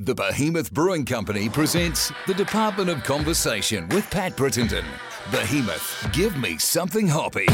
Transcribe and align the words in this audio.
The 0.00 0.12
Behemoth 0.12 0.74
Brewing 0.74 1.04
Company 1.04 1.48
presents 1.48 2.10
the 2.26 2.34
Department 2.34 2.90
of 2.90 3.04
Conversation 3.04 3.88
with 3.90 4.10
Pat 4.10 4.36
Brittenden. 4.36 4.82
Behemoth, 5.30 6.08
give 6.12 6.36
me 6.36 6.58
something 6.58 7.06
hoppy. 7.06 7.46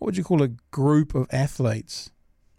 what 0.01 0.07
would 0.07 0.17
you 0.17 0.23
call 0.23 0.41
a 0.41 0.47
group 0.71 1.13
of 1.13 1.27
athletes? 1.31 2.09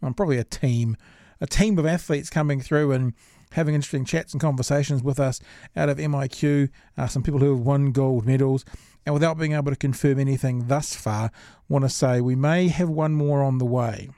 Um, 0.00 0.14
probably 0.14 0.38
a 0.38 0.44
team. 0.44 0.96
A 1.40 1.46
team 1.46 1.76
of 1.76 1.84
athletes 1.84 2.30
coming 2.30 2.60
through 2.60 2.92
and 2.92 3.14
having 3.50 3.74
interesting 3.74 4.04
chats 4.04 4.32
and 4.32 4.40
conversations 4.40 5.02
with 5.02 5.18
us 5.18 5.40
out 5.74 5.88
of 5.88 5.98
MIQ, 5.98 6.68
uh, 6.96 7.08
some 7.08 7.24
people 7.24 7.40
who 7.40 7.56
have 7.56 7.66
won 7.66 7.90
gold 7.90 8.26
medals. 8.26 8.64
And 9.04 9.12
without 9.12 9.38
being 9.38 9.54
able 9.54 9.72
to 9.72 9.76
confirm 9.76 10.20
anything 10.20 10.68
thus 10.68 10.94
far, 10.94 11.32
want 11.68 11.84
to 11.84 11.88
say 11.88 12.20
we 12.20 12.36
may 12.36 12.68
have 12.68 12.88
one 12.88 13.12
more 13.12 13.42
on 13.42 13.58
the 13.58 13.66
way. 13.66 14.10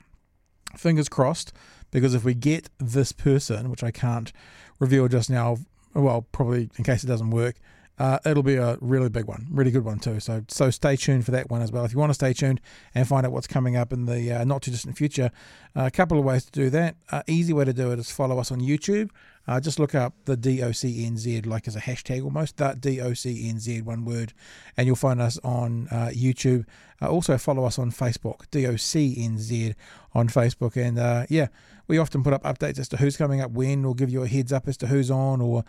Fingers 0.77 1.09
crossed, 1.09 1.51
because 1.89 2.13
if 2.13 2.23
we 2.23 2.35
get 2.35 2.69
this 2.77 3.11
person, 3.11 3.71
which 3.71 3.83
I 3.83 3.89
can't 3.89 4.31
reveal 4.77 5.07
just 5.07 5.31
now, 5.31 5.57
well, 5.95 6.27
probably 6.31 6.69
in 6.77 6.83
case 6.83 7.03
it 7.03 7.07
doesn't 7.07 7.31
work, 7.31 7.55
uh, 7.97 8.19
it'll 8.25 8.43
be 8.43 8.55
a 8.55 8.77
really 8.81 9.09
big 9.09 9.25
one, 9.25 9.47
really 9.49 9.71
good 9.71 9.85
one 9.85 9.99
too. 9.99 10.19
So, 10.19 10.43
so 10.49 10.69
stay 10.69 10.97
tuned 10.97 11.25
for 11.25 11.31
that 11.31 11.49
one 11.49 11.61
as 11.61 11.71
well. 11.71 11.85
If 11.85 11.93
you 11.93 11.99
want 11.99 12.09
to 12.09 12.15
stay 12.15 12.33
tuned 12.33 12.59
and 12.93 13.07
find 13.07 13.25
out 13.25 13.31
what's 13.31 13.47
coming 13.47 13.77
up 13.77 13.93
in 13.93 14.05
the 14.05 14.33
uh, 14.33 14.43
not 14.43 14.61
too 14.63 14.71
distant 14.71 14.97
future, 14.97 15.31
uh, 15.75 15.85
a 15.85 15.91
couple 15.91 16.19
of 16.19 16.25
ways 16.25 16.43
to 16.45 16.51
do 16.51 16.69
that. 16.71 16.95
Uh, 17.09 17.23
easy 17.27 17.53
way 17.53 17.63
to 17.63 17.73
do 17.73 17.91
it 17.91 17.99
is 17.99 18.11
follow 18.11 18.37
us 18.37 18.51
on 18.51 18.59
YouTube. 18.59 19.11
Uh, 19.47 19.59
just 19.59 19.79
look 19.79 19.93
up 19.93 20.13
the 20.25 20.35
DOCNZ, 20.35 21.45
like 21.45 21.67
as 21.67 21.75
a 21.75 21.79
hashtag 21.79 22.23
almost, 22.23 22.57
that 22.57 22.81
DOCNZ, 22.81 23.83
one 23.83 24.03
word, 24.03 24.33
and 24.75 24.87
you'll 24.87 24.95
find 24.95 25.21
us 25.21 25.39
on 25.43 25.87
uh, 25.91 26.09
YouTube. 26.11 26.65
also, 26.99 27.37
follow 27.37 27.63
us 27.63 27.77
on 27.77 27.91
Facebook, 27.91 28.47
DOCNZ 28.51 29.75
on 30.13 30.27
Facebook. 30.29 30.75
And 30.75 31.27
yeah, 31.29 31.47
we 31.87 31.99
often 31.99 32.23
put 32.23 32.33
up 32.33 32.43
updates 32.43 32.79
as 32.79 32.89
to 32.89 32.97
who's 32.97 33.17
coming 33.17 33.39
up 33.39 33.51
when, 33.51 33.85
or 33.85 33.93
give 33.93 34.09
you 34.09 34.23
a 34.23 34.27
heads 34.27 34.51
up 34.51 34.67
as 34.67 34.77
to 34.77 34.87
who's 34.87 35.11
on, 35.11 35.41
or 35.41 35.63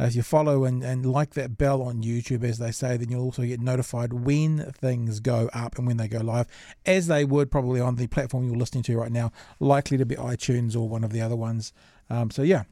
uh, 0.00 0.04
if 0.04 0.16
you 0.16 0.22
follow 0.22 0.64
and, 0.64 0.82
and 0.82 1.04
like 1.04 1.34
that 1.34 1.58
bell 1.58 1.82
on 1.82 2.02
YouTube, 2.02 2.42
as 2.42 2.58
they 2.58 2.70
say, 2.70 2.96
then 2.96 3.10
you'll 3.10 3.24
also 3.24 3.42
get 3.42 3.60
notified 3.60 4.12
when 4.12 4.72
things 4.72 5.20
go 5.20 5.50
up 5.52 5.76
and 5.76 5.86
when 5.86 5.98
they 5.98 6.08
go 6.08 6.20
live, 6.20 6.46
as 6.86 7.06
they 7.06 7.24
would 7.24 7.50
probably 7.50 7.80
on 7.80 7.96
the 7.96 8.06
platform 8.06 8.46
you're 8.46 8.56
listening 8.56 8.82
to 8.84 8.96
right 8.96 9.12
now, 9.12 9.30
likely 9.58 9.98
to 9.98 10.06
be 10.06 10.16
iTunes 10.16 10.74
or 10.74 10.88
one 10.88 11.04
of 11.04 11.12
the 11.12 11.20
other 11.20 11.36
ones. 11.36 11.72
Um, 12.08 12.30
so, 12.30 12.42
yeah, 12.42 12.64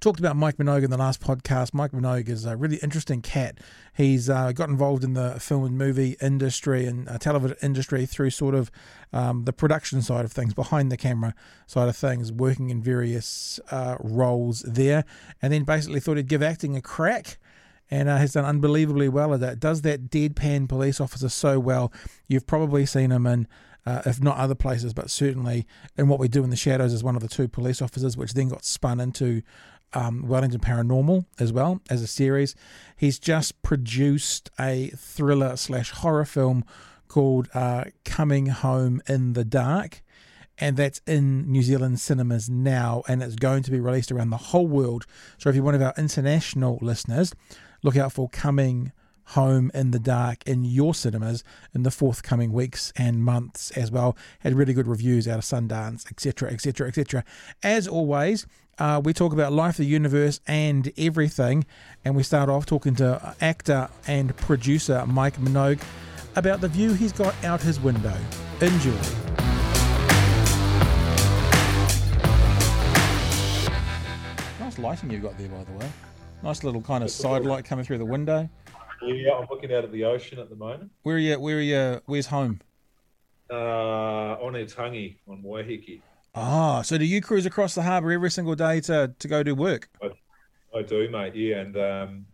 Talked 0.00 0.20
about 0.20 0.36
Mike 0.36 0.56
Minogue 0.56 0.84
in 0.84 0.90
the 0.90 0.96
last 0.96 1.20
podcast. 1.20 1.72
Mike 1.72 1.92
Minogue 1.92 2.28
is 2.28 2.44
a 2.44 2.56
really 2.56 2.76
interesting 2.76 3.22
cat. 3.22 3.58
He's 3.94 4.28
uh, 4.28 4.52
got 4.52 4.68
involved 4.68 5.04
in 5.04 5.14
the 5.14 5.38
film 5.40 5.64
and 5.64 5.78
movie 5.78 6.16
industry 6.20 6.86
and 6.86 7.08
uh, 7.08 7.18
television 7.18 7.56
industry 7.62 8.06
through 8.06 8.30
sort 8.30 8.54
of 8.54 8.70
um, 9.12 9.44
the 9.44 9.52
production 9.52 10.02
side 10.02 10.24
of 10.24 10.32
things, 10.32 10.54
behind 10.54 10.90
the 10.90 10.96
camera 10.96 11.34
side 11.66 11.88
of 11.88 11.96
things, 11.96 12.32
working 12.32 12.70
in 12.70 12.82
various 12.82 13.60
uh, 13.70 13.96
roles 14.00 14.62
there. 14.62 15.04
And 15.40 15.52
then 15.52 15.64
basically 15.64 16.00
thought 16.00 16.16
he'd 16.16 16.28
give 16.28 16.42
acting 16.42 16.76
a 16.76 16.82
crack 16.82 17.38
and 17.90 18.08
uh, 18.08 18.16
has 18.16 18.32
done 18.32 18.46
unbelievably 18.46 19.10
well 19.10 19.34
at 19.34 19.40
that. 19.40 19.60
Does 19.60 19.82
that 19.82 20.08
deadpan 20.08 20.68
police 20.68 21.00
officer 21.00 21.28
so 21.28 21.60
well. 21.60 21.92
You've 22.26 22.46
probably 22.46 22.86
seen 22.86 23.10
him 23.12 23.26
in 23.26 23.46
uh, 23.84 24.02
if 24.06 24.22
not 24.22 24.36
other 24.36 24.54
places, 24.54 24.92
but 24.92 25.10
certainly 25.10 25.66
in 25.96 26.08
what 26.08 26.18
we 26.18 26.28
do 26.28 26.44
in 26.44 26.50
the 26.50 26.56
shadows 26.56 26.92
as 26.92 27.02
one 27.02 27.16
of 27.16 27.22
the 27.22 27.28
two 27.28 27.48
police 27.48 27.82
officers, 27.82 28.16
which 28.16 28.34
then 28.34 28.48
got 28.48 28.64
spun 28.64 29.00
into 29.00 29.42
um, 29.94 30.26
Wellington 30.26 30.60
Paranormal 30.60 31.26
as 31.38 31.52
well 31.52 31.80
as 31.90 32.02
a 32.02 32.06
series. 32.06 32.54
He's 32.96 33.18
just 33.18 33.60
produced 33.62 34.50
a 34.58 34.88
thriller 34.96 35.56
slash 35.56 35.90
horror 35.90 36.24
film 36.24 36.64
called 37.08 37.48
uh, 37.54 37.84
Coming 38.04 38.46
Home 38.46 39.02
in 39.08 39.34
the 39.34 39.44
Dark. 39.44 40.02
And 40.58 40.76
that's 40.76 41.00
in 41.06 41.50
New 41.50 41.62
Zealand 41.62 41.98
cinemas 41.98 42.48
now, 42.48 43.02
and 43.08 43.22
it's 43.22 43.34
going 43.34 43.62
to 43.64 43.70
be 43.70 43.80
released 43.80 44.12
around 44.12 44.30
the 44.30 44.36
whole 44.36 44.66
world. 44.66 45.06
So, 45.38 45.48
if 45.48 45.56
you're 45.56 45.64
one 45.64 45.74
of 45.74 45.82
our 45.82 45.94
international 45.96 46.78
listeners, 46.82 47.34
look 47.82 47.96
out 47.96 48.12
for 48.12 48.28
Coming 48.28 48.92
Home 49.26 49.70
in 49.74 49.90
the 49.90 49.98
Dark 49.98 50.46
in 50.46 50.64
your 50.64 50.94
cinemas 50.94 51.42
in 51.74 51.82
the 51.82 51.90
forthcoming 51.90 52.52
weeks 52.52 52.92
and 52.96 53.22
months 53.24 53.70
as 53.72 53.90
well. 53.90 54.16
Had 54.40 54.54
really 54.54 54.74
good 54.74 54.86
reviews 54.86 55.26
out 55.26 55.38
of 55.38 55.44
Sundance, 55.44 56.10
etc., 56.10 56.50
etc., 56.50 56.88
etc. 56.88 57.24
As 57.62 57.88
always, 57.88 58.46
uh, 58.78 59.00
we 59.02 59.12
talk 59.12 59.32
about 59.32 59.52
life, 59.52 59.76
the 59.76 59.84
universe, 59.84 60.40
and 60.46 60.92
everything. 60.96 61.64
And 62.04 62.16
we 62.16 62.22
start 62.22 62.48
off 62.48 62.66
talking 62.66 62.94
to 62.96 63.34
actor 63.40 63.88
and 64.06 64.36
producer 64.36 65.04
Mike 65.06 65.36
Minogue 65.38 65.82
about 66.36 66.60
the 66.60 66.68
view 66.68 66.94
he's 66.94 67.12
got 67.12 67.34
out 67.44 67.60
his 67.60 67.78
window. 67.80 68.16
Enjoy. 68.60 68.90
Nice 74.60 74.78
lighting 74.78 75.10
you've 75.10 75.22
got 75.22 75.36
there, 75.36 75.48
by 75.48 75.64
the 75.64 75.72
way. 75.72 75.90
Nice 76.42 76.64
little 76.64 76.80
kind 76.80 77.04
of 77.04 77.10
side 77.10 77.44
light 77.44 77.64
coming 77.64 77.84
through 77.84 77.98
the 77.98 78.04
window. 78.04 78.48
Yeah, 79.04 79.32
I'm 79.32 79.46
looking 79.50 79.72
out 79.72 79.84
at 79.84 79.92
the 79.92 80.04
ocean 80.04 80.38
at 80.38 80.48
the 80.48 80.56
moment. 80.56 80.90
Where 81.02 81.16
are 81.16 81.18
you? 81.18 81.40
Where 81.40 81.56
are 81.56 81.60
you? 81.60 82.00
Where's 82.06 82.26
home? 82.26 82.60
Uh, 83.50 84.36
Onetangi, 84.38 85.16
on 85.28 85.42
Waiheke. 85.42 86.00
Ah, 86.34 86.82
so 86.82 86.96
do 86.96 87.04
you 87.04 87.20
cruise 87.20 87.44
across 87.44 87.74
the 87.74 87.82
harbour 87.82 88.12
every 88.12 88.30
single 88.30 88.54
day 88.54 88.80
to, 88.80 89.12
to 89.18 89.28
go 89.28 89.42
do 89.42 89.54
work? 89.54 89.88
I, 90.02 90.10
I 90.78 90.82
do, 90.82 91.08
mate. 91.10 91.34
Yeah, 91.34 91.58
and 91.58 91.76
um, 91.76 92.26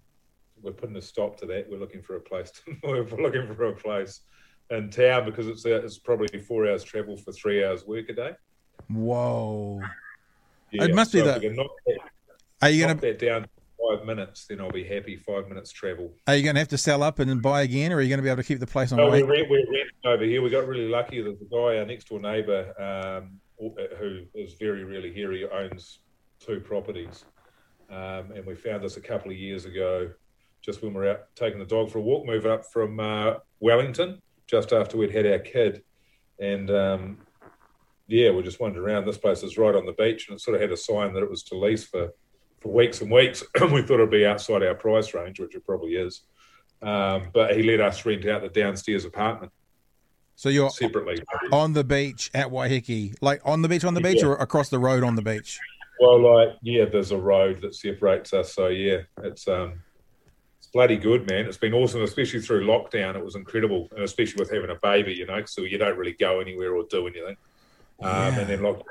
we're 0.62 0.72
putting 0.72 0.96
a 0.96 1.02
stop 1.02 1.36
to 1.38 1.46
that. 1.46 1.68
We're 1.68 1.78
looking 1.78 2.02
for 2.02 2.16
a 2.16 2.20
place. 2.20 2.50
To, 2.50 2.76
we're 2.84 3.22
looking 3.22 3.52
for 3.54 3.64
a 3.64 3.74
place 3.74 4.20
in 4.70 4.90
town 4.90 5.24
because 5.24 5.48
it's 5.48 5.64
it's 5.64 5.98
probably 5.98 6.38
four 6.38 6.68
hours 6.68 6.84
travel 6.84 7.16
for 7.16 7.32
three 7.32 7.64
hours 7.64 7.86
work 7.86 8.08
a 8.10 8.12
day. 8.12 8.32
Whoa! 8.88 9.80
Yeah, 10.70 10.84
it 10.84 10.94
must 10.94 11.12
so 11.12 11.18
be 11.18 11.24
that. 11.24 11.42
Are 12.60 12.70
you 12.70 12.84
going 12.84 12.98
to 12.98 13.00
that 13.00 13.18
down 13.18 13.46
five 13.78 14.04
minutes, 14.04 14.46
then 14.46 14.60
I'll 14.60 14.70
be 14.70 14.84
happy. 14.84 15.16
Five 15.16 15.48
minutes 15.48 15.70
travel. 15.72 16.12
Are 16.26 16.34
you 16.34 16.42
going 16.42 16.54
to 16.54 16.60
have 16.60 16.68
to 16.68 16.78
sell 16.78 17.02
up 17.02 17.18
and 17.18 17.28
then 17.28 17.40
buy 17.40 17.62
again, 17.62 17.92
or 17.92 17.96
are 17.96 18.00
you 18.00 18.08
going 18.08 18.18
to 18.18 18.22
be 18.22 18.28
able 18.28 18.42
to 18.42 18.46
keep 18.46 18.60
the 18.60 18.66
place 18.66 18.92
on? 18.92 18.98
No, 18.98 19.10
we're, 19.10 19.26
we're 19.26 19.46
renting 19.48 19.90
over 20.04 20.24
here. 20.24 20.42
We 20.42 20.50
got 20.50 20.66
really 20.66 20.88
lucky. 20.88 21.22
There's 21.22 21.40
a 21.40 21.44
guy, 21.44 21.78
our 21.78 21.86
next 21.86 22.08
door 22.08 22.20
neighbour, 22.20 22.74
um, 22.80 23.38
who 23.98 24.24
is 24.34 24.54
very, 24.54 24.84
really 24.84 25.12
here. 25.12 25.32
He 25.32 25.44
owns 25.44 26.00
two 26.40 26.60
properties, 26.60 27.24
um, 27.90 28.32
and 28.34 28.44
we 28.46 28.54
found 28.54 28.82
this 28.82 28.96
a 28.96 29.00
couple 29.00 29.30
of 29.30 29.36
years 29.36 29.64
ago, 29.64 30.10
just 30.62 30.82
when 30.82 30.92
we 30.92 31.00
were 31.00 31.10
out 31.10 31.20
taking 31.34 31.58
the 31.58 31.66
dog 31.66 31.90
for 31.90 31.98
a 31.98 32.02
walk, 32.02 32.26
moving 32.26 32.50
up 32.50 32.64
from 32.72 33.00
uh, 33.00 33.34
Wellington, 33.60 34.20
just 34.46 34.72
after 34.72 34.96
we'd 34.96 35.14
had 35.14 35.26
our 35.26 35.38
kid, 35.38 35.82
and 36.40 36.70
um, 36.70 37.18
yeah, 38.06 38.30
we 38.30 38.42
just 38.42 38.60
wandered 38.60 38.82
around. 38.82 39.04
This 39.04 39.18
place 39.18 39.42
is 39.42 39.58
right 39.58 39.74
on 39.74 39.86
the 39.86 39.92
beach, 39.92 40.28
and 40.28 40.36
it 40.36 40.40
sort 40.40 40.54
of 40.54 40.60
had 40.60 40.72
a 40.72 40.76
sign 40.76 41.12
that 41.14 41.22
it 41.22 41.30
was 41.30 41.42
to 41.44 41.56
lease 41.56 41.84
for 41.84 42.10
for 42.60 42.72
weeks 42.72 43.00
and 43.00 43.10
weeks. 43.10 43.42
And 43.60 43.72
we 43.72 43.82
thought 43.82 43.94
it'd 43.94 44.10
be 44.10 44.26
outside 44.26 44.62
our 44.62 44.74
price 44.74 45.14
range, 45.14 45.40
which 45.40 45.54
it 45.54 45.64
probably 45.64 45.96
is. 45.96 46.22
Um, 46.80 47.30
but 47.32 47.56
he 47.56 47.62
let 47.62 47.80
us 47.80 48.04
rent 48.06 48.26
out 48.26 48.42
the 48.42 48.48
downstairs 48.48 49.04
apartment. 49.04 49.52
So 50.36 50.48
you're 50.48 50.70
separately 50.70 51.20
on 51.50 51.72
the 51.72 51.82
beach 51.82 52.30
at 52.32 52.46
Waiheke, 52.46 53.16
like 53.20 53.40
on 53.44 53.60
the 53.62 53.68
beach, 53.68 53.84
on 53.84 53.94
the 53.94 54.00
beach, 54.00 54.22
or 54.22 54.36
across 54.36 54.68
the 54.68 54.78
road 54.78 55.02
on 55.02 55.16
the 55.16 55.22
beach. 55.22 55.58
Well, 56.00 56.20
like 56.20 56.56
yeah, 56.62 56.84
there's 56.84 57.10
a 57.10 57.18
road 57.18 57.60
that 57.62 57.74
separates 57.74 58.32
us. 58.32 58.54
So 58.54 58.68
yeah, 58.68 58.98
it's 59.24 59.48
um, 59.48 59.82
it's 60.58 60.68
bloody 60.68 60.96
good, 60.96 61.28
man. 61.28 61.46
It's 61.46 61.56
been 61.56 61.74
awesome, 61.74 62.02
especially 62.02 62.40
through 62.40 62.66
lockdown. 62.66 63.16
It 63.16 63.24
was 63.24 63.34
incredible, 63.34 63.88
and 63.90 64.04
especially 64.04 64.40
with 64.40 64.52
having 64.52 64.70
a 64.70 64.76
baby, 64.76 65.12
you 65.12 65.26
know, 65.26 65.44
so 65.44 65.62
you 65.62 65.76
don't 65.76 65.98
really 65.98 66.12
go 66.12 66.38
anywhere 66.38 66.72
or 66.76 66.84
do 66.88 67.08
anything. 67.08 67.36
Um, 68.00 68.34
yeah. 68.34 68.40
And 68.40 68.48
then 68.48 68.60
lockdown 68.60 68.82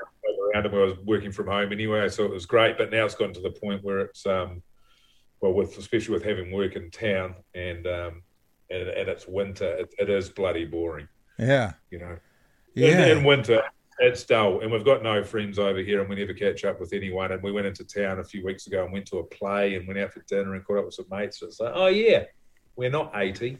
around 0.54 0.66
and 0.66 0.74
I 0.74 0.78
was 0.78 0.98
working 1.04 1.32
from 1.32 1.46
home 1.46 1.72
anyway, 1.72 2.08
so 2.08 2.24
it 2.24 2.30
was 2.30 2.46
great. 2.46 2.78
But 2.78 2.90
now 2.90 3.04
it's 3.04 3.14
gotten 3.14 3.34
to 3.34 3.40
the 3.40 3.50
point 3.50 3.82
where 3.82 4.00
it's 4.00 4.26
um, 4.26 4.62
well, 5.40 5.52
with 5.52 5.78
especially 5.78 6.14
with 6.14 6.24
having 6.24 6.50
work 6.50 6.76
in 6.76 6.90
town 6.90 7.36
and 7.54 7.86
um, 7.86 8.22
and, 8.70 8.88
and 8.88 9.08
it's 9.08 9.26
winter, 9.26 9.76
it, 9.76 9.94
it 9.98 10.10
is 10.10 10.28
bloody 10.28 10.64
boring. 10.64 11.08
Yeah, 11.38 11.72
you 11.90 11.98
know, 11.98 12.18
yeah. 12.74 13.06
In, 13.06 13.18
in, 13.18 13.24
winter, 13.24 13.62
it's 13.98 14.24
dull, 14.24 14.60
and 14.60 14.70
we've 14.70 14.84
got 14.84 15.02
no 15.02 15.22
friends 15.22 15.58
over 15.58 15.78
here, 15.78 16.00
and 16.00 16.08
we 16.08 16.16
never 16.16 16.34
catch 16.34 16.64
up 16.64 16.80
with 16.80 16.92
anyone. 16.92 17.32
And 17.32 17.42
we 17.42 17.52
went 17.52 17.66
into 17.66 17.84
town 17.84 18.18
a 18.18 18.24
few 18.24 18.44
weeks 18.44 18.66
ago 18.66 18.84
and 18.84 18.92
went 18.92 19.06
to 19.06 19.18
a 19.18 19.24
play 19.24 19.76
and 19.76 19.86
went 19.86 20.00
out 20.00 20.12
for 20.12 20.22
dinner 20.28 20.54
and 20.54 20.64
caught 20.64 20.78
up 20.78 20.84
with 20.86 20.94
some 20.94 21.06
mates. 21.10 21.40
It's 21.42 21.60
like, 21.60 21.72
oh 21.74 21.86
yeah, 21.86 22.24
we're 22.76 22.90
not 22.90 23.12
eighty. 23.14 23.58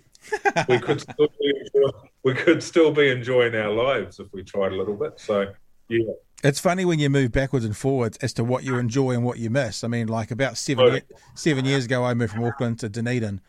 We 0.68 0.78
could 0.78 1.00
still 1.00 1.28
be 1.40 1.52
enjoying, 1.60 1.92
we 2.22 2.34
could 2.34 2.62
still 2.62 2.92
be 2.92 3.08
enjoying 3.10 3.54
our 3.54 3.70
lives 3.70 4.20
if 4.20 4.32
we 4.32 4.42
tried 4.42 4.72
a 4.72 4.76
little 4.76 4.96
bit. 4.96 5.18
So 5.20 5.52
yeah. 5.88 6.12
It's 6.44 6.60
funny 6.60 6.84
when 6.84 7.00
you 7.00 7.10
move 7.10 7.32
backwards 7.32 7.64
and 7.64 7.76
forwards 7.76 8.16
as 8.18 8.32
to 8.34 8.44
what 8.44 8.62
you 8.62 8.76
enjoy 8.78 9.12
and 9.12 9.24
what 9.24 9.38
you 9.38 9.50
miss. 9.50 9.82
I 9.82 9.88
mean, 9.88 10.06
like 10.06 10.30
about 10.30 10.56
seven 10.56 10.84
oh. 10.86 11.16
seven 11.34 11.64
years 11.64 11.86
ago, 11.86 12.04
I 12.04 12.14
moved 12.14 12.32
from 12.34 12.44
Auckland 12.44 12.78
to 12.80 12.88
Dunedin, 12.88 13.40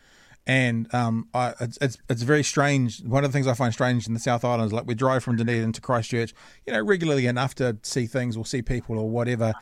And 0.46 0.92
um, 0.94 1.28
I, 1.34 1.54
it's, 1.60 1.78
it's 1.80 1.98
it's 2.08 2.22
very 2.22 2.42
strange. 2.42 3.02
One 3.04 3.24
of 3.24 3.30
the 3.30 3.32
things 3.32 3.46
I 3.46 3.54
find 3.54 3.72
strange 3.72 4.08
in 4.08 4.14
the 4.14 4.20
South 4.20 4.44
Island 4.44 4.64
is 4.66 4.72
like 4.72 4.86
we 4.86 4.94
drive 4.94 5.22
from 5.22 5.36
Dunedin 5.36 5.72
to 5.72 5.80
Christchurch, 5.80 6.34
you 6.66 6.72
know, 6.72 6.80
regularly 6.80 7.26
enough 7.26 7.54
to 7.56 7.76
see 7.82 8.06
things 8.06 8.36
or 8.36 8.44
see 8.46 8.62
people 8.62 8.98
or 8.98 9.08
whatever. 9.08 9.52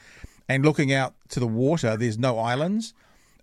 And 0.48 0.64
looking 0.64 0.92
out 0.92 1.14
to 1.30 1.40
the 1.40 1.46
water, 1.46 1.96
there's 1.96 2.18
no 2.18 2.38
islands. 2.38 2.94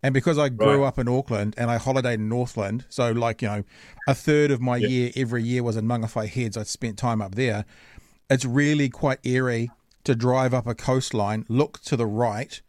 And 0.06 0.14
because 0.14 0.38
I 0.38 0.50
grew 0.50 0.82
Right. 0.82 0.88
up 0.88 1.00
in 1.00 1.08
Auckland 1.08 1.56
and 1.58 1.72
I 1.72 1.80
holidayed 1.80 2.14
in 2.16 2.30
Northland, 2.30 2.86
so 2.90 3.12
like, 3.12 3.42
you 3.42 3.48
know, 3.48 3.64
a 4.08 4.14
third 4.14 4.52
of 4.52 4.62
my 4.62 4.78
year 4.78 5.10
every 5.16 5.42
year 5.42 5.64
was 5.64 5.76
in 5.78 5.86
Mangawhai 5.86 6.28
Heads. 6.30 6.56
I 6.58 6.64
spent 6.64 6.98
time 7.00 7.24
up 7.24 7.34
there. 7.34 7.66
It's 8.30 8.46
really 8.46 8.88
quite 8.88 9.18
eerie 9.24 9.72
to 10.04 10.14
drive 10.14 10.54
up 10.54 10.68
a 10.68 10.76
coastline, 10.76 11.44
look 11.50 11.82
to 11.86 11.98
the 11.98 12.06
right, 12.06 12.62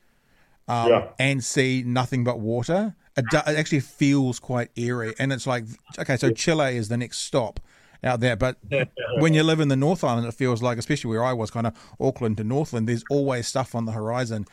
um, 0.67 0.89
Yeah. 0.89 1.09
and 1.19 1.45
see 1.45 1.83
nothing 1.85 2.25
but 2.25 2.41
water. 2.41 2.95
It, 3.19 3.27
do, 3.31 3.37
it 3.39 3.59
actually 3.59 3.81
feels 3.81 4.39
quite 4.41 4.71
eerie. 4.75 5.15
And 5.19 5.31
it's 5.31 5.47
like, 5.47 5.65
okay, 5.99 6.17
so 6.17 6.31
Chile 6.31 6.75
is 6.77 6.89
the 6.89 6.97
next 6.97 7.19
stop 7.19 7.61
out 8.03 8.21
there. 8.21 8.37
But 8.37 8.57
when 9.19 9.35
you 9.35 9.43
live 9.43 9.61
in 9.61 9.69
the 9.69 9.77
North 9.77 10.03
Island, 10.05 10.27
it 10.27 10.33
feels 10.33 10.63
like, 10.63 10.79
especially 10.79 11.11
where 11.11 11.25
I 11.25 11.35
was, 11.35 11.51
kind 11.51 11.67
of 11.67 11.75
Auckland 12.01 12.39
to 12.39 12.45
Northland, 12.45 12.89
there's 12.89 13.05
always 13.11 13.47
stuff 13.47 13.75
on 13.75 13.85
the 13.85 13.93
horizon. 13.93 14.47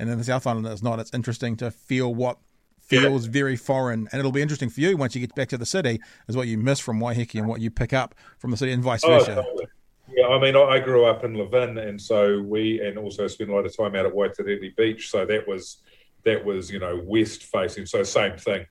And 0.00 0.08
in 0.08 0.16
the 0.16 0.24
South 0.24 0.46
Island, 0.46 0.66
it's 0.66 0.82
not. 0.82 0.98
It's 0.98 1.12
interesting 1.12 1.56
to 1.58 1.70
feel 1.70 2.14
what 2.14 2.38
feels 2.80 3.26
very 3.26 3.54
foreign. 3.54 4.08
And 4.10 4.18
it'll 4.18 4.32
be 4.32 4.40
interesting 4.40 4.70
for 4.70 4.80
you 4.80 4.96
once 4.96 5.14
you 5.14 5.20
get 5.20 5.34
back 5.34 5.48
to 5.50 5.58
the 5.58 5.66
city, 5.66 6.00
is 6.26 6.36
what 6.36 6.48
you 6.48 6.56
miss 6.56 6.80
from 6.80 6.98
Waiheke 7.00 7.38
and 7.38 7.46
what 7.46 7.60
you 7.60 7.70
pick 7.70 7.92
up 7.92 8.14
from 8.38 8.50
the 8.50 8.56
city 8.56 8.72
and 8.72 8.82
vice 8.82 9.04
Oh, 9.04 9.10
versa. 9.10 9.34
totally. 9.34 9.66
Yeah, 10.08 10.28
I 10.28 10.40
mean, 10.40 10.56
I 10.56 10.62
I 10.62 10.78
grew 10.80 11.04
up 11.04 11.22
in 11.22 11.34
Levin, 11.34 11.78
and 11.78 12.00
so 12.00 12.40
we, 12.40 12.80
and 12.80 12.98
also 12.98 13.26
spent 13.28 13.50
a 13.50 13.54
lot 13.54 13.66
of 13.66 13.76
time 13.76 13.94
out 13.94 14.06
at 14.06 14.12
Waitarere 14.12 14.74
Beach. 14.74 15.10
So 15.10 15.24
that 15.26 15.46
was, 15.46 15.82
that 16.24 16.42
was, 16.44 16.70
you 16.70 16.80
know, 16.80 17.00
west 17.04 17.44
facing. 17.44 17.84
So 17.86 18.02
same 18.02 18.36
thing, 18.38 18.66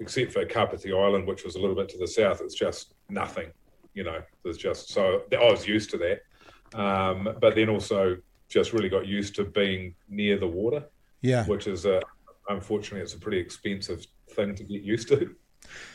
except 0.00 0.32
for 0.32 0.44
Kapiti 0.44 0.92
Island, 0.92 1.26
which 1.28 1.44
was 1.44 1.54
a 1.54 1.60
little 1.60 1.76
bit 1.76 1.88
to 1.90 1.98
the 1.98 2.08
south. 2.08 2.40
It's 2.42 2.54
just 2.54 2.92
nothing, 3.08 3.52
you 3.94 4.02
know. 4.04 4.20
There's 4.42 4.58
just 4.58 4.90
so 4.90 5.22
I 5.32 5.50
was 5.50 5.66
used 5.66 5.90
to 5.90 5.98
that, 5.98 6.78
um, 6.78 7.36
but 7.40 7.54
then 7.54 7.70
also 7.70 8.16
just 8.48 8.72
really 8.72 8.88
got 8.88 9.06
used 9.06 9.34
to 9.36 9.44
being 9.44 9.94
near 10.08 10.38
the 10.38 10.46
water, 10.46 10.84
Yeah. 11.22 11.44
which 11.46 11.66
is 11.66 11.84
a, 11.84 12.00
unfortunately, 12.48 13.00
it's 13.00 13.14
a 13.14 13.18
pretty 13.18 13.38
expensive 13.38 14.06
thing 14.30 14.54
to 14.54 14.64
get 14.64 14.82
used 14.82 15.08
to. 15.08 15.34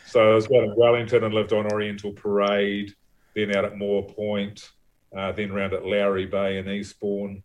So 0.06 0.32
I 0.32 0.36
was 0.36 0.48
down 0.48 0.66
in 0.66 0.76
Wellington 0.76 1.24
and 1.24 1.34
lived 1.34 1.54
on 1.54 1.72
Oriental 1.72 2.12
Parade, 2.12 2.94
then 3.34 3.56
out 3.56 3.64
at 3.64 3.78
Moa 3.78 4.04
Point, 4.04 4.70
uh, 5.16 5.32
then 5.32 5.54
round 5.54 5.72
at 5.72 5.86
Lowry 5.86 6.26
Bay 6.26 6.58
in 6.58 6.68
Eastbourne. 6.68 7.42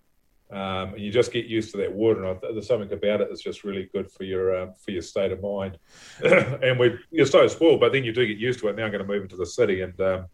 Um, 0.50 0.94
and 0.94 0.98
you 1.00 1.12
just 1.12 1.32
get 1.32 1.46
used 1.46 1.70
to 1.72 1.76
that 1.78 1.92
water, 1.92 2.24
and 2.24 2.38
I, 2.42 2.52
there's 2.52 2.66
something 2.66 2.92
about 2.92 3.20
it 3.20 3.28
that's 3.28 3.42
just 3.42 3.62
really 3.62 3.88
good 3.92 4.10
for 4.10 4.24
your 4.24 4.60
um, 4.60 4.74
for 4.78 4.92
your 4.92 5.02
state 5.02 5.30
of 5.30 5.40
mind. 5.40 5.78
and 6.24 6.78
we 6.78 6.96
you're 7.10 7.26
so 7.26 7.46
spoiled, 7.48 7.80
but 7.80 7.92
then 7.92 8.02
you 8.02 8.12
do 8.12 8.26
get 8.26 8.38
used 8.38 8.58
to 8.60 8.68
it. 8.68 8.76
Now 8.76 8.84
I'm 8.84 8.92
going 8.92 9.04
to 9.04 9.12
move 9.12 9.22
into 9.22 9.36
the 9.36 9.46
city, 9.46 9.82
and 9.82 10.00
um, 10.00 10.26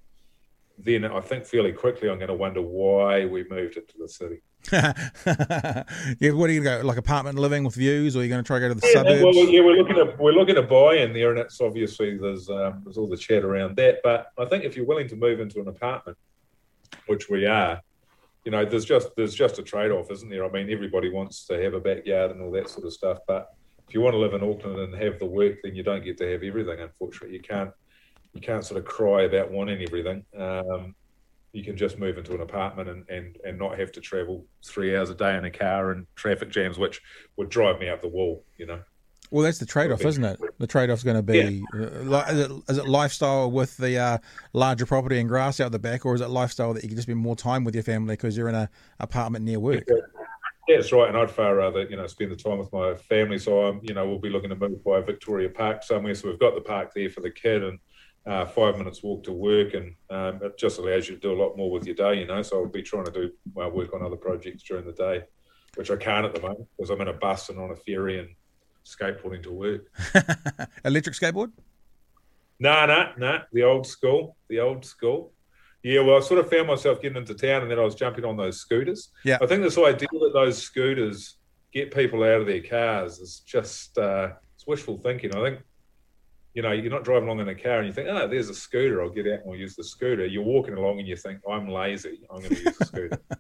then 0.79 1.05
I 1.05 1.21
think 1.21 1.47
fairly 1.47 1.73
quickly 1.73 2.11
I'm 2.11 2.19
going 2.19 2.29
to 2.29 2.35
wonder 2.35 2.61
why 2.63 3.25
we 3.27 3.45
moved 3.49 3.77
it 3.77 3.89
to 3.89 3.99
the 3.99 4.09
city. 4.09 4.43
yeah, 4.73 6.31
what 6.31 6.49
are 6.49 6.53
you 6.53 6.63
going 6.63 6.79
to 6.79 6.83
go? 6.83 6.87
Like 6.87 6.97
apartment 6.97 7.39
living 7.39 7.65
with 7.65 7.75
views, 7.75 8.15
or 8.15 8.21
are 8.21 8.23
you 8.23 8.29
going 8.29 8.43
to 8.43 8.47
try 8.47 8.59
to 8.59 8.61
go 8.61 8.69
to 8.69 8.75
the 8.75 8.87
Yeah, 8.87 8.93
suburbs? 8.93 9.37
well, 9.37 9.49
yeah, 9.49 9.61
we're 9.61 9.77
looking 9.77 9.99
at 9.99 10.19
we're 10.19 10.33
looking 10.33 10.55
to 10.55 10.63
buy 10.63 10.97
in 10.97 11.13
there, 11.13 11.31
and 11.31 11.39
it's 11.39 11.61
obviously 11.61 12.17
there's 12.17 12.49
um, 12.49 12.83
there's 12.85 12.97
all 12.97 13.09
the 13.09 13.17
chat 13.17 13.45
around 13.45 13.77
that. 13.77 13.99
But 14.05 14.29
I 14.39 14.45
think 14.45 14.65
if 14.65 14.77
you're 14.77 14.87
willing 14.87 15.09
to 15.09 15.17
move 15.17 15.41
into 15.41 15.61
an 15.61 15.69
apartment, 15.69 16.17
which 17.07 17.29
we 17.29 17.47
are, 17.47 17.81
you 18.45 18.53
know, 18.53 18.65
there's 18.65 18.85
just 18.85 19.09
there's 19.17 19.35
just 19.35 19.59
a 19.59 19.63
trade 19.63 19.91
off, 19.91 20.11
isn't 20.11 20.29
there? 20.29 20.45
I 20.45 20.51
mean, 20.51 20.71
everybody 20.71 21.11
wants 21.11 21.47
to 21.47 21.63
have 21.63 21.75
a 21.75 21.81
backyard 21.81 22.31
and 22.31 22.43
all 22.43 22.51
that 22.53 22.69
sort 22.69 22.87
of 22.87 22.93
stuff, 22.93 23.19
but 23.27 23.49
if 23.89 23.95
you 23.95 24.01
want 24.01 24.15
to 24.15 24.19
live 24.19 24.35
in 24.35 24.49
Auckland 24.49 24.79
and 24.79 24.95
have 24.95 25.19
the 25.19 25.27
work, 25.27 25.59
then 25.63 25.75
you 25.75 25.83
don't 25.83 26.05
get 26.05 26.17
to 26.19 26.31
have 26.31 26.43
everything. 26.43 26.81
Unfortunately, 26.81 27.37
you 27.37 27.43
can't 27.43 27.71
you 28.33 28.41
can't 28.41 28.65
sort 28.65 28.79
of 28.79 28.87
cry 28.87 29.23
about 29.23 29.51
wanting 29.51 29.83
everything. 29.83 30.25
Um, 30.39 30.95
you 31.53 31.63
can 31.63 31.77
just 31.77 31.99
move 31.99 32.17
into 32.17 32.35
an 32.35 32.41
apartment 32.41 32.89
and, 32.89 33.09
and, 33.09 33.37
and 33.45 33.59
not 33.59 33.79
have 33.79 33.93
to 33.93 34.01
travel 34.01 34.47
three 34.65 34.97
hours 34.97 35.11
a 35.11 35.15
day 35.15 35.37
in 35.37 35.45
a 35.45 35.51
car 35.51 35.93
and 35.93 36.07
traffic 36.15 36.51
jams, 36.51 36.79
which 36.79 37.01
would 37.37 37.51
drive 37.51 37.79
me 37.79 37.89
up 37.89 38.01
the 38.01 38.09
wall, 38.09 38.45
you 38.57 38.67
know. 38.67 38.81
Well, 39.31 39.45
that's 39.45 39.59
the 39.59 39.67
trade-off, 39.67 40.05
isn't 40.05 40.25
it? 40.25 40.39
The 40.59 40.67
trade-off's 40.67 41.05
going 41.05 41.17
to 41.17 41.23
be 41.23 41.63
uh, 41.75 42.25
is, 42.29 42.39
it, 42.39 42.51
is 42.69 42.79
it 42.79 42.87
lifestyle 42.87 43.51
with 43.51 43.75
the 43.79 43.97
uh, 43.97 44.19
larger 44.53 44.85
property 44.85 45.21
and 45.21 45.29
grass 45.29 45.59
out 45.59 45.73
the 45.73 45.79
back, 45.79 46.05
or 46.05 46.15
is 46.15 46.21
it 46.21 46.29
lifestyle 46.29 46.75
that 46.75 46.83
you 46.83 46.91
can 46.91 46.97
just 46.97 47.07
spend 47.07 47.19
more 47.19 47.37
time 47.37 47.65
with 47.65 47.75
your 47.75 47.85
family 47.85 48.13
because 48.15 48.37
you're 48.37 48.51
in 48.51 48.55
an 48.55 48.69
apartment 49.01 49.43
near 49.43 49.59
work? 49.59 49.89
Yeah, 50.69 50.77
that's 50.77 50.93
right, 50.93 51.09
and 51.09 51.17
I'd 51.17 51.31
far 51.31 51.57
rather 51.57 51.85
you 51.85 51.97
know 51.97 52.07
spend 52.07 52.31
the 52.31 52.37
time 52.37 52.59
with 52.59 52.71
my 52.75 52.95
family. 52.95 53.39
So 53.39 53.63
I'm 53.63 53.81
you 53.83 53.95
know 53.95 54.07
we'll 54.07 54.19
be 54.19 54.29
looking 54.29 54.51
to 54.51 54.57
move 54.57 54.85
by 54.85 55.01
Victoria 55.01 55.49
Park 55.49 55.83
somewhere. 55.83 56.15
So 56.15 56.29
we've 56.29 56.39
got 56.39 56.55
the 56.55 56.61
park 56.61 56.93
there 56.95 57.09
for 57.09 57.23
the 57.23 57.31
kid 57.31 57.65
and 57.65 57.79
uh, 58.27 58.47
five 58.47 58.79
minutes 58.79 59.03
walk 59.03 59.25
to 59.25 59.33
work, 59.33 59.75
and 59.75 59.95
um, 60.11 60.41
it 60.43 60.57
just 60.59 60.79
allows 60.79 61.09
you 61.09 61.17
to 61.17 61.21
do 61.21 61.33
a 61.33 61.41
lot 61.41 61.57
more 61.57 61.71
with 61.71 61.87
your 61.87 61.95
day. 61.95 62.21
You 62.21 62.27
know, 62.27 62.43
so 62.43 62.61
I'll 62.61 62.67
be 62.67 62.83
trying 62.83 63.05
to 63.07 63.11
do 63.11 63.31
well, 63.55 63.71
work 63.71 63.93
on 63.95 64.03
other 64.03 64.17
projects 64.17 64.63
during 64.63 64.87
the 64.87 64.93
day, 64.93 65.25
which 65.75 65.91
I 65.91 65.97
can't 65.97 66.27
at 66.27 66.35
the 66.35 66.41
moment 66.41 66.69
because 66.77 66.91
I'm 66.91 67.01
in 67.01 67.09
a 67.09 67.13
bus 67.13 67.49
and 67.49 67.59
on 67.59 67.71
a 67.71 67.77
ferry 67.77 68.19
and 68.19 68.29
skateboarding 68.85 69.43
to 69.45 69.53
work. 69.53 69.87
Electric 70.85 71.17
skateboard? 71.17 71.53
No, 72.59 72.87
no, 72.87 73.13
no. 73.19 73.41
The 73.53 73.65
old 73.65 73.87
school. 73.87 74.37
The 74.49 74.61
old 74.61 74.85
school. 74.85 75.33
Yeah, 75.83 76.01
well, 76.03 76.17
I 76.17 76.21
sort 76.21 76.39
of 76.39 76.49
found 76.49 76.69
myself 76.69 77.03
getting 77.03 77.19
into 77.19 77.35
town 77.35 77.63
and 77.63 77.71
then 77.71 77.79
I 77.79 77.83
was 77.83 77.97
jumping 77.97 78.25
on 78.25 78.37
those 78.37 78.61
scooters. 78.61 79.09
Yeah. 79.25 79.39
I 79.43 79.47
think 79.47 79.63
this 79.63 79.79
idea 79.79 80.09
that 80.13 80.31
those 80.33 80.59
scooters 80.59 81.39
get 81.73 81.93
people 81.93 82.23
out 82.23 82.41
of 82.41 82.47
their 82.47 82.63
cars 82.63 83.19
is 83.19 83.41
just 83.41 83.99
uh, 83.99 84.31
it's 84.55 84.67
wishful 84.67 84.99
thinking. 84.99 85.35
I 85.35 85.43
think, 85.43 85.61
you 86.55 86.61
know, 86.61 86.73
you're 86.73 86.91
not 86.91 87.05
driving 87.05 87.29
along 87.29 87.41
in 87.41 87.49
a 87.49 87.55
car 87.55 87.79
and 87.79 87.87
you 87.87 87.93
think, 87.93 88.09
oh, 88.11 88.29
there's 88.29 88.51
a 88.51 88.55
scooter. 88.55 89.03
I'll 89.03 89.09
get 89.09 89.27
out 89.27 89.41
and 89.41 89.51
I'll 89.51 89.57
use 89.57 89.75
the 89.75 89.85
scooter. 89.85 90.27
You're 90.27 90.43
walking 90.43 90.75
along 90.75 90.99
and 90.99 91.09
you 91.09 91.17
think, 91.17 91.41
I'm 91.51 91.69
lazy. 91.69 92.21
I'm 92.31 92.43
going 92.43 92.55
to 92.55 92.63
use 92.63 92.77
the 92.77 92.85
scooter. 92.85 93.19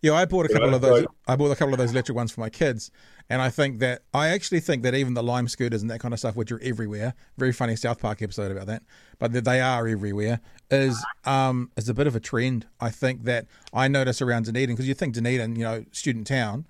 Yeah, 0.00 0.14
I 0.14 0.24
bought 0.24 0.46
a 0.46 0.48
couple 0.48 0.74
of 0.74 0.80
those. 0.80 1.00
right. 1.00 1.08
I 1.26 1.36
bought 1.36 1.50
a 1.50 1.56
couple 1.56 1.74
of 1.74 1.78
those 1.78 1.90
electric 1.90 2.16
ones 2.16 2.32
for 2.32 2.40
my 2.40 2.48
kids, 2.48 2.90
and 3.28 3.42
I 3.42 3.50
think 3.50 3.80
that 3.80 4.02
I 4.14 4.28
actually 4.28 4.60
think 4.60 4.82
that 4.82 4.94
even 4.94 5.12
the 5.12 5.22
Lime 5.22 5.46
scooters 5.46 5.82
and 5.82 5.90
that 5.90 6.00
kind 6.00 6.14
of 6.14 6.20
stuff, 6.20 6.36
which 6.36 6.50
are 6.50 6.60
everywhere, 6.62 7.12
very 7.36 7.52
funny 7.52 7.76
South 7.76 8.00
Park 8.00 8.22
episode 8.22 8.50
about 8.50 8.66
that, 8.68 8.82
but 9.18 9.32
that 9.34 9.44
they 9.44 9.60
are 9.60 9.86
everywhere, 9.86 10.40
is 10.70 11.04
um 11.26 11.70
is 11.76 11.88
a 11.90 11.92
bit 11.92 12.06
of 12.06 12.16
a 12.16 12.20
trend. 12.20 12.66
I 12.80 12.88
think 12.88 13.24
that 13.24 13.46
I 13.74 13.88
notice 13.88 14.22
around 14.22 14.46
Dunedin 14.46 14.74
because 14.74 14.88
you 14.88 14.94
think 14.94 15.12
Dunedin, 15.12 15.56
you 15.56 15.64
know, 15.64 15.84
student 15.92 16.26
town, 16.26 16.66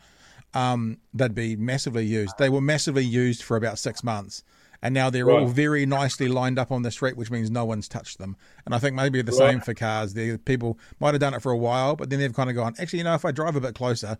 um, 0.54 0.98
they'd 1.14 1.34
be 1.34 1.54
massively 1.54 2.04
used. 2.04 2.36
They 2.38 2.48
were 2.48 2.60
massively 2.60 3.04
used 3.04 3.44
for 3.44 3.56
about 3.56 3.78
six 3.78 4.02
months. 4.02 4.42
And 4.80 4.94
now 4.94 5.10
they're 5.10 5.28
all 5.30 5.46
very 5.46 5.86
nicely 5.86 6.28
lined 6.28 6.58
up 6.58 6.70
on 6.70 6.82
the 6.82 6.90
street, 6.92 7.16
which 7.16 7.30
means 7.32 7.50
no 7.50 7.64
one's 7.64 7.88
touched 7.88 8.18
them. 8.18 8.36
And 8.64 8.74
I 8.74 8.78
think 8.78 8.94
maybe 8.94 9.20
the 9.22 9.32
Right. 9.32 9.50
same 9.50 9.60
for 9.60 9.74
cars. 9.74 10.14
The 10.14 10.38
people 10.38 10.78
might 11.00 11.14
have 11.14 11.20
done 11.20 11.34
it 11.34 11.42
for 11.42 11.50
a 11.50 11.56
while, 11.56 11.96
but 11.96 12.10
then 12.10 12.20
they've 12.20 12.32
kind 12.32 12.48
of 12.48 12.54
gone, 12.54 12.74
actually, 12.78 13.00
you 13.00 13.04
know, 13.04 13.14
if 13.14 13.24
I 13.24 13.32
drive 13.32 13.56
a 13.56 13.60
bit 13.60 13.74
closer, 13.74 14.18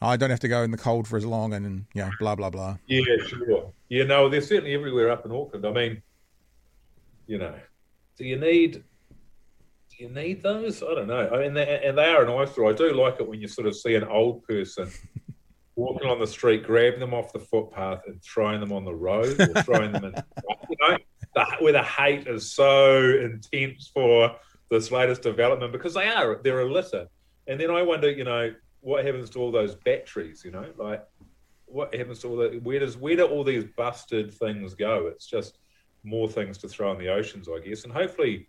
I 0.00 0.16
don't 0.16 0.30
have 0.30 0.40
to 0.40 0.48
go 0.48 0.62
in 0.62 0.70
the 0.70 0.76
cold 0.76 1.08
for 1.08 1.16
as 1.16 1.24
long, 1.26 1.52
and 1.54 1.86
you 1.94 2.02
know, 2.02 2.10
blah 2.20 2.34
blah 2.36 2.50
blah. 2.50 2.76
Yeah, 2.86 3.02
sure. 3.26 3.72
Yeah, 3.88 4.04
no, 4.04 4.28
they're 4.28 4.42
certainly 4.42 4.74
everywhere 4.74 5.10
up 5.10 5.24
in 5.24 5.32
Auckland. 5.32 5.66
I 5.66 5.72
mean, 5.72 6.02
you 7.26 7.38
know, 7.38 7.54
do 8.18 8.24
you 8.24 8.36
need 8.36 8.74
do 9.90 10.04
you 10.04 10.08
need 10.10 10.42
those? 10.42 10.82
I 10.82 10.94
don't 10.94 11.08
know. 11.08 11.30
I 11.32 11.38
mean, 11.40 11.54
they, 11.54 11.80
and 11.84 11.96
they 11.96 12.04
are 12.04 12.22
an 12.22 12.28
eyesore. 12.30 12.70
I 12.70 12.74
do 12.74 12.92
like 12.92 13.18
it 13.18 13.26
when 13.26 13.40
you 13.40 13.48
sort 13.48 13.66
of 13.66 13.74
see 13.74 13.94
an 13.94 14.04
old 14.04 14.44
person 14.44 14.88
walking 15.76 16.08
on 16.08 16.18
the 16.18 16.26
street, 16.26 16.64
grabbing 16.64 17.00
them 17.00 17.14
off 17.14 17.32
the 17.32 17.38
footpath 17.38 18.00
and 18.06 18.20
throwing 18.22 18.60
them 18.60 18.72
on 18.72 18.84
the 18.84 18.94
road 18.94 19.38
or 19.40 19.62
throwing 19.62 19.92
them 19.92 20.04
in, 20.04 20.14
you 20.70 20.76
know, 20.80 20.98
the, 21.34 21.44
where 21.60 21.72
the 21.72 21.82
hate 21.82 22.26
is 22.26 22.50
so 22.50 23.00
intense 23.00 23.90
for 23.92 24.34
this 24.70 24.90
latest 24.90 25.22
development 25.22 25.72
because 25.72 25.94
they 25.94 26.08
are, 26.08 26.40
they're 26.42 26.60
a 26.60 26.70
litter. 26.70 27.06
And 27.46 27.60
then 27.60 27.70
I 27.70 27.82
wonder, 27.82 28.10
you 28.10 28.24
know, 28.24 28.54
what 28.80 29.04
happens 29.04 29.30
to 29.30 29.38
all 29.38 29.52
those 29.52 29.74
batteries, 29.74 30.42
you 30.44 30.50
know, 30.50 30.66
like 30.76 31.04
what 31.66 31.94
happens 31.94 32.20
to 32.20 32.28
all 32.28 32.36
that? 32.36 32.62
Where 32.62 32.80
does 32.80 32.96
where 32.96 33.16
do 33.16 33.26
all 33.26 33.44
these 33.44 33.64
busted 33.76 34.32
things 34.32 34.74
go? 34.74 35.06
It's 35.08 35.26
just 35.26 35.58
more 36.02 36.28
things 36.28 36.58
to 36.58 36.68
throw 36.68 36.92
in 36.92 36.98
the 36.98 37.08
oceans, 37.08 37.48
I 37.48 37.58
guess. 37.60 37.84
And 37.84 37.92
hopefully, 37.92 38.48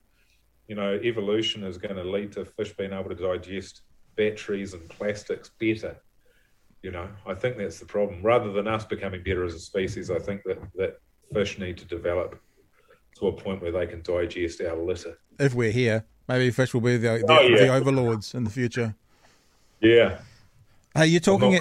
you 0.67 0.75
know, 0.75 0.93
evolution 1.03 1.63
is 1.63 1.77
going 1.77 1.95
to 1.95 2.03
lead 2.03 2.31
to 2.33 2.45
fish 2.45 2.73
being 2.77 2.93
able 2.93 3.09
to 3.09 3.15
digest 3.15 3.81
batteries 4.15 4.73
and 4.73 4.87
plastics 4.89 5.51
better. 5.59 5.97
You 6.87 6.93
know, 6.93 7.09
I 7.25 7.33
think 7.33 7.57
that's 7.57 7.79
the 7.79 7.85
problem. 7.85 8.21
Rather 8.21 8.49
than 8.53 8.65
us 8.65 8.85
becoming 8.85 9.21
better 9.21 9.43
as 9.43 9.53
a 9.53 9.59
species, 9.59 10.09
I 10.09 10.19
think 10.19 10.43
that 10.45 10.57
that 10.75 11.01
fish 11.33 11.59
need 11.59 11.77
to 11.79 11.85
develop 11.85 12.41
to 13.19 13.27
a 13.27 13.33
point 13.33 13.61
where 13.61 13.73
they 13.73 13.85
can 13.87 14.01
digest 14.03 14.61
our 14.61 14.77
litter. 14.77 15.17
If 15.37 15.53
we're 15.53 15.71
here, 15.71 16.05
maybe 16.29 16.49
fish 16.49 16.73
will 16.73 16.79
be 16.79 16.95
the 16.95 17.21
the, 17.27 17.37
Oh, 17.39 17.41
yeah. 17.41 17.57
the 17.57 17.73
overlords 17.73 18.33
in 18.33 18.45
the 18.45 18.49
future. 18.49 18.95
Yeah, 19.81 20.19
Hey, 20.95 21.07
you're 21.07 21.19
talking. 21.19 21.59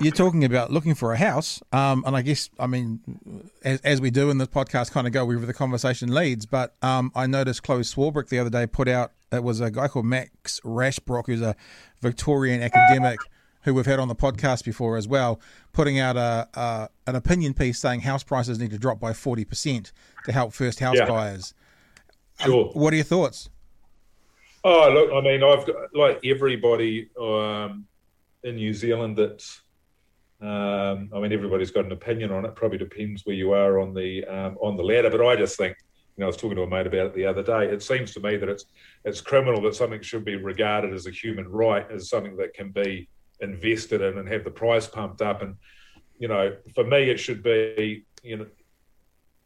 You're 0.00 0.12
talking 0.12 0.44
about 0.44 0.72
looking 0.72 0.96
for 0.96 1.12
a 1.12 1.16
house, 1.16 1.62
um, 1.70 2.02
and 2.04 2.16
I 2.16 2.22
guess 2.22 2.50
I 2.58 2.66
mean, 2.66 3.48
as, 3.62 3.80
as 3.82 4.00
we 4.00 4.10
do 4.10 4.28
in 4.28 4.38
this 4.38 4.48
podcast, 4.48 4.90
kind 4.90 5.06
of 5.06 5.12
go 5.12 5.24
wherever 5.24 5.46
the 5.46 5.54
conversation 5.54 6.12
leads. 6.12 6.46
But 6.46 6.74
um, 6.82 7.12
I 7.14 7.28
noticed 7.28 7.62
Chloe 7.62 7.82
Swarbrick 7.82 8.28
the 8.28 8.40
other 8.40 8.50
day 8.50 8.66
put 8.66 8.88
out. 8.88 9.12
It 9.30 9.44
was 9.44 9.60
a 9.60 9.70
guy 9.70 9.86
called 9.86 10.06
Max 10.06 10.58
Rashbrooke, 10.64 11.26
who's 11.26 11.42
a 11.42 11.54
Victorian 12.02 12.60
academic 12.60 13.20
who 13.64 13.74
we've 13.74 13.86
had 13.86 13.98
on 13.98 14.08
the 14.08 14.14
podcast 14.14 14.64
before 14.64 14.96
as 14.96 15.08
well, 15.08 15.40
putting 15.72 15.98
out 15.98 16.16
a, 16.16 16.48
a 16.54 16.88
an 17.06 17.16
opinion 17.16 17.54
piece 17.54 17.78
saying 17.78 18.00
house 18.00 18.22
prices 18.22 18.58
need 18.58 18.70
to 18.70 18.78
drop 18.78 19.00
by 19.00 19.12
forty 19.12 19.44
percent 19.44 19.92
to 20.24 20.32
help 20.32 20.52
first 20.52 20.80
house 20.80 20.96
Yeah. 20.96 21.06
buyers. 21.06 21.54
Sure. 22.40 22.70
What 22.74 22.92
are 22.92 22.96
your 22.96 23.04
thoughts? 23.04 23.48
Oh, 24.64 24.90
look, 24.90 25.12
I 25.12 25.20
mean, 25.20 25.42
I've 25.42 25.66
got 25.66 25.94
like 25.94 26.20
everybody 26.24 27.10
um, 27.20 27.86
in 28.42 28.56
New 28.56 28.72
Zealand 28.72 29.16
that's, 29.16 29.60
um, 30.40 31.10
I 31.14 31.20
mean, 31.20 31.32
everybody's 31.32 31.70
got 31.70 31.84
an 31.84 31.92
opinion 31.92 32.32
on 32.32 32.44
it. 32.44 32.54
Probably 32.54 32.78
depends 32.78 33.24
where 33.26 33.36
you 33.36 33.52
are 33.52 33.78
on 33.78 33.92
the 33.94 34.24
um, 34.24 34.56
on 34.60 34.76
the 34.76 34.82
ladder. 34.82 35.10
But 35.10 35.24
I 35.24 35.36
just 35.36 35.56
think, 35.56 35.76
you 36.16 36.20
know, 36.22 36.26
I 36.26 36.28
was 36.28 36.36
talking 36.36 36.56
to 36.56 36.62
a 36.62 36.66
mate 36.66 36.86
about 36.86 37.06
it 37.06 37.14
the 37.14 37.26
other 37.26 37.42
day. 37.42 37.66
It 37.66 37.82
seems 37.82 38.12
to 38.14 38.20
me 38.20 38.36
that 38.36 38.48
it's 38.48 38.64
it's 39.04 39.20
criminal 39.20 39.60
that 39.62 39.74
something 39.74 40.00
should 40.02 40.24
be 40.24 40.36
regarded 40.36 40.92
as 40.94 41.06
a 41.06 41.10
human 41.10 41.46
right, 41.46 41.86
as 41.90 42.08
something 42.08 42.36
that 42.38 42.54
can 42.54 42.70
be 42.70 43.08
invested 43.40 44.00
in 44.00 44.18
and 44.18 44.28
have 44.28 44.44
the 44.44 44.50
price 44.50 44.86
pumped 44.86 45.22
up. 45.22 45.42
And 45.42 45.56
you 46.18 46.28
know, 46.28 46.56
for 46.74 46.84
me, 46.84 47.10
it 47.10 47.18
should 47.18 47.42
be, 47.42 48.04
you 48.22 48.36
know, 48.38 48.46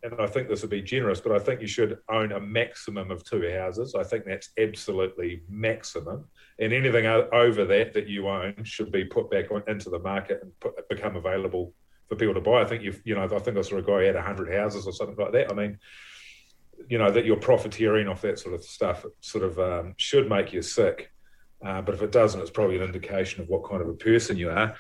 and 0.03 0.15
I 0.21 0.27
think 0.27 0.49
this 0.49 0.63
would 0.63 0.71
be 0.71 0.83
generous, 0.83 1.21
but 1.21 1.33
I 1.33 1.41
think 1.41 1.61
you 1.61 1.67
should 1.67 1.99
own 2.09 2.31
a 2.33 2.39
maximum 2.39 3.11
of 3.11 3.25
two 3.25 3.51
houses. 3.51 3.97
I 3.99 4.05
think 4.05 4.25
that's 4.25 4.51
absolutely 4.57 5.43
maximum, 5.49 6.27
and 6.61 6.73
anything 6.73 7.07
over 7.07 7.65
that 7.65 7.95
that 7.95 8.07
you 8.07 8.29
own 8.29 8.55
should 8.63 8.93
be 8.93 9.05
put 9.05 9.31
back 9.31 9.51
on, 9.51 9.63
into 9.67 9.91
the 9.91 9.99
market 9.99 10.41
and 10.43 10.53
put, 10.61 10.89
become 10.89 11.17
available 11.17 11.75
for 12.09 12.17
people 12.17 12.35
to 12.35 12.41
buy. 12.41 12.63
I 12.63 12.65
think 12.65 12.83
you've, 12.83 13.01
you 13.05 13.17
know, 13.17 13.25
I 13.25 13.39
think 13.41 13.57
I 13.57 13.63
saw 13.63 13.79
a 13.79 13.83
guy 13.83 14.05
had 14.05 14.17
hundred 14.17 14.55
houses 14.55 14.87
or 14.87 14.93
something 14.93 15.17
like 15.17 15.33
that. 15.33 15.51
I 15.51 15.55
mean, 15.55 15.79
you 16.89 16.99
know, 16.99 17.11
that 17.11 17.25
you're 17.25 17.37
profiteering 17.37 18.09
off 18.09 18.23
that 18.23 18.39
sort 18.39 18.55
of 18.55 18.63
stuff 18.63 19.05
sort 19.21 19.45
of 19.45 19.59
um, 19.59 19.95
should 19.97 20.29
make 20.29 20.53
you 20.53 20.63
sick. 20.63 21.11
Uh, 21.65 21.83
but 21.83 21.95
if 21.95 22.03
it 22.03 22.13
doesn't, 22.13 22.41
it's 22.41 22.51
probably 22.51 22.77
an 22.77 22.83
indication 22.83 23.43
of 23.43 23.49
what 23.49 23.69
kind 23.69 23.83
of 23.83 23.89
a 23.89 23.95
person 23.95 24.37
you 24.37 24.51
are. 24.51 24.75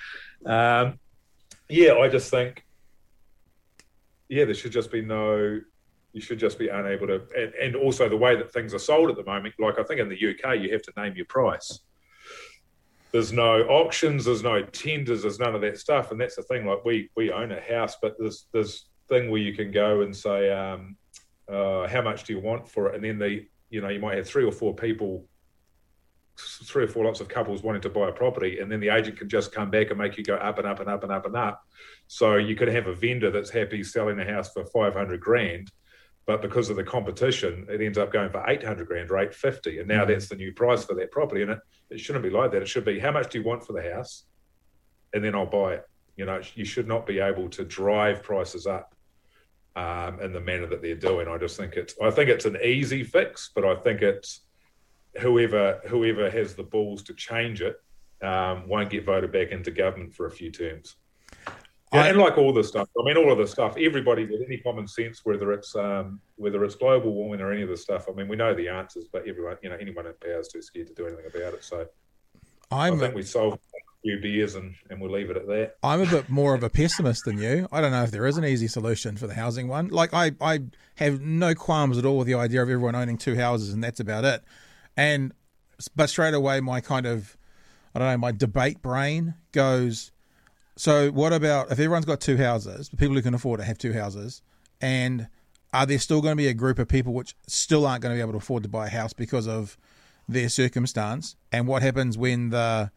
Um, 0.46 0.98
yeah, 1.68 1.94
I 1.94 2.08
just 2.08 2.30
think 2.30 2.64
yeah, 4.28 4.44
there 4.44 4.54
should 4.54 4.72
just 4.72 4.92
be 4.92 5.02
no. 5.02 5.60
You 6.12 6.20
should 6.20 6.38
just 6.38 6.58
be 6.58 6.68
unable 6.68 7.06
to, 7.06 7.22
and, 7.36 7.54
and 7.54 7.76
also 7.76 8.08
the 8.08 8.16
way 8.16 8.34
that 8.34 8.52
things 8.52 8.72
are 8.72 8.78
sold 8.78 9.10
at 9.10 9.16
the 9.16 9.24
moment. 9.24 9.54
Like 9.58 9.78
I 9.78 9.82
think 9.82 10.00
in 10.00 10.08
the 10.08 10.14
UK, 10.16 10.58
you 10.58 10.72
have 10.72 10.82
to 10.82 10.92
name 10.96 11.14
your 11.14 11.26
price. 11.26 11.80
There's 13.12 13.32
no 13.32 13.62
auctions, 13.68 14.24
there's 14.24 14.42
no 14.42 14.62
tenders, 14.62 15.22
there's 15.22 15.38
none 15.38 15.54
of 15.54 15.60
that 15.62 15.78
stuff, 15.78 16.10
and 16.10 16.20
that's 16.20 16.36
the 16.36 16.42
thing. 16.42 16.66
Like 16.66 16.84
we 16.84 17.10
we 17.16 17.30
own 17.30 17.52
a 17.52 17.60
house, 17.60 17.96
but 18.00 18.16
there's 18.18 18.46
there's 18.52 18.86
thing 19.08 19.30
where 19.30 19.40
you 19.40 19.54
can 19.54 19.70
go 19.70 20.02
and 20.02 20.14
say, 20.14 20.50
um, 20.50 20.96
uh, 21.50 21.86
how 21.88 22.02
much 22.02 22.24
do 22.24 22.34
you 22.34 22.40
want 22.40 22.68
for 22.68 22.88
it, 22.88 22.94
and 22.94 23.04
then 23.04 23.18
the 23.18 23.46
you 23.70 23.80
know 23.80 23.88
you 23.88 24.00
might 24.00 24.16
have 24.16 24.26
three 24.26 24.44
or 24.44 24.52
four 24.52 24.74
people, 24.74 25.24
three 26.38 26.84
or 26.84 26.88
four 26.88 27.04
lots 27.04 27.20
of 27.20 27.28
couples 27.28 27.62
wanting 27.62 27.82
to 27.82 27.88
buy 27.88 28.08
a 28.08 28.12
property, 28.12 28.60
and 28.60 28.70
then 28.70 28.80
the 28.80 28.88
agent 28.88 29.18
can 29.18 29.28
just 29.28 29.52
come 29.52 29.70
back 29.70 29.90
and 29.90 29.98
make 29.98 30.16
you 30.16 30.24
go 30.24 30.36
up 30.36 30.58
and 30.58 30.66
up 30.66 30.80
and 30.80 30.88
up 30.88 31.02
and 31.02 31.12
up 31.12 31.26
and 31.26 31.36
up. 31.36 31.62
So 32.06 32.36
you 32.36 32.54
could 32.54 32.68
have 32.68 32.86
a 32.86 32.94
vendor 32.94 33.30
that's 33.30 33.50
happy 33.50 33.82
selling 33.82 34.18
a 34.20 34.24
house 34.24 34.52
for 34.52 34.64
500 34.64 35.20
grand, 35.20 35.70
but 36.26 36.40
because 36.42 36.70
of 36.70 36.76
the 36.76 36.84
competition, 36.84 37.66
it 37.68 37.80
ends 37.80 37.98
up 37.98 38.12
going 38.12 38.30
for 38.30 38.44
800 38.48 38.86
grand 38.86 39.10
or 39.10 39.16
850. 39.18 39.78
And 39.80 39.88
now 39.88 40.02
Mm-hmm. 40.02 40.12
that's 40.12 40.28
the 40.28 40.36
new 40.36 40.52
price 40.52 40.84
for 40.84 40.94
that 40.94 41.10
property. 41.10 41.42
And 41.42 41.52
it, 41.52 41.58
it 41.90 42.00
shouldn't 42.00 42.22
be 42.22 42.30
like 42.30 42.52
that. 42.52 42.62
It 42.62 42.68
should 42.68 42.84
be 42.84 42.98
how 42.98 43.12
much 43.12 43.30
do 43.30 43.38
you 43.38 43.44
want 43.44 43.66
for 43.66 43.72
the 43.72 43.94
house? 43.94 44.24
And 45.14 45.24
then 45.24 45.34
I'll 45.34 45.46
buy 45.46 45.74
it. 45.74 45.88
You 46.16 46.26
know, 46.26 46.40
you 46.54 46.64
should 46.64 46.86
not 46.86 47.06
be 47.06 47.18
able 47.20 47.48
to 47.50 47.64
drive 47.64 48.22
prices 48.22 48.66
up 48.66 48.94
um, 49.76 50.20
in 50.20 50.32
the 50.32 50.40
manner 50.40 50.66
that 50.66 50.82
they're 50.82 50.96
doing. 50.96 51.28
I 51.28 51.38
just 51.38 51.56
think 51.56 51.74
it's, 51.74 51.94
I 52.02 52.10
think 52.10 52.28
it's 52.28 52.44
an 52.44 52.58
easy 52.62 53.04
fix, 53.04 53.50
but 53.54 53.64
I 53.64 53.76
think 53.76 54.02
it's 54.02 54.40
whoever 55.18 55.80
whoever 55.86 56.30
has 56.30 56.54
the 56.54 56.62
balls 56.62 57.02
to 57.04 57.14
change 57.14 57.60
it 57.62 57.76
um, 58.22 58.68
won't 58.68 58.90
get 58.90 59.04
voted 59.04 59.32
back 59.32 59.48
into 59.50 59.70
government 59.70 60.14
for 60.14 60.26
a 60.26 60.30
few 60.30 60.50
terms. 60.50 60.96
Yeah, 61.92 62.02
I- 62.02 62.08
and 62.08 62.18
like 62.18 62.36
all 62.36 62.52
this 62.52 62.68
stuff, 62.68 62.88
I 63.00 63.04
mean, 63.04 63.16
all 63.16 63.32
of 63.32 63.38
this 63.38 63.50
stuff. 63.50 63.76
Everybody 63.78 64.26
with 64.26 64.42
any 64.46 64.58
common 64.58 64.86
sense, 64.86 65.20
whether 65.24 65.52
it's 65.52 65.74
um, 65.74 66.20
whether 66.36 66.62
it's 66.64 66.74
global 66.74 67.12
warming 67.14 67.40
or 67.40 67.52
any 67.52 67.62
of 67.62 67.68
this 67.68 67.82
stuff. 67.82 68.06
I 68.08 68.12
mean, 68.12 68.28
we 68.28 68.36
know 68.36 68.54
the 68.54 68.68
answers, 68.68 69.06
but 69.12 69.26
everyone, 69.26 69.56
you 69.62 69.70
know, 69.70 69.76
anyone 69.76 70.06
in 70.06 70.12
power 70.22 70.40
is 70.40 70.48
too 70.48 70.60
scared 70.62 70.88
to 70.88 70.94
do 70.94 71.06
anything 71.06 71.26
about 71.26 71.54
it. 71.54 71.64
So 71.64 71.86
I 72.70 72.88
I'm 72.88 72.98
think 72.98 73.14
we 73.14 73.22
solved 73.22 73.56
a 73.56 73.78
few 74.02 74.20
beers 74.20 74.54
and, 74.54 74.74
and 74.90 75.00
we'll 75.00 75.10
leave 75.10 75.30
it 75.30 75.36
at 75.38 75.46
that. 75.46 75.76
I'm 75.82 76.02
a 76.02 76.06
bit 76.06 76.28
more 76.28 76.54
of 76.54 76.62
a 76.62 76.68
pessimist 76.68 77.24
than 77.24 77.38
you. 77.38 77.66
I 77.72 77.80
don't 77.80 77.90
know 77.92 78.02
if 78.02 78.10
there 78.10 78.26
is 78.26 78.36
an 78.36 78.44
easy 78.44 78.68
solution 78.68 79.16
for 79.16 79.26
the 79.26 79.34
housing 79.34 79.66
one. 79.66 79.88
Like 79.88 80.12
I, 80.12 80.32
I 80.42 80.60
have 80.96 81.22
no 81.22 81.54
qualms 81.54 81.96
at 81.96 82.04
all 82.04 82.18
with 82.18 82.26
the 82.26 82.34
idea 82.34 82.60
of 82.62 82.68
everyone 82.68 82.94
owning 82.94 83.16
two 83.16 83.34
houses 83.36 83.72
and 83.72 83.82
that's 83.82 83.98
about 84.00 84.24
it. 84.26 84.44
And 84.98 85.32
but 85.96 86.10
straight 86.10 86.34
away 86.34 86.60
my 86.60 86.82
kind 86.82 87.06
of 87.06 87.38
I 87.94 88.00
don't 88.00 88.08
know, 88.08 88.18
my 88.18 88.32
debate 88.32 88.82
brain 88.82 89.34
goes 89.52 90.12
so 90.76 91.10
what 91.10 91.32
about 91.32 91.66
if 91.66 91.72
everyone's 91.72 92.04
got 92.04 92.20
two 92.20 92.36
houses, 92.36 92.88
the 92.88 92.96
people 92.96 93.16
who 93.16 93.22
can 93.22 93.34
afford 93.34 93.58
to 93.60 93.66
have 93.66 93.78
two 93.78 93.92
houses, 93.92 94.42
and 94.80 95.28
are 95.72 95.86
there 95.86 95.98
still 95.98 96.20
going 96.20 96.32
to 96.32 96.36
be 96.36 96.46
a 96.46 96.54
group 96.54 96.78
of 96.78 96.86
people 96.86 97.12
which 97.12 97.34
still 97.46 97.84
aren't 97.84 98.02
going 98.02 98.14
to 98.14 98.16
be 98.16 98.20
able 98.20 98.32
to 98.32 98.38
afford 98.38 98.62
to 98.62 98.68
buy 98.68 98.86
a 98.86 98.90
house 98.90 99.12
because 99.12 99.48
of 99.48 99.76
their 100.28 100.48
circumstance? 100.48 101.34
And 101.50 101.66
what 101.66 101.82
happens 101.82 102.16
when 102.16 102.50
the 102.50 102.92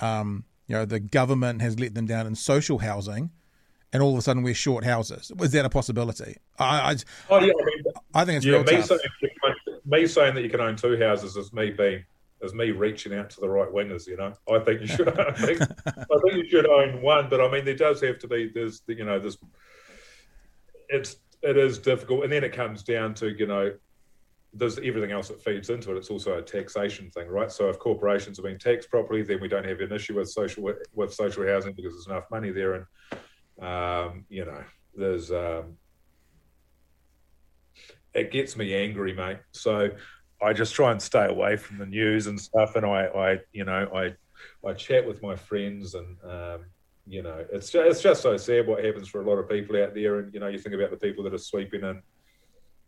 um, 0.00 0.44
you 0.66 0.76
know, 0.76 0.84
the 0.84 1.00
government 1.00 1.60
has 1.60 1.78
let 1.78 1.94
them 1.94 2.06
down 2.06 2.26
in 2.26 2.34
social 2.36 2.78
housing, 2.78 3.30
and 3.92 4.02
all 4.02 4.12
of 4.12 4.18
a 4.18 4.22
sudden 4.22 4.42
we're 4.42 4.54
short 4.54 4.84
houses. 4.84 5.30
Is 5.40 5.52
that 5.52 5.64
a 5.64 5.68
possibility? 5.68 6.36
I, 6.58 6.64
I, 6.64 6.96
Oh 7.28 7.40
yeah, 7.40 7.52
I 7.52 7.64
mean, 7.64 7.84
I 8.14 8.24
think 8.24 8.36
it's 8.38 8.46
yeah. 8.46 8.62
real 8.62 8.64
tough. 8.64 8.98
Me 9.90 10.06
saying 10.06 10.34
that 10.34 10.42
you 10.42 10.48
can 10.48 10.60
own 10.60 10.76
two 10.76 10.96
houses 10.98 11.36
is 11.36 11.52
me 11.52 11.70
being 11.70 12.04
is 12.42 12.54
me 12.54 12.70
reaching 12.70 13.14
out 13.14 13.28
to 13.30 13.40
the 13.40 13.48
right 13.48 13.68
wingers. 13.68 14.06
You 14.06 14.16
know, 14.16 14.32
I 14.50 14.60
think 14.60 14.80
you 14.80 14.86
should. 14.86 15.08
I 15.08 15.32
think, 15.32 15.60
I 15.60 16.18
think 16.22 16.34
you 16.34 16.48
should 16.48 16.66
own 16.66 17.02
one, 17.02 17.28
but 17.28 17.40
I 17.40 17.50
mean, 17.50 17.64
there 17.64 17.74
does 17.74 18.00
have 18.00 18.18
to 18.20 18.28
be. 18.28 18.50
There's 18.54 18.82
you 18.86 19.04
know, 19.04 19.18
there's 19.18 19.38
it's 20.88 21.16
it 21.42 21.56
is 21.56 21.78
difficult, 21.78 22.24
and 22.24 22.32
then 22.32 22.44
it 22.44 22.52
comes 22.52 22.82
down 22.82 23.14
to 23.14 23.30
you 23.36 23.46
know. 23.46 23.72
There's 24.52 24.78
everything 24.78 25.12
else 25.12 25.28
that 25.28 25.40
feeds 25.40 25.70
into 25.70 25.92
it. 25.92 25.96
It's 25.96 26.10
also 26.10 26.38
a 26.38 26.42
taxation 26.42 27.08
thing, 27.12 27.28
right? 27.28 27.52
So 27.52 27.68
if 27.68 27.78
corporations 27.78 28.36
are 28.40 28.42
being 28.42 28.58
taxed 28.58 28.90
properly, 28.90 29.22
then 29.22 29.40
we 29.40 29.46
don't 29.46 29.64
have 29.64 29.78
an 29.78 29.92
issue 29.92 30.16
with 30.16 30.28
social 30.28 30.72
with 30.92 31.14
social 31.14 31.46
housing 31.46 31.72
because 31.72 31.92
there's 31.92 32.08
enough 32.08 32.28
money 32.32 32.50
there, 32.50 32.74
and 32.74 33.64
um, 33.64 34.24
you 34.28 34.44
know, 34.44 34.64
there's 34.96 35.30
um, 35.30 35.76
it 38.14 38.30
gets 38.30 38.56
me 38.56 38.74
angry, 38.74 39.12
mate. 39.12 39.38
So 39.52 39.90
I 40.42 40.52
just 40.52 40.74
try 40.74 40.90
and 40.90 41.00
stay 41.00 41.26
away 41.26 41.56
from 41.56 41.78
the 41.78 41.86
news 41.86 42.26
and 42.26 42.40
stuff, 42.40 42.76
and 42.76 42.86
I, 42.86 43.06
I 43.06 43.38
you 43.52 43.64
know, 43.64 43.88
I, 43.94 44.14
I 44.66 44.72
chat 44.74 45.06
with 45.06 45.22
my 45.22 45.36
friends, 45.36 45.94
and 45.94 46.16
um, 46.24 46.64
you 47.06 47.22
know, 47.22 47.44
it's 47.52 47.70
just, 47.70 47.86
it's 47.86 48.02
just 48.02 48.22
so 48.22 48.36
sad 48.36 48.66
what 48.66 48.84
happens 48.84 49.08
for 49.08 49.20
a 49.20 49.28
lot 49.28 49.38
of 49.38 49.48
people 49.48 49.82
out 49.82 49.94
there, 49.94 50.20
and 50.20 50.32
you 50.32 50.40
know, 50.40 50.48
you 50.48 50.58
think 50.58 50.74
about 50.74 50.90
the 50.90 50.96
people 50.96 51.22
that 51.24 51.34
are 51.34 51.38
sleeping 51.38 51.82
in 51.82 52.02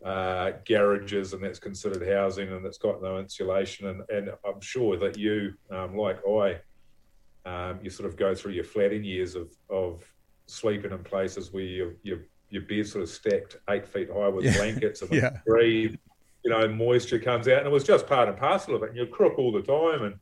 uh, 0.04 0.52
garages, 0.64 1.32
and 1.32 1.44
that's 1.44 1.58
considered 1.58 2.08
housing, 2.08 2.50
and 2.50 2.64
it's 2.64 2.78
got 2.78 3.02
no 3.02 3.18
insulation, 3.18 3.88
and 3.88 4.02
and 4.08 4.30
I'm 4.44 4.60
sure 4.60 4.96
that 4.96 5.18
you, 5.18 5.54
um, 5.70 5.96
like 5.96 6.20
I, 6.26 6.58
um, 7.44 7.80
you 7.82 7.90
sort 7.90 8.08
of 8.08 8.16
go 8.16 8.34
through 8.34 8.52
your 8.52 8.64
flatting 8.64 9.04
years 9.04 9.34
of 9.34 9.50
of 9.68 10.02
sleeping 10.46 10.92
in 10.92 11.04
places 11.04 11.52
where 11.52 11.62
you 11.62 11.96
you 12.02 12.22
your 12.52 12.62
bed's 12.62 12.92
sort 12.92 13.02
of 13.02 13.08
stacked 13.08 13.56
eight 13.70 13.86
feet 13.88 14.08
high 14.12 14.28
with 14.28 14.44
Yeah. 14.44 14.56
blankets 14.56 15.00
and 15.02 15.10
Yeah. 15.12 15.38
breathe, 15.46 15.96
you 16.44 16.50
know, 16.50 16.68
moisture 16.68 17.18
comes 17.18 17.48
out, 17.48 17.58
and 17.58 17.66
it 17.66 17.70
was 17.72 17.82
just 17.84 18.06
part 18.06 18.28
and 18.28 18.36
parcel 18.36 18.76
of 18.76 18.82
it. 18.82 18.90
And 18.90 18.98
you 18.98 19.06
crook 19.06 19.38
all 19.38 19.52
the 19.52 19.62
time, 19.62 20.04
and 20.04 20.14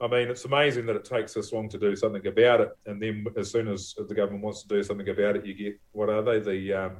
I 0.00 0.08
mean, 0.08 0.28
it's 0.28 0.44
amazing 0.46 0.86
that 0.86 0.96
it 0.96 1.04
takes 1.04 1.34
this 1.34 1.52
long 1.52 1.68
to 1.68 1.78
do 1.78 1.94
something 1.94 2.26
about 2.26 2.60
it. 2.62 2.70
And 2.86 3.00
then 3.00 3.24
as 3.36 3.50
soon 3.52 3.68
as 3.68 3.94
the 3.96 4.14
government 4.14 4.42
wants 4.42 4.62
to 4.62 4.68
do 4.68 4.82
something 4.82 5.08
about 5.08 5.36
it, 5.36 5.46
you 5.46 5.54
get 5.54 5.78
what 5.92 6.08
are 6.08 6.22
they 6.22 6.40
the 6.40 6.72
um, 6.72 6.96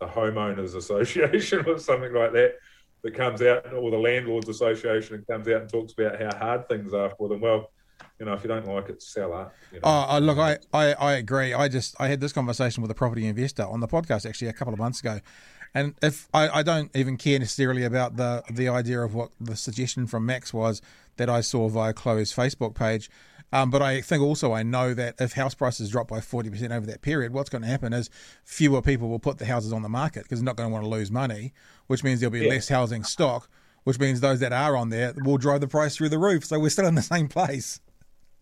the 0.00 0.06
homeowners 0.06 0.74
association 0.76 1.64
or 1.68 1.78
something 1.78 2.12
like 2.14 2.32
that 2.32 2.54
that 3.02 3.14
comes 3.14 3.42
out, 3.42 3.72
or 3.74 3.90
the 3.90 3.98
landlords 3.98 4.48
association, 4.48 5.16
and 5.16 5.26
comes 5.26 5.48
out 5.48 5.62
and 5.62 5.70
talks 5.70 5.92
about 5.94 6.20
how 6.22 6.34
hard 6.38 6.68
things 6.68 6.94
are 6.94 7.10
for 7.18 7.28
them. 7.28 7.40
Well, 7.40 7.70
you 8.18 8.26
know, 8.26 8.32
if 8.32 8.42
you 8.42 8.48
don't 8.48 8.66
like 8.66 8.88
it, 8.88 9.02
sell 9.02 9.38
it. 9.40 9.48
You 9.72 9.80
know? 9.80 10.06
Oh, 10.10 10.18
look, 10.18 10.38
I, 10.38 10.58
I, 10.72 10.92
I 10.94 11.12
agree. 11.14 11.52
I 11.52 11.68
just 11.68 11.94
I 12.00 12.08
had 12.08 12.20
this 12.20 12.32
conversation 12.32 12.82
with 12.82 12.90
a 12.90 12.94
property 12.94 13.26
investor 13.26 13.64
on 13.64 13.80
the 13.80 13.88
podcast 13.88 14.26
actually 14.26 14.48
a 14.48 14.52
couple 14.52 14.72
of 14.72 14.78
months 14.78 15.00
ago, 15.00 15.20
and 15.74 15.94
if 16.02 16.28
I, 16.32 16.48
I 16.48 16.62
don't 16.62 16.90
even 16.96 17.16
care 17.16 17.38
necessarily 17.38 17.84
about 17.84 18.16
the 18.16 18.42
the 18.50 18.68
idea 18.68 19.00
of 19.00 19.14
what 19.14 19.30
the 19.40 19.56
suggestion 19.56 20.06
from 20.06 20.24
Max 20.26 20.54
was 20.54 20.80
that 21.16 21.28
I 21.28 21.40
saw 21.40 21.68
via 21.68 21.92
Chloe's 21.92 22.32
Facebook 22.34 22.74
page, 22.74 23.10
um, 23.52 23.70
but 23.70 23.80
I 23.82 24.00
think 24.00 24.22
also 24.22 24.52
I 24.52 24.62
know 24.62 24.92
that 24.94 25.14
if 25.20 25.32
house 25.32 25.54
prices 25.54 25.90
drop 25.90 26.08
by 26.08 26.20
forty 26.20 26.48
percent 26.50 26.72
over 26.72 26.86
that 26.86 27.02
period, 27.02 27.32
what's 27.32 27.50
going 27.50 27.62
to 27.62 27.68
happen 27.68 27.92
is 27.92 28.08
fewer 28.44 28.80
people 28.82 29.08
will 29.08 29.18
put 29.18 29.38
the 29.38 29.46
houses 29.46 29.72
on 29.72 29.82
the 29.82 29.88
market 29.88 30.22
because 30.22 30.40
they're 30.40 30.44
not 30.46 30.56
going 30.56 30.68
to 30.68 30.72
want 30.72 30.84
to 30.84 30.88
lose 30.90 31.10
money, 31.10 31.52
which 31.86 32.02
means 32.04 32.20
there'll 32.20 32.32
be 32.32 32.40
Yeah. 32.40 32.50
less 32.50 32.68
housing 32.68 33.04
stock, 33.04 33.48
which 33.84 33.98
means 33.98 34.20
those 34.20 34.40
that 34.40 34.52
are 34.52 34.76
on 34.76 34.88
there 34.90 35.14
will 35.24 35.38
drive 35.38 35.60
the 35.60 35.68
price 35.68 35.96
through 35.96 36.08
the 36.08 36.18
roof. 36.18 36.44
So 36.44 36.58
we're 36.58 36.70
still 36.70 36.86
in 36.86 36.94
the 36.96 37.02
same 37.02 37.28
place. 37.28 37.80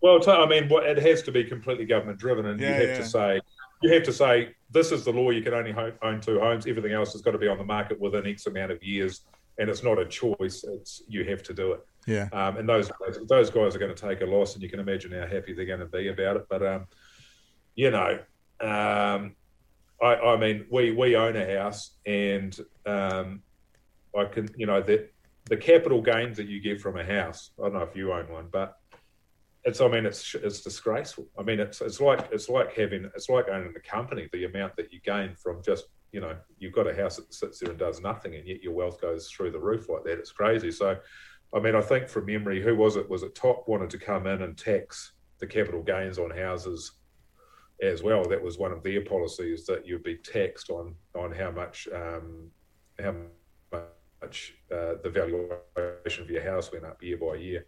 Well, 0.04 0.20
I 0.28 0.46
mean, 0.46 0.68
what- 0.68 0.84
it 0.84 0.98
has 0.98 1.22
to 1.22 1.32
be 1.32 1.44
completely 1.44 1.86
government 1.86 2.18
driven, 2.18 2.44
and 2.44 2.60
Yeah, 2.60 2.68
you 2.68 2.74
have 2.74 2.88
yeah. 2.90 2.96
to 2.98 3.04
say, 3.06 3.40
you 3.82 3.90
have 3.90 4.02
to 4.02 4.12
say, 4.12 4.54
this 4.70 4.92
is 4.92 5.02
the 5.02 5.10
law. 5.10 5.30
You 5.30 5.40
can 5.40 5.54
only 5.54 5.72
own 6.02 6.20
two 6.20 6.38
homes. 6.38 6.66
Everything 6.66 6.92
else 6.92 7.14
has 7.14 7.22
got 7.22 7.30
to 7.30 7.38
be 7.38 7.48
on 7.48 7.56
the 7.56 7.64
market 7.64 7.98
within 7.98 8.26
X 8.26 8.46
amount 8.46 8.70
of 8.70 8.82
years, 8.82 9.24
and 9.56 9.70
it's 9.70 9.82
not 9.82 9.98
a 9.98 10.04
choice. 10.04 10.62
It's 10.62 11.02
you 11.08 11.24
have 11.24 11.42
to 11.44 11.54
do 11.54 11.72
it. 11.72 11.80
Yeah. 12.06 12.28
Um, 12.34 12.58
and 12.58 12.68
those 12.68 12.90
those 13.28 13.48
guys 13.48 13.74
are 13.74 13.78
going 13.78 13.94
to 13.94 14.08
take 14.08 14.20
a 14.20 14.26
loss, 14.26 14.52
and 14.52 14.62
you 14.62 14.68
can 14.68 14.78
imagine 14.78 15.10
how 15.10 15.26
happy 15.26 15.54
they're 15.54 15.64
going 15.64 15.80
to 15.80 15.86
be 15.86 16.08
about 16.08 16.36
it. 16.36 16.44
But 16.50 16.66
um, 16.66 16.86
you 17.74 17.90
know, 17.90 18.18
um, 18.60 19.34
I, 20.02 20.16
I 20.16 20.36
mean, 20.36 20.66
we 20.70 20.90
we 20.90 21.16
own 21.16 21.34
a 21.34 21.58
house, 21.58 21.96
and 22.04 22.54
um, 22.84 23.42
I 24.14 24.26
can, 24.26 24.50
you 24.58 24.66
know, 24.66 24.82
the 24.82 25.08
the 25.46 25.56
capital 25.56 26.02
gains 26.02 26.36
that 26.36 26.46
you 26.46 26.60
get 26.60 26.78
from 26.78 26.98
a 26.98 27.04
house. 27.04 27.52
I 27.58 27.62
don't 27.62 27.72
know 27.72 27.82
if 27.84 27.96
you 27.96 28.12
own 28.12 28.28
one, 28.28 28.48
but 28.52 28.76
it's. 29.64 29.80
I 29.80 29.88
mean, 29.88 30.06
it's 30.06 30.34
it's 30.34 30.60
disgraceful. 30.60 31.26
I 31.38 31.42
mean, 31.42 31.60
it's 31.60 31.80
it's 31.80 32.00
like 32.00 32.28
it's 32.30 32.48
like 32.48 32.72
having 32.74 33.10
it's 33.14 33.28
like 33.28 33.48
owning 33.48 33.74
a 33.76 33.80
company. 33.80 34.28
The 34.32 34.44
amount 34.44 34.76
that 34.76 34.92
you 34.92 35.00
gain 35.00 35.34
from 35.34 35.62
just 35.62 35.86
you 36.12 36.20
know 36.20 36.36
you've 36.58 36.74
got 36.74 36.86
a 36.86 36.94
house 36.94 37.16
that 37.16 37.32
sits 37.32 37.60
there 37.60 37.70
and 37.70 37.78
does 37.78 38.00
nothing, 38.00 38.34
and 38.34 38.46
yet 38.46 38.62
your 38.62 38.72
wealth 38.72 39.00
goes 39.00 39.28
through 39.30 39.52
the 39.52 39.58
roof 39.58 39.88
like 39.88 40.04
that. 40.04 40.18
It's 40.18 40.32
crazy. 40.32 40.70
So, 40.70 40.96
I 41.54 41.60
mean, 41.60 41.74
I 41.74 41.80
think 41.80 42.08
from 42.08 42.26
memory, 42.26 42.62
who 42.62 42.76
was 42.76 42.96
it? 42.96 43.08
Was 43.08 43.22
it 43.22 43.34
Top 43.34 43.66
wanted 43.66 43.90
to 43.90 43.98
come 43.98 44.26
in 44.26 44.42
and 44.42 44.56
tax 44.56 45.12
the 45.38 45.46
capital 45.46 45.82
gains 45.82 46.18
on 46.18 46.30
houses 46.30 46.92
as 47.82 48.02
well? 48.02 48.24
That 48.28 48.42
was 48.42 48.58
one 48.58 48.72
of 48.72 48.82
their 48.82 49.02
policies 49.02 49.66
that 49.66 49.86
you'd 49.86 50.04
be 50.04 50.16
taxed 50.16 50.70
on 50.70 50.94
on 51.14 51.32
how 51.32 51.50
much 51.50 51.88
um, 51.94 52.50
how 53.00 53.14
much 53.72 54.54
uh, 54.70 54.94
the 55.02 55.10
valuation 55.10 56.22
of 56.22 56.30
your 56.30 56.42
house 56.42 56.70
went 56.70 56.84
up 56.84 57.02
year 57.02 57.16
by 57.16 57.36
year. 57.36 57.66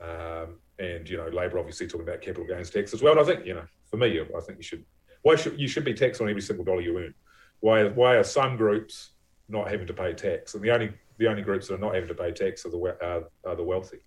Um, 0.00 0.58
and 0.78 1.08
you 1.08 1.16
know, 1.16 1.28
Labor 1.28 1.58
obviously 1.58 1.86
talking 1.86 2.06
about 2.06 2.20
capital 2.20 2.46
gains 2.46 2.70
tax 2.70 2.92
as 2.94 3.02
well. 3.02 3.12
And 3.12 3.20
I 3.20 3.24
think 3.24 3.46
you 3.46 3.54
know, 3.54 3.64
for 3.90 3.96
me, 3.96 4.20
I 4.20 4.40
think 4.40 4.58
you 4.58 4.64
should. 4.64 4.84
Why 5.22 5.36
should 5.36 5.58
you 5.58 5.68
should 5.68 5.84
be 5.84 5.94
taxed 5.94 6.20
on 6.20 6.28
every 6.28 6.42
single 6.42 6.64
dollar 6.64 6.80
you 6.80 6.98
earn? 6.98 7.14
Why 7.60 7.84
why 7.84 8.16
are 8.16 8.24
some 8.24 8.56
groups 8.56 9.10
not 9.48 9.70
having 9.70 9.86
to 9.86 9.94
pay 9.94 10.12
tax? 10.12 10.54
And 10.54 10.62
the 10.62 10.70
only 10.70 10.92
the 11.18 11.28
only 11.28 11.42
groups 11.42 11.68
that 11.68 11.74
are 11.74 11.78
not 11.78 11.94
having 11.94 12.08
to 12.08 12.14
pay 12.14 12.32
tax 12.32 12.66
are 12.66 12.70
the 12.70 12.78
are, 12.78 13.24
are 13.46 13.56
the 13.56 13.62
wealthy. 13.62 14.00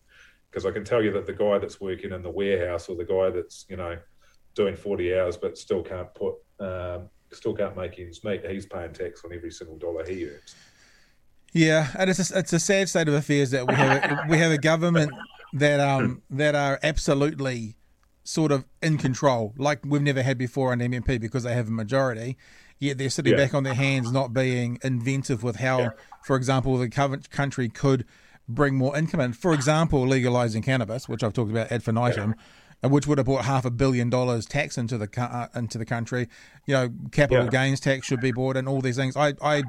Because 0.49 0.65
I 0.65 0.71
can 0.71 0.83
tell 0.83 1.03
you 1.03 1.11
that 1.11 1.25
the 1.25 1.33
guy 1.33 1.57
that's 1.57 1.81
working 1.81 2.11
in 2.11 2.21
the 2.21 2.29
warehouse 2.29 2.89
or 2.89 2.95
the 2.95 3.05
guy 3.05 3.29
that's 3.29 3.65
you 3.69 3.77
know 3.77 3.97
doing 4.55 4.75
forty 4.75 5.17
hours 5.17 5.37
but 5.37 5.57
still 5.57 5.83
can't 5.83 6.13
put 6.13 6.35
um, 6.59 7.09
still 7.31 7.53
can't 7.53 7.75
make 7.75 7.99
ends 7.99 8.23
meet, 8.23 8.45
he's 8.45 8.65
paying 8.65 8.93
tax 8.93 9.23
on 9.25 9.33
every 9.33 9.51
single 9.51 9.77
dollar 9.77 10.05
he 10.05 10.25
earns. 10.25 10.55
Yeah, 11.53 11.87
and 11.97 12.09
it's 12.09 12.31
a, 12.31 12.39
it's 12.39 12.53
a 12.53 12.59
sad 12.59 12.89
state 12.89 13.07
of 13.07 13.13
affairs 13.13 13.51
that 13.51 13.67
we 13.67 13.73
have 13.73 14.03
a, 14.03 14.25
we 14.29 14.37
have 14.37 14.51
a 14.51 14.57
government 14.57 15.11
that 15.53 15.79
um 15.79 16.21
that 16.29 16.55
are 16.55 16.79
absolutely 16.83 17.77
sort 18.23 18.51
of 18.51 18.65
in 18.81 18.97
control, 18.97 19.53
like 19.57 19.79
we've 19.85 20.01
never 20.01 20.21
had 20.21 20.37
before 20.37 20.71
on 20.71 20.79
MMP 20.79 21.19
because 21.19 21.43
they 21.43 21.53
have 21.53 21.69
a 21.69 21.71
majority. 21.71 22.37
Yet 22.79 22.97
they're 22.97 23.09
sitting 23.09 23.31
yeah. 23.31 23.37
back 23.39 23.53
on 23.55 23.63
their 23.63 23.73
hands, 23.73 24.11
not 24.11 24.33
being 24.33 24.77
inventive 24.83 25.41
with 25.41 25.55
how, 25.55 25.79
yeah. 25.79 25.89
for 26.23 26.35
example, 26.35 26.77
the 26.77 26.89
country 27.31 27.69
could 27.69 28.05
bring 28.47 28.75
more 28.75 28.95
income 28.95 29.19
in. 29.19 29.33
For 29.33 29.51
example, 29.53 30.05
legalizing 30.05 30.61
cannabis, 30.61 31.09
which 31.09 31.23
I've 31.23 31.33
talked 31.33 31.51
about 31.51 31.67
ad 31.67 31.81
infinitum. 31.81 32.35
Yeah 32.37 32.43
which 32.83 33.07
would 33.07 33.17
have 33.17 33.25
brought 33.25 33.43
half 33.43 33.65
a 33.65 33.71
billion 33.71 34.07
dollars 34.07 34.45
tax 34.45 34.77
into 34.77 34.99
the 34.99 35.09
uh, 35.19 35.47
into 35.55 35.79
the 35.79 35.85
country. 35.85 36.29
You 36.67 36.73
know, 36.75 36.89
capital 37.11 37.45
yeah. 37.45 37.49
gains 37.49 37.79
tax 37.79 38.05
should 38.05 38.21
be 38.21 38.31
brought 38.31 38.55
and 38.55 38.69
All 38.69 38.81
these 38.81 38.95
things. 38.95 39.17
I, 39.17 39.33
I 39.41 39.63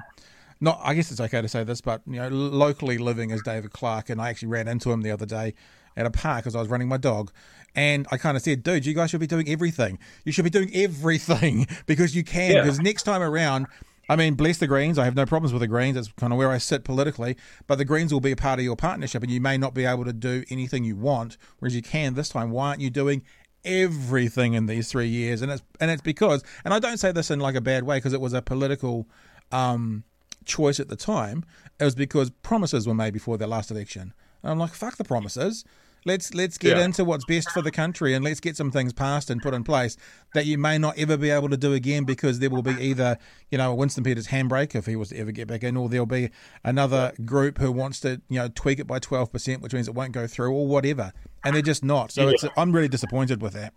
not 0.61 0.81
I 0.83 0.95
guess 0.95 1.11
it's 1.11 1.21
okay 1.21 1.41
to 1.41 1.49
say 1.49 1.65
this, 1.65 1.81
but 1.81 2.03
you 2.07 2.17
know, 2.17 2.29
locally 2.29 2.99
living 2.99 3.33
as 3.33 3.43
David 3.43 3.73
Clark, 3.73 4.11
and 4.11 4.21
I 4.21 4.31
actually 4.31 4.49
ran 4.49 4.69
into 4.69 4.91
him 4.91 5.03
the 5.03 5.11
other 5.11 5.27
day 5.27 5.55
at 5.97 6.07
a 6.07 6.11
park 6.11 6.47
as 6.47 6.55
I 6.55 6.61
was 6.61 6.69
running 6.69 6.88
my 6.88 6.97
dog. 6.97 7.33
And 7.75 8.07
I 8.11 8.17
kind 8.17 8.37
of 8.37 8.43
said, 8.43 8.62
dude, 8.62 8.87
you 8.87 8.95
guys 8.95 9.11
should 9.11 9.21
be 9.21 9.27
doing 9.27 9.49
everything. 9.49 9.99
You 10.25 10.33
should 10.33 10.45
be 10.45 10.50
doing 10.50 10.71
everything 10.75 11.67
because 11.87 12.15
you 12.15 12.25
can. 12.25 12.55
Because 12.62 12.79
yeah. 12.79 12.85
next 12.85 13.03
time 13.03 13.23
around, 13.23 13.67
I 14.09 14.17
mean, 14.17 14.35
bless 14.35 14.59
the 14.59 14.67
Greens. 14.67 14.99
I 14.99 15.05
have 15.05 15.15
no 15.15 15.27
problems 15.27 15.53
with 15.53 15.61
the 15.61 15.67
Greens. 15.67 15.97
That's 15.97 16.11
kind 16.12 16.33
of 16.33 16.38
where 16.38 16.50
I 16.50 16.59
sit 16.59 16.83
politically. 16.83 17.37
But 17.67 17.77
the 17.77 17.85
Greens 17.85 18.12
will 18.12 18.21
be 18.21 18.33
a 18.33 18.37
part 18.37 18.59
of 18.59 18.65
your 18.65 18.77
partnership, 18.77 19.23
and 19.23 19.31
you 19.31 19.41
may 19.41 19.59
not 19.59 19.75
be 19.75 19.85
able 19.85 20.05
to 20.07 20.12
do 20.12 20.45
anything 20.50 20.85
you 20.85 20.97
want, 20.97 21.37
whereas 21.59 21.75
you 21.75 21.83
can 21.83 22.15
this 22.15 22.31
time. 22.31 22.50
Why 22.50 22.69
aren't 22.69 22.81
you 22.81 22.91
doing 22.91 23.23
everything 23.65 24.55
in 24.55 24.67
these 24.67 24.91
three 24.91 25.09
years? 25.09 25.43
And 25.43 25.53
it's 25.53 25.62
and 25.79 25.91
it's 25.91 26.03
because, 26.03 26.43
and 26.65 26.73
I 26.73 26.79
don't 26.79 26.97
say 26.97 27.12
this 27.12 27.31
in 27.31 27.38
like 27.38 27.55
a 27.55 27.61
bad 27.61 27.85
way, 27.85 27.99
because 27.99 28.15
it 28.15 28.21
was 28.21 28.33
a 28.33 28.41
political 28.41 29.07
um, 29.53 30.05
choice 30.49 30.81
at 30.81 30.88
the 30.88 30.97
time. 30.97 31.45
It 31.78 31.85
was 31.85 31.95
because 31.95 32.31
promises 32.31 32.88
were 32.88 32.95
made 32.95 33.12
before 33.12 33.38
their 33.38 33.49
last 33.49 33.71
election. 33.71 34.12
And 34.43 34.52
I'm 34.52 34.59
like, 34.59 34.73
fuck 34.73 34.97
the 34.97 35.05
promises. 35.05 35.64
Let's 36.05 36.33
let's 36.33 36.59
get 36.59 36.76
yeah. 36.76 36.85
into 36.85 37.05
what's 37.05 37.25
best 37.25 37.50
for 37.50 37.61
the 37.61 37.73
country 37.73 38.14
and 38.14 38.25
let's 38.25 38.40
get 38.40 38.57
some 38.57 38.71
things 38.71 38.93
passed 38.93 39.31
and 39.31 39.43
put 39.43 39.52
in 39.52 39.64
place 39.64 39.97
that 40.33 40.46
you 40.46 40.57
may 40.57 40.79
not 40.79 40.96
ever 40.96 41.16
be 41.16 41.29
able 41.29 41.49
to 41.49 41.57
do 41.57 41.73
again 41.73 42.05
because 42.05 42.38
there 42.38 42.51
will 42.51 42.62
be 42.62 42.70
either 42.81 43.18
you 43.51 43.59
know 43.59 43.73
a 43.73 43.75
Winston 43.75 44.05
Peters 44.05 44.29
handbrake 44.29 44.77
if 44.77 44.87
he 44.87 44.94
was 44.94 45.09
to 45.09 45.18
ever 45.18 45.33
get 45.33 45.49
back 45.49 45.64
in, 45.64 45.77
or 45.77 45.88
there'll 45.88 46.07
be 46.07 46.31
another 46.62 47.12
group 47.25 47.59
who 47.59 47.73
wants 47.73 47.99
to 48.01 48.23
you 48.29 48.38
know 48.38 48.49
tweak 48.49 48.79
it 48.79 48.87
by 48.87 49.01
twelve 49.01 49.33
percent, 49.33 49.61
which 49.61 49.75
means 49.75 49.88
it 49.88 49.94
won't 49.94 50.12
go 50.12 50.27
through 50.29 50.53
or 50.53 50.68
whatever, 50.68 51.12
and 51.44 51.55
they're 51.55 51.62
just 51.62 51.85
not. 51.85 52.12
So 52.12 52.23
yeah. 52.23 52.35
it's 52.35 52.44
I'm 52.57 52.70
really 52.70 52.88
disappointed 52.88 53.42
with 53.42 53.55
that. 53.55 53.75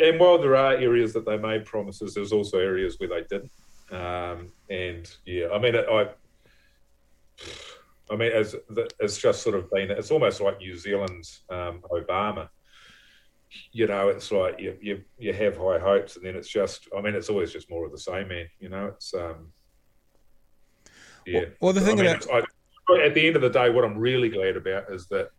And 0.00 0.18
while 0.18 0.38
there 0.38 0.56
are 0.56 0.72
areas 0.72 1.12
that 1.12 1.26
they 1.26 1.36
made 1.36 1.64
promises, 1.66 2.14
there's 2.14 2.32
also 2.32 2.58
areas 2.58 2.98
where 2.98 3.08
they 3.08 3.22
didn't. 3.28 3.50
Um, 3.90 4.52
and 4.68 5.10
yeah, 5.24 5.48
I 5.52 5.58
mean, 5.58 5.74
I 5.76 6.08
I 8.10 8.16
mean, 8.16 8.32
as 8.32 8.56
it's 9.00 9.18
just 9.18 9.42
sort 9.42 9.54
of 9.54 9.70
been, 9.70 9.90
it's 9.90 10.10
almost 10.10 10.40
like 10.40 10.58
New 10.58 10.76
Zealand's 10.76 11.42
um, 11.50 11.82
Obama. 11.90 12.48
You 13.72 13.86
know, 13.86 14.08
it's 14.08 14.30
like 14.30 14.60
you, 14.60 14.76
you 14.80 15.04
you 15.18 15.32
have 15.32 15.56
high 15.56 15.78
hopes, 15.78 16.16
and 16.16 16.24
then 16.24 16.36
it's 16.36 16.48
just, 16.48 16.88
I 16.96 17.00
mean, 17.00 17.14
it's 17.14 17.30
always 17.30 17.52
just 17.52 17.70
more 17.70 17.86
of 17.86 17.92
the 17.92 17.98
same, 17.98 18.28
man. 18.28 18.46
You 18.60 18.68
know, 18.68 18.86
it's 18.86 19.14
um, 19.14 19.52
yeah. 21.26 21.40
Well, 21.40 21.46
well 21.60 21.72
the 21.72 21.80
thing 21.80 22.00
I 22.00 22.02
mean, 22.02 22.16
about 22.16 22.46
I, 22.90 23.06
at 23.06 23.14
the 23.14 23.26
end 23.26 23.36
of 23.36 23.42
the 23.42 23.50
day, 23.50 23.70
what 23.70 23.84
I'm 23.84 23.96
really 23.96 24.28
glad 24.28 24.56
about 24.56 24.92
is 24.92 25.06
that, 25.08 25.30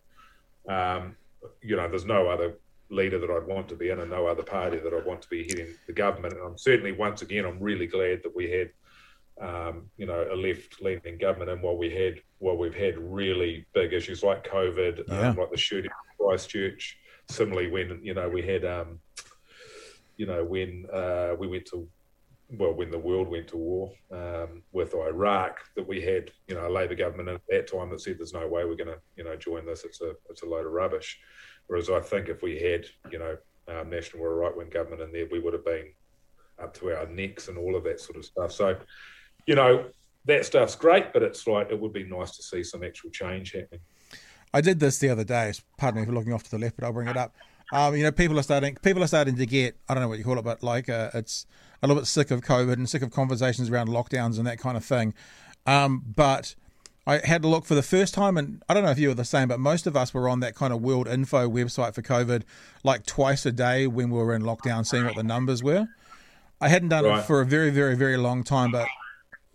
um, 0.67 1.15
you 1.61 1.75
know, 1.75 1.87
there's 1.87 2.05
no 2.05 2.27
other 2.29 2.55
leader 2.89 3.19
that 3.19 3.29
I'd 3.29 3.47
want 3.47 3.69
to 3.69 3.75
be 3.75 3.89
in, 3.89 3.99
and 3.99 4.09
no 4.09 4.27
other 4.27 4.43
party 4.43 4.77
that 4.77 4.93
I 4.93 5.07
want 5.07 5.21
to 5.21 5.29
be 5.29 5.43
heading 5.43 5.75
the 5.87 5.93
government. 5.93 6.33
And 6.33 6.43
I'm 6.43 6.57
certainly, 6.57 6.91
once 6.91 7.21
again, 7.21 7.45
I'm 7.45 7.59
really 7.59 7.87
glad 7.87 8.23
that 8.23 8.35
we 8.35 8.49
had 8.49 8.71
um, 9.41 9.89
you 9.97 10.05
know, 10.05 10.27
a 10.31 10.35
left-leaning 10.35 11.17
government, 11.17 11.49
and 11.49 11.61
while 11.61 11.77
we 11.77 11.89
had, 11.89 12.21
while 12.39 12.57
we've 12.57 12.75
had 12.75 12.97
really 12.97 13.65
big 13.73 13.93
issues 13.93 14.23
like 14.23 14.49
COVID, 14.49 14.99
um, 14.99 15.05
yeah. 15.07 15.29
um, 15.29 15.37
like 15.37 15.51
the 15.51 15.57
shooting 15.57 15.91
in 15.91 16.25
Christchurch, 16.25 16.97
similarly 17.29 17.69
when 17.69 17.99
you 18.03 18.13
know 18.13 18.27
we 18.27 18.41
had, 18.41 18.65
um, 18.65 18.99
you 20.17 20.25
know, 20.25 20.43
when 20.43 20.85
uh, 20.91 21.35
we 21.39 21.47
went 21.47 21.65
to, 21.67 21.87
well, 22.51 22.73
when 22.73 22.91
the 22.91 22.99
world 22.99 23.29
went 23.29 23.47
to 23.49 23.57
war 23.57 23.93
um, 24.11 24.61
with 24.73 24.93
Iraq, 24.93 25.59
that 25.75 25.87
we 25.87 26.01
had, 26.01 26.31
you 26.47 26.55
know, 26.55 26.67
a 26.67 26.71
Labor 26.71 26.95
government 26.95 27.29
at 27.29 27.41
that 27.49 27.71
time 27.71 27.89
that 27.91 28.01
said, 28.01 28.17
"There's 28.17 28.33
no 28.33 28.47
way 28.47 28.65
we're 28.65 28.75
going 28.75 28.87
to, 28.87 28.99
you 29.15 29.23
know, 29.23 29.37
join 29.37 29.65
this. 29.65 29.85
It's 29.85 30.01
a, 30.01 30.15
it's 30.29 30.43
a 30.43 30.47
load 30.47 30.65
of 30.65 30.73
rubbish." 30.73 31.17
Whereas 31.69 31.89
I 31.89 32.01
think 32.01 32.27
if 32.27 32.41
we 32.41 32.59
had, 32.59 32.85
you 33.09 33.19
know, 33.19 33.37
um, 33.69 33.89
National 33.89 34.23
or 34.23 34.35
right-wing 34.35 34.69
government 34.69 35.01
in 35.01 35.13
there, 35.13 35.27
we 35.31 35.39
would 35.39 35.53
have 35.53 35.63
been 35.63 35.93
up 36.61 36.73
to 36.73 36.91
our 36.91 37.07
necks 37.07 37.47
and 37.47 37.57
all 37.57 37.77
of 37.77 37.85
that 37.85 38.01
sort 38.01 38.17
of 38.17 38.25
stuff. 38.25 38.51
So 38.51 38.75
you 39.49 39.55
know, 39.55 39.85
that 40.25 40.45
stuff's 40.45 40.75
great, 40.75 41.11
but 41.11 41.23
it's 41.23 41.47
like 41.47 41.71
it 41.71 41.79
would 41.79 41.91
be 41.91 42.03
nice 42.03 42.37
to 42.37 42.43
see 42.43 42.63
some 42.63 42.83
actual 42.83 43.09
change 43.09 43.53
happening. 43.53 43.79
I 44.53 44.61
did 44.61 44.79
this 44.79 44.99
the 44.99 45.09
other 45.09 45.23
day. 45.23 45.51
Pardon 45.77 46.01
me 46.01 46.05
for 46.05 46.13
looking 46.13 46.33
off 46.33 46.43
to 46.43 46.51
the 46.51 46.59
left, 46.59 46.75
but 46.75 46.85
I'll 46.85 46.93
bring 46.93 47.07
it 47.07 47.17
up. 47.17 47.33
Um, 47.71 47.95
you 47.95 48.03
know, 48.03 48.11
people 48.11 48.37
are 48.37 48.43
starting. 48.43 48.75
People 48.83 49.03
are 49.03 49.07
starting 49.07 49.35
to 49.37 49.45
get. 49.47 49.75
I 49.87 49.93
don't 49.95 50.03
know 50.03 50.09
what 50.09 50.19
you 50.19 50.23
call 50.23 50.37
it, 50.37 50.43
but 50.43 50.61
like 50.61 50.87
uh, 50.87 51.09
it's 51.13 51.47
a 51.81 51.87
little 51.87 51.99
bit 51.99 52.07
sick 52.07 52.29
of 52.31 52.41
COVID 52.41 52.73
and 52.73 52.87
sick 52.87 53.01
of 53.01 53.11
conversations 53.11 53.69
around 53.69 53.89
lockdowns 53.89 54.37
and 54.37 54.45
that 54.45 54.59
kind 54.59 54.77
of 54.77 54.85
thing. 54.85 55.13
Um, 55.65 56.03
but 56.15 56.55
I 57.09 57.25
had 57.25 57.41
to 57.41 57.47
look 57.47 57.65
for 57.65 57.73
the 57.73 57.81
first 57.81 58.13
time, 58.13 58.37
and 58.37 58.63
I 58.69 58.75
don't 58.75 58.83
know 58.83 58.91
if 58.91 58.99
you 58.99 59.07
were 59.07 59.15
the 59.15 59.25
same, 59.25 59.47
but 59.47 59.59
most 59.59 59.87
of 59.87 59.97
us 59.97 60.13
were 60.13 60.29
on 60.29 60.41
that 60.41 60.53
kind 60.53 60.71
of 60.71 60.83
World 60.83 61.07
Info 61.07 61.49
website 61.49 61.95
for 61.95 62.03
COVID, 62.03 62.43
like 62.83 63.03
twice 63.07 63.47
a 63.47 63.51
day 63.51 63.87
when 63.87 64.11
we 64.11 64.19
were 64.19 64.35
in 64.35 64.43
lockdown, 64.43 64.85
seeing 64.85 65.05
what 65.05 65.15
the 65.15 65.23
numbers 65.23 65.63
were. 65.63 65.87
I 66.61 66.69
hadn't 66.69 66.89
done 66.89 67.05
right. 67.05 67.19
it 67.19 67.25
for 67.25 67.41
a 67.41 67.47
very, 67.47 67.71
very, 67.71 67.95
very 67.95 68.15
long 68.15 68.43
time, 68.43 68.71
but 68.71 68.87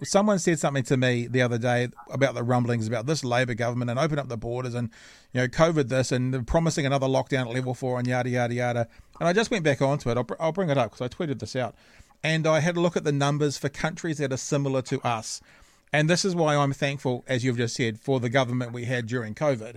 someone 0.02 0.40
said 0.40 0.58
something 0.58 0.82
to 0.82 0.96
me 0.96 1.28
the 1.28 1.42
other 1.42 1.56
day 1.56 1.90
about 2.10 2.34
the 2.34 2.42
rumblings 2.42 2.88
about 2.88 3.06
this 3.06 3.22
Labor 3.22 3.54
government 3.54 3.88
and 3.88 4.00
open 4.00 4.18
up 4.18 4.28
the 4.28 4.36
borders 4.36 4.74
and 4.74 4.90
you 5.32 5.40
know 5.40 5.46
COVID 5.46 5.88
this 5.88 6.10
and 6.10 6.44
promising 6.48 6.84
another 6.86 7.06
lockdown 7.06 7.46
at 7.46 7.54
level 7.54 7.72
four 7.72 8.00
and 8.00 8.08
yada 8.08 8.30
yada 8.30 8.52
yada. 8.52 8.88
And 9.20 9.28
I 9.28 9.32
just 9.32 9.52
went 9.52 9.62
back 9.62 9.80
onto 9.80 10.10
it. 10.10 10.18
I'll, 10.18 10.26
I'll 10.40 10.52
bring 10.52 10.70
it 10.70 10.76
up 10.76 10.90
because 10.90 11.02
I 11.02 11.08
tweeted 11.08 11.38
this 11.38 11.54
out, 11.54 11.76
and 12.24 12.48
I 12.48 12.58
had 12.58 12.76
a 12.76 12.80
look 12.80 12.96
at 12.96 13.04
the 13.04 13.12
numbers 13.12 13.56
for 13.56 13.68
countries 13.68 14.18
that 14.18 14.32
are 14.32 14.38
similar 14.38 14.82
to 14.82 15.00
us. 15.02 15.40
And 15.94 16.10
this 16.10 16.24
is 16.24 16.34
why 16.34 16.56
I'm 16.56 16.72
thankful, 16.72 17.22
as 17.28 17.44
you've 17.44 17.56
just 17.56 17.76
said, 17.76 18.00
for 18.00 18.18
the 18.18 18.28
government 18.28 18.72
we 18.72 18.84
had 18.84 19.06
during 19.06 19.32
COVID. 19.32 19.76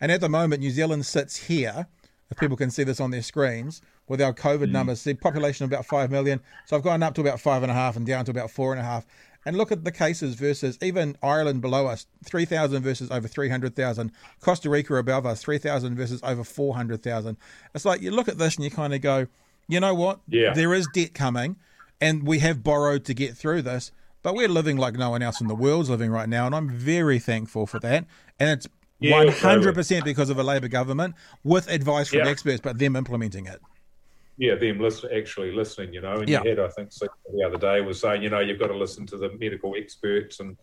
And 0.00 0.12
at 0.12 0.20
the 0.20 0.28
moment, 0.28 0.60
New 0.60 0.70
Zealand 0.70 1.04
sits 1.04 1.48
here. 1.48 1.88
If 2.30 2.36
people 2.38 2.56
can 2.56 2.70
see 2.70 2.84
this 2.84 3.00
on 3.00 3.10
their 3.10 3.20
screens, 3.20 3.82
with 4.06 4.22
our 4.22 4.32
COVID 4.32 4.68
mm. 4.68 4.70
numbers, 4.70 5.02
the 5.02 5.14
population 5.14 5.64
of 5.64 5.72
about 5.72 5.84
five 5.84 6.12
million. 6.12 6.40
So 6.66 6.76
I've 6.76 6.84
gone 6.84 7.02
up 7.02 7.16
to 7.16 7.20
about 7.20 7.40
five 7.40 7.64
and 7.64 7.72
a 7.72 7.74
half 7.74 7.96
and 7.96 8.06
down 8.06 8.24
to 8.26 8.30
about 8.30 8.52
four 8.52 8.72
and 8.72 8.80
a 8.80 8.84
half. 8.84 9.06
And 9.44 9.56
look 9.56 9.72
at 9.72 9.82
the 9.82 9.90
cases 9.90 10.36
versus 10.36 10.78
even 10.80 11.16
Ireland 11.20 11.62
below 11.62 11.88
us, 11.88 12.06
3,000 12.24 12.84
versus 12.84 13.10
over 13.10 13.26
300,000. 13.26 14.12
Costa 14.40 14.70
Rica 14.70 14.94
above 14.94 15.26
us, 15.26 15.42
3,000 15.42 15.96
versus 15.96 16.20
over 16.22 16.44
400,000. 16.44 17.36
It's 17.74 17.84
like 17.84 18.02
you 18.02 18.12
look 18.12 18.28
at 18.28 18.38
this 18.38 18.54
and 18.54 18.64
you 18.64 18.70
kind 18.70 18.94
of 18.94 19.00
go, 19.00 19.26
you 19.66 19.80
know 19.80 19.94
what? 19.94 20.20
Yeah. 20.28 20.52
There 20.52 20.72
is 20.74 20.86
debt 20.94 21.12
coming 21.12 21.56
and 22.00 22.24
we 22.24 22.38
have 22.38 22.62
borrowed 22.62 23.04
to 23.06 23.14
get 23.14 23.36
through 23.36 23.62
this, 23.62 23.90
but 24.22 24.34
we're 24.34 24.48
living 24.48 24.76
like 24.76 24.94
no 24.94 25.10
one 25.10 25.22
else 25.22 25.40
in 25.40 25.46
the 25.46 25.54
world's 25.54 25.90
living 25.90 26.10
right 26.10 26.28
now. 26.28 26.46
And 26.46 26.54
I'm 26.54 26.68
very 26.68 27.18
thankful 27.18 27.66
for 27.66 27.78
that. 27.80 28.06
And 28.38 28.50
it's 28.50 28.68
hundred 29.40 29.74
percent 29.74 30.04
because 30.04 30.30
of 30.30 30.38
a 30.38 30.42
Labor 30.42 30.68
government, 30.68 31.14
with 31.44 31.68
advice 31.70 32.08
from 32.08 32.20
Yeah. 32.20 32.28
experts, 32.28 32.60
but 32.60 32.78
them 32.78 32.96
implementing 32.96 33.46
it. 33.46 33.60
yeah, 34.38 34.54
them 34.54 34.78
listen, 34.78 35.08
actually 35.16 35.50
listening, 35.50 35.94
you 35.94 36.00
know. 36.02 36.16
And 36.16 36.28
Yeah. 36.28 36.42
you 36.42 36.50
had, 36.50 36.58
I 36.58 36.68
think, 36.68 36.90
the 36.92 37.42
other 37.42 37.56
day 37.56 37.80
was 37.80 37.98
saying, 38.00 38.22
you 38.22 38.28
know, 38.28 38.40
you've 38.40 38.58
got 38.58 38.66
to 38.66 38.76
listen 38.76 39.06
to 39.06 39.16
the 39.16 39.30
medical 39.38 39.74
experts, 39.76 40.40
and 40.40 40.58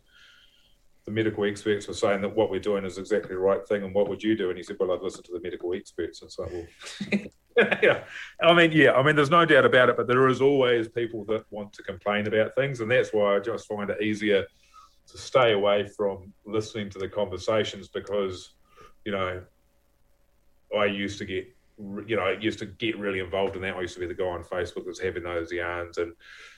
the 1.06 1.12
medical 1.12 1.44
experts 1.44 1.88
were 1.88 1.94
saying 1.94 2.22
that 2.22 2.36
what 2.36 2.50
we're 2.50 2.60
doing 2.60 2.86
is 2.86 2.98
exactly 2.98 3.36
the 3.36 3.39
right 3.39 3.66
thing, 3.68 3.84
and 3.84 3.94
what 3.94 4.08
would 4.08 4.24
you 4.24 4.38
do? 4.38 4.50
And 4.50 4.58
he 4.58 4.63
said, 4.63 4.78
well, 4.80 4.92
I'd 4.92 5.02
listen 5.02 5.24
to 5.24 5.34
the 5.34 5.42
medical 5.42 5.74
experts. 5.74 6.22
And 6.22 6.32
so, 6.32 6.48
well, 6.50 7.26
yeah, 7.84 8.04
I 8.42 8.54
mean, 8.54 8.72
yeah, 8.72 8.94
I 8.94 9.04
mean, 9.04 9.16
there's 9.16 9.30
no 9.30 9.46
doubt 9.46 9.66
about 9.66 9.89
it, 9.89 9.98
but 9.98 10.08
there 10.08 10.28
is 10.30 10.42
always 10.42 10.88
people 10.88 11.26
that 11.26 11.44
want 11.50 11.74
to 11.74 11.84
complain 11.84 12.28
about 12.28 12.56
things, 12.56 12.80
and 12.80 12.89
that's 12.89 13.12
why 13.12 13.36
I 13.36 13.39
just 13.39 13.68
find 13.68 13.89
it 13.89 14.02
easier 14.02 14.46
to 15.08 15.18
stay 15.18 15.52
away 15.52 15.88
from 15.88 16.32
listening 16.46 16.89
to 16.92 17.00
the 17.00 17.10
conversations 17.10 17.89
because, 17.89 18.54
you 19.04 19.12
know, 19.12 19.44
I 20.78 20.86
used 20.86 21.20
to 21.20 21.26
get, 21.26 21.54
you 22.08 22.16
know, 22.16 22.24
I 22.24 22.38
used 22.39 22.60
to 22.60 22.66
get 22.66 22.98
really 22.98 23.20
involved 23.20 23.58
in 23.58 23.62
that. 23.63 23.76
I 23.76 23.82
used 23.82 23.96
to 23.96 24.00
be 24.00 24.08
the 24.08 24.13
guy 24.13 24.26
on 24.26 24.44
Facebook 24.44 24.86
that's 24.86 25.02
having 25.02 25.24
those 25.24 25.52
yarns, 25.52 25.98
and 25.98 26.13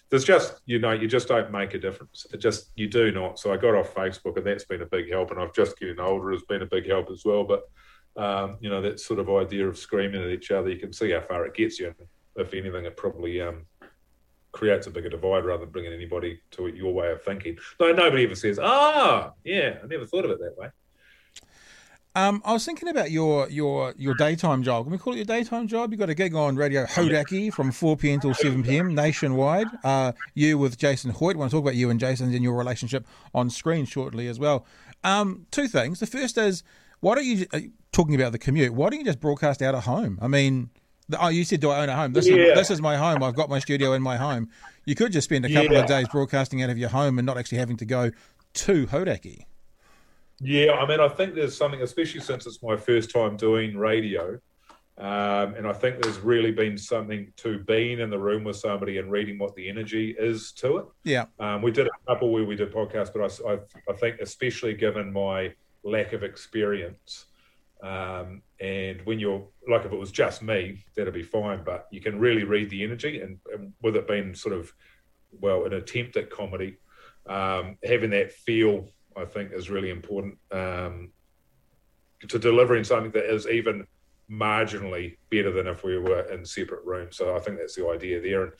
there's 0.09 0.23
just, 0.23 0.61
you 0.65 0.79
know, 0.79 0.91
you 0.91 1.07
just 1.07 1.27
don't 1.27 1.51
make 1.51 1.73
a 1.73 1.79
difference. 1.79 2.25
It 2.31 2.37
just 2.37 2.71
you 2.75 2.87
do 2.87 3.11
not. 3.11 3.39
So 3.39 3.51
I 3.51 3.57
got 3.57 3.75
off 3.75 3.93
Facebook, 3.93 4.37
and 4.37 4.45
that's 4.45 4.65
been 4.65 4.81
a 4.81 4.85
big 4.85 5.09
help. 5.09 5.31
And 5.31 5.39
I've 5.39 5.53
just 5.53 5.79
getting 5.79 5.99
older 5.99 6.31
has 6.31 6.43
been 6.43 6.61
a 6.61 6.67
big 6.67 6.87
help 6.87 7.09
as 7.09 7.23
well. 7.25 7.43
But 7.43 7.63
um, 8.15 8.57
you 8.61 8.69
know, 8.69 8.81
that 8.81 8.99
sort 8.99 9.19
of 9.19 9.29
idea 9.29 9.67
of 9.67 9.77
screaming 9.77 10.23
at 10.23 10.29
each 10.29 10.51
other, 10.51 10.69
you 10.69 10.79
can 10.79 10.93
see 10.93 11.11
how 11.11 11.21
far 11.21 11.45
it 11.45 11.55
gets 11.55 11.79
you. 11.79 11.93
If 12.35 12.53
anything, 12.53 12.85
it 12.85 12.97
probably 12.97 13.41
um, 13.41 13.65
creates 14.51 14.87
a 14.87 14.91
bigger 14.91 15.09
divide 15.09 15.43
rather 15.43 15.65
than 15.65 15.71
bringing 15.71 15.93
anybody 15.93 16.39
to 16.51 16.67
your 16.67 16.93
way 16.93 17.11
of 17.11 17.23
thinking. 17.23 17.57
No, 17.79 17.91
nobody 17.91 18.25
ever 18.25 18.35
says, 18.35 18.59
"Ah, 18.61 19.31
yeah, 19.43 19.79
I 19.83 19.87
never 19.87 20.05
thought 20.05 20.25
of 20.25 20.31
it 20.31 20.39
that 20.39 20.57
way." 20.57 20.69
Um, 22.17 22.41
I 22.45 22.53
was 22.53 22.63
thinking 22.65 22.87
about 22.87 23.11
your 23.11 23.49
your 23.49 23.93
your 23.97 24.13
daytime 24.13 24.63
job. 24.63 24.85
Can 24.85 24.91
we 24.93 24.97
call 24.97 25.13
it 25.13 25.17
your 25.17 25.25
daytime 25.25 25.67
job? 25.67 25.91
You 25.91 25.97
got 25.97 26.09
a 26.09 26.13
gig 26.15 26.33
on 26.33 26.55
Radio 26.55 26.85
Hodaki 26.85 27.51
from 27.53 27.71
4 27.73 27.97
p.m. 27.97 28.21
till 28.21 28.33
7 28.33 28.63
p.m. 28.63 28.95
nationwide. 28.95 29.77
Uh, 29.83 30.13
you 30.33 30.57
with 30.57 30.77
Jason 30.77 31.11
Hoyte. 31.11 31.35
I 31.35 31.37
want 31.39 31.51
to 31.51 31.57
talk 31.57 31.63
about 31.65 31.75
you 31.75 31.89
and 31.89 31.99
Jason 31.99 32.33
and 32.33 32.41
your 32.43 32.55
relationship 32.57 33.05
on 33.33 33.49
screen 33.49 33.83
shortly 33.85 34.27
as 34.29 34.39
well. 34.39 34.65
Um, 35.03 35.45
two 35.51 35.67
things. 35.67 35.99
The 35.99 36.07
first 36.07 36.37
is, 36.37 36.63
why 37.01 37.15
don't 37.15 37.25
you 37.25 37.47
uh, 37.51 37.59
talking 37.91 38.15
about 38.15 38.31
the 38.31 38.39
commute? 38.39 38.73
Why 38.73 38.89
don't 38.89 38.99
you 38.99 39.05
just 39.05 39.19
broadcast 39.19 39.61
out 39.61 39.75
of 39.75 39.83
home? 39.83 40.17
I 40.21 40.29
mean, 40.29 40.69
the, 41.09 41.21
oh, 41.21 41.27
you 41.27 41.43
said, 41.43 41.59
do 41.59 41.69
I 41.69 41.83
own 41.83 41.89
a 41.89 41.95
home? 41.97 42.13
This 42.13 42.27
Yeah. 42.27 42.37
is 42.37 42.55
this 42.55 42.71
is 42.71 42.81
my 42.81 42.95
home. 42.95 43.23
I've 43.23 43.35
got 43.35 43.49
my 43.49 43.59
studio 43.59 43.91
in 43.91 44.01
my 44.01 44.15
home. 44.15 44.47
You 44.85 44.95
could 44.95 45.11
just 45.11 45.25
spend 45.25 45.43
a 45.45 45.49
couple 45.49 45.73
Yeah. 45.73 45.81
of 45.81 45.87
days 45.87 46.07
broadcasting 46.07 46.63
out 46.63 46.69
of 46.69 46.77
your 46.77 46.89
home 46.89 47.19
and 47.19 47.25
not 47.25 47.37
actually 47.37 47.57
having 47.57 47.75
to 47.77 47.85
go 47.85 48.11
to 48.53 48.87
Hodaki. 48.87 49.41
Yeah, 50.41 50.73
I 50.73 50.87
mean, 50.87 50.99
I 50.99 51.07
think 51.07 51.35
there's 51.35 51.55
something, 51.55 51.81
especially 51.81 52.19
since 52.19 52.45
it's 52.45 52.61
my 52.61 52.75
first 52.75 53.11
time 53.11 53.37
doing 53.37 53.77
radio, 53.77 54.37
um, 54.97 55.55
and 55.55 55.67
I 55.67 55.73
think 55.73 56.01
there's 56.01 56.19
really 56.19 56.51
been 56.51 56.77
something 56.77 57.31
to 57.37 57.59
being 57.59 57.99
in 57.99 58.09
the 58.09 58.19
room 58.19 58.43
with 58.43 58.55
somebody 58.55 58.97
and 58.97 59.11
reading 59.11 59.37
what 59.37 59.53
the 59.55 59.67
energy 59.69 60.15
is 60.17 60.53
to 60.53 60.77
it. 60.77 60.85
Yeah. 61.03 61.25
Um, 61.39 61.61
we 61.61 61.71
did 61.71 61.87
a 61.87 61.91
couple 62.07 62.31
where 62.31 62.45
we 62.45 62.55
did 62.55 62.71
podcasts, 62.71 63.11
but 63.13 63.21
I, 63.21 63.53
I, 63.53 63.59
I 63.89 63.93
think 63.93 64.19
especially 64.21 64.73
given 64.73 65.11
my 65.11 65.53
lack 65.83 66.13
of 66.13 66.23
experience, 66.23 67.25
um, 67.83 68.41
and 68.59 69.01
when 69.05 69.19
you're 69.19 69.45
like 69.69 69.85
if 69.85 69.91
it 69.91 69.99
was 69.99 70.11
just 70.11 70.41
me, 70.41 70.85
that'd 70.95 71.13
be 71.13 71.23
fine. 71.23 71.63
But 71.63 71.87
you 71.91 71.99
can 71.99 72.19
really 72.19 72.43
read 72.43 72.69
the 72.69 72.83
energy, 72.83 73.21
and, 73.21 73.37
and 73.53 73.73
with 73.81 73.97
it 73.97 74.07
being 74.07 74.33
sort 74.33 74.55
of 74.55 74.71
well 75.31 75.65
an 75.65 75.73
attempt 75.73 76.15
at 76.15 76.29
comedy, 76.29 76.77
um, 77.25 77.77
having 77.83 78.11
that 78.11 78.31
feel 78.31 78.87
I 79.17 79.25
think 79.25 79.51
is 79.51 79.69
really 79.69 79.89
important 79.89 80.37
um, 80.51 81.11
to 82.27 82.39
delivering 82.39 82.83
something 82.83 83.11
that 83.11 83.25
is 83.33 83.47
even 83.47 83.85
marginally 84.29 85.17
better 85.29 85.51
than 85.51 85.67
if 85.67 85.83
we 85.83 85.97
were 85.99 86.21
in 86.31 86.45
separate 86.45 86.83
rooms. 86.85 87.15
So 87.17 87.35
I 87.35 87.39
think 87.39 87.57
that's 87.57 87.75
the 87.75 87.87
idea 87.87 88.21
there, 88.21 88.43
and 88.43 88.53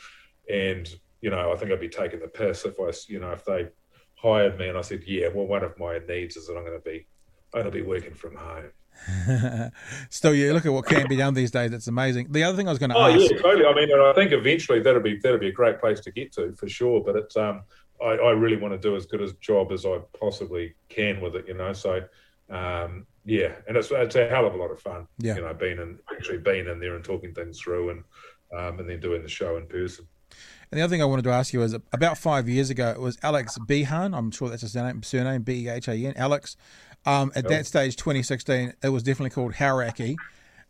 and 0.49 0.95
you 1.21 1.29
know 1.29 1.51
I 1.51 1.55
think 1.55 1.71
I'd 1.71 1.79
be 1.79 1.89
taking 1.89 2.19
the 2.19 2.27
piss 2.27 2.65
if 2.65 2.79
I 2.79 2.91
you 3.11 3.19
know 3.19 3.31
if 3.31 3.43
they 3.45 3.67
hired 4.15 4.57
me 4.57 4.69
and 4.69 4.77
I 4.77 4.81
said 4.81 5.03
yeah 5.05 5.27
well 5.33 5.45
one 5.47 5.63
of 5.63 5.77
my 5.77 5.99
needs 6.07 6.37
is 6.37 6.47
that 6.47 6.55
I'm 6.55 6.65
going 6.65 6.79
to 6.79 6.83
be 6.83 7.05
I'm 7.53 7.61
going 7.61 7.65
to 7.65 7.71
be 7.71 7.81
working 7.81 8.13
from 8.13 8.35
home. 8.35 8.71
Still, 10.09 10.33
you 10.33 10.53
look 10.53 10.65
at 10.65 10.71
what 10.71 10.85
can 10.85 11.07
be 11.07 11.17
done 11.17 11.33
these 11.33 11.51
days. 11.51 11.73
It's 11.73 11.87
amazing. 11.87 12.27
The 12.31 12.43
other 12.43 12.55
thing 12.55 12.67
I 12.67 12.71
was 12.71 12.79
going 12.79 12.91
to 12.91 12.95
Oh 12.97 13.07
ask. 13.07 13.29
yeah, 13.29 13.37
totally. 13.39 13.65
I 13.65 13.73
mean, 13.73 13.89
I 13.91 14.13
think 14.13 14.31
eventually 14.31 14.79
that'll 14.79 15.01
be 15.01 15.17
that'll 15.17 15.39
be 15.39 15.49
a 15.49 15.51
great 15.51 15.79
place 15.79 15.99
to 16.01 16.11
get 16.11 16.31
to 16.33 16.53
for 16.53 16.69
sure. 16.69 17.01
But 17.03 17.15
it's 17.17 17.35
um, 17.35 17.63
I, 18.05 18.11
I 18.15 18.31
really 18.31 18.57
want 18.57 18.73
to 18.73 18.77
do 18.77 18.95
as 18.95 19.05
good 19.05 19.21
a 19.21 19.31
job 19.33 19.71
as 19.71 19.85
I 19.85 19.99
possibly 20.19 20.75
can 20.89 21.21
with 21.21 21.35
it, 21.35 21.47
you 21.47 21.55
know. 21.55 21.73
So 21.73 22.03
um, 22.49 23.07
yeah, 23.25 23.53
and 23.67 23.75
it's 23.75 23.91
it's 23.91 24.15
a 24.15 24.27
hell 24.27 24.45
of 24.45 24.53
a 24.53 24.57
lot 24.57 24.71
of 24.71 24.79
fun, 24.79 25.07
Yeah. 25.17 25.35
you 25.35 25.41
know, 25.41 25.53
being 25.53 25.79
in 25.79 25.99
actually 26.15 26.37
being 26.37 26.67
in 26.67 26.79
there 26.79 26.95
and 26.95 27.03
talking 27.03 27.33
things 27.33 27.59
through 27.59 27.89
and 27.89 28.03
um, 28.55 28.79
and 28.79 28.89
then 28.89 28.99
doing 28.99 29.23
the 29.23 29.29
show 29.29 29.57
in 29.57 29.65
person. 29.65 30.07
And 30.71 30.79
the 30.79 30.83
other 30.83 30.91
thing 30.91 31.01
I 31.01 31.05
wanted 31.05 31.23
to 31.23 31.31
ask 31.31 31.53
you 31.53 31.61
is 31.61 31.73
about 31.93 32.17
five 32.17 32.49
years 32.49 32.69
ago, 32.69 32.89
it 32.89 32.99
was 32.99 33.17
Alex 33.23 33.57
Behan. 33.67 34.13
I'm 34.13 34.31
sure 34.31 34.49
that's 34.49 34.61
his 34.61 34.73
surname, 34.73 35.03
surname 35.03 35.41
B 35.41 35.65
E 35.65 35.69
H 35.69 35.87
A 35.87 35.93
N, 35.93 36.13
Alex. 36.15 36.57
Um, 37.05 37.31
at 37.35 37.47
that 37.49 37.67
stage, 37.67 37.95
2016, 37.97 38.73
it 38.81 38.89
was 38.89 39.03
definitely 39.03 39.29
called 39.29 39.53
Hauraki. 39.53 40.15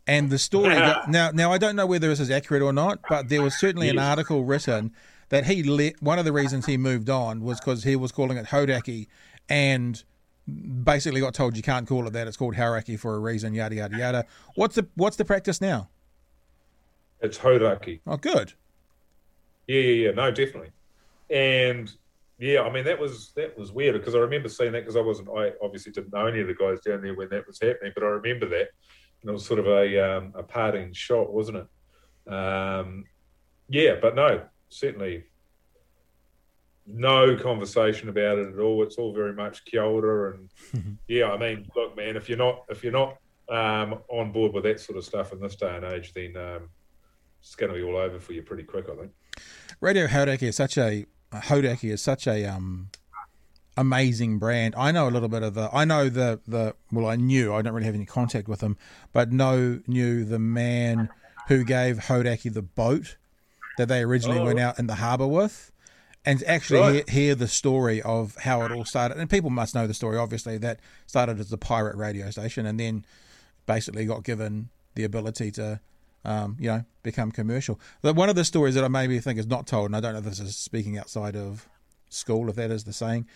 And 0.06 0.30
the 0.30 0.38
story 0.38 0.76
now, 1.08 1.32
now 1.32 1.52
I 1.52 1.58
don't 1.58 1.76
know 1.76 1.86
whether 1.86 2.10
this 2.10 2.20
is 2.20 2.30
accurate 2.30 2.62
or 2.62 2.74
not, 2.74 3.00
but 3.10 3.30
there 3.30 3.42
was 3.42 3.58
certainly 3.58 3.90
an 3.90 3.98
article 3.98 4.44
written 4.44 4.94
that 5.36 5.46
he 5.46 5.64
let 5.64 6.02
one 6.02 6.18
of 6.18 6.24
the 6.24 6.32
reasons 6.32 6.66
he 6.66 6.78
moved 6.78 7.10
on 7.10 7.42
was 7.42 7.60
because 7.60 7.84
he 7.84 7.98
was 7.98 8.14
calling 8.14 8.38
it 8.38 8.46
Hodaki, 8.46 9.08
and 9.50 10.02
basically 10.84 11.20
got 11.20 11.34
told 11.34 11.58
you 11.58 11.64
can't 11.64 11.86
call 11.88 12.08
it 12.08 12.14
that. 12.14 12.26
It's 12.26 12.38
called 12.38 12.56
Hauraki 12.56 12.98
for 12.98 13.16
a 13.16 13.20
reason. 13.20 13.54
Yada 13.54 13.76
yada 13.76 13.98
yada. 13.98 14.26
What's 14.56 14.76
the 14.76 14.88
what's 14.96 15.18
the 15.18 15.26
practice 15.26 15.60
now? 15.60 15.90
It's 17.20 17.38
Hodaki. 17.38 18.00
Oh, 18.08 18.16
good. 18.16 18.54
Yeah, 19.68 19.82
yeah, 19.82 20.06
yeah. 20.08 20.12
No, 20.12 20.32
definitely. 20.32 20.70
And 21.30 21.92
yeah, 22.40 22.62
I 22.62 22.72
mean 22.72 22.86
that 22.86 22.98
was 22.98 23.32
that 23.36 23.58
was 23.58 23.74
weird 23.74 23.96
because 23.96 24.16
I 24.16 24.20
remember 24.20 24.48
seeing 24.48 24.72
that 24.72 24.84
because 24.84 24.96
I 24.96 25.02
wasn't 25.02 25.28
I 25.36 25.52
obviously 25.62 25.92
didn't 25.92 26.14
know 26.14 26.28
any 26.28 26.40
of 26.40 26.48
the 26.48 26.56
guys 26.56 26.80
down 26.80 27.02
there 27.02 27.14
when 27.14 27.28
that 27.30 27.46
was 27.46 27.60
happening, 27.60 27.92
but 27.94 28.04
I 28.04 28.08
remember 28.08 28.48
that 28.48 28.70
and 29.22 29.30
it 29.30 29.34
was 29.34 29.46
sort 29.46 29.60
of 29.60 29.68
a 29.68 30.18
um, 30.18 30.34
a 30.34 30.44
parting 30.44 30.94
shot, 30.94 31.34
wasn't 31.34 31.58
it? 31.58 32.34
Um, 32.34 33.04
yeah, 33.68 33.96
but 34.02 34.16
no, 34.16 34.44
certainly 34.76 35.24
no 36.86 37.36
conversation 37.38 38.10
about 38.10 38.38
it 38.38 38.54
at 38.54 38.60
all. 38.60 38.84
It's 38.84 38.98
all 38.98 39.14
very 39.14 39.34
much 39.34 39.66
kia 39.66 39.84
ora 39.84 40.36
and 40.36 40.98
yeah, 41.08 41.32
I 41.32 41.38
mean, 41.38 41.68
look, 41.76 41.96
man, 41.98 42.16
if 42.16 42.30
you're 42.30 42.38
not 42.38 42.66
if 42.70 42.84
you're 42.84 42.94
not 42.94 43.18
um, 43.50 44.00
on 44.10 44.32
board 44.32 44.54
with 44.54 44.64
that 44.64 44.80
sort 44.80 44.98
of 44.98 45.06
stuff 45.06 45.34
in 45.34 45.40
this 45.40 45.56
day 45.56 45.76
and 45.76 45.86
age, 45.86 46.14
then 46.14 46.36
um, 46.36 46.70
it's 47.40 47.56
going 47.56 47.72
to 47.72 47.78
be 47.78 47.84
all 47.84 47.96
over 47.96 48.20
for 48.20 48.34
you 48.34 48.42
pretty 48.42 48.64
quick, 48.64 48.88
I 48.90 48.96
think. 48.96 49.12
Radio 49.82 50.08
Hodaki 50.08 50.44
is 50.44 50.56
such 50.56 50.78
a 50.78 51.06
Hodaki 51.32 51.92
is 51.92 52.02
such 52.02 52.28
a 52.28 52.46
um 52.46 52.90
amazing 53.78 54.40
brand. 54.40 54.74
I 54.78 54.92
know 54.92 55.08
a 55.08 55.12
little 55.12 55.30
bit 55.30 55.44
of 55.44 55.54
the 55.54 55.70
I 55.74 55.86
know 55.86 56.10
the 56.10 56.40
the 56.48 56.76
well 56.92 57.08
I 57.08 57.16
knew 57.16 57.54
I 57.54 57.62
don't 57.62 57.74
really 57.74 57.86
have 57.86 57.96
any 57.96 58.06
contact 58.06 58.48
with 58.48 58.62
him, 58.62 58.78
but 59.14 59.32
know 59.32 59.80
knew 59.88 60.24
the 60.24 60.40
man 60.40 61.10
who 61.48 61.64
gave 61.64 61.98
Hodaki 61.98 62.54
the 62.54 62.62
boat 62.62 63.18
that 63.78 63.88
they 63.88 64.02
originally 64.02 64.40
Oh. 64.40 64.46
went 64.46 64.60
out 64.60 64.80
in 64.80 64.88
the 64.88 64.96
harbour 64.96 65.28
with. 65.28 65.72
And 66.28 66.44
actually 66.48 66.80
Right. 66.80 67.10
hear, 67.10 67.22
hear 67.26 67.36
the 67.36 67.48
story 67.48 68.02
of 68.02 68.36
how 68.38 68.64
it 68.64 68.72
all 68.72 68.84
started. 68.86 69.18
And 69.18 69.30
people 69.30 69.52
must 69.52 69.76
know 69.76 69.86
the 69.86 69.94
story, 69.94 70.18
obviously, 70.18 70.58
that 70.58 70.80
started 71.06 71.40
as 71.40 71.52
a 71.52 71.58
pirate 71.58 71.96
radio 71.96 72.32
station 72.32 72.66
and 72.66 72.80
then 72.80 73.06
basically 73.68 74.06
got 74.06 74.24
given 74.24 74.70
the 74.96 75.04
ability 75.04 75.52
to 75.52 75.80
um, 76.24 76.58
you 76.60 76.68
know, 76.68 76.84
become 77.04 77.32
commercial. 77.32 77.80
But 78.02 78.16
one 78.16 78.30
of 78.30 78.36
the 78.36 78.44
stories 78.44 78.74
that 78.74 78.84
I 78.84 78.88
maybe 78.88 79.20
think 79.20 79.38
is 79.38 79.46
not 79.46 79.68
told, 79.68 79.86
and 79.86 79.96
I 79.96 80.00
don't 80.00 80.14
know 80.14 80.20
if 80.20 80.26
this 80.26 80.40
is 80.40 80.58
speaking 80.58 80.98
outside 80.98 81.36
of 81.36 81.70
school, 82.10 82.50
if 82.50 82.56
that 82.56 82.72
is 82.72 82.86
the 82.86 82.94
saying, 82.94 83.28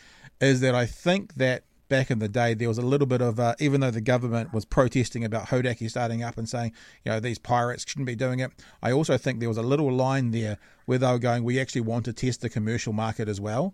is 0.42 0.62
that 0.62 0.74
I 0.74 0.88
think 0.88 1.36
that 1.36 1.62
back 1.90 2.10
in 2.10 2.20
the 2.20 2.30
day 2.30 2.54
there 2.54 2.68
was 2.68 2.78
a 2.78 2.84
little 2.84 3.08
bit 3.08 3.22
of, 3.22 3.40
uh, 3.40 3.56
even 3.60 3.82
though 3.82 3.92
the 3.92 4.00
government 4.02 4.54
was 4.54 4.64
protesting 4.64 5.24
about 5.26 5.48
Hodaki 5.48 5.90
starting 5.90 6.24
up 6.24 6.38
and 6.38 6.48
saying, 6.48 6.72
you 7.04 7.12
know, 7.12 7.20
these 7.20 7.38
pirates 7.40 7.84
shouldn't 7.88 8.08
be 8.08 8.16
doing 8.16 8.40
it, 8.40 8.52
I 8.82 8.92
also 8.92 9.18
think 9.18 9.40
there 9.40 9.50
was 9.50 9.58
a 9.58 9.64
little 9.64 9.92
line 9.92 10.32
there 10.32 10.58
where 10.86 10.98
they 11.00 11.12
were 11.12 11.20
going, 11.20 11.44
we 11.44 11.60
actually 11.60 11.82
want 11.82 12.06
to 12.06 12.14
test 12.14 12.42
the 12.42 12.50
commercial 12.50 12.94
market 12.94 13.28
as 13.28 13.42
well. 13.42 13.74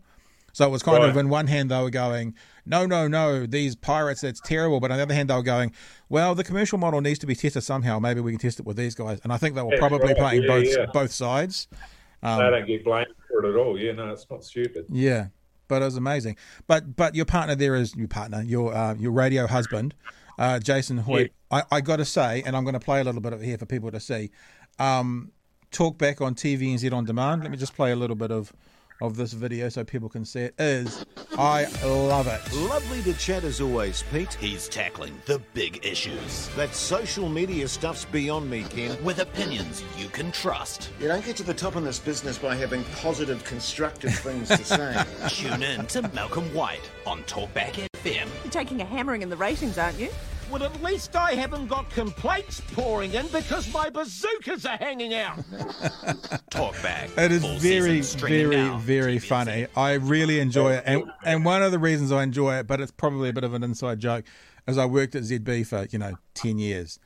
So 0.54 0.66
it 0.66 0.72
was 0.72 0.82
kind 0.84 1.04
of, 1.04 1.10
Right. 1.16 1.20
in 1.20 1.28
one 1.28 1.48
hand, 1.48 1.70
they 1.70 1.82
were 1.82 1.90
going, 1.90 2.34
no, 2.66 2.86
no, 2.86 3.10
no, 3.10 3.46
these 3.46 3.76
pirates, 3.76 4.22
that's 4.22 4.40
terrible. 4.40 4.80
But 4.80 4.90
on 4.90 4.98
the 4.98 5.04
other 5.04 5.14
hand, 5.14 5.30
they 5.30 5.36
were 5.36 5.44
going, 5.44 5.74
well, 6.08 6.34
the 6.34 6.46
commercial 6.46 6.78
model 6.78 7.02
needs 7.02 7.20
to 7.20 7.28
be 7.28 7.36
tested 7.36 7.62
somehow. 7.64 8.00
Maybe 8.00 8.22
we 8.22 8.32
can 8.32 8.40
test 8.40 8.62
it 8.62 8.66
with 8.66 8.78
these 8.78 8.96
guys. 8.96 9.20
And 9.26 9.34
I 9.34 9.38
think 9.38 9.56
they 9.56 9.62
were 9.62 9.72
That's 9.72 9.82
probably 9.82 10.08
right. 10.14 10.18
playing 10.18 10.42
Yeah, 10.44 10.48
both 10.48 10.66
yeah. 10.68 10.86
both 10.94 11.12
sides. 11.12 11.68
Um, 12.24 12.40
I 12.40 12.50
don't 12.52 12.66
get 12.66 12.86
blamed 12.86 13.08
for 13.28 13.46
it 13.46 13.50
at 13.50 13.56
all. 13.58 13.78
Yeah, 13.78 13.92
no, 13.92 14.10
it's 14.12 14.26
not 14.32 14.46
stupid. 14.46 14.86
Yeah, 14.90 15.28
but 15.68 15.82
it 15.82 15.86
was 15.86 15.96
amazing. 15.98 16.38
But 16.68 16.96
but 16.96 17.16
your 17.16 17.26
partner 17.26 17.56
there 17.56 17.76
is 17.76 17.96
your 17.96 18.08
partner, 18.08 18.42
your 18.44 18.74
uh, 18.74 18.96
your 18.96 19.12
radio 19.12 19.48
husband, 19.48 19.94
uh, 20.38 20.60
Jason 20.60 21.04
Hoyte. 21.04 21.32
I, 21.52 21.64
I 21.72 21.82
got 21.82 21.98
to 21.98 22.06
say, 22.06 22.44
and 22.46 22.56
I'm 22.56 22.64
going 22.64 22.74
to 22.74 22.80
play 22.80 23.02
a 23.02 23.04
little 23.04 23.22
bit 23.22 23.34
of 23.34 23.42
it 23.42 23.46
here 23.46 23.58
for 23.58 23.66
people 23.66 23.92
to 23.92 24.00
see. 24.00 24.32
Um, 24.80 25.32
talk 25.72 25.98
back 25.98 26.22
on 26.22 26.36
TVNZ 26.36 26.92
on 26.92 27.06
demand. 27.06 27.44
Let 27.44 27.52
me 27.52 27.58
just 27.58 27.76
play 27.76 27.92
a 27.92 27.96
little 27.96 28.16
bit 28.16 28.32
of 28.32 28.54
of 29.06 29.16
this 29.16 29.34
video 29.34 29.70
so 29.70 29.84
people 29.84 30.10
can 30.10 30.26
see 30.26 30.42
it 30.42 30.56
is 30.60 31.06
I 31.38 31.66
love 31.84 32.28
it. 32.28 32.42
Lovely 32.54 33.02
to 33.04 33.14
chat 33.14 33.44
as 33.44 33.60
always, 33.60 34.04
Pete. 34.12 34.34
He's 34.36 34.70
tackling 34.70 35.14
the 35.26 35.40
big 35.54 35.86
issues 35.86 36.50
That 36.56 36.74
social 36.74 37.28
media 37.28 37.68
stuff's 37.68 38.06
beyond 38.06 38.50
me, 38.50 38.64
Ken. 38.64 39.02
with 39.04 39.20
opinions 39.20 39.84
you 39.98 40.08
can 40.10 40.32
trust. 40.32 40.92
You 41.00 41.08
don't 41.08 41.26
get 41.26 41.36
to 41.38 41.44
the 41.44 41.54
top 41.54 41.76
in 41.76 41.84
this 41.84 42.00
business 42.00 42.38
by 42.38 42.56
having 42.56 42.84
positive, 43.02 43.44
constructive 43.44 44.14
things 44.16 44.48
to 44.50 44.64
say. 44.64 45.04
Tune 45.30 45.64
in 45.64 45.86
to 45.88 46.02
Malcolm 46.14 46.54
White 46.54 46.90
on 47.06 47.24
Talkback 47.24 47.74
FM. 47.96 48.28
You're 48.44 48.52
taking 48.52 48.82
a 48.82 48.86
hammering 48.86 49.22
in 49.22 49.30
the 49.30 49.38
ratings, 49.38 49.78
aren't 49.78 50.00
you? 50.00 50.10
Well, 50.56 50.64
at 50.64 50.82
least 50.82 51.18
I 51.18 51.34
haven't 51.34 51.68
got 51.68 51.90
complaints 51.90 52.62
pouring 52.72 53.14
in 53.14 53.28
because 53.28 53.74
my 53.74 53.90
bazookas 53.90 54.66
are 54.66 54.78
hanging 54.78 55.14
out. 55.14 55.36
Talkback. 56.50 57.18
It 57.18 57.34
is 57.34 57.42
Full 57.42 57.58
very, 57.58 58.00
very, 58.00 58.56
now. 58.56 58.78
very 58.78 59.18
TVC. 59.18 59.28
funny. 59.28 59.68
I 59.76 59.96
really 59.96 60.40
enjoy 60.40 60.76
it, 60.76 60.84
and 60.86 61.04
and 61.26 61.44
one 61.44 61.62
of 61.62 61.74
the 61.74 61.78
reasons 61.80 62.14
I 62.14 62.24
enjoy 62.24 62.56
it, 62.58 62.68
but 62.68 62.80
it's 62.80 62.94
probably 62.94 63.28
a 63.28 63.34
bit 63.34 63.44
of 63.44 63.54
an 63.54 63.64
inside 63.64 64.00
joke, 64.00 64.24
is 64.66 64.78
I 64.78 64.86
worked 64.86 65.14
at 65.16 65.24
ZB 65.24 65.68
for 65.68 65.88
you 65.92 66.00
know 66.00 66.14
ten 66.36 66.58
years, 66.58 67.00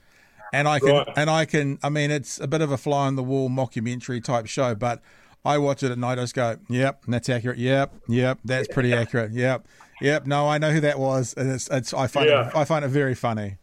and 0.53 0.67
I 0.67 0.77
can 0.77 0.89
Right. 0.97 1.07
and 1.17 1.27
I 1.27 1.45
can. 1.45 1.79
I 1.81 1.89
mean, 1.89 2.11
it's 2.11 2.39
a 2.39 2.47
bit 2.47 2.61
of 2.61 2.71
a 2.71 2.77
fly 2.77 3.07
on 3.07 3.15
the 3.15 3.23
wall 3.23 3.49
mockumentary 3.49 4.23
type 4.23 4.45
show, 4.45 4.75
but 4.75 5.01
I 5.43 5.57
watch 5.57 5.81
it 5.81 5.91
at 5.91 5.97
night. 5.97 6.19
I 6.19 6.21
just 6.21 6.35
go, 6.35 6.57
"Yep, 6.69 7.05
that's 7.07 7.27
accurate. 7.29 7.57
Yep, 7.57 7.95
yep, 8.09 8.37
that's 8.45 8.67
pretty 8.67 8.93
accurate. 8.93 9.31
Yep, 9.31 9.67
yep. 10.01 10.25
No, 10.25 10.47
I 10.47 10.57
know 10.57 10.71
who 10.71 10.79
that 10.81 10.99
was, 10.99 11.33
and 11.35 11.51
it's 11.51 11.69
it's. 11.69 11.93
I 11.93 12.07
find 12.07 12.27
Yeah. 12.29 12.47
it, 12.49 12.55
I 12.55 12.65
find 12.65 12.83
it 12.85 12.89
very 12.89 13.15
funny. 13.15 13.57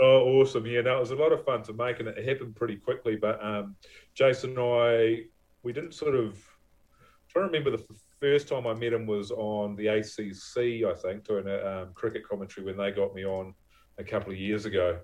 Oh, 0.00 0.38
awesome! 0.40 0.64
Yeah, 0.66 0.82
no, 0.82 0.96
it 0.96 1.00
was 1.00 1.10
a 1.10 1.16
lot 1.16 1.32
of 1.32 1.44
fun 1.44 1.62
to 1.64 1.72
make, 1.72 1.98
and 1.98 2.08
it 2.08 2.24
happened 2.28 2.54
pretty 2.56 2.76
quickly. 2.76 3.16
But 3.16 3.42
um, 3.44 3.74
Jason 4.14 4.50
and 4.50 4.58
I, 4.60 5.22
we 5.62 5.72
didn't 5.72 5.92
sort 5.94 6.14
of. 6.14 6.34
I'm 6.34 7.30
trying 7.30 7.50
to 7.52 7.58
remember 7.58 7.76
the 7.76 7.84
first 8.20 8.48
time 8.48 8.66
I 8.66 8.74
met 8.74 8.92
him 8.92 9.06
was 9.06 9.30
on 9.30 9.76
the 9.76 9.88
ACC, 9.88 10.86
I 10.88 10.94
think, 10.94 11.24
doing 11.24 11.46
a 11.46 11.82
um, 11.82 11.88
cricket 11.94 12.26
commentary 12.28 12.64
when 12.64 12.76
they 12.76 12.90
got 12.90 13.14
me 13.14 13.24
on 13.26 13.54
a 13.98 14.04
couple 14.04 14.32
of 14.32 14.38
years 14.38 14.64
ago, 14.64 14.98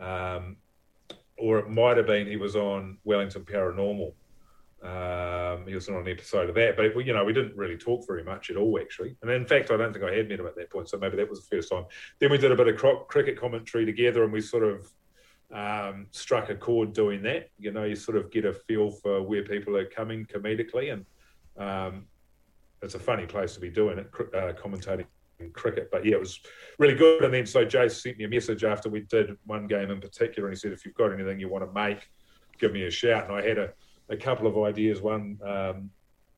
um, 0.00 0.56
or 1.38 1.58
it 1.58 1.68
might 1.68 1.96
have 1.96 2.06
been 2.06 2.26
he 2.26 2.36
was 2.36 2.54
on 2.54 2.98
Wellington 3.04 3.44
Paranormal. 3.44 4.12
Um, 5.54 5.66
he 5.66 5.74
was 5.74 5.88
on 5.88 5.96
an 5.96 6.08
episode 6.08 6.48
of 6.48 6.54
that, 6.56 6.76
but 6.76 7.06
you 7.06 7.12
know 7.12 7.24
we 7.24 7.32
didn't 7.32 7.56
really 7.56 7.76
talk 7.76 8.06
very 8.06 8.24
much 8.24 8.50
at 8.50 8.56
all, 8.56 8.78
actually. 8.78 9.16
And 9.22 9.30
in 9.30 9.46
fact, 9.46 9.70
I 9.70 9.76
don't 9.76 9.92
think 9.92 10.04
I 10.04 10.14
had 10.14 10.28
met 10.28 10.40
him 10.40 10.46
at 10.46 10.56
that 10.56 10.70
point, 10.70 10.88
so 10.88 10.98
maybe 10.98 11.16
that 11.16 11.28
was 11.28 11.46
the 11.46 11.56
first 11.56 11.70
time. 11.70 11.84
Then 12.20 12.30
we 12.30 12.38
did 12.38 12.52
a 12.52 12.56
bit 12.56 12.68
of 12.68 12.76
cro- 12.76 13.04
cricket 13.04 13.38
commentary 13.38 13.84
together, 13.84 14.24
and 14.24 14.32
we 14.32 14.40
sort 14.40 14.64
of 14.64 14.92
um, 15.52 16.06
struck 16.10 16.50
a 16.50 16.54
chord 16.54 16.92
doing 16.92 17.22
that. 17.22 17.50
You 17.58 17.72
know, 17.72 17.84
you 17.84 17.96
sort 17.96 18.16
of 18.16 18.30
get 18.30 18.44
a 18.44 18.52
feel 18.52 18.90
for 18.90 19.22
where 19.22 19.44
people 19.44 19.76
are 19.76 19.86
coming 19.86 20.26
comedically, 20.26 20.92
and 20.92 21.06
um, 21.56 22.06
it's 22.82 22.94
a 22.94 23.00
funny 23.00 23.26
place 23.26 23.54
to 23.54 23.60
be 23.60 23.70
doing 23.70 23.98
it, 23.98 24.10
uh, 24.34 24.52
commentating 24.52 25.06
cricket. 25.52 25.88
But 25.90 26.04
yeah, 26.04 26.14
it 26.14 26.20
was 26.20 26.40
really 26.78 26.94
good. 26.94 27.24
And 27.24 27.34
then 27.34 27.46
so 27.46 27.64
Jay 27.64 27.88
sent 27.88 28.18
me 28.18 28.24
a 28.24 28.28
message 28.28 28.64
after 28.64 28.88
we 28.88 29.00
did 29.00 29.36
one 29.44 29.66
game 29.66 29.90
in 29.90 30.00
particular, 30.00 30.48
and 30.48 30.56
he 30.56 30.60
said, 30.60 30.72
"If 30.72 30.84
you've 30.84 30.94
got 30.94 31.12
anything 31.12 31.40
you 31.40 31.48
want 31.48 31.64
to 31.64 31.72
make, 31.72 32.08
give 32.58 32.72
me 32.72 32.84
a 32.84 32.90
shout." 32.90 33.28
And 33.28 33.36
I 33.36 33.42
had 33.46 33.58
a, 33.58 33.72
a 34.08 34.16
couple 34.16 34.46
of 34.46 34.58
ideas. 34.58 35.00
One 35.00 35.38
um, 35.44 35.90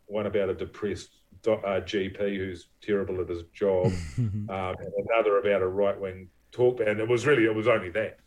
one 0.07 0.27
about 0.27 0.51
a 0.51 0.55
depressed 0.55 1.11
do- 1.43 1.53
uh, 1.53 1.81
GP 1.81 2.37
who's 2.37 2.69
terrible 2.81 3.21
at 3.21 3.29
his 3.29 3.43
job, 3.53 3.87
um, 4.19 4.49
and 4.49 4.93
another 5.11 5.39
about 5.39 5.63
a 5.63 5.69
right 5.69 5.99
wing 5.99 6.29
talk. 6.53 6.81
And 6.81 7.01
it 7.01 7.09
was 7.09 7.27
really 7.27 7.45
it 7.45 7.55
was 7.55 7.69
only 7.69 7.91
that. 7.91 8.19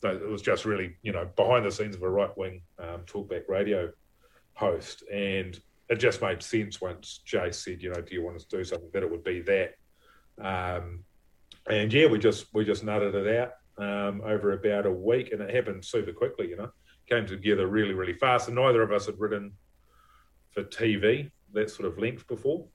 So 0.00 0.10
it 0.10 0.28
was 0.28 0.42
just 0.42 0.64
really 0.64 0.96
you 1.02 1.12
know 1.12 1.28
behind 1.36 1.64
the 1.64 1.72
scenes 1.72 1.96
of 1.96 2.02
a 2.02 2.10
right 2.10 2.36
wing 2.36 2.62
um, 2.78 3.02
talkback 3.06 3.48
radio 3.48 3.90
host, 4.54 5.04
and 5.12 5.58
it 5.88 5.96
just 5.96 6.20
made 6.20 6.42
sense 6.42 6.80
once 6.80 7.20
Jay 7.24 7.50
said, 7.50 7.82
you 7.82 7.90
know, 7.90 8.00
do 8.00 8.14
you 8.14 8.22
want 8.22 8.36
us 8.36 8.44
to 8.44 8.58
do 8.58 8.64
something 8.64 8.90
that 8.92 9.02
it 9.02 9.10
would 9.10 9.24
be 9.24 9.40
that. 9.42 9.74
Um, 10.40 11.04
and 11.68 11.92
yeah, 11.92 12.06
we 12.06 12.18
just 12.18 12.46
we 12.52 12.64
just 12.64 12.84
nutted 12.84 13.14
it 13.14 13.36
out 13.36 13.52
um, 13.78 14.22
over 14.24 14.52
about 14.52 14.86
a 14.86 14.92
week, 14.92 15.32
and 15.32 15.40
it 15.40 15.54
happened 15.54 15.84
super 15.84 16.12
quickly. 16.12 16.48
You 16.48 16.56
know, 16.56 16.70
came 17.08 17.26
together 17.26 17.66
really 17.66 17.94
really 17.94 18.12
fast, 18.12 18.48
and 18.48 18.56
neither 18.56 18.82
of 18.82 18.92
us 18.92 19.06
had 19.06 19.18
written 19.18 19.52
for 20.50 20.62
TV 20.64 21.30
that 21.52 21.70
sort 21.70 21.88
of 21.88 21.98
length 21.98 22.26
before. 22.26 22.66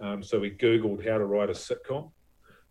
Um, 0.00 0.22
so 0.22 0.40
we 0.40 0.50
googled 0.50 1.06
how 1.06 1.18
to 1.18 1.26
write 1.26 1.50
a 1.50 1.52
sitcom, 1.52 2.10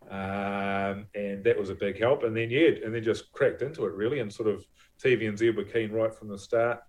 um, 0.10 1.06
and 1.14 1.44
that 1.44 1.58
was 1.58 1.70
a 1.70 1.76
big 1.76 2.00
help. 2.00 2.24
And 2.24 2.36
then 2.36 2.50
yeah, 2.50 2.72
and 2.84 2.94
then 2.94 3.04
just 3.04 3.32
cracked 3.32 3.62
into 3.62 3.86
it 3.86 3.94
really, 3.94 4.20
and 4.20 4.34
sort 4.34 4.50
of 4.50 4.66
TVNZ 5.04 5.56
were 5.56 5.64
keen 5.64 5.92
right 5.92 6.14
from 6.14 6.30
the 6.30 6.38
start. 6.38 6.80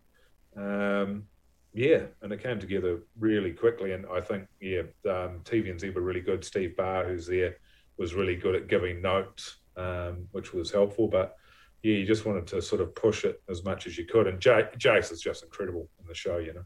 Um, 0.57 1.25
yeah, 1.73 2.03
and 2.23 2.33
it 2.33 2.43
came 2.43 2.59
together 2.59 3.01
really 3.19 3.53
quickly. 3.53 3.93
And 3.93 4.05
I 4.13 4.21
think, 4.21 4.47
yeah, 4.61 4.83
um, 5.09 5.41
TVNZ 5.45 5.95
were 5.95 6.01
really 6.01 6.21
good. 6.21 6.45
Steve 6.45 6.77
Barr, 6.77 7.07
who's 7.07 7.27
there, 7.27 7.57
was 7.97 8.15
really 8.15 8.35
good 8.35 8.55
at 8.55 8.69
giving 8.69 9.01
notes, 9.01 9.59
um, 9.77 10.27
which 10.33 10.53
was 10.53 10.73
helpful. 10.73 11.07
But 11.07 11.37
yeah, 11.83 11.95
you 11.95 12.07
just 12.07 12.27
wanted 12.27 12.47
to 12.49 12.61
sort 12.61 12.81
of 12.81 12.95
push 12.95 13.25
it 13.25 13.43
as 13.49 13.65
much 13.65 13.87
as 13.87 13.97
you 13.97 14.05
could. 14.05 14.27
And 14.27 14.39
Jace 14.41 15.11
is 15.11 15.21
just 15.21 15.43
incredible 15.43 15.89
in 16.01 16.07
the 16.07 16.15
show, 16.15 16.39
you 16.39 16.53
know. 16.53 16.65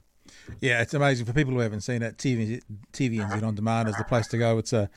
Yeah, 0.60 0.82
it's 0.82 0.94
amazing 0.94 1.26
for 1.26 1.32
people 1.32 1.52
who 1.52 1.60
haven't 1.60 1.82
seen 1.82 2.02
it. 2.02 2.16
TV, 2.16 2.60
TVNZ 2.92 3.42
on 3.42 3.54
demand 3.54 3.88
is 3.88 3.96
the 3.96 4.04
place 4.04 4.26
to 4.28 4.38
go. 4.38 4.58
It's 4.58 4.72
a, 4.72 4.90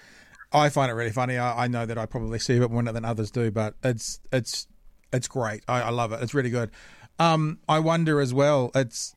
I 0.52 0.70
find 0.70 0.90
it 0.90 0.96
really 0.96 1.12
funny. 1.12 1.38
I, 1.38 1.66
I 1.66 1.68
know 1.68 1.86
that 1.86 1.98
I 1.98 2.06
probably 2.06 2.40
see 2.40 2.58
a 2.58 2.60
bit 2.60 2.72
more 2.72 2.84
than 2.84 3.06
others 3.06 3.30
do, 3.30 3.52
but 3.52 3.76
it's 3.84 4.20
it's 4.32 4.68
it's 5.14 5.28
great. 5.28 5.64
I, 5.68 5.84
I 5.84 5.90
love 5.90 6.12
it. 6.12 6.22
It's 6.22 6.34
really 6.34 6.50
good. 6.50 6.72
Um, 7.20 7.60
I 7.68 7.80
wonder 7.80 8.20
as 8.20 8.34
well. 8.34 8.72
It's 8.74 9.16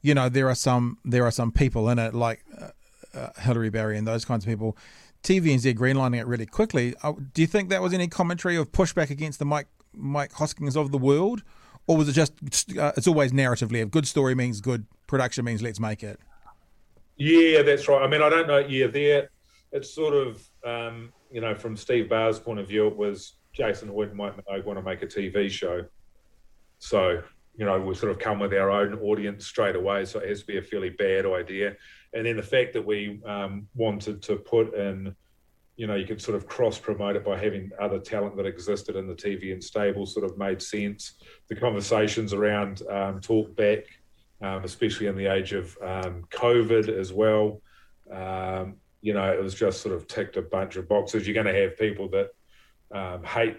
you 0.00 0.14
know 0.14 0.28
there 0.28 0.48
are 0.48 0.54
some 0.54 0.98
there 1.04 1.24
are 1.24 1.30
some 1.30 1.50
people 1.50 1.88
in 1.88 1.98
it 1.98 2.14
like 2.14 2.44
uh, 2.60 2.70
uh, 3.18 3.30
Hilary 3.40 3.70
Barry 3.70 3.98
and 3.98 4.06
those 4.06 4.24
kinds 4.24 4.44
of 4.44 4.48
people. 4.48 4.76
TVNZ 5.24 5.76
greenlining 5.76 6.20
it 6.20 6.26
really 6.28 6.46
quickly. 6.46 6.94
Uh, 7.02 7.12
do 7.34 7.42
you 7.42 7.48
think 7.48 7.70
that 7.70 7.82
was 7.82 7.92
any 7.92 8.06
commentary 8.06 8.56
of 8.56 8.70
pushback 8.70 9.10
against 9.10 9.40
the 9.40 9.44
Mike 9.44 9.66
Mike 9.92 10.32
Hoskings 10.32 10.76
of 10.76 10.92
the 10.92 10.98
world, 10.98 11.42
or 11.86 11.96
was 11.96 12.08
it 12.08 12.12
just 12.12 12.32
uh, 12.78 12.92
it's 12.96 13.06
always 13.06 13.32
narratively? 13.32 13.82
A 13.82 13.86
good 13.86 14.06
story 14.06 14.34
means 14.34 14.60
good 14.60 14.86
production 15.06 15.44
means 15.44 15.62
let's 15.62 15.80
make 15.80 16.02
it. 16.02 16.20
Yeah, 17.16 17.62
that's 17.62 17.88
right. 17.88 18.02
I 18.02 18.06
mean, 18.06 18.22
I 18.22 18.28
don't 18.28 18.46
know. 18.46 18.58
Yeah, 18.58 18.86
there, 18.86 19.30
it's 19.72 19.92
sort 19.92 20.14
of, 20.14 20.48
um, 20.64 21.12
you 21.32 21.40
know, 21.40 21.54
from 21.54 21.76
Steve 21.76 22.08
Barr's 22.08 22.38
point 22.38 22.60
of 22.60 22.68
view, 22.68 22.86
it 22.86 22.96
was 22.96 23.34
Jason 23.52 23.88
Hoyte 23.88 24.14
might 24.14 24.34
want 24.64 24.78
to 24.78 24.82
make 24.82 25.02
a 25.02 25.06
TV 25.06 25.50
show. 25.50 25.84
So, 26.78 27.22
you 27.56 27.64
know, 27.64 27.80
we 27.80 27.94
sort 27.96 28.12
of 28.12 28.20
come 28.20 28.38
with 28.38 28.54
our 28.54 28.70
own 28.70 28.94
audience 29.00 29.46
straight 29.46 29.74
away. 29.74 30.04
So 30.04 30.20
it 30.20 30.28
has 30.28 30.40
to 30.40 30.46
be 30.46 30.58
a 30.58 30.62
fairly 30.62 30.90
bad 30.90 31.26
idea. 31.26 31.74
And 32.14 32.24
then 32.24 32.36
the 32.36 32.42
fact 32.42 32.72
that 32.74 32.86
we 32.86 33.20
um, 33.26 33.66
wanted 33.74 34.22
to 34.22 34.36
put 34.36 34.74
in, 34.74 35.14
you 35.78 35.86
know, 35.86 35.94
you 35.94 36.04
could 36.04 36.20
sort 36.20 36.36
of 36.36 36.48
cross 36.48 36.76
promote 36.76 37.14
it 37.14 37.24
by 37.24 37.38
having 37.38 37.70
other 37.80 38.00
talent 38.00 38.36
that 38.36 38.46
existed 38.46 38.96
in 38.96 39.06
the 39.06 39.14
TV 39.14 39.52
and 39.52 39.62
stable 39.62 40.06
sort 40.06 40.24
of 40.24 40.36
made 40.36 40.60
sense. 40.60 41.14
The 41.48 41.54
conversations 41.54 42.32
around 42.32 42.82
um, 42.90 43.20
talk 43.20 43.54
back, 43.54 43.84
um, 44.42 44.64
especially 44.64 45.06
in 45.06 45.14
the 45.16 45.26
age 45.26 45.52
of 45.52 45.78
um, 45.80 46.24
COVID 46.30 46.88
as 46.88 47.12
well. 47.12 47.62
Um, 48.12 48.78
you 49.02 49.14
know, 49.14 49.32
it 49.32 49.40
was 49.40 49.54
just 49.54 49.80
sort 49.80 49.94
of 49.94 50.08
ticked 50.08 50.36
a 50.36 50.42
bunch 50.42 50.74
of 50.74 50.88
boxes. 50.88 51.28
You're 51.28 51.40
going 51.40 51.54
to 51.54 51.62
have 51.62 51.78
people 51.78 52.08
that 52.08 52.30
um, 52.92 53.22
hate 53.22 53.58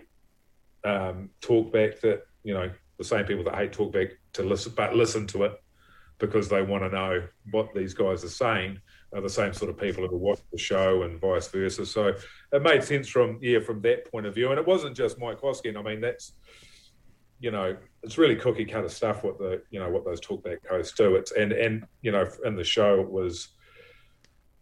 um, 0.84 1.30
talkback 1.42 2.02
that 2.02 2.24
you 2.44 2.54
know 2.54 2.70
the 2.98 3.06
same 3.06 3.24
people 3.24 3.46
that 3.46 3.56
hate 3.56 3.72
talkback 3.72 4.12
to 4.34 4.44
listen, 4.44 4.74
but 4.76 4.94
listen 4.94 5.26
to 5.28 5.44
it 5.44 5.54
because 6.18 6.50
they 6.50 6.64
want 6.64 6.84
to 6.84 6.90
know 6.90 7.24
what 7.52 7.74
these 7.74 7.94
guys 7.94 8.26
are 8.26 8.30
saying 8.30 8.82
are 9.14 9.22
the 9.22 9.30
same 9.30 9.54
sort 9.54 9.72
of 9.72 9.78
people 9.78 10.08
who 10.08 10.18
watch 10.18 10.40
the 10.52 10.58
show 10.58 11.04
and 11.04 11.20
vice 11.20 11.48
versa. 11.48 11.86
So 11.86 12.14
it 12.52 12.62
made 12.62 12.84
sense 12.84 13.08
from 13.08 13.40
yeah 13.42 13.60
from 13.60 13.82
that 13.82 14.12
point 14.12 14.26
of 14.26 14.36
view, 14.36 14.50
and 14.50 14.60
it 14.60 14.68
wasn't 14.68 14.96
just 14.96 15.20
Mike 15.20 15.42
Hosking. 15.42 15.78
I 15.78 15.82
mean, 15.82 16.02
that's 16.02 16.34
you 17.40 17.52
know 17.52 17.76
it's 18.04 18.18
really 18.18 18.36
cookie 18.36 18.66
cutter 18.66 18.90
stuff 18.90 19.24
what 19.24 19.38
the 19.40 19.62
you 19.72 19.80
know 19.80 19.90
what 19.90 20.06
those 20.06 20.22
talkback 20.22 20.58
hosts 20.70 20.96
do. 20.96 21.16
It's 21.16 21.32
and 21.32 21.52
and 21.52 21.86
you 22.02 22.12
know 22.12 22.28
in 22.46 22.56
the 22.56 22.64
show 22.64 23.02
it 23.02 23.10
was 23.10 23.50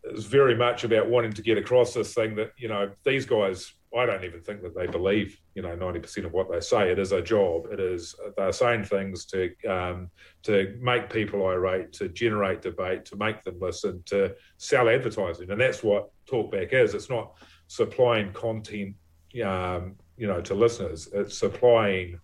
it 0.03 0.13
was 0.13 0.25
very 0.25 0.55
much 0.55 0.83
about 0.83 1.09
wanting 1.09 1.33
to 1.33 1.41
get 1.41 1.57
across 1.57 1.93
this 1.93 2.13
thing 2.13 2.35
that 2.35 2.51
you 2.57 2.69
know 2.69 2.91
these 3.03 3.25
guys 3.25 3.73
I 3.95 4.05
don't 4.05 4.23
even 4.23 4.41
think 4.41 4.61
that 4.63 4.75
they 4.75 4.87
believe 4.87 5.39
you 5.55 5.61
know 5.61 5.75
ninety 5.75 5.99
percent 5.99 6.25
of 6.25 6.33
what 6.33 6.51
they 6.51 6.59
say. 6.59 6.91
It 6.91 6.99
is 6.99 7.13
a 7.13 7.21
job. 7.21 7.67
It 7.71 7.79
is 7.79 8.15
they're 8.35 8.51
saying 8.51 8.83
things 8.83 9.25
to 9.27 9.53
um, 9.67 10.09
to 10.43 10.77
make 10.81 11.09
people 11.09 11.47
irate, 11.47 11.93
to 11.93 12.09
generate 12.09 12.61
debate, 12.61 13.05
to 13.05 13.15
make 13.15 13.43
them 13.43 13.57
listen, 13.59 14.03
to 14.07 14.35
sell 14.57 14.89
advertising, 14.89 15.51
and 15.51 15.61
that's 15.61 15.83
what 15.83 16.09
talkback 16.29 16.73
is. 16.73 16.93
It's 16.93 17.09
not 17.09 17.37
supplying 17.67 18.33
content, 18.33 18.95
um, 19.43 19.95
you 20.17 20.27
know, 20.27 20.41
to 20.41 20.53
listeners. 20.53 21.07
It's 21.13 21.37
supplying 21.37 22.19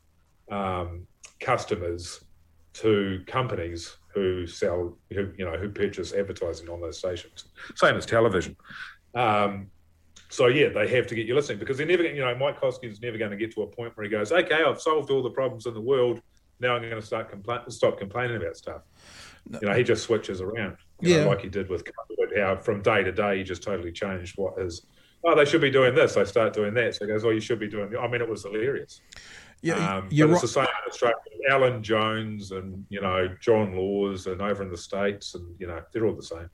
um, 0.51 1.07
customers 1.39 2.25
to 2.73 3.23
companies 3.25 3.97
who 4.13 4.45
sell, 4.47 4.97
who 5.11 5.31
you 5.37 5.45
know, 5.45 5.57
who 5.57 5.69
purchase 5.69 6.13
advertising 6.13 6.69
on 6.69 6.81
those 6.81 6.99
stations. 6.99 7.45
Same 7.75 7.95
as 7.95 8.05
television. 8.05 8.55
Um, 9.15 9.67
so 10.33 10.47
yeah, 10.47 10.69
they 10.69 10.87
have 10.87 11.05
to 11.07 11.15
get 11.15 11.27
you 11.27 11.35
listening 11.35 11.59
because 11.59 11.77
they're 11.77 11.85
never, 11.85 12.03
you 12.03 12.21
know, 12.21 12.33
Mike 12.35 12.59
Hosking's 12.59 13.01
never 13.01 13.17
going 13.19 13.31
to 13.31 13.37
get 13.37 13.53
to 13.53 13.61
a 13.61 13.67
point 13.67 13.95
where 13.95 14.03
he 14.03 14.09
goes, 14.09 14.31
"Okay, 14.31 14.63
I've 14.63 14.81
solved 14.81 15.11
all 15.11 15.21
the 15.21 15.29
problems 15.29 15.65
in 15.67 15.73
the 15.75 15.81
world. 15.81 16.21
Now 16.59 16.75
I'm 16.75 16.81
going 16.81 16.95
to 16.95 17.01
start 17.05 17.31
compla- 17.31 17.71
stop 17.71 17.99
complaining 17.99 18.37
about 18.37 18.57
stuff." 18.57 18.81
You 19.61 19.67
know, 19.67 19.73
he 19.73 19.83
just 19.83 20.03
switches 20.03 20.41
around. 20.41 20.77
You 21.01 21.15
know, 21.15 21.19
Yeah. 21.21 21.25
like 21.25 21.41
he 21.41 21.49
did 21.49 21.69
with 21.69 21.83
COVID, 21.83 22.39
how 22.41 22.55
from 22.57 22.81
day 22.81 23.03
to 23.03 23.11
day 23.11 23.37
he 23.37 23.43
just 23.43 23.61
totally 23.61 23.91
changed 23.91 24.35
what 24.37 24.57
his. 24.59 24.87
Oh, 25.25 25.35
they 25.35 25.45
should 25.45 25.61
be 25.61 25.69
doing 25.71 25.93
this. 25.95 26.15
They 26.15 26.25
start 26.25 26.53
doing 26.53 26.73
that. 26.73 26.95
So 26.95 27.05
he 27.05 27.11
goes, 27.11 27.23
"Oh, 27.23 27.29
you 27.29 27.39
should 27.39 27.59
be 27.59 27.67
doing." 27.67 27.95
I 27.95 28.07
mean, 28.07 28.21
it 28.21 28.27
was 28.27 28.43
hilarious. 28.43 29.01
Yeah, 29.61 29.75
Um, 29.97 30.07
you're 30.11 30.27
right. 30.27 30.33
it's 30.33 30.41
the 30.41 30.47
same 30.49 30.63
in 30.65 30.89
Australia. 30.91 31.15
Alan 31.49 31.81
Jones 31.83 32.51
and 32.51 32.85
you 32.89 32.99
know 33.01 33.29
John 33.39 33.75
Laws 33.75 34.27
and 34.27 34.41
over 34.41 34.63
in 34.63 34.69
the 34.69 34.77
states, 34.77 35.35
and 35.35 35.55
you 35.59 35.67
know 35.67 35.81
they're 35.91 36.05
all 36.05 36.15
the 36.15 36.23
same. 36.23 36.49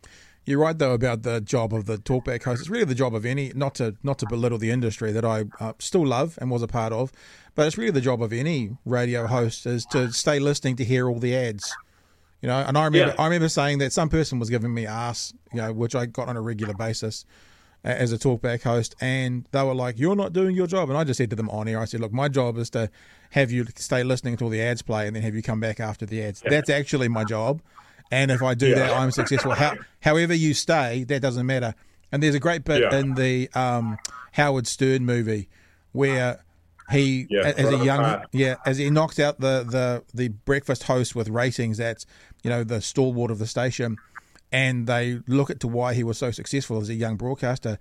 You're 0.50 0.58
right 0.58 0.76
though 0.76 0.94
about 0.94 1.22
the 1.22 1.42
job 1.42 1.76
of 1.76 1.86
the 1.86 2.00
talkback 2.00 2.42
host. 2.42 2.62
It's 2.62 2.72
really 2.72 2.84
the 2.84 2.96
job 2.96 3.14
of 3.14 3.24
any 3.24 3.52
not 3.54 3.76
to 3.76 3.96
not 4.02 4.18
to 4.18 4.26
belittle 4.26 4.58
the 4.58 4.72
industry 4.72 5.12
that 5.12 5.24
I 5.24 5.44
uh, 5.60 5.74
still 5.78 6.04
love 6.04 6.40
and 6.42 6.50
was 6.50 6.64
a 6.64 6.68
part 6.68 6.92
of, 6.92 7.12
but 7.54 7.68
it's 7.68 7.78
really 7.78 7.92
the 7.92 8.02
job 8.02 8.24
of 8.24 8.34
any 8.34 8.72
radio 8.84 9.28
host 9.28 9.68
is 9.68 9.86
to 9.92 10.12
stay 10.12 10.40
listening 10.40 10.76
to 10.78 10.84
hear 10.84 11.08
all 11.08 11.20
the 11.20 11.36
ads. 11.36 11.72
You 12.42 12.48
know, 12.48 12.58
and 12.68 12.80
I 12.80 12.86
remember 12.86 13.14
Yeah. 13.14 13.22
I 13.22 13.26
remember 13.26 13.48
saying 13.48 13.78
that 13.78 13.94
some 13.94 14.10
person 14.10 14.40
was 14.40 14.50
giving 14.50 14.74
me 14.74 14.88
ass, 14.88 15.36
you 15.54 15.62
know, 15.62 15.72
which 15.72 15.94
I 15.94 16.08
got 16.08 16.30
on 16.30 16.36
a 16.36 16.42
regular 16.42 16.74
basis 16.74 17.26
as 17.84 18.12
a 18.12 18.18
talkback 18.18 18.64
host, 18.64 18.96
and 19.00 19.48
they 19.52 19.62
were 19.62 19.76
like, 19.76 20.00
"You're 20.00 20.16
not 20.16 20.34
doing 20.34 20.56
your 20.56 20.66
job," 20.66 20.90
and 20.90 20.98
I 20.98 21.04
just 21.04 21.20
said 21.20 21.30
to 21.30 21.36
them 21.36 21.52
on 21.52 21.68
air, 21.68 21.80
I 21.80 21.86
said, 21.86 22.00
"Look, 22.00 22.12
my 22.12 22.28
job 22.28 22.58
is 22.58 22.72
to 22.72 22.90
have 23.30 23.52
you 23.52 23.68
stay 23.76 24.02
listening 24.04 24.34
until 24.34 24.50
the 24.50 24.64
ads 24.64 24.82
play, 24.82 25.06
and 25.06 25.16
then 25.16 25.22
have 25.22 25.36
you 25.36 25.44
come 25.44 25.60
back 25.60 25.80
after 25.80 26.08
the 26.08 26.24
ads. 26.24 26.42
That's 26.42 26.72
actually 26.72 27.08
my 27.08 27.24
job." 27.24 27.62
And 28.12 28.32
if 28.32 28.42
I 28.42 28.54
do 28.56 28.74
that, 28.76 28.92
I'm 28.96 29.12
successful. 29.12 29.52
How, 29.54 29.76
however 30.02 30.34
you 30.34 30.54
stay, 30.54 31.04
that 31.06 31.22
doesn't 31.22 31.46
matter. 31.46 31.76
And 32.12 32.24
there's 32.24 32.36
a 32.36 32.40
great 32.40 32.64
bit 32.64 32.82
Yeah. 32.82 32.98
in 33.00 33.14
the 33.14 33.50
um, 33.54 33.98
Howard 34.32 34.66
Stern 34.66 35.06
movie 35.06 35.48
where 35.92 36.44
he, 36.92 37.28
Yeah, 37.30 37.54
as 37.56 37.70
a 37.72 37.78
young, 37.86 38.00
apart. 38.00 38.28
yeah, 38.32 38.56
as 38.66 38.80
he 38.80 38.90
knocks 38.90 39.20
out 39.20 39.40
the, 39.40 39.64
the 39.64 40.04
the 40.14 40.30
breakfast 40.30 40.84
host 40.84 41.16
with 41.16 41.30
ratings, 41.30 41.78
that's 41.78 42.08
you 42.44 42.50
know 42.50 42.64
the 42.64 42.82
stalwart 42.82 43.30
of 43.30 43.38
the 43.38 43.46
station, 43.46 43.98
and 44.52 44.88
they 44.88 45.20
look 45.28 45.52
at 45.52 45.60
to 45.60 45.68
why 45.68 45.94
he 45.94 46.04
was 46.04 46.18
so 46.18 46.32
successful 46.32 46.80
as 46.82 46.90
a 46.90 46.96
young 46.96 47.16
broadcaster. 47.16 47.78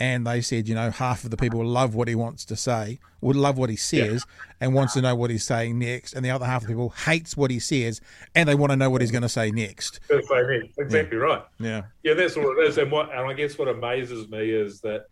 And 0.00 0.24
they 0.24 0.40
said, 0.42 0.68
you 0.68 0.76
know, 0.76 0.90
half 0.90 1.24
of 1.24 1.30
the 1.30 1.36
people 1.36 1.64
love 1.64 1.94
what 1.96 2.06
he 2.06 2.14
wants 2.14 2.44
to 2.44 2.56
say, 2.56 3.00
would 3.20 3.34
love 3.34 3.58
what 3.58 3.68
he 3.68 3.74
says, 3.74 4.24
and 4.60 4.72
wants 4.72 4.94
to 4.94 5.02
know 5.02 5.16
what 5.16 5.30
he's 5.30 5.44
saying 5.44 5.76
next, 5.76 6.14
and 6.14 6.24
the 6.24 6.30
other 6.30 6.46
half 6.46 6.62
of 6.62 6.68
the 6.68 6.74
people 6.74 6.90
hates 6.90 7.36
what 7.36 7.50
he 7.50 7.58
says, 7.58 8.00
and 8.36 8.48
they 8.48 8.54
want 8.54 8.70
to 8.70 8.76
know 8.76 8.90
what 8.90 9.00
he's 9.00 9.10
going 9.10 9.22
to 9.22 9.28
say 9.28 9.50
next. 9.50 9.98
That's 10.08 10.30
what 10.30 10.44
I 10.44 10.48
mean. 10.48 10.72
Exactly 10.78 11.16
right. 11.16 11.42
Yeah. 11.58 11.82
Yeah, 12.04 12.14
that's 12.14 12.36
all 12.36 12.48
it 12.58 12.64
is. 12.64 12.78
And 12.78 12.92
what 12.92 13.10
and 13.10 13.28
I 13.28 13.32
guess 13.32 13.58
what 13.58 13.66
amazes 13.66 14.28
me 14.28 14.50
is 14.50 14.80
that, 14.82 15.06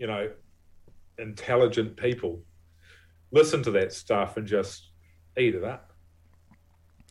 you 0.00 0.08
know, 0.08 0.28
intelligent 1.18 1.96
people 1.96 2.40
listen 3.30 3.62
to 3.62 3.70
that 3.70 3.92
stuff 3.92 4.36
and 4.36 4.46
just 4.46 4.90
eat 5.38 5.54
it 5.54 5.62
up. 5.62 5.92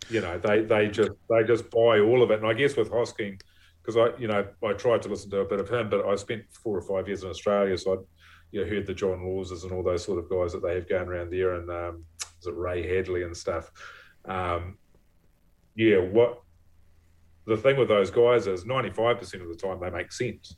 You 0.10 0.20
know, 0.20 0.38
they 0.38 0.64
they 0.64 0.88
just 0.90 1.12
they 1.30 1.44
just 1.46 1.70
buy 1.70 2.00
all 2.02 2.22
of 2.24 2.32
it. 2.32 2.40
And 2.40 2.48
I 2.48 2.54
guess 2.54 2.76
with 2.76 2.92
Hosking, 2.92 3.40
because 3.82 3.98
I 3.98 4.18
you 4.20 4.28
know 4.28 4.46
I 4.64 4.74
tried 4.74 5.02
to 5.04 5.10
listen 5.10 5.30
to 5.32 5.40
a 5.40 5.46
bit 5.46 5.60
of 5.60 5.70
him, 5.70 5.90
but 5.90 6.06
I 6.06 6.16
spent 6.16 6.44
four 6.52 6.78
or 6.78 6.82
five 6.82 7.08
years 7.08 7.24
in 7.24 7.30
Australia, 7.30 7.78
so 7.78 7.94
I 7.94 7.98
you 8.52 8.64
know, 8.64 8.70
heard 8.70 8.86
the 8.86 8.94
John 8.94 9.20
Lawses 9.20 9.64
and 9.64 9.72
all 9.72 9.84
those 9.84 10.04
sort 10.04 10.20
of 10.20 10.30
guys 10.30 10.52
that 10.54 10.62
they 10.62 10.76
have 10.76 10.90
going 10.90 11.08
around 11.08 11.32
there, 11.32 11.54
and 11.54 11.70
um, 11.70 12.06
is 12.40 12.48
it 12.48 12.56
Ray 12.56 12.88
Hadley 12.88 13.24
and 13.24 13.36
stuff. 13.36 13.72
Um, 14.26 14.78
yeah, 15.76 15.98
what 15.98 16.42
the 17.46 17.58
thing 17.58 17.78
with 17.78 17.88
those 17.88 18.12
guys 18.12 18.48
is 18.48 18.66
95% 18.66 19.42
of 19.42 19.50
the 19.50 19.56
time 19.56 19.80
they 19.80 19.90
make 19.90 20.12
sense. 20.12 20.56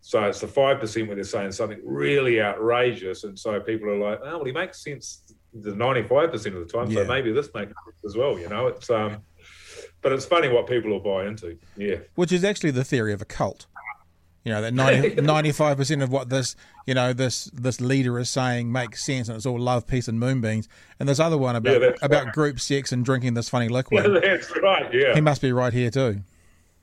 So 0.00 0.22
it's 0.24 0.40
the 0.40 0.48
5% 0.48 1.06
where 1.06 1.14
they're 1.14 1.24
saying 1.24 1.52
something 1.52 1.80
really 1.84 2.40
outrageous. 2.40 3.24
And 3.24 3.38
so 3.38 3.60
people 3.60 3.88
are 3.88 3.98
like, 3.98 4.18
oh, 4.24 4.38
well, 4.38 4.44
he 4.44 4.52
makes 4.52 4.82
sense 4.82 5.22
the 5.54 5.70
95% 5.70 6.34
of 6.34 6.54
the 6.54 6.64
time. 6.66 6.90
Yeah. 6.90 7.02
So 7.02 7.08
maybe 7.08 7.32
this 7.32 7.50
makes 7.54 7.72
sense 7.84 8.04
as 8.04 8.16
well, 8.16 8.38
you 8.38 8.48
know? 8.48 8.66
It's, 8.66 8.90
um, 8.90 9.18
but 10.02 10.12
it's 10.12 10.24
funny 10.26 10.48
what 10.48 10.66
people 10.66 10.90
will 10.90 11.00
buy 11.00 11.26
into. 11.26 11.56
Yeah. 11.76 11.96
which 12.16 12.32
is 12.32 12.44
actually 12.44 12.72
the 12.72 12.84
theory 12.84 13.12
of 13.12 13.22
a 13.22 13.24
cult. 13.24 13.66
You 14.44 14.52
know 14.52 14.60
that 14.62 14.74
95 15.22 15.76
percent 15.76 16.02
of 16.02 16.10
what 16.10 16.28
this 16.28 16.56
you 16.84 16.94
know 16.94 17.12
this 17.12 17.44
this 17.54 17.80
leader 17.80 18.18
is 18.18 18.28
saying 18.28 18.72
makes 18.72 19.04
sense, 19.04 19.28
and 19.28 19.36
it's 19.36 19.46
all 19.46 19.60
love, 19.60 19.86
peace, 19.86 20.08
and 20.08 20.18
moonbeams. 20.18 20.68
And 20.98 21.08
this 21.08 21.20
other 21.20 21.38
one 21.38 21.54
about 21.54 21.80
Yeah, 21.80 21.90
about 22.02 22.24
right. 22.24 22.34
group 22.34 22.58
sex 22.58 22.90
and 22.90 23.04
drinking 23.04 23.34
this 23.34 23.48
funny 23.48 23.68
liquid, 23.78 24.20
that's 24.22 24.50
right. 24.60 24.92
Yeah. 24.92 25.14
he 25.14 25.20
must 25.20 25.40
be 25.42 25.52
right 25.52 25.72
here 25.72 25.90
too. 25.92 26.22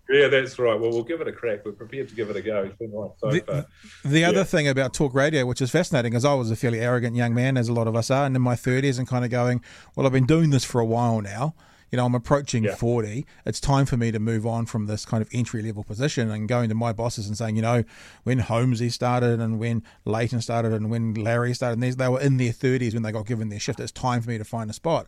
Yeah, 0.09 0.27
that's 0.29 0.57
right. 0.57 0.79
Well, 0.79 0.89
we'll 0.89 1.03
give 1.03 1.21
it 1.21 1.27
a 1.27 1.31
crack. 1.31 1.65
We're 1.65 1.73
prepared 1.73 2.09
to 2.09 2.15
give 2.15 2.29
it 2.31 2.35
a 2.35 2.41
go. 2.41 2.63
It's 2.63 2.75
been 2.77 2.91
right 2.93 3.11
so 3.19 3.29
The- 3.29 3.41
far. 3.41 3.65
The 4.05 4.23
other 4.23 4.43
thing 4.43 4.67
about 4.67 4.93
talk 4.93 5.13
radio, 5.13 5.45
which 5.45 5.61
is 5.61 5.69
fascinating, 5.69 6.13
is 6.13 6.25
I 6.25 6.33
was 6.33 6.49
a 6.49 6.55
fairly 6.55 6.79
arrogant 6.79 7.15
young 7.15 7.35
man, 7.35 7.57
as 7.57 7.67
a 7.67 7.73
lot 7.73 7.87
of 7.87 7.95
us 7.95 8.09
are, 8.09 8.25
and 8.25 8.35
in 8.35 8.41
my 8.41 8.55
thirties, 8.55 8.97
and 8.97 9.07
kind 9.07 9.23
of 9.23 9.29
going, 9.31 9.61
well, 9.95 10.07
I've 10.07 10.13
been 10.13 10.25
doing 10.25 10.49
this 10.49 10.63
for 10.63 10.79
a 10.81 10.85
while 10.85 11.21
now. 11.21 11.53
You 11.91 11.97
know, 11.97 12.05
I'm 12.05 12.15
approaching 12.15 12.63
Yeah. 12.63 12.75
40. 12.75 13.25
It's 13.45 13.59
time 13.59 13.85
for 13.85 13.97
me 13.97 14.11
to 14.11 14.19
move 14.19 14.45
on 14.45 14.65
from 14.65 14.85
this 14.85 15.05
kind 15.05 15.21
of 15.21 15.29
entry 15.33 15.61
level 15.61 15.83
position 15.83 16.29
and 16.29 16.47
going 16.47 16.69
to 16.69 16.75
my 16.75 16.93
bosses 16.93 17.27
and 17.27 17.37
saying, 17.37 17.55
you 17.55 17.61
know, 17.61 17.83
when 18.23 18.39
Holmesy 18.39 18.89
started 18.89 19.39
and 19.39 19.59
when 19.59 19.83
Leighton 20.05 20.41
started 20.41 20.71
and 20.73 20.89
when 20.89 21.13
Larry 21.15 21.53
started, 21.53 21.73
and 21.73 21.83
these, 21.83 21.95
they 21.95 22.07
were 22.07 22.21
in 22.21 22.37
their 22.37 22.51
30s 22.51 22.93
when 22.93 23.03
they 23.03 23.11
got 23.11 23.25
given 23.25 23.49
their 23.49 23.59
shift. 23.59 23.79
It's 23.79 23.91
time 23.91 24.21
for 24.21 24.29
me 24.29 24.37
to 24.37 24.43
find 24.43 24.69
a 24.69 24.73
spot. 24.73 25.07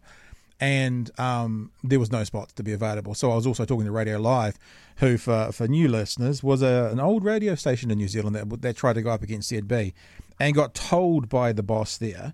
And 0.59 1.09
um, 1.19 1.71
there 1.83 1.99
was 1.99 2.11
no 2.11 2.23
spots 2.23 2.53
to 2.53 2.63
be 2.63 2.71
available. 2.71 3.15
So 3.15 3.31
I 3.31 3.35
was 3.35 3.47
also 3.47 3.65
talking 3.65 3.85
to 3.85 3.91
Radio 3.91 4.19
Live, 4.19 4.59
who, 4.97 5.17
for, 5.17 5.51
for 5.51 5.67
new 5.67 5.87
listeners, 5.87 6.43
was 6.43 6.61
a, 6.61 6.89
an 6.91 6.99
old 6.99 7.23
radio 7.23 7.55
station 7.55 7.89
in 7.89 7.97
New 7.97 8.07
Zealand 8.07 8.35
that, 8.35 8.61
that 8.61 8.75
tried 8.75 8.93
to 8.93 9.01
go 9.01 9.09
up 9.09 9.23
against 9.23 9.51
ZB 9.51 9.93
and 10.39 10.53
got 10.55 10.73
told 10.75 11.29
by 11.29 11.51
the 11.51 11.63
boss 11.63 11.97
there 11.97 12.33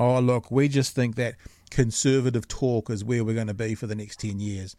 oh 0.00 0.18
look 0.18 0.50
we 0.50 0.68
just 0.68 0.94
think 0.94 1.14
that 1.14 1.34
conservative 1.70 2.46
talk 2.48 2.90
is 2.90 3.04
where 3.04 3.24
we're 3.24 3.34
going 3.34 3.46
to 3.46 3.54
be 3.54 3.74
for 3.74 3.86
the 3.86 3.94
next 3.94 4.20
10 4.20 4.38
years 4.40 4.76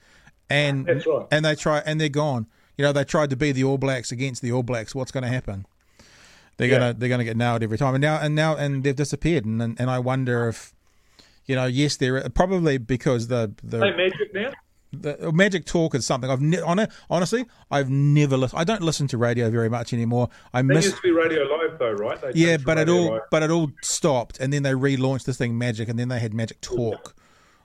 and 0.50 0.88
right. 0.88 1.28
and 1.32 1.46
they 1.46 1.56
try 1.56 1.80
and 1.86 2.00
they're 2.02 2.10
gone 2.10 2.48
you 2.78 2.84
know 2.84 2.92
they 2.92 3.04
tried 3.04 3.30
to 3.30 3.36
be 3.36 3.52
the 3.52 3.64
all 3.64 3.78
blacks 3.78 4.12
against 4.12 4.42
the 4.42 4.52
all 4.52 4.64
blacks 4.64 4.96
what's 4.96 5.12
going 5.12 5.24
to 5.24 5.30
happen 5.30 5.66
they're 6.58 6.68
Yeah. 6.68 6.80
gonna 6.80 6.94
they're 6.94 7.10
gonna 7.10 7.24
get 7.24 7.38
nailed 7.38 7.62
every 7.64 7.78
time 7.78 7.96
and 7.96 8.02
now 8.02 8.18
and 8.20 8.34
now 8.36 8.56
and 8.56 8.84
they've 8.84 8.96
disappeared 8.96 9.46
and 9.46 9.62
and, 9.62 9.80
and 9.80 9.90
i 9.90 10.00
wonder 10.00 10.50
if 10.50 10.74
you 11.46 11.56
know 11.56 11.66
yes 11.66 11.98
they're 11.98 12.28
probably 12.30 12.78
because 12.78 13.28
the 13.28 13.54
the 13.64 13.80
Hey, 13.80 13.96
Magic 13.96 14.34
now? 14.34 14.52
The 14.92 15.28
uh, 15.28 15.32
magic 15.32 15.66
talk 15.66 15.94
is 15.94 16.06
something 16.06 16.30
I've 16.30 16.42
ne- 16.42 16.62
hon- 16.62 16.88
honestly 17.10 17.46
I've 17.70 17.90
never 17.90 18.38
listened. 18.38 18.60
I 18.60 18.64
don't 18.64 18.82
listen 18.82 19.08
to 19.08 19.18
radio 19.18 19.50
very 19.50 19.70
much 19.70 19.94
anymore. 19.94 20.30
I 20.54 20.62
miss 20.62 20.86
used 20.86 20.98
to 20.98 21.02
be 21.02 21.12
Radio 21.12 21.44
Live, 21.44 21.78
though, 21.78 21.92
right? 21.92 22.20
They 22.22 22.32
yeah, 22.34 22.58
but 22.58 22.78
it 22.78 22.90
all 22.90 23.12
Live. 23.14 23.22
but 23.32 23.44
it 23.44 23.52
all 23.52 23.72
stopped, 23.82 24.40
and 24.40 24.52
then 24.52 24.64
they 24.64 24.72
relaunched 24.72 25.26
this 25.26 25.38
thing 25.38 25.58
Magic, 25.58 25.90
and 25.90 26.00
then 26.00 26.08
they 26.08 26.20
had 26.20 26.34
Magic 26.34 26.60
Talk, 26.62 27.16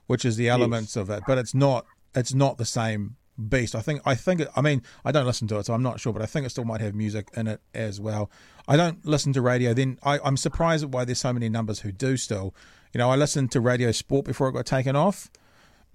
which 0.07 0.25
is 0.25 0.37
the 0.37 0.49
elements 0.49 0.95
of 0.95 1.09
it, 1.09 1.23
but 1.27 1.37
it's 1.37 1.53
not 1.53 1.85
it's 2.13 2.33
not 2.33 2.57
the 2.57 2.65
same 2.65 3.15
beast. 3.49 3.75
I 3.75 3.81
think 3.81 4.01
I 4.05 4.15
think 4.15 4.41
it, 4.41 4.49
I 4.55 4.61
mean 4.61 4.81
I 5.03 5.11
don't 5.11 5.25
listen 5.25 5.47
to 5.49 5.57
it, 5.57 5.65
so 5.65 5.73
I'm 5.73 5.83
not 5.83 5.99
sure, 5.99 6.13
but 6.13 6.21
I 6.21 6.25
think 6.25 6.45
it 6.45 6.49
still 6.49 6.65
might 6.65 6.81
have 6.81 6.93
music 6.93 7.29
in 7.35 7.47
it 7.47 7.61
as 7.73 7.99
well. 7.99 8.29
I 8.67 8.77
don't 8.77 9.05
listen 9.05 9.33
to 9.33 9.41
radio. 9.41 9.73
Then 9.73 9.99
I, 10.03 10.19
I'm 10.23 10.37
surprised 10.37 10.83
at 10.83 10.91
why 10.91 11.05
there's 11.05 11.19
so 11.19 11.33
many 11.33 11.49
numbers 11.49 11.81
who 11.81 11.91
do 11.91 12.17
still. 12.17 12.53
You 12.93 12.99
know, 12.99 13.09
I 13.09 13.15
listened 13.15 13.51
to 13.51 13.59
Radio 13.59 13.91
Sport 13.91 14.25
before 14.25 14.47
it 14.47 14.53
got 14.53 14.65
taken 14.65 14.95
off 14.95 15.29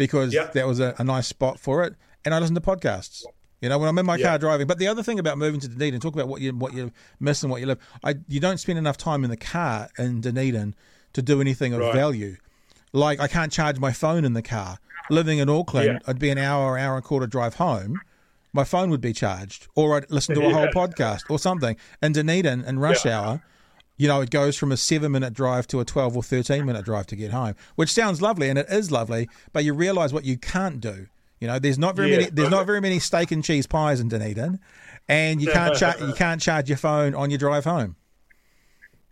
because 0.00 0.32
Yeah. 0.32 0.46
that 0.54 0.66
was 0.66 0.80
a, 0.80 0.94
a 0.98 1.04
nice 1.04 1.26
spot 1.26 1.60
for 1.60 1.84
it, 1.84 1.94
and 2.24 2.34
I 2.34 2.38
listen 2.38 2.54
to 2.54 2.60
podcasts. 2.62 3.22
You 3.60 3.68
know, 3.68 3.78
when 3.78 3.88
I'm 3.90 3.98
in 3.98 4.06
my 4.06 4.16
Yeah. 4.16 4.28
car 4.28 4.38
driving. 4.38 4.66
But 4.66 4.78
the 4.78 4.88
other 4.88 5.02
thing 5.02 5.18
about 5.18 5.36
moving 5.36 5.60
to 5.60 5.68
Dunedin, 5.68 6.00
talk 6.00 6.14
about 6.14 6.28
what 6.28 6.40
you 6.40 6.56
what 6.56 6.72
you 6.72 6.90
miss 7.20 7.42
and 7.42 7.52
what 7.52 7.60
you 7.60 7.66
live. 7.66 7.78
I 8.02 8.14
you 8.26 8.40
don't 8.40 8.56
spend 8.58 8.78
enough 8.78 8.96
time 8.96 9.22
in 9.24 9.28
the 9.30 9.36
car 9.36 9.88
in 9.98 10.22
Dunedin 10.22 10.74
to 11.12 11.20
do 11.22 11.40
anything 11.42 11.74
of 11.74 11.80
Right. 11.80 11.94
value. 11.94 12.36
Like 12.94 13.20
I 13.20 13.28
can't 13.28 13.52
charge 13.52 13.78
my 13.78 13.92
phone 13.92 14.24
in 14.24 14.32
the 14.32 14.42
car. 14.42 14.78
Living 15.10 15.38
in 15.38 15.50
Auckland, 15.50 15.86
Yeah. 15.86 15.98
I'd 16.06 16.18
be 16.18 16.30
an 16.30 16.38
hour, 16.38 16.78
hour 16.78 16.96
and 16.96 17.04
a 17.04 17.06
quarter 17.06 17.26
drive 17.26 17.56
home. 17.56 18.00
My 18.54 18.64
phone 18.64 18.88
would 18.90 19.00
be 19.02 19.12
charged, 19.12 19.68
or 19.74 19.96
I'd 19.96 20.10
listen 20.10 20.34
to 20.36 20.46
a 20.46 20.50
whole 20.58 20.68
podcast 20.68 21.24
or 21.28 21.38
something. 21.38 21.76
In 22.02 22.12
Dunedin, 22.12 22.64
in 22.64 22.78
rush 22.78 23.04
Yeah. 23.04 23.20
hour, 23.20 23.42
you 24.00 24.08
know, 24.08 24.22
it 24.22 24.30
goes 24.30 24.56
from 24.56 24.72
a 24.72 24.76
seven 24.78 25.12
minute 25.12 25.34
drive 25.34 25.66
to 25.66 25.78
a 25.80 25.84
12 25.84 26.16
or 26.16 26.22
13 26.22 26.64
minute 26.64 26.86
drive 26.86 27.06
to 27.08 27.16
get 27.16 27.32
home, 27.32 27.54
which 27.74 27.92
sounds 27.92 28.22
lovely 28.22 28.48
and 28.48 28.58
it 28.58 28.66
is 28.70 28.90
lovely, 28.90 29.28
but 29.52 29.62
you 29.62 29.74
realize 29.74 30.10
what 30.12 30.24
you 30.24 30.38
can't 30.38 30.80
do. 30.80 31.06
You 31.38 31.46
know, 31.48 31.58
there's 31.58 31.78
not 31.78 31.96
very 31.96 32.10
Yeah. 32.12 32.16
many, 32.20 32.30
there's 32.30 32.50
not 32.50 32.64
very 32.64 32.80
many 32.80 32.98
steak 32.98 33.30
and 33.30 33.44
cheese 33.44 33.66
pies 33.66 34.00
in 34.00 34.08
Dunedin 34.08 34.58
and 35.06 35.42
you 35.42 35.52
can't, 35.52 35.76
cha- 35.76 35.96
you 36.00 36.12
can't 36.16 36.40
charge 36.40 36.70
your 36.70 36.78
phone 36.78 37.14
on 37.14 37.28
your 37.30 37.38
drive 37.38 37.64
home. 37.64 37.96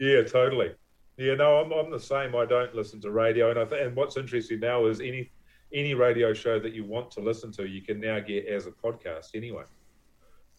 Yeah, 0.00 0.22
totally. 0.22 0.72
Yeah, 1.18 1.34
no, 1.34 1.58
I'm, 1.58 1.70
I'm 1.72 1.90
the 1.90 2.00
same. 2.00 2.34
I 2.34 2.46
don't 2.46 2.74
listen 2.74 3.00
to 3.02 3.10
radio, 3.10 3.50
and 3.50 3.58
I 3.58 3.64
th- 3.64 3.82
and 3.82 3.96
what's 3.96 4.16
interesting 4.16 4.60
now 4.60 4.86
is 4.86 5.00
any 5.00 5.30
any 5.72 5.92
radio 5.92 6.32
show 6.32 6.58
that 6.60 6.72
you 6.72 6.84
want 6.84 7.10
to 7.10 7.20
listen 7.20 7.50
to, 7.52 7.66
you 7.66 7.82
can 7.82 8.00
now 8.00 8.20
get 8.20 8.46
as 8.46 8.66
a 8.66 8.70
podcast 8.70 9.34
anyway. 9.34 9.64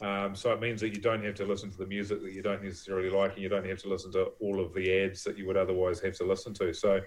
Um, 0.02 0.34
so 0.34 0.54
it 0.54 0.62
means 0.62 0.80
that 0.82 0.90
you 0.90 1.02
don't 1.02 1.24
have 1.26 1.36
to 1.36 1.46
listen 1.46 1.70
to 1.72 1.78
the 1.78 1.86
music 1.86 2.22
that 2.22 2.32
you 2.32 2.42
don't 2.42 2.64
necessarily 2.64 3.10
like, 3.10 3.34
and 3.34 3.44
you 3.44 3.50
don't 3.50 3.66
have 3.66 3.80
to 3.80 3.90
listen 3.90 4.12
to 4.14 4.32
all 4.40 4.62
of 4.62 4.74
the 4.74 5.04
ads 5.04 5.24
that 5.24 5.38
you 5.38 5.46
would 5.48 5.58
otherwise 5.58 6.00
have 6.00 6.16
to 6.18 6.24
listen 6.24 6.54
to. 6.56 6.74
So, 6.74 7.02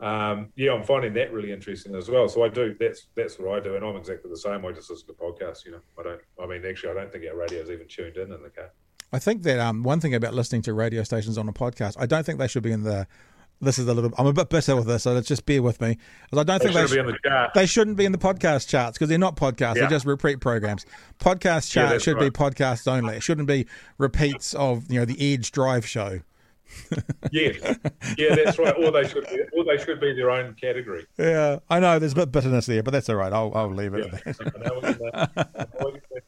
um, 0.00 0.52
yeah, 0.54 0.72
I'm 0.72 0.84
finding 0.84 1.12
that 1.14 1.32
really 1.32 1.50
interesting 1.50 1.96
as 1.96 2.08
well. 2.08 2.28
So 2.28 2.44
I 2.44 2.48
do. 2.48 2.76
That's 2.78 3.08
that's 3.16 3.38
what 3.38 3.58
I 3.58 3.60
do, 3.60 3.74
and 3.74 3.84
I'm 3.84 3.96
exactly 3.96 4.30
the 4.30 4.36
same. 4.36 4.64
I 4.64 4.72
just 4.72 4.88
listen 4.88 5.08
to 5.08 5.14
podcasts. 5.14 5.64
You 5.64 5.72
know, 5.72 5.80
I 5.98 6.02
don't. 6.04 6.20
I 6.40 6.46
mean, 6.46 6.64
actually, 6.64 6.90
I 6.90 6.94
don't 6.94 7.10
think 7.10 7.24
our 7.28 7.36
radio's 7.36 7.70
even 7.70 7.88
tuned 7.88 8.16
in 8.16 8.32
in 8.32 8.42
the 8.42 8.50
car. 8.50 8.70
I 9.12 9.18
think 9.18 9.42
that 9.42 9.58
um, 9.58 9.82
one 9.82 10.00
thing 10.00 10.14
about 10.14 10.34
listening 10.34 10.62
to 10.62 10.74
radio 10.74 11.02
stations 11.02 11.38
on 11.38 11.48
a 11.48 11.52
podcast, 11.52 11.96
I 11.98 12.06
don't 12.06 12.24
think 12.24 12.38
they 12.38 12.46
should 12.46 12.62
be 12.62 12.72
in 12.72 12.82
the 12.82 13.08
This 13.60 13.78
is 13.78 13.88
a 13.88 13.94
little. 13.94 14.12
I'm 14.16 14.26
a 14.26 14.32
bit 14.32 14.50
bitter 14.50 14.76
with 14.76 14.86
this, 14.86 15.02
so 15.02 15.12
let's 15.12 15.26
just 15.26 15.44
bear 15.44 15.60
with 15.62 15.80
me. 15.80 15.98
I 16.32 16.44
don't 16.44 16.62
think 16.62 16.74
they, 16.74 16.86
should 16.86 16.94
be 16.94 17.00
in 17.00 17.06
the 17.06 17.50
they 17.54 17.66
shouldn't 17.66 17.96
be 17.96 18.04
in 18.04 18.12
the 18.12 18.18
podcast 18.18 18.68
charts 18.68 18.96
because 18.96 19.08
they're 19.08 19.18
not 19.18 19.36
podcasts. 19.36 19.74
Yeah. 19.74 19.80
They're 19.82 19.88
just 19.88 20.06
repeat 20.06 20.40
programs. 20.40 20.86
Podcast 21.18 21.74
Yeah, 21.74 21.82
chart 21.82 21.90
that's 21.90 22.04
should 22.04 22.18
be 22.18 22.26
right. 22.26 22.32
podcasts 22.32 22.86
only. 22.86 23.16
It 23.16 23.22
shouldn't 23.22 23.48
be 23.48 23.66
repeats 23.98 24.54
of 24.54 24.90
you 24.90 25.00
know 25.00 25.04
the 25.04 25.34
Edge 25.34 25.50
Drive 25.50 25.86
show. 25.86 26.20
Yes, 27.32 27.56
yeah, 28.16 28.34
that's 28.34 28.58
right. 28.58 28.74
Or 28.76 28.90
they 28.90 29.06
should 29.08 29.24
be, 29.26 29.40
or 29.52 29.64
they 29.64 29.82
should 29.82 30.00
be 30.00 30.14
their 30.14 30.30
own 30.30 30.54
category. 30.60 31.06
Yeah, 31.18 31.58
I 31.68 31.80
know 31.80 31.98
there's 31.98 32.12
a 32.12 32.14
bit 32.14 32.24
of 32.24 32.32
bitterness 32.32 32.66
there, 32.66 32.82
but 32.82 32.92
that's 32.92 33.08
all 33.08 33.16
right. 33.16 33.32
I'll 33.32 33.52
I'll 33.54 33.72
leave 33.72 33.94
it. 33.94 34.06
at 34.06 34.24
that. 34.24 34.52
I 34.54 34.68
know 34.68 34.74
what 34.74 34.84
you 34.84 35.04
mean. 35.04 35.10
I 35.14 35.28
know 35.62 35.66
what 35.72 35.94
you 35.94 36.00
mean. 36.12 36.22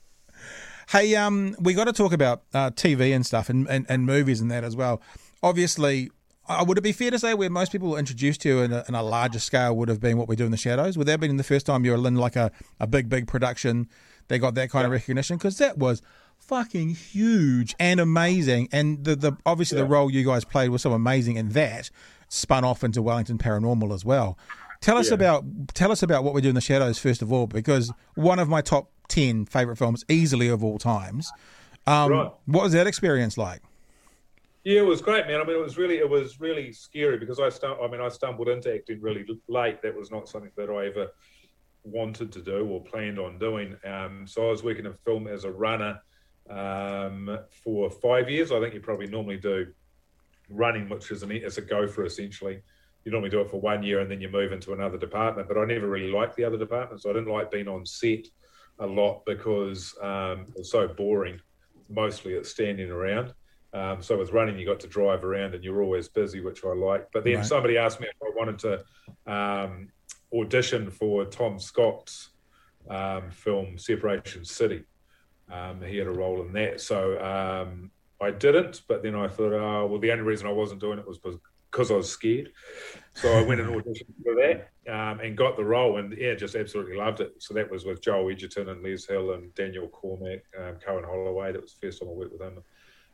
Hey, 0.91 1.14
um, 1.14 1.55
we 1.61 1.72
got 1.74 1.85
to 1.85 1.93
talk 1.93 2.12
about 2.12 2.43
uh, 2.53 2.70
TV 2.70 3.14
and 3.14 3.24
stuff 3.24 3.49
and, 3.49 3.68
and, 3.68 3.87
and 3.89 4.05
movies 4.05 4.41
and 4.41 4.51
that 4.51 4.64
as 4.64 4.74
well. 4.74 5.01
Obviously, 5.41 6.11
uh, 6.49 6.64
would 6.66 6.78
it 6.78 6.82
be 6.82 6.93
fair 6.93 7.11
to 7.11 7.18
say 7.18 7.34
where 7.34 7.51
most 7.51 7.70
people 7.72 7.91
were 7.91 7.99
introduced 7.99 8.41
to 8.43 8.49
you 8.49 8.59
in 8.61 8.72
a, 8.72 8.84
in 8.88 8.95
a 8.95 9.03
larger 9.03 9.38
scale 9.38 9.76
would 9.76 9.88
have 9.88 10.01
been 10.01 10.16
what 10.18 10.28
we 10.28 10.36
do 10.36 10.45
in 10.45 10.51
the 10.51 10.57
shadows? 10.57 10.97
Would 10.99 11.07
that 11.07 11.12
have 11.12 11.20
been 11.20 11.36
the 11.36 11.45
first 11.45 11.66
time 11.66 11.84
you 11.84 11.93
were 11.97 12.09
in 12.09 12.16
like 12.16 12.36
a, 12.36 12.51
a 12.80 12.86
big, 12.86 13.09
big 13.09 13.26
production 13.28 13.88
they 14.28 14.38
got 14.38 14.55
that 14.55 14.70
kind 14.70 14.84
of 14.86 14.93
recognition? 14.93 15.36
Because 15.36 15.59
that 15.59 15.78
was 15.78 16.03
fucking 16.38 16.91
huge 16.91 17.74
and 17.78 18.01
amazing. 18.01 18.68
And 18.72 19.05
the, 19.05 19.14
the 19.14 19.32
obviously 19.47 19.78
the 19.78 19.84
role 19.84 20.11
you 20.11 20.24
guys 20.24 20.45
played 20.45 20.70
was 20.70 20.82
so 20.82 20.93
amazing 20.93 21.38
and 21.38 21.53
that 21.53 21.91
spun 22.28 22.64
off 22.64 22.82
into 22.82 23.03
Wellington 23.03 23.38
Paranormal 23.38 23.95
as 23.95 24.05
well. 24.05 24.36
Tell 24.80 24.97
us 24.97 25.09
Yeah. 25.09 25.14
about 25.14 25.45
tell 25.74 25.93
us 25.93 26.03
about 26.03 26.24
what 26.24 26.32
we 26.34 26.41
do 26.41 26.49
in 26.49 26.55
the 26.55 26.61
shadows 26.61 26.99
first 26.99 27.22
of 27.22 27.32
all, 27.32 27.47
because 27.47 27.93
one 28.14 28.38
of 28.38 28.49
my 28.49 28.62
top 28.62 28.91
ten 29.09 29.45
favorite 29.45 29.76
films, 29.76 30.05
easily 30.09 30.49
of 30.49 30.64
all 30.64 30.78
times. 30.78 31.30
Um, 31.86 32.11
Right. 32.11 32.30
What 32.47 32.64
was 32.64 32.72
that 32.72 32.86
experience 32.86 33.36
like? 33.36 33.61
Yeah, 34.62 34.80
it 34.80 34.86
was 34.86 35.00
great, 35.00 35.26
man. 35.26 35.40
I 35.40 35.44
mean, 35.44 35.56
it 35.56 35.62
was 35.62 35.78
really, 35.78 35.98
it 35.98 36.08
was 36.08 36.38
really 36.38 36.72
scary 36.72 37.18
because 37.18 37.40
I 37.40 37.48
stum- 37.48 37.82
I 37.82 37.90
mean, 37.90 38.00
I 38.00 38.08
stumbled 38.08 38.48
into 38.48 38.74
acting 38.74 39.00
really 39.00 39.24
late. 39.48 39.80
That 39.82 39.96
was 39.96 40.11
not 40.11 40.28
something 40.28 40.50
that 40.56 40.68
I 40.68 40.86
ever 40.86 41.08
wanted 41.82 42.30
to 42.32 42.42
do 42.42 42.66
or 42.66 42.84
planned 42.84 43.18
on 43.18 43.38
doing. 43.38 43.76
Um, 43.84 44.26
so 44.26 44.48
I 44.48 44.50
was 44.50 44.62
working 44.62 44.84
in 44.84 44.92
film 45.04 45.26
as 45.28 45.44
a 45.44 45.50
runner 45.50 45.98
um, 46.50 47.38
for 47.64 47.90
five 47.90 48.28
years. 48.28 48.52
I 48.52 48.61
think 48.61 48.74
you 48.74 48.80
probably 48.80 49.06
normally 49.06 49.38
do 49.38 49.68
running, 50.50 50.90
which 50.90 51.11
is 51.11 51.22
an 51.22 51.30
is 51.30 51.56
a 51.56 51.62
gopher 51.62 52.04
essentially. 52.04 52.61
You 53.04 53.12
normally 53.12 53.30
do 53.30 53.40
it 53.40 53.50
for 53.50 53.61
one 53.61 53.82
year 53.82 54.00
and 54.00 54.11
then 54.11 54.20
you 54.20 54.28
move 54.28 54.52
into 54.52 54.74
another 54.74 54.98
department. 54.98 55.48
But 55.48 55.56
I 55.56 55.64
never 55.64 55.88
really 55.88 56.11
liked 56.11 56.36
the 56.36 56.44
other 56.44 56.58
department, 56.58 57.00
so 57.00 57.08
I 57.08 57.14
didn't 57.14 57.32
like 57.32 57.50
being 57.50 57.68
on 57.68 57.86
set 57.86 58.26
a 58.78 58.86
lot 58.86 59.24
because 59.24 59.94
um, 60.02 60.46
it 60.48 60.58
was 60.58 60.70
so 60.70 60.86
boring. 60.86 61.40
Mostly 61.88 62.34
it's 62.34 62.50
standing 62.50 62.90
around. 62.90 63.32
Um, 63.73 64.03
so 64.03 64.18
with 64.18 64.33
running, 64.33 64.59
you 64.59 64.66
got 64.66 64.81
to 64.81 64.89
drive 64.89 65.25
around 65.25 65.55
and 65.55 65.62
you're 65.62 65.83
always 65.83 66.09
busy, 66.09 66.41
which 66.41 66.64
I 66.64 66.75
like. 66.75 67.09
But 67.12 67.25
then 67.25 67.37
Right. 67.37 67.47
somebody 67.47 67.79
asked 67.79 68.01
me 68.01 68.09
if 68.09 68.16
I 68.23 68.31
wanted 68.37 68.59
to 68.61 69.33
um, 69.33 69.89
audition 70.33 70.91
for 70.91 71.25
Tom 71.25 71.59
Scott's 71.59 72.31
um, 72.89 73.31
film 73.31 73.79
Separation 73.79 74.45
City. 74.45 74.85
Um, 75.51 75.83
he 75.83 75.97
had 75.99 76.07
a 76.07 76.12
role 76.12 76.43
in 76.43 76.53
that, 76.55 76.81
so 76.81 77.21
um, 77.21 77.91
I 78.21 78.31
didn't. 78.31 78.83
But 78.89 79.03
then 79.03 79.14
I 79.14 79.29
thought, 79.29 79.53
oh, 79.53 79.87
well, 79.87 80.01
the 80.01 80.12
only 80.12 80.25
reason 80.25 80.47
I 80.47 80.53
wasn't 80.53 80.81
doing 80.81 80.99
it 80.99 81.07
was 81.07 81.18
because 81.18 81.91
I 81.91 81.95
was 81.95 82.11
scared. 82.11 82.51
So 83.14 83.33
I 83.33 83.43
went 83.43 83.61
and 83.61 83.71
auditioned 83.75 84.14
for 84.25 84.35
that 84.37 84.71
um, 84.93 85.21
and 85.21 85.37
got 85.37 85.57
the 85.57 85.64
role, 85.64 85.99
and 85.99 86.16
yeah, 86.16 86.35
just 86.35 86.55
absolutely 86.55 86.97
loved 86.97 87.21
it. 87.21 87.35
So 87.39 87.55
that 87.55 87.71
was 87.71 87.85
with 87.85 88.01
Joel 88.03 88.31
Edgerton 88.31 88.68
and 88.68 88.83
Les 88.83 89.07
Hill 89.07 89.33
and 89.33 89.55
Daniel 89.55 89.89
Cormack, 89.89 90.43
um, 90.59 90.77
Cohen 90.85 91.05
Holloway. 91.05 91.53
That 91.53 91.62
was 91.62 91.75
the 91.75 91.87
first 91.87 92.01
time 92.01 92.09
I 92.09 92.12
worked 92.12 92.33
with 92.33 92.43
him. 92.43 92.62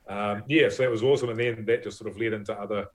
Um, 0.09 0.45
yeah, 0.49 0.69
so 0.69 0.83
that 0.83 0.91
was 0.91 1.03
awesome, 1.03 1.31
and 1.31 1.39
then 1.39 1.65
that 1.67 1.83
just 1.83 1.99
sort 1.99 2.11
of 2.11 2.19
led 2.19 2.33
into 2.33 2.53
other 2.55 2.87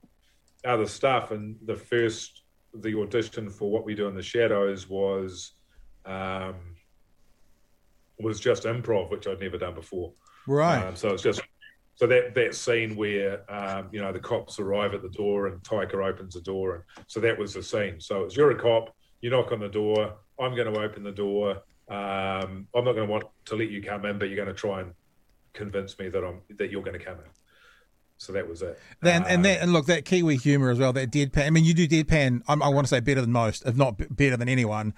other 0.65 0.85
stuff. 0.85 1.31
And 1.31 1.57
the 1.65 1.75
first, 1.75 2.43
the 2.73 2.97
audition 2.99 3.49
for 3.49 3.69
what 3.69 3.85
we 3.85 3.95
do 3.95 4.07
in 4.07 4.15
the 4.15 4.21
shadows 4.21 4.89
was 4.89 5.53
um, 6.05 6.55
was 8.19 8.39
just 8.39 8.63
improv, 8.63 9.11
which 9.11 9.27
I'd 9.27 9.39
never 9.39 9.57
done 9.57 9.75
before. 9.75 10.13
Right. 10.47 10.83
Um, 10.83 10.95
so 10.95 11.09
it's 11.09 11.23
just 11.23 11.41
so 11.95 12.07
that 12.07 12.33
that 12.35 12.55
scene 12.55 12.95
where 12.95 13.51
um, 13.51 13.89
you 13.91 14.01
know 14.01 14.11
the 14.11 14.19
cops 14.19 14.59
arrive 14.59 14.93
at 14.93 15.01
the 15.01 15.09
door 15.09 15.47
and 15.47 15.61
Taika 15.63 15.95
opens 15.95 16.33
the 16.33 16.41
door, 16.41 16.75
and 16.75 17.05
so 17.07 17.19
that 17.19 17.37
was 17.37 17.53
the 17.53 17.63
scene. 17.63 17.99
So 17.99 18.23
it's 18.23 18.35
you're 18.35 18.51
a 18.51 18.59
cop, 18.59 18.95
you 19.21 19.29
knock 19.29 19.51
on 19.51 19.59
the 19.59 19.69
door, 19.69 20.15
I'm 20.39 20.55
going 20.55 20.73
to 20.73 20.79
open 20.79 21.03
the 21.03 21.11
door. 21.11 21.61
Um, 21.89 22.67
I'm 22.73 22.85
not 22.85 22.93
going 22.93 23.07
to 23.07 23.11
want 23.11 23.25
to 23.45 23.55
let 23.55 23.69
you 23.69 23.83
come 23.83 24.05
in, 24.05 24.17
but 24.17 24.29
you're 24.29 24.37
going 24.37 24.47
to 24.47 24.53
try 24.53 24.81
and 24.81 24.93
convince 25.53 25.97
me 25.99 26.09
that 26.09 26.23
I'm 26.23 26.41
that 26.57 26.71
you're 26.71 26.83
going 26.83 26.97
to 26.97 27.03
come 27.03 27.15
in. 27.15 27.29
So 28.17 28.33
that 28.33 28.47
was 28.47 28.61
it. 28.61 28.79
Then 29.01 29.23
and 29.23 29.37
Um, 29.37 29.41
that 29.43 29.61
and 29.61 29.73
look 29.73 29.87
that 29.87 30.05
Kiwi 30.05 30.37
humor 30.37 30.69
as 30.69 30.77
well. 30.77 30.93
That 30.93 31.11
deadpan. 31.11 31.47
I 31.47 31.49
mean, 31.49 31.65
you 31.65 31.73
do 31.73 31.87
deadpan. 31.87 32.43
I'm, 32.47 32.61
I 32.61 32.67
want 32.67 32.85
to 32.85 32.89
say 32.89 32.99
better 32.99 33.21
than 33.21 33.31
most, 33.31 33.65
if 33.65 33.75
not 33.75 33.97
b- 33.97 34.05
better 34.11 34.37
than 34.37 34.47
anyone. 34.47 34.93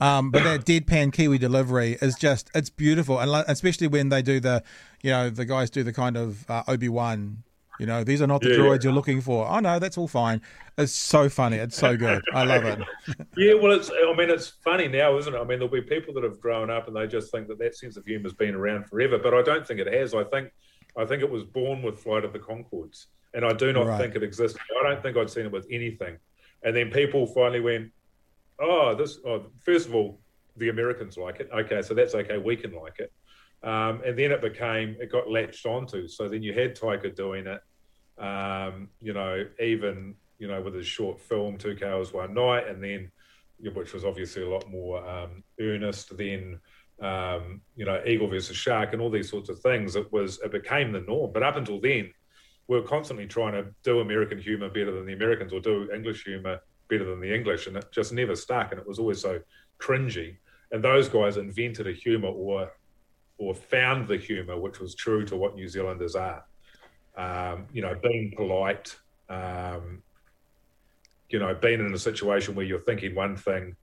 Um, 0.00 0.30
but 0.30 0.44
that 0.44 0.64
deadpan 0.64 1.12
Kiwi 1.12 1.38
delivery 1.38 1.98
is 2.00 2.14
just 2.14 2.50
it's 2.54 2.70
beautiful, 2.70 3.18
and 3.18 3.44
especially 3.48 3.88
when 3.88 4.10
they 4.10 4.22
do 4.22 4.38
the, 4.38 4.62
you 5.02 5.10
know, 5.10 5.28
the 5.28 5.44
guys 5.44 5.70
do 5.70 5.82
the 5.82 5.92
kind 5.92 6.16
of 6.16 6.48
uh, 6.48 6.62
Obi 6.68 6.88
Wan. 6.88 7.42
You 7.78 7.86
know, 7.86 8.02
these 8.04 8.20
are 8.20 8.26
not 8.26 8.40
the 8.40 8.50
Yeah. 8.50 8.56
droids 8.56 8.82
you're 8.84 8.92
looking 8.92 9.20
for. 9.20 9.46
Oh 9.48 9.60
no, 9.60 9.78
that's 9.78 9.96
all 9.96 10.08
fine. 10.08 10.40
It's 10.76 10.92
so 10.92 11.28
funny. 11.28 11.56
It's 11.58 11.76
so 11.76 11.96
good. 11.96 12.22
I 12.34 12.44
love 12.44 12.64
it. 12.64 12.78
Yeah, 13.36 13.54
well, 13.54 13.72
it's. 13.72 13.90
I 13.90 14.12
mean, 14.16 14.30
it's 14.30 14.48
funny 14.48 14.88
now, 14.88 15.16
isn't 15.18 15.32
it? 15.32 15.36
I 15.36 15.40
mean, 15.44 15.58
there'll 15.60 15.68
be 15.68 15.80
people 15.80 16.12
that 16.14 16.24
have 16.24 16.40
grown 16.40 16.70
up 16.70 16.88
and 16.88 16.96
they 16.96 17.06
just 17.06 17.30
think 17.30 17.46
that 17.48 17.58
that 17.60 17.76
sense 17.76 17.96
of 17.96 18.04
humour's 18.04 18.34
been 18.34 18.54
around 18.54 18.86
forever, 18.86 19.18
but 19.18 19.32
I 19.32 19.42
don't 19.42 19.66
think 19.66 19.78
it 19.80 19.92
has. 19.92 20.12
I 20.14 20.24
think, 20.24 20.50
I 20.96 21.04
think 21.04 21.22
it 21.22 21.30
was 21.30 21.44
born 21.44 21.82
with 21.82 22.00
Flight 22.00 22.24
of 22.24 22.32
the 22.32 22.38
Conchords, 22.40 23.06
and 23.34 23.44
I 23.44 23.52
do 23.52 23.72
not 23.72 23.86
Right. 23.86 24.00
think 24.00 24.16
it 24.16 24.22
existed. 24.24 24.60
I 24.80 24.88
don't 24.88 25.02
think 25.02 25.16
I'd 25.16 25.30
seen 25.30 25.46
it 25.46 25.52
with 25.52 25.66
anything. 25.70 26.18
And 26.64 26.74
then 26.74 26.90
people 26.90 27.26
finally 27.26 27.60
went, 27.60 27.92
"Oh, 28.58 28.94
this." 28.96 29.18
Oh, 29.24 29.46
first 29.60 29.86
of 29.88 29.94
all, 29.94 30.20
the 30.56 30.68
Americans 30.70 31.16
like 31.16 31.38
it. 31.38 31.48
Okay, 31.52 31.80
so 31.82 31.94
that's 31.94 32.14
okay. 32.16 32.38
We 32.38 32.56
can 32.56 32.72
like 32.72 32.98
it. 32.98 33.12
Um, 33.62 34.02
and 34.06 34.16
then 34.16 34.30
it 34.30 34.40
became, 34.40 34.96
it 35.00 35.10
got 35.10 35.30
latched 35.30 35.66
onto. 35.66 36.06
So 36.06 36.28
then 36.28 36.42
you 36.42 36.52
had 36.52 36.76
Taika 36.76 37.14
doing 37.14 37.46
it. 37.46 37.60
Um, 38.22 38.88
you 39.00 39.12
know, 39.12 39.44
even 39.60 40.14
you 40.38 40.48
know 40.48 40.60
with 40.60 40.74
his 40.74 40.86
short 40.86 41.20
film 41.20 41.58
Two 41.58 41.76
Cars 41.76 42.12
One 42.12 42.34
Night, 42.34 42.68
and 42.68 42.82
then 42.82 43.10
which 43.74 43.92
was 43.92 44.04
obviously 44.04 44.42
a 44.42 44.48
lot 44.48 44.68
more 44.70 45.06
um, 45.08 45.42
earnest 45.60 46.16
than 46.16 46.60
um, 47.00 47.60
you 47.76 47.84
know 47.84 48.00
Eagle 48.06 48.28
versus 48.28 48.56
Shark 48.56 48.92
and 48.92 49.02
all 49.02 49.10
these 49.10 49.30
sorts 49.30 49.48
of 49.48 49.60
things. 49.60 49.96
It 49.96 50.12
was 50.12 50.40
it 50.40 50.52
became 50.52 50.92
the 50.92 51.00
norm. 51.00 51.32
But 51.32 51.42
up 51.42 51.56
until 51.56 51.80
then, 51.80 52.12
we 52.66 52.78
were 52.78 52.86
constantly 52.86 53.26
trying 53.26 53.52
to 53.52 53.70
do 53.82 54.00
American 54.00 54.38
humor 54.38 54.68
better 54.68 54.92
than 54.92 55.06
the 55.06 55.14
Americans 55.14 55.52
or 55.52 55.60
do 55.60 55.90
English 55.92 56.24
humor 56.24 56.60
better 56.88 57.04
than 57.04 57.20
the 57.20 57.34
English, 57.34 57.66
and 57.66 57.76
it 57.76 57.86
just 57.92 58.12
never 58.12 58.34
stuck. 58.34 58.72
And 58.72 58.80
it 58.80 58.86
was 58.86 58.98
always 58.98 59.20
so 59.20 59.40
cringy. 59.80 60.36
And 60.70 60.84
those 60.84 61.08
guys 61.08 61.36
invented 61.36 61.86
a 61.86 61.92
humor 61.92 62.28
or 62.28 62.70
or 63.38 63.54
found 63.54 64.08
the 64.08 64.16
humor 64.16 64.58
which 64.58 64.80
was 64.80 64.94
true 64.94 65.24
to 65.24 65.36
what 65.36 65.54
New 65.54 65.68
Zealanders 65.68 66.14
are. 66.14 66.44
Um, 67.16 67.66
you 67.72 67.82
know, 67.82 67.96
being 68.00 68.32
polite, 68.36 68.96
um, 69.28 70.02
you 71.30 71.38
know, 71.38 71.54
being 71.54 71.80
in 71.80 71.92
a 71.92 71.98
situation 71.98 72.54
where 72.54 72.64
you're 72.64 72.80
thinking 72.80 73.14
one 73.14 73.36
thing, 73.36 73.76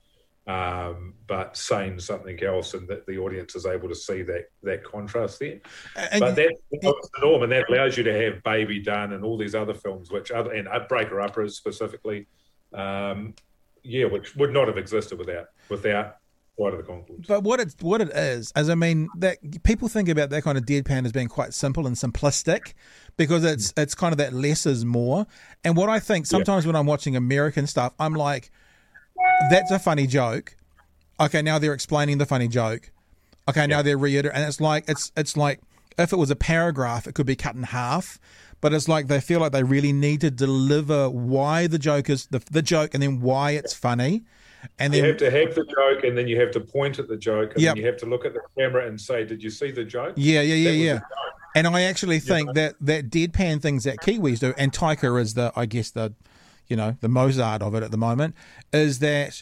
um, 0.47 1.13
but 1.27 1.57
saying 1.57 1.99
something 1.99 2.41
else, 2.43 2.75
and 2.75 2.87
that 2.87 3.05
the 3.07 3.17
audience 3.17 3.55
is 3.55 3.65
able 3.65 3.89
to 3.89 3.95
see 3.95 4.21
that 4.23 4.49
that 4.63 4.83
contrast 4.83 5.39
there. 5.39 5.59
And 5.95 6.19
but 6.19 6.35
that, 6.35 6.55
that's 6.71 6.83
the 6.83 7.21
norm, 7.21 7.43
and 7.43 7.51
that 7.51 7.69
allows 7.69 7.97
you 7.97 8.03
to 8.03 8.23
have 8.23 8.43
Baby 8.43 8.79
Done 8.79 9.13
and 9.13 9.23
all 9.23 9.37
these 9.37 9.55
other 9.55 9.73
films, 9.73 10.11
which 10.11 10.31
other 10.31 10.51
and 10.51 10.67
Breaker 10.87 11.19
Uppers 11.19 11.57
specifically, 11.57 12.27
um, 12.73 13.33
yeah, 13.83 14.05
which 14.05 14.35
would 14.35 14.53
not 14.53 14.67
have 14.67 14.77
existed 14.77 15.17
without 15.17 15.47
without 15.67 16.17
Of 16.57 16.87
the. 16.87 17.25
But 17.27 17.43
what 17.43 17.59
it's 17.59 17.75
what 17.81 17.99
it 17.99 18.09
is, 18.09 18.53
as 18.55 18.69
I 18.69 18.75
mean, 18.75 19.09
that 19.17 19.37
people 19.63 19.89
think 19.89 20.07
about 20.07 20.29
that 20.29 20.43
kind 20.43 20.57
of 20.57 20.65
deadpan 20.65 21.05
as 21.05 21.11
being 21.11 21.27
quite 21.27 21.53
simple 21.53 21.85
and 21.85 21.97
simplistic, 21.97 22.73
because 23.17 23.43
it's 23.43 23.73
mm. 23.73 23.83
it's 23.83 23.93
kind 23.93 24.13
of 24.13 24.17
that 24.19 24.31
less 24.31 24.65
is 24.65 24.85
more. 24.85 25.27
And 25.65 25.75
what 25.75 25.89
I 25.89 25.99
think 25.99 26.25
sometimes 26.25 26.65
when 26.65 26.75
I'm 26.75 26.85
watching 26.85 27.15
American 27.17 27.67
stuff, 27.67 27.93
I'm 27.99 28.13
like, 28.13 28.51
that's 29.49 29.71
a 29.71 29.79
funny 29.79 30.07
joke. 30.07 30.55
Okay, 31.19 31.41
now 31.41 31.59
they're 31.59 31.73
explaining 31.73 32.19
the 32.19 32.25
funny 32.25 32.47
joke. 32.47 32.91
Okay, 33.49 33.67
now 33.67 33.81
they're 33.81 33.97
reiterating, 33.97 34.39
and 34.39 34.47
it's 34.47 34.61
like 34.61 34.85
it's 34.87 35.11
it's 35.17 35.35
like 35.35 35.59
if 35.97 36.13
it 36.13 36.17
was 36.17 36.31
a 36.31 36.35
paragraph, 36.37 37.05
it 37.05 37.15
could 37.15 37.25
be 37.25 37.35
cut 37.35 37.55
in 37.55 37.63
half. 37.63 38.17
But 38.61 38.73
it's 38.73 38.87
like 38.87 39.07
they 39.07 39.19
feel 39.19 39.41
like 39.41 39.51
they 39.51 39.63
really 39.63 39.93
need 39.93 40.21
to 40.21 40.31
deliver 40.31 41.09
why 41.09 41.67
the 41.67 41.77
joke 41.77 42.09
is 42.09 42.27
the, 42.27 42.41
the 42.49 42.61
joke, 42.61 42.93
and 42.93 43.03
then 43.03 43.19
why 43.19 43.51
it's 43.51 43.73
funny, 43.73 44.23
and 44.79 44.93
then, 44.93 45.03
You 45.03 45.09
have 45.09 45.17
to 45.17 45.31
have 45.31 45.55
the 45.55 45.65
joke, 45.65 46.03
and 46.03 46.17
then 46.17 46.27
you 46.27 46.39
have 46.39 46.51
to 46.51 46.59
point 46.59 46.99
at 46.99 47.07
the 47.07 47.17
joke, 47.17 47.53
and 47.53 47.61
Yep. 47.61 47.75
then 47.75 47.81
you 47.81 47.87
have 47.87 47.97
to 47.97 48.05
look 48.05 48.25
at 48.25 48.33
the 48.33 48.41
camera 48.57 48.87
and 48.87 48.99
say, 48.99 49.23
"Did 49.25 49.43
you 49.43 49.49
see 49.49 49.71
the 49.71 49.83
joke?" 49.83 50.13
Yeah, 50.17 50.41
yeah, 50.41 50.55
yeah, 50.55 50.71
yeah. 50.71 50.99
And 51.55 51.67
I 51.67 51.83
actually 51.83 52.19
think 52.19 52.53
that 52.55 52.75
that 52.81 53.09
deadpan 53.09 53.61
things 53.61 53.85
that 53.85 53.97
Kiwis 53.97 54.39
do, 54.39 54.53
and 54.57 54.73
Taika 54.73 55.19
is 55.21 55.35
the, 55.35 55.53
I 55.55 55.65
guess 55.65 55.89
the, 55.91 56.13
you 56.67 56.75
know, 56.75 56.97
the 56.99 57.07
Mozart 57.07 57.61
of 57.61 57.73
it 57.75 57.83
at 57.83 57.91
the 57.91 57.97
moment, 57.97 58.35
is 58.73 58.99
that 58.99 59.41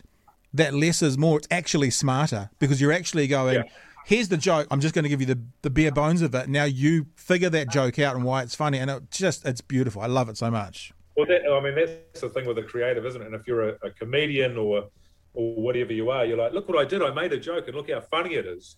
that 0.54 0.74
less 0.74 1.02
is 1.02 1.18
more. 1.18 1.40
It's 1.40 1.48
actually 1.50 1.90
smarter 1.90 2.50
because 2.60 2.80
you're 2.80 2.92
actually 2.92 3.28
going. 3.28 3.56
Yeah. 3.56 3.64
Here's 4.06 4.28
the 4.28 4.38
joke. 4.38 4.68
I'm 4.70 4.82
just 4.82 4.94
going 4.94 5.04
to 5.04 5.10
give 5.10 5.22
you 5.22 5.28
the 5.28 5.40
the 5.64 5.70
bare 5.70 5.92
bones 5.92 6.22
of 6.22 6.36
it. 6.36 6.50
Now 6.50 6.66
you 6.66 7.08
figure 7.16 7.50
that 7.50 7.70
joke 7.70 7.98
out 8.00 8.16
and 8.16 8.24
why 8.24 8.44
it's 8.44 8.54
funny, 8.54 8.78
and 8.78 8.92
it 8.92 9.10
just 9.10 9.46
it's 9.46 9.62
beautiful. 9.62 10.02
I 10.02 10.08
love 10.08 10.30
it 10.30 10.38
so 10.38 10.52
much. 10.52 10.92
Well, 11.16 11.26
that, 11.28 11.50
I 11.50 11.60
mean, 11.62 11.76
that's 11.76 12.22
the 12.22 12.30
thing 12.30 12.46
with 12.46 12.58
a 12.58 12.64
creative, 12.64 13.06
isn't 13.06 13.22
it? 13.22 13.26
And 13.26 13.36
if 13.36 13.48
you're 13.48 13.70
a, 13.70 13.78
a 13.84 13.92
comedian 13.92 14.58
or 14.58 14.90
or 15.34 15.56
whatever 15.62 15.94
you 15.94 16.10
are, 16.10 16.26
you're 16.26 16.38
like, 16.38 16.54
look 16.54 16.68
what 16.68 16.78
I 16.78 16.86
did. 16.86 17.02
I 17.02 17.12
made 17.12 17.34
a 17.34 17.40
joke, 17.40 17.68
and 17.68 17.76
look 17.76 17.90
how 17.90 18.02
funny 18.02 18.36
it 18.36 18.46
is. 18.46 18.78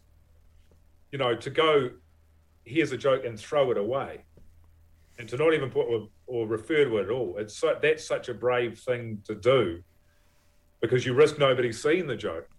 You 1.11 1.19
know, 1.19 1.35
to 1.35 1.49
go, 1.49 1.91
here's 2.63 2.91
a 2.91 2.97
joke, 2.97 3.25
and 3.25 3.39
throw 3.39 3.71
it 3.71 3.77
away, 3.77 4.23
and 5.19 5.27
to 5.29 5.37
not 5.37 5.53
even 5.53 5.69
put 5.69 5.85
or, 5.85 6.09
or 6.27 6.47
refer 6.47 6.85
to 6.85 6.97
it 6.97 7.03
at 7.03 7.09
all. 7.09 7.35
It's 7.37 7.57
so, 7.57 7.77
that's 7.81 8.05
such 8.05 8.29
a 8.29 8.33
brave 8.33 8.79
thing 8.79 9.21
to 9.25 9.35
do, 9.35 9.83
because 10.81 11.05
you 11.05 11.13
risk 11.13 11.37
nobody 11.37 11.71
seeing 11.71 12.07
the 12.07 12.15
joke. 12.15 12.49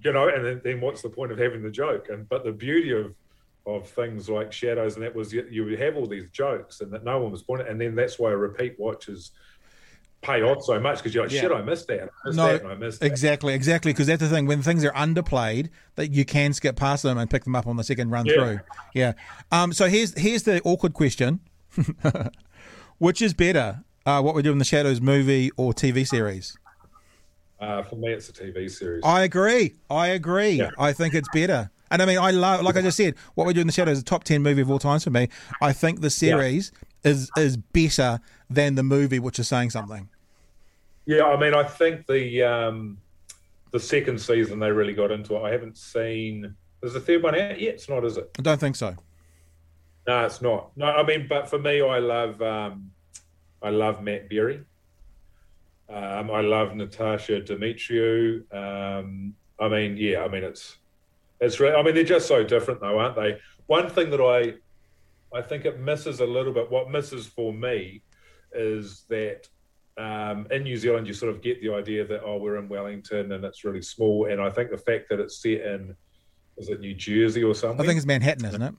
You 0.00 0.12
know, 0.12 0.28
and 0.28 0.44
then, 0.44 0.60
then 0.62 0.80
what's 0.80 1.02
the 1.02 1.08
point 1.08 1.32
of 1.32 1.38
having 1.38 1.62
the 1.62 1.70
joke? 1.70 2.08
And 2.08 2.28
but 2.28 2.44
the 2.44 2.52
beauty 2.52 2.92
of 2.92 3.14
of 3.68 3.86
things 3.86 4.28
like 4.30 4.50
shadows 4.50 4.94
and 4.94 5.04
that 5.04 5.14
was 5.14 5.32
you, 5.32 5.46
you 5.50 5.64
would 5.64 5.78
have 5.78 5.96
all 5.96 6.06
these 6.06 6.30
jokes 6.30 6.80
and 6.80 6.90
that 6.90 7.04
no 7.04 7.18
one 7.18 7.30
was 7.30 7.42
pointing 7.42 7.68
and 7.68 7.78
then 7.78 7.94
that's 7.94 8.18
why 8.18 8.30
a 8.30 8.36
repeat 8.36 8.74
watches 8.78 9.32
pay 10.20 10.42
off 10.42 10.62
so 10.64 10.80
much 10.80 10.98
because 10.98 11.14
you're 11.14 11.24
like 11.24 11.32
Yeah. 11.32 11.42
shit 11.42 11.52
I 11.52 11.62
missed 11.62 11.86
that 11.88 12.00
I 12.02 12.28
missed 12.28 12.36
No, 12.36 12.46
that 12.52 12.62
and 12.62 12.70
I 12.72 12.74
missed 12.74 13.00
that. 13.00 13.06
exactly, 13.06 13.54
exactly. 13.54 13.92
Because 13.92 14.08
that's 14.08 14.20
the 14.20 14.28
thing. 14.28 14.46
When 14.46 14.62
things 14.62 14.84
are 14.84 14.92
underplayed, 14.92 15.68
that 15.94 16.10
you 16.12 16.24
can 16.24 16.52
skip 16.52 16.76
past 16.76 17.02
them 17.04 17.18
and 17.18 17.30
pick 17.30 17.44
them 17.44 17.54
up 17.54 17.66
on 17.66 17.76
the 17.76 17.84
second 17.84 18.10
run 18.10 18.26
Yeah. 18.26 18.34
through. 18.34 18.60
Yeah. 18.94 19.12
Um. 19.52 19.72
So 19.72 19.88
here's 19.88 20.18
here's 20.18 20.42
the 20.42 20.60
awkward 20.62 20.92
question: 20.94 21.40
Which 22.98 23.22
is 23.22 23.32
better, 23.32 23.84
uh, 24.06 24.20
what 24.22 24.34
we 24.34 24.42
do 24.42 24.50
in 24.52 24.58
the 24.58 24.64
Shadows 24.64 25.00
movie 25.00 25.50
or 25.56 25.72
TV 25.72 26.06
series? 26.06 26.56
Uh, 27.60 27.82
for 27.82 27.96
me, 27.96 28.08
it's 28.12 28.28
a 28.28 28.32
TV 28.32 28.70
series. 28.70 29.02
I 29.04 29.22
agree. 29.22 29.74
I 29.90 30.08
agree. 30.08 30.50
Yeah. 30.52 30.70
I 30.78 30.92
think 30.92 31.14
it's 31.14 31.28
better. 31.32 31.70
And 31.90 32.02
I 32.02 32.06
mean, 32.06 32.18
I 32.18 32.30
love, 32.32 32.62
like 32.62 32.76
I 32.76 32.82
just 32.82 32.96
said, 32.96 33.14
what 33.34 33.46
we 33.46 33.54
do 33.54 33.60
in 33.62 33.66
the 33.66 33.72
shadows 33.72 33.96
is 33.96 34.02
a 34.02 34.04
top 34.04 34.24
ten 34.24 34.42
movie 34.42 34.62
of 34.62 34.70
all 34.70 34.78
times 34.78 35.04
for 35.04 35.10
me. 35.10 35.28
I 35.62 35.72
think 35.72 36.00
the 36.00 36.10
series 36.10 36.70
is 37.04 37.30
is 37.36 37.56
better 37.56 38.20
than 38.50 38.74
the 38.74 38.82
movie, 38.82 39.18
which 39.18 39.38
is 39.38 39.48
saying 39.48 39.70
something. 39.70 40.08
Yeah, 41.06 41.24
I 41.24 41.40
mean, 41.40 41.54
I 41.54 41.64
think 41.64 42.06
the 42.06 42.42
um, 42.42 42.98
the 43.70 43.80
second 43.80 44.20
season 44.20 44.58
they 44.58 44.70
really 44.70 44.92
got 44.92 45.10
into 45.10 45.36
it. 45.36 45.42
I 45.42 45.50
haven't 45.50 45.76
seen. 45.76 46.54
Is 46.82 46.92
the 46.92 47.00
third 47.00 47.22
one 47.22 47.34
out 47.34 47.60
yet? 47.60 47.74
It's 47.74 47.88
not, 47.88 48.04
is 48.04 48.16
it? 48.16 48.30
I 48.38 48.42
don't 48.42 48.60
think 48.60 48.76
so. 48.76 48.94
No, 50.06 50.24
it's 50.24 50.40
not. 50.40 50.70
No, 50.76 50.86
I 50.86 51.02
mean, 51.02 51.26
but 51.28 51.50
for 51.50 51.58
me, 51.58 51.82
I 51.82 51.98
love 51.98 52.40
um, 52.40 52.90
I 53.62 53.70
love 53.70 54.02
Matt 54.02 54.28
Berry. 54.28 54.64
Um, 55.88 56.30
I 56.30 56.40
love 56.42 56.74
Natasha 56.74 57.40
Demetriou. 57.40 58.42
Um, 58.54 59.34
I 59.58 59.68
mean, 59.68 59.96
yeah, 59.96 60.24
I 60.24 60.28
mean 60.28 60.44
it's 60.44 60.76
it's. 61.40 61.58
Re- 61.58 61.74
I 61.74 61.82
mean, 61.82 61.94
they're 61.94 62.04
just 62.04 62.28
so 62.28 62.44
different, 62.44 62.80
though, 62.80 62.98
aren't 62.98 63.16
they? 63.16 63.38
One 63.66 63.88
thing 63.88 64.10
that 64.10 64.20
I 64.20 64.54
I 65.36 65.42
think 65.42 65.64
it 65.64 65.80
misses 65.80 66.20
a 66.20 66.26
little 66.26 66.52
bit. 66.52 66.70
What 66.70 66.90
misses 66.90 67.26
for 67.26 67.52
me 67.52 68.02
is 68.52 69.04
that 69.08 69.48
um, 69.96 70.46
in 70.50 70.62
New 70.62 70.76
Zealand, 70.76 71.06
you 71.06 71.12
sort 71.12 71.34
of 71.34 71.42
get 71.42 71.60
the 71.60 71.72
idea 71.72 72.06
that 72.06 72.22
oh, 72.24 72.36
we're 72.38 72.56
in 72.56 72.68
Wellington 72.68 73.32
and 73.32 73.44
it's 73.44 73.64
really 73.64 73.82
small. 73.82 74.26
And 74.26 74.40
I 74.40 74.50
think 74.50 74.70
the 74.70 74.78
fact 74.78 75.08
that 75.10 75.20
it's 75.20 75.42
set 75.42 75.60
in 75.60 75.94
is 76.56 76.68
it 76.68 76.80
New 76.80 76.94
Jersey 76.94 77.44
or 77.44 77.54
something? 77.54 77.80
I 77.80 77.86
think 77.86 77.96
it's 77.98 78.06
Manhattan, 78.06 78.44
isn't 78.46 78.62
it? 78.62 78.74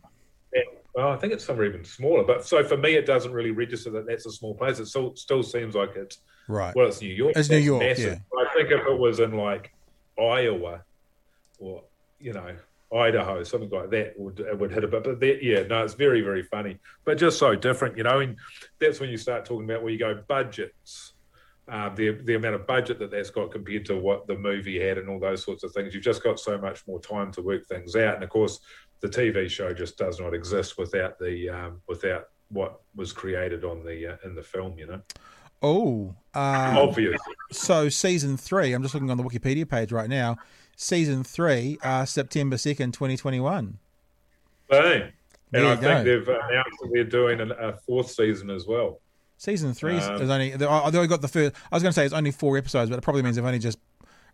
Yeah, 0.53 0.61
well, 0.93 1.09
I 1.09 1.17
think 1.17 1.34
it's 1.34 1.45
somewhere 1.45 1.65
even 1.65 1.86
smaller. 1.86 2.24
But 2.24 2.45
so 2.45 2.63
for 2.63 2.78
me, 2.78 2.95
it 2.95 3.05
doesn't 3.05 3.32
really 3.32 3.51
register 3.51 3.89
that 3.91 4.05
that's 4.05 4.26
a 4.26 4.32
small 4.32 4.53
place. 4.53 4.80
It 4.80 4.88
still 4.88 5.15
still 5.15 5.43
seems 5.43 5.76
like 5.76 5.95
it's 5.95 6.20
Right. 6.49 6.76
well, 6.76 6.88
it's 6.88 6.99
New 6.99 7.13
York. 7.13 7.34
It's 7.36 7.49
New 7.49 7.57
York, 7.57 7.84
massive. 7.84 8.20
I 8.36 8.53
think 8.55 8.72
if 8.72 8.82
it 8.86 8.99
was 8.99 9.20
in 9.20 9.34
like 9.34 9.72
Iowa 10.20 10.82
or 11.59 11.84
you 12.20 12.34
know 12.34 12.55
Idaho, 12.94 13.44
something 13.44 13.70
like 13.70 13.90
that, 13.92 14.14
would 14.18 14.44
would 14.60 14.72
hit 14.72 14.84
a 14.84 14.88
bit. 14.88 15.04
But 15.04 15.20
that, 15.20 15.44
yeah, 15.44 15.64
no, 15.64 15.84
it's 15.84 15.94
very 15.94 16.22
very 16.22 16.44
funny, 16.44 16.78
but 17.06 17.18
just 17.18 17.38
so 17.38 17.56
different, 17.56 17.98
you 17.98 18.04
know. 18.04 18.20
And 18.20 18.36
that's 18.80 19.00
when 19.00 19.10
you 19.10 19.18
start 19.18 19.46
talking 19.46 19.70
about 19.70 19.84
where 19.84 19.92
you 19.92 20.00
go 20.00 20.22
budgets. 20.28 21.14
Uh, 21.68 21.94
the 21.94 22.10
the 22.24 22.34
amount 22.34 22.56
of 22.56 22.66
budget 22.66 22.98
that 22.98 23.12
that's 23.12 23.30
got 23.30 23.52
compared 23.52 23.86
to 23.86 23.96
what 23.96 24.26
the 24.26 24.36
movie 24.36 24.80
had 24.80 24.98
and 24.98 25.08
all 25.08 25.20
those 25.20 25.44
sorts 25.44 25.64
of 25.64 25.72
things, 25.72 25.94
you've 25.94 26.04
just 26.04 26.24
got 26.24 26.40
so 26.40 26.58
much 26.58 26.82
more 26.88 27.00
time 27.00 27.32
to 27.32 27.44
work 27.44 27.64
things 27.68 27.96
out. 27.96 28.16
And 28.16 28.24
of 28.24 28.30
course, 28.32 28.60
the 29.02 29.08
TV 29.08 29.48
show 29.48 29.72
just 29.72 29.96
does 29.96 30.20
not 30.20 30.34
exist 30.34 30.80
without 30.80 31.20
the 31.20 31.48
um, 31.50 31.82
without 31.88 32.30
what 32.48 32.82
was 32.96 33.14
created 33.14 33.64
on 33.64 33.84
the 33.84 34.14
uh, 34.14 34.18
in 34.26 34.34
the 34.34 34.42
film. 34.42 34.80
You 34.80 34.88
know, 34.88 35.02
Oh, 35.62 36.16
uh, 36.34 36.74
obvious. 36.76 37.22
so 37.52 37.88
season 37.90 38.36
three. 38.36 38.74
I'm 38.74 38.82
just 38.82 38.96
looking 38.96 39.12
on 39.12 39.18
the 39.18 39.24
Wikipedia 39.24 39.70
page 39.70 39.92
right 39.92 40.10
now. 40.10 40.38
Season 40.82 41.26
three, 41.26 41.78
uh, 41.84 42.06
September 42.06 42.58
second, 42.58 42.94
twenty 42.94 43.18
twenty 43.18 43.42
one. 43.42 43.80
Boom. 44.70 45.10
There 45.52 45.62
And 45.62 45.68
I 45.68 45.76
think 45.76 45.82
go. 45.82 46.04
they've 46.06 46.28
announced 46.30 46.80
that 46.80 46.90
they're 46.94 47.04
doing 47.04 47.42
a 47.42 47.74
fourth 47.86 48.10
season 48.10 48.50
as 48.50 48.66
well. 48.66 49.02
Season 49.36 49.74
three 49.74 49.98
is 49.98 50.08
Um, 50.08 50.22
is 50.22 50.30
only. 50.30 50.52
They 50.52 50.66
only 50.66 51.08
got 51.08 51.20
the 51.22 51.28
first. 51.28 51.54
I 51.70 51.76
was 51.76 51.84
going 51.84 51.92
to 51.92 51.94
say 51.94 52.06
it's 52.06 52.14
only 52.14 52.32
four 52.32 52.58
episodes, 52.58 52.90
but 52.90 52.98
it 52.98 53.02
probably 53.02 53.24
means 53.24 53.36
they've 53.36 53.44
only 53.44 53.60
just 53.60 53.78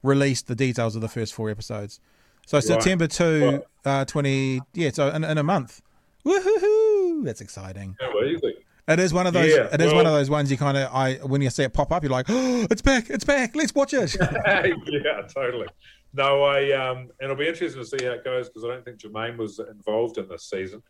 released 0.03 0.45
the 0.45 0.53
details 0.53 0.95
of 0.95 1.01
the 1.01 1.07
first 1.07 1.33
four 1.33 1.49
episodes. 1.49 1.99
So 2.45 2.59
September 2.59 3.07
two, 3.07 3.63
uh, 3.83 4.05
twenty. 4.05 4.61
Yeah, 4.75 4.91
so 4.91 5.09
in, 5.09 5.23
in 5.23 5.39
a 5.39 5.43
month. 5.43 5.81
Woohoo! 6.23 7.23
That's 7.23 7.41
exciting. 7.41 7.97
Yeah, 7.99 8.09
well. 8.13 8.51
It 8.87 8.99
is 8.99 9.13
one 9.15 9.25
of 9.25 9.33
those. 9.33 9.49
Yeah, 9.49 9.67
it 9.73 9.81
is 9.81 9.91
one 9.93 10.05
of 10.05 10.13
those 10.13 10.29
ones 10.29 10.51
you 10.51 10.57
kind 10.57 10.77
of. 10.77 10.93
I 10.93 11.15
when 11.15 11.41
you 11.41 11.49
see 11.49 11.63
it 11.63 11.73
pop 11.73 11.91
up, 11.91 12.03
you're 12.03 12.11
like, 12.11 12.27
oh, 12.29 12.67
it's 12.71 12.83
back! 12.83 13.09
It's 13.09 13.23
back! 13.23 13.55
Let's 13.55 13.73
watch 13.73 13.95
it. 13.95 14.15
yeah, 14.45 15.21
totally. 15.33 15.67
No, 16.15 16.43
I 16.43 16.71
um, 16.71 16.97
and 16.99 17.11
it'll 17.21 17.35
be 17.35 17.47
interesting 17.47 17.81
to 17.81 17.87
see 17.87 18.05
how 18.05 18.11
it 18.13 18.23
goes 18.23 18.47
because 18.49 18.63
I 18.63 18.67
don't 18.69 18.85
think 18.85 18.99
Jermaine 18.99 19.37
was 19.37 19.59
involved 19.59 20.17
in 20.17 20.27
this 20.29 20.43
season. 20.49 20.81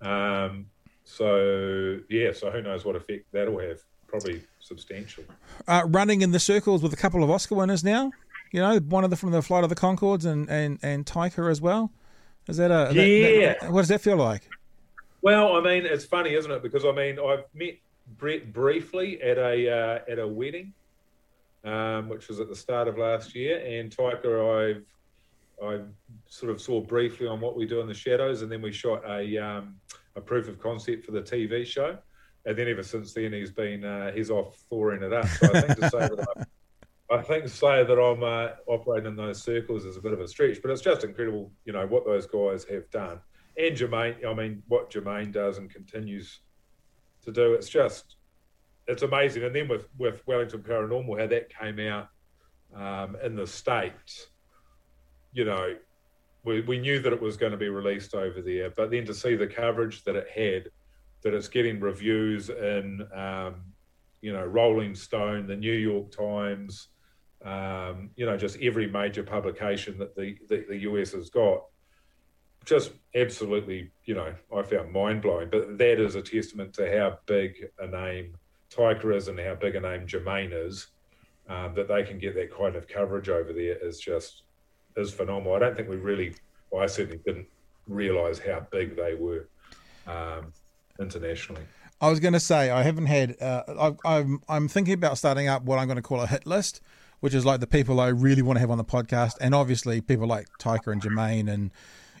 Um, 0.00 0.66
so 1.04 1.98
yeah, 2.08 2.32
so 2.32 2.50
who 2.50 2.62
knows 2.62 2.84
what 2.84 2.96
effect 2.96 3.26
that'll 3.32 3.58
have? 3.60 3.78
Probably 4.08 4.42
substantial. 4.60 5.24
uh, 5.68 5.82
running 5.86 6.20
in 6.22 6.32
the 6.32 6.40
circles 6.40 6.82
with 6.82 6.92
a 6.92 6.96
couple 6.96 7.22
of 7.24 7.30
Oscar 7.30 7.54
winners 7.54 7.82
now. 7.84 8.10
You 8.52 8.60
know, 8.60 8.78
one 8.80 9.04
of 9.04 9.10
them 9.10 9.16
from 9.16 9.30
the 9.30 9.40
Flight 9.40 9.64
of 9.64 9.70
the 9.70 9.76
Conchords 9.76 10.26
and 10.26 10.48
and 10.50 10.78
and 10.82 11.06
Taika 11.06 11.50
as 11.50 11.60
well. 11.60 11.90
Is 12.48 12.56
that 12.56 12.70
a 12.70 12.92
that- 12.92 13.08
Yeah. 13.08 13.54
that- 13.60 13.72
what 13.72 13.82
does 13.82 13.88
that 13.88 14.00
feel 14.00 14.16
like? 14.16 14.48
Well, 15.22 15.54
I 15.56 15.60
mean, 15.60 15.86
it's 15.86 16.04
funny, 16.04 16.34
isn't 16.34 16.50
it? 16.50 16.62
Because 16.62 16.84
I 16.84 16.90
mean, 16.92 17.18
I've 17.20 17.44
met 17.54 17.74
Brett 18.18 18.52
briefly 18.52 19.22
at 19.22 19.38
a 19.38 19.70
uh, 19.70 19.98
at 20.10 20.18
a 20.18 20.26
wedding, 20.26 20.74
um, 21.64 22.08
which 22.08 22.28
was 22.28 22.40
at 22.40 22.48
the 22.48 22.56
start 22.56 22.88
of 22.88 22.98
last 22.98 23.34
year, 23.34 23.58
and 23.64 23.94
Taika, 23.94 24.76
I've 24.76 24.84
I 25.62 25.80
sort 26.28 26.50
of 26.50 26.60
saw 26.60 26.80
briefly 26.80 27.28
on 27.28 27.40
what 27.40 27.56
we 27.56 27.66
do 27.66 27.80
in 27.80 27.86
the 27.86 27.94
shadows, 27.94 28.42
and 28.42 28.50
then 28.50 28.62
we 28.62 28.72
shot 28.72 29.02
a 29.08 29.38
um, 29.38 29.76
a 30.16 30.20
proof 30.20 30.48
of 30.48 30.58
concept 30.58 31.04
for 31.04 31.12
the 31.12 31.22
TV 31.22 31.64
show, 31.64 31.98
and 32.46 32.56
then 32.56 32.68
ever 32.68 32.82
since 32.82 33.12
then 33.12 33.32
he's 33.32 33.52
been 33.52 33.84
uh, 33.84 34.12
he's 34.12 34.30
off 34.30 34.56
thawing 34.68 35.02
it 35.02 35.12
up. 35.12 35.26
So 35.26 35.48
I 35.54 35.60
think 35.60 35.78
to 35.78 35.90
say 35.90 35.98
that. 35.98 36.26
I, 36.38 36.44
I 37.12 37.20
think 37.20 37.44
to 37.44 37.50
say 37.50 37.84
that 37.84 38.00
I'm 38.00 38.22
uh, 38.22 38.54
operating 38.66 39.06
in 39.06 39.16
those 39.16 39.42
circles 39.42 39.84
is 39.84 39.98
a 39.98 40.00
bit 40.00 40.14
of 40.14 40.20
a 40.20 40.26
stretch, 40.26 40.62
but 40.62 40.70
it's 40.70 40.80
just 40.80 41.04
incredible, 41.04 41.52
you 41.66 41.74
know, 41.74 41.86
what 41.86 42.06
those 42.06 42.26
guys 42.26 42.64
have 42.64 42.90
done. 42.90 43.20
And 43.58 43.76
Jermaine, 43.76 44.24
I 44.26 44.32
mean, 44.32 44.62
what 44.68 44.90
Jermaine 44.90 45.30
does 45.30 45.58
and 45.58 45.68
continues 45.68 46.40
to 47.24 47.30
do, 47.30 47.52
it's 47.52 47.68
just, 47.68 48.16
it's 48.86 49.02
amazing. 49.02 49.44
And 49.44 49.54
then 49.54 49.68
with, 49.68 49.86
with 49.98 50.26
Wellington 50.26 50.62
Paranormal, 50.62 51.20
how 51.20 51.26
that 51.26 51.48
came 51.54 51.78
out 51.80 52.08
um, 52.74 53.16
in 53.22 53.36
the 53.36 53.46
States, 53.46 54.28
you 55.32 55.44
know, 55.44 55.76
we, 56.44 56.60
we 56.62 56.78
knew 56.78 57.00
that 57.00 57.12
it 57.12 57.20
was 57.20 57.36
going 57.36 57.52
to 57.52 57.58
be 57.58 57.68
released 57.68 58.14
over 58.14 58.42
there, 58.42 58.70
but 58.70 58.90
then 58.90 59.04
to 59.06 59.14
see 59.14 59.36
the 59.36 59.46
coverage 59.46 60.02
that 60.04 60.16
it 60.16 60.28
had, 60.34 60.70
that 61.22 61.34
it's 61.34 61.48
getting 61.48 61.78
reviews 61.78 62.50
in, 62.50 63.06
um, 63.14 63.62
you 64.20 64.32
know, 64.32 64.44
Rolling 64.44 64.94
Stone, 64.94 65.46
the 65.46 65.56
New 65.56 65.72
York 65.72 66.10
Times, 66.10 66.88
um, 67.44 68.10
you 68.16 68.26
know, 68.26 68.36
just 68.36 68.58
every 68.60 68.88
major 68.88 69.22
publication 69.22 69.98
that 69.98 70.16
the, 70.16 70.36
the, 70.48 70.64
the 70.68 70.78
US 70.78 71.12
has 71.12 71.30
got. 71.30 71.62
Just 72.64 72.92
absolutely, 73.14 73.90
you 74.04 74.14
know, 74.14 74.34
I 74.56 74.62
found 74.62 74.92
mind 74.92 75.22
blowing. 75.22 75.48
But 75.50 75.78
that 75.78 76.00
is 76.00 76.14
a 76.14 76.22
testament 76.22 76.74
to 76.74 76.96
how 76.96 77.18
big 77.26 77.54
a 77.80 77.86
name 77.88 78.36
Taika 78.74 79.14
is 79.14 79.28
and 79.28 79.38
how 79.38 79.54
big 79.54 79.76
a 79.76 79.80
name 79.80 80.06
Jermaine 80.06 80.52
is. 80.52 80.88
Um, 81.48 81.74
that 81.74 81.88
they 81.88 82.04
can 82.04 82.18
get 82.18 82.34
that 82.36 82.56
kind 82.56 82.76
of 82.76 82.86
coverage 82.86 83.28
over 83.28 83.52
there 83.52 83.76
is 83.84 83.98
just 83.98 84.44
is 84.96 85.12
phenomenal. 85.12 85.54
I 85.54 85.58
don't 85.58 85.76
think 85.76 85.88
we 85.88 85.96
really, 85.96 86.34
well, 86.70 86.82
I 86.82 86.86
certainly 86.86 87.20
didn't 87.26 87.46
realise 87.88 88.38
how 88.38 88.64
big 88.70 88.94
they 88.96 89.14
were 89.14 89.48
um, 90.06 90.52
internationally. 91.00 91.62
I 92.00 92.08
was 92.10 92.20
going 92.20 92.32
to 92.32 92.40
say 92.40 92.70
I 92.70 92.82
haven't 92.82 93.06
had. 93.06 93.40
Uh, 93.40 93.92
I, 94.04 94.18
I'm 94.18 94.40
I'm 94.48 94.68
thinking 94.68 94.94
about 94.94 95.18
starting 95.18 95.48
up 95.48 95.64
what 95.64 95.78
I'm 95.78 95.86
going 95.86 95.96
to 95.96 96.02
call 96.02 96.20
a 96.20 96.26
hit 96.26 96.46
list, 96.46 96.80
which 97.20 97.34
is 97.34 97.44
like 97.44 97.60
the 97.60 97.66
people 97.66 98.00
I 98.00 98.08
really 98.08 98.42
want 98.42 98.56
to 98.56 98.60
have 98.60 98.70
on 98.70 98.78
the 98.78 98.84
podcast, 98.84 99.34
and 99.40 99.54
obviously 99.54 100.00
people 100.00 100.26
like 100.26 100.46
Taika 100.60 100.92
and 100.92 101.02
Jermaine 101.02 101.52
and 101.52 101.70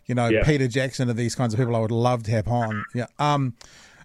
you 0.06 0.14
know 0.14 0.28
Yeah. 0.28 0.44
Peter 0.44 0.68
Jackson 0.68 1.08
are 1.10 1.14
these 1.14 1.34
kinds 1.34 1.54
of 1.54 1.58
people 1.58 1.76
I 1.76 1.80
would 1.80 1.90
love 1.92 2.24
to 2.24 2.30
have 2.32 2.48
on. 2.48 2.84
Yeah. 2.92 3.06
Um. 3.18 3.54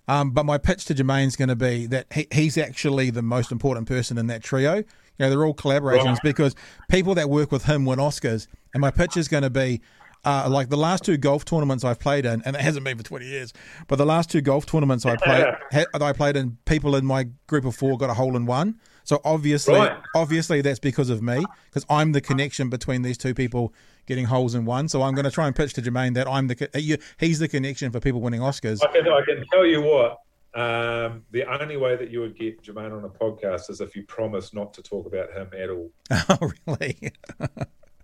Um, 0.07 0.31
but 0.31 0.45
my 0.45 0.57
pitch 0.57 0.85
to 0.85 0.93
Jermaine's 0.95 1.35
going 1.35 1.49
to 1.49 1.55
be 1.55 1.85
that 1.87 2.07
he, 2.13 2.27
he's 2.31 2.57
actually 2.57 3.09
the 3.09 3.21
most 3.21 3.51
important 3.51 3.87
person 3.87 4.17
in 4.17 4.27
that 4.27 4.41
trio. 4.43 4.75
You 4.77 4.83
know, 5.19 5.29
they're 5.29 5.45
all 5.45 5.53
collaborations 5.53 6.05
Right. 6.05 6.21
because 6.23 6.55
people 6.87 7.15
that 7.15 7.29
work 7.29 7.51
with 7.51 7.65
him 7.65 7.85
win 7.85 7.99
Oscars. 7.99 8.47
And 8.73 8.81
my 8.81 8.91
pitch 8.91 9.17
is 9.17 9.27
going 9.27 9.43
to 9.43 9.49
be, 9.49 9.81
uh, 10.23 10.47
like 10.49 10.69
the 10.69 10.77
last 10.77 11.03
two 11.03 11.17
golf 11.17 11.45
tournaments 11.45 11.83
I've 11.83 11.99
played 11.99 12.25
in, 12.25 12.41
and 12.45 12.55
it 12.55 12.61
hasn't 12.61 12.83
been 12.85 12.97
for 12.97 13.03
twenty 13.03 13.25
years, 13.27 13.53
but 13.87 13.95
the 13.97 14.05
last 14.05 14.29
two 14.29 14.41
golf 14.41 14.65
tournaments 14.65 15.05
I 15.05 15.15
played, 15.15 15.45
ha, 15.71 15.85
that 15.93 16.01
I 16.01 16.11
played 16.13 16.35
in, 16.35 16.57
people 16.65 16.95
in 16.95 17.05
my 17.05 17.27
group 17.47 17.65
of 17.65 17.75
four 17.75 17.97
got 17.97 18.09
a 18.09 18.13
hole 18.13 18.35
in 18.35 18.45
one. 18.45 18.79
So 19.03 19.21
obviously, 19.23 19.75
Right. 19.79 19.93
obviously 20.13 20.61
that's 20.61 20.79
because 20.79 21.09
of 21.09 21.21
me, 21.21 21.45
because 21.69 21.85
I'm 21.89 22.11
the 22.11 22.19
connection 22.21 22.69
between 22.69 23.03
these 23.03 23.17
two 23.17 23.33
people 23.33 23.73
getting 24.07 24.25
holes 24.25 24.55
in 24.55 24.65
one. 24.65 24.87
So 24.87 25.03
I'm 25.03 25.13
going 25.13 25.25
to 25.25 25.31
try 25.31 25.45
and 25.45 25.55
pitch 25.55 25.73
to 25.73 25.81
Jermaine 25.81 26.15
that 26.15 26.27
I'm 26.27 26.47
the 26.47 26.99
he's 27.19 27.39
the 27.39 27.47
connection 27.47 27.91
for 27.91 27.99
people 27.99 28.21
winning 28.21 28.41
Oscars. 28.41 28.83
I 28.83 28.91
can, 28.91 29.07
I 29.07 29.21
can 29.23 29.45
tell 29.51 29.65
you 29.65 29.81
what. 29.81 30.19
Um, 30.55 31.23
the 31.29 31.43
only 31.43 31.77
way 31.77 31.95
that 31.97 32.09
you 32.09 32.21
would 32.21 32.35
get 32.35 32.63
Jermaine 32.63 32.97
on 32.97 33.03
a 33.03 33.09
podcast 33.09 33.69
is 33.69 33.79
if 33.79 33.95
you 33.95 34.03
promise 34.03 34.55
not 34.55 34.73
to 34.73 34.81
talk 34.81 35.05
about 35.05 35.31
him 35.31 35.49
at 35.55 35.69
all. 35.69 35.91
oh, 36.11 36.51
really? 36.65 37.11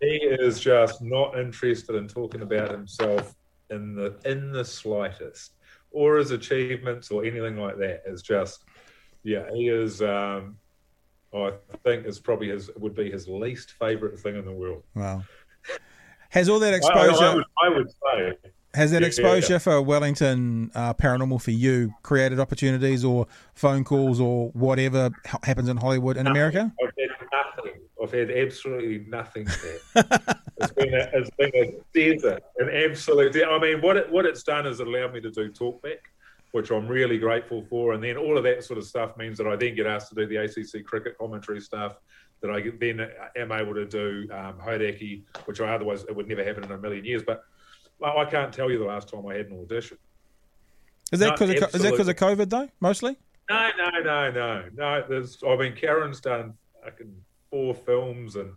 He 0.01 0.18
is 0.18 0.60
just 0.60 1.01
not 1.01 1.39
interested 1.39 1.95
in 1.95 2.10
talking 2.10 2.41
about 2.41 2.70
himself 2.70 3.36
in 3.70 3.95
the 3.95 4.20
in 4.26 4.51
the 4.51 4.66
slightest, 4.66 5.54
or 5.91 6.18
his 6.18 6.32
achievements 6.32 7.10
or 7.10 7.24
anything 7.24 7.56
like 7.56 7.78
that. 7.78 8.04
Is 8.06 8.22
just, 8.22 8.66
yeah, 9.24 9.49
he 9.54 9.70
is. 9.70 10.01
Um, 10.01 10.58
I 11.34 11.54
think 11.84 12.06
is 12.06 12.20
probably 12.20 12.49
his 12.49 12.70
would 12.76 12.95
be 12.95 13.10
his 13.10 13.30
least 13.30 13.72
favourite 13.80 14.20
thing 14.20 14.36
in 14.36 14.43
the 14.43 14.51
world. 14.51 14.84
Wow. 14.93 15.24
Has 16.34 16.50
all 16.50 16.60
that 16.60 16.74
I- 16.74 16.76
I, 16.76 16.78
exposure? 16.78 17.24
I 17.24 17.36
would, 17.36 17.46
I 17.64 17.70
would 17.70 17.90
say 17.92 18.50
Has 18.74 18.90
that 18.92 19.02
Yeah, 19.02 19.08
exposure 19.08 19.54
yeah. 19.54 19.60
for 19.60 19.82
Wellington 19.84 20.72
uh, 20.74 20.96
Paranormal 20.96 21.40
for 21.42 21.52
you 21.52 21.94
created 22.02 22.40
opportunities 22.40 23.06
or 23.06 23.28
phone 23.54 23.84
calls 23.84 24.20
or 24.20 24.50
whatever 24.54 25.12
happens 25.44 25.70
in 25.70 25.78
Hollywood 25.78 26.18
in 26.18 26.26
America? 26.26 26.72
I've 26.84 26.92
had 26.98 27.28
nothing. 27.32 27.82
I've 28.02 28.12
had 28.12 28.32
absolutely 28.32 29.06
nothing 29.08 29.48
it's 29.96 30.74
been 30.74 30.94
a, 30.94 31.10
it's 31.14 31.30
been 31.38 31.52
a 31.56 31.74
desert, 31.94 32.42
an 32.58 32.70
absolute. 32.70 33.36
I 33.48 33.60
mean, 33.60 33.80
what 33.82 33.98
it, 33.98 34.12
what 34.12 34.26
it's 34.26 34.42
done 34.44 34.66
is 34.66 34.80
it 34.80 34.88
allowed 34.88 35.14
me 35.14 35.22
to 35.22 35.30
do 35.32 35.52
talkback, 35.52 36.00
which 36.52 36.72
I'm 36.72 36.88
really 36.88 37.18
grateful 37.20 37.64
for, 37.70 37.94
and 37.94 38.04
then 38.04 38.18
all 38.18 38.38
of 38.38 38.44
that 38.44 38.64
sort 38.64 38.80
of 38.80 38.86
stuff 38.86 39.16
means 39.18 39.38
that 39.38 39.48
I 39.48 39.56
then 39.56 39.76
get 39.76 39.86
asked 39.86 40.10
to 40.10 40.16
do 40.16 40.26
the 40.26 40.38
ACC 40.38 40.84
cricket 40.84 41.16
commentary 41.18 41.62
stuff. 41.62 41.96
That 42.44 42.52
I 42.52 42.62
then 42.78 43.10
am 43.38 43.54
able 43.54 43.74
to 43.74 43.86
do 43.86 44.28
um, 44.34 44.56
Hodaki, 44.60 45.22
which 45.46 45.62
I 45.62 45.74
otherwise 45.74 46.04
it 46.04 46.14
would 46.14 46.28
never 46.28 46.44
happen 46.44 46.66
in 46.66 46.72
a 46.74 46.78
million 46.78 47.06
years. 47.06 47.24
But 47.26 47.46
well, 48.00 48.18
I 48.18 48.26
can't 48.26 48.52
tell 48.54 48.70
you 48.70 48.78
the 48.78 48.84
last 48.86 49.08
time 49.08 49.26
I 49.26 49.36
had 49.36 49.46
an 49.48 49.60
audition. 49.62 49.98
Is 51.14 51.20
that 51.22 51.28
No, 51.28 51.32
because 51.48 51.50
of, 51.64 51.76
is 51.76 51.82
that 51.84 51.91
because 51.91 52.08
of 52.10 52.16
COVID 52.18 52.50
though? 52.50 52.68
Mostly. 52.82 53.18
No, 53.50 53.70
no, 53.78 53.89
no, 54.02 54.32
no, 54.32 54.66
no. 54.76 55.06
There's, 55.08 55.41
I 55.48 55.56
mean, 55.56 55.74
Karen's 55.74 56.20
done 56.20 56.54
fucking 56.84 57.16
four 57.50 57.74
films 57.74 58.36
and 58.36 58.52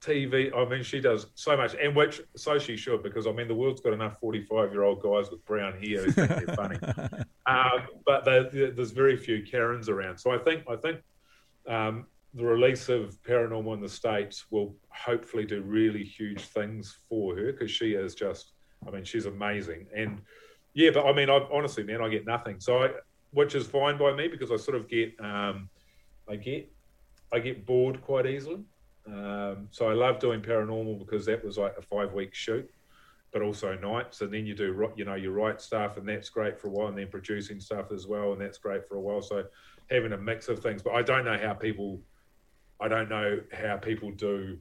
TV. 0.00 0.50
I 0.56 0.64
mean, 0.66 0.82
she 0.82 1.00
does 1.00 1.26
so 1.34 1.58
much, 1.58 1.74
and 1.74 1.94
which 1.94 2.22
so 2.36 2.58
she 2.58 2.74
should, 2.78 3.02
because 3.02 3.26
I 3.26 3.32
mean, 3.32 3.48
the 3.48 3.54
world's 3.54 3.82
got 3.82 3.92
enough 3.92 4.18
forty-five-year-old 4.18 5.02
guys 5.02 5.30
with 5.30 5.44
brown 5.44 5.72
hair 5.74 6.04
who 6.04 6.10
think 6.10 6.28
they're 6.30 6.56
funny. 6.56 6.78
Um, 7.48 7.86
but 8.04 8.24
there- 8.24 8.50
there- 8.50 8.70
there's 8.72 8.90
very 8.90 9.16
few 9.16 9.40
Karens 9.42 9.88
around, 9.88 10.16
so 10.18 10.32
I 10.32 10.38
think 10.38 10.64
I 10.68 10.74
think 10.74 11.00
um, 11.68 12.06
the 12.36 12.44
release 12.44 12.88
of 12.88 13.20
Paranormal 13.22 13.74
in 13.74 13.80
the 13.80 13.88
states 13.88 14.46
will 14.50 14.76
hopefully 14.90 15.44
do 15.44 15.62
really 15.62 16.04
huge 16.04 16.42
things 16.42 16.98
for 17.08 17.34
her 17.34 17.52
because 17.52 17.70
she 17.70 17.94
is 17.94 18.14
just. 18.14 18.52
I 18.86 18.90
mean, 18.90 19.04
she's 19.04 19.26
amazing, 19.26 19.86
and 19.96 20.20
yeah, 20.74 20.90
but 20.90 21.06
I 21.06 21.12
mean, 21.12 21.30
I 21.30 21.40
honestly, 21.50 21.82
man, 21.82 22.02
I 22.02 22.08
get 22.10 22.26
nothing. 22.26 22.60
So 22.60 22.82
I, 22.82 22.90
which 23.32 23.54
is 23.54 23.66
fine 23.66 23.96
by 23.98 24.12
me 24.14 24.28
because 24.28 24.52
I 24.52 24.56
sort 24.56 24.76
of 24.76 24.88
get, 24.88 25.18
um, 25.18 25.68
I 26.28 26.36
get, 26.36 26.70
I 27.32 27.38
get 27.38 27.64
bored 27.66 28.00
quite 28.02 28.26
easily. 28.26 28.60
Um, 29.06 29.68
so 29.70 29.88
I 29.88 29.94
love 29.94 30.18
doing 30.18 30.42
paranormal 30.42 30.98
because 30.98 31.24
that 31.26 31.44
was 31.44 31.56
like 31.56 31.74
a 31.78 31.82
five 31.82 32.12
week 32.12 32.34
shoot, 32.34 32.68
but 33.32 33.40
also 33.42 33.74
nights. 33.76 34.20
And 34.20 34.32
then 34.32 34.44
you 34.46 34.54
do, 34.54 34.92
you 34.96 35.04
know, 35.04 35.14
you 35.14 35.30
write 35.30 35.60
stuff, 35.60 35.96
and 35.96 36.06
that's 36.08 36.28
great 36.28 36.60
for 36.60 36.68
a 36.68 36.70
while, 36.70 36.88
and 36.88 36.98
then 36.98 37.08
producing 37.08 37.60
stuff 37.60 37.92
as 37.92 38.06
well, 38.06 38.32
and 38.32 38.40
that's 38.40 38.58
great 38.58 38.86
for 38.86 38.96
a 38.96 39.00
while. 39.00 39.22
So 39.22 39.44
having 39.90 40.12
a 40.12 40.18
mix 40.18 40.48
of 40.48 40.58
things, 40.60 40.82
but 40.82 40.92
I 40.92 41.02
don't 41.02 41.24
know 41.24 41.38
how 41.38 41.54
people, 41.54 42.00
I 42.80 42.88
don't 42.88 43.08
know 43.08 43.40
how 43.52 43.76
people 43.76 44.10
do 44.10 44.58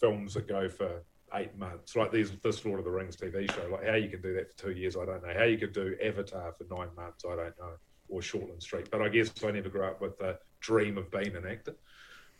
films 0.00 0.34
that 0.34 0.48
go 0.48 0.68
for 0.68 1.02
eight 1.34 1.56
months, 1.58 1.94
like 1.96 2.10
these 2.10 2.32
this 2.42 2.64
Lord 2.64 2.78
of 2.78 2.84
the 2.84 2.90
Rings 2.90 3.16
TV 3.16 3.50
show. 3.52 3.68
Like 3.70 3.86
how 3.86 3.94
you 3.94 4.08
can 4.08 4.22
do 4.22 4.34
that 4.34 4.50
for 4.50 4.58
two 4.58 4.70
years, 4.72 4.96
I 4.96 5.04
don't 5.04 5.22
know. 5.22 5.34
How 5.36 5.44
you 5.44 5.58
could 5.58 5.72
do 5.72 5.96
Avatar 6.02 6.54
for 6.56 6.64
nine 6.74 6.88
months, 6.96 7.24
I 7.24 7.36
don't 7.36 7.58
know, 7.58 7.72
or 8.08 8.20
Shortland 8.20 8.62
Street. 8.62 8.88
But 8.90 9.02
I 9.02 9.08
guess 9.08 9.32
I 9.44 9.50
never 9.50 9.68
grew 9.68 9.84
up 9.84 10.00
with 10.00 10.18
the 10.18 10.38
dream 10.60 10.98
of 10.98 11.10
being 11.10 11.36
an 11.36 11.46
actor. 11.46 11.74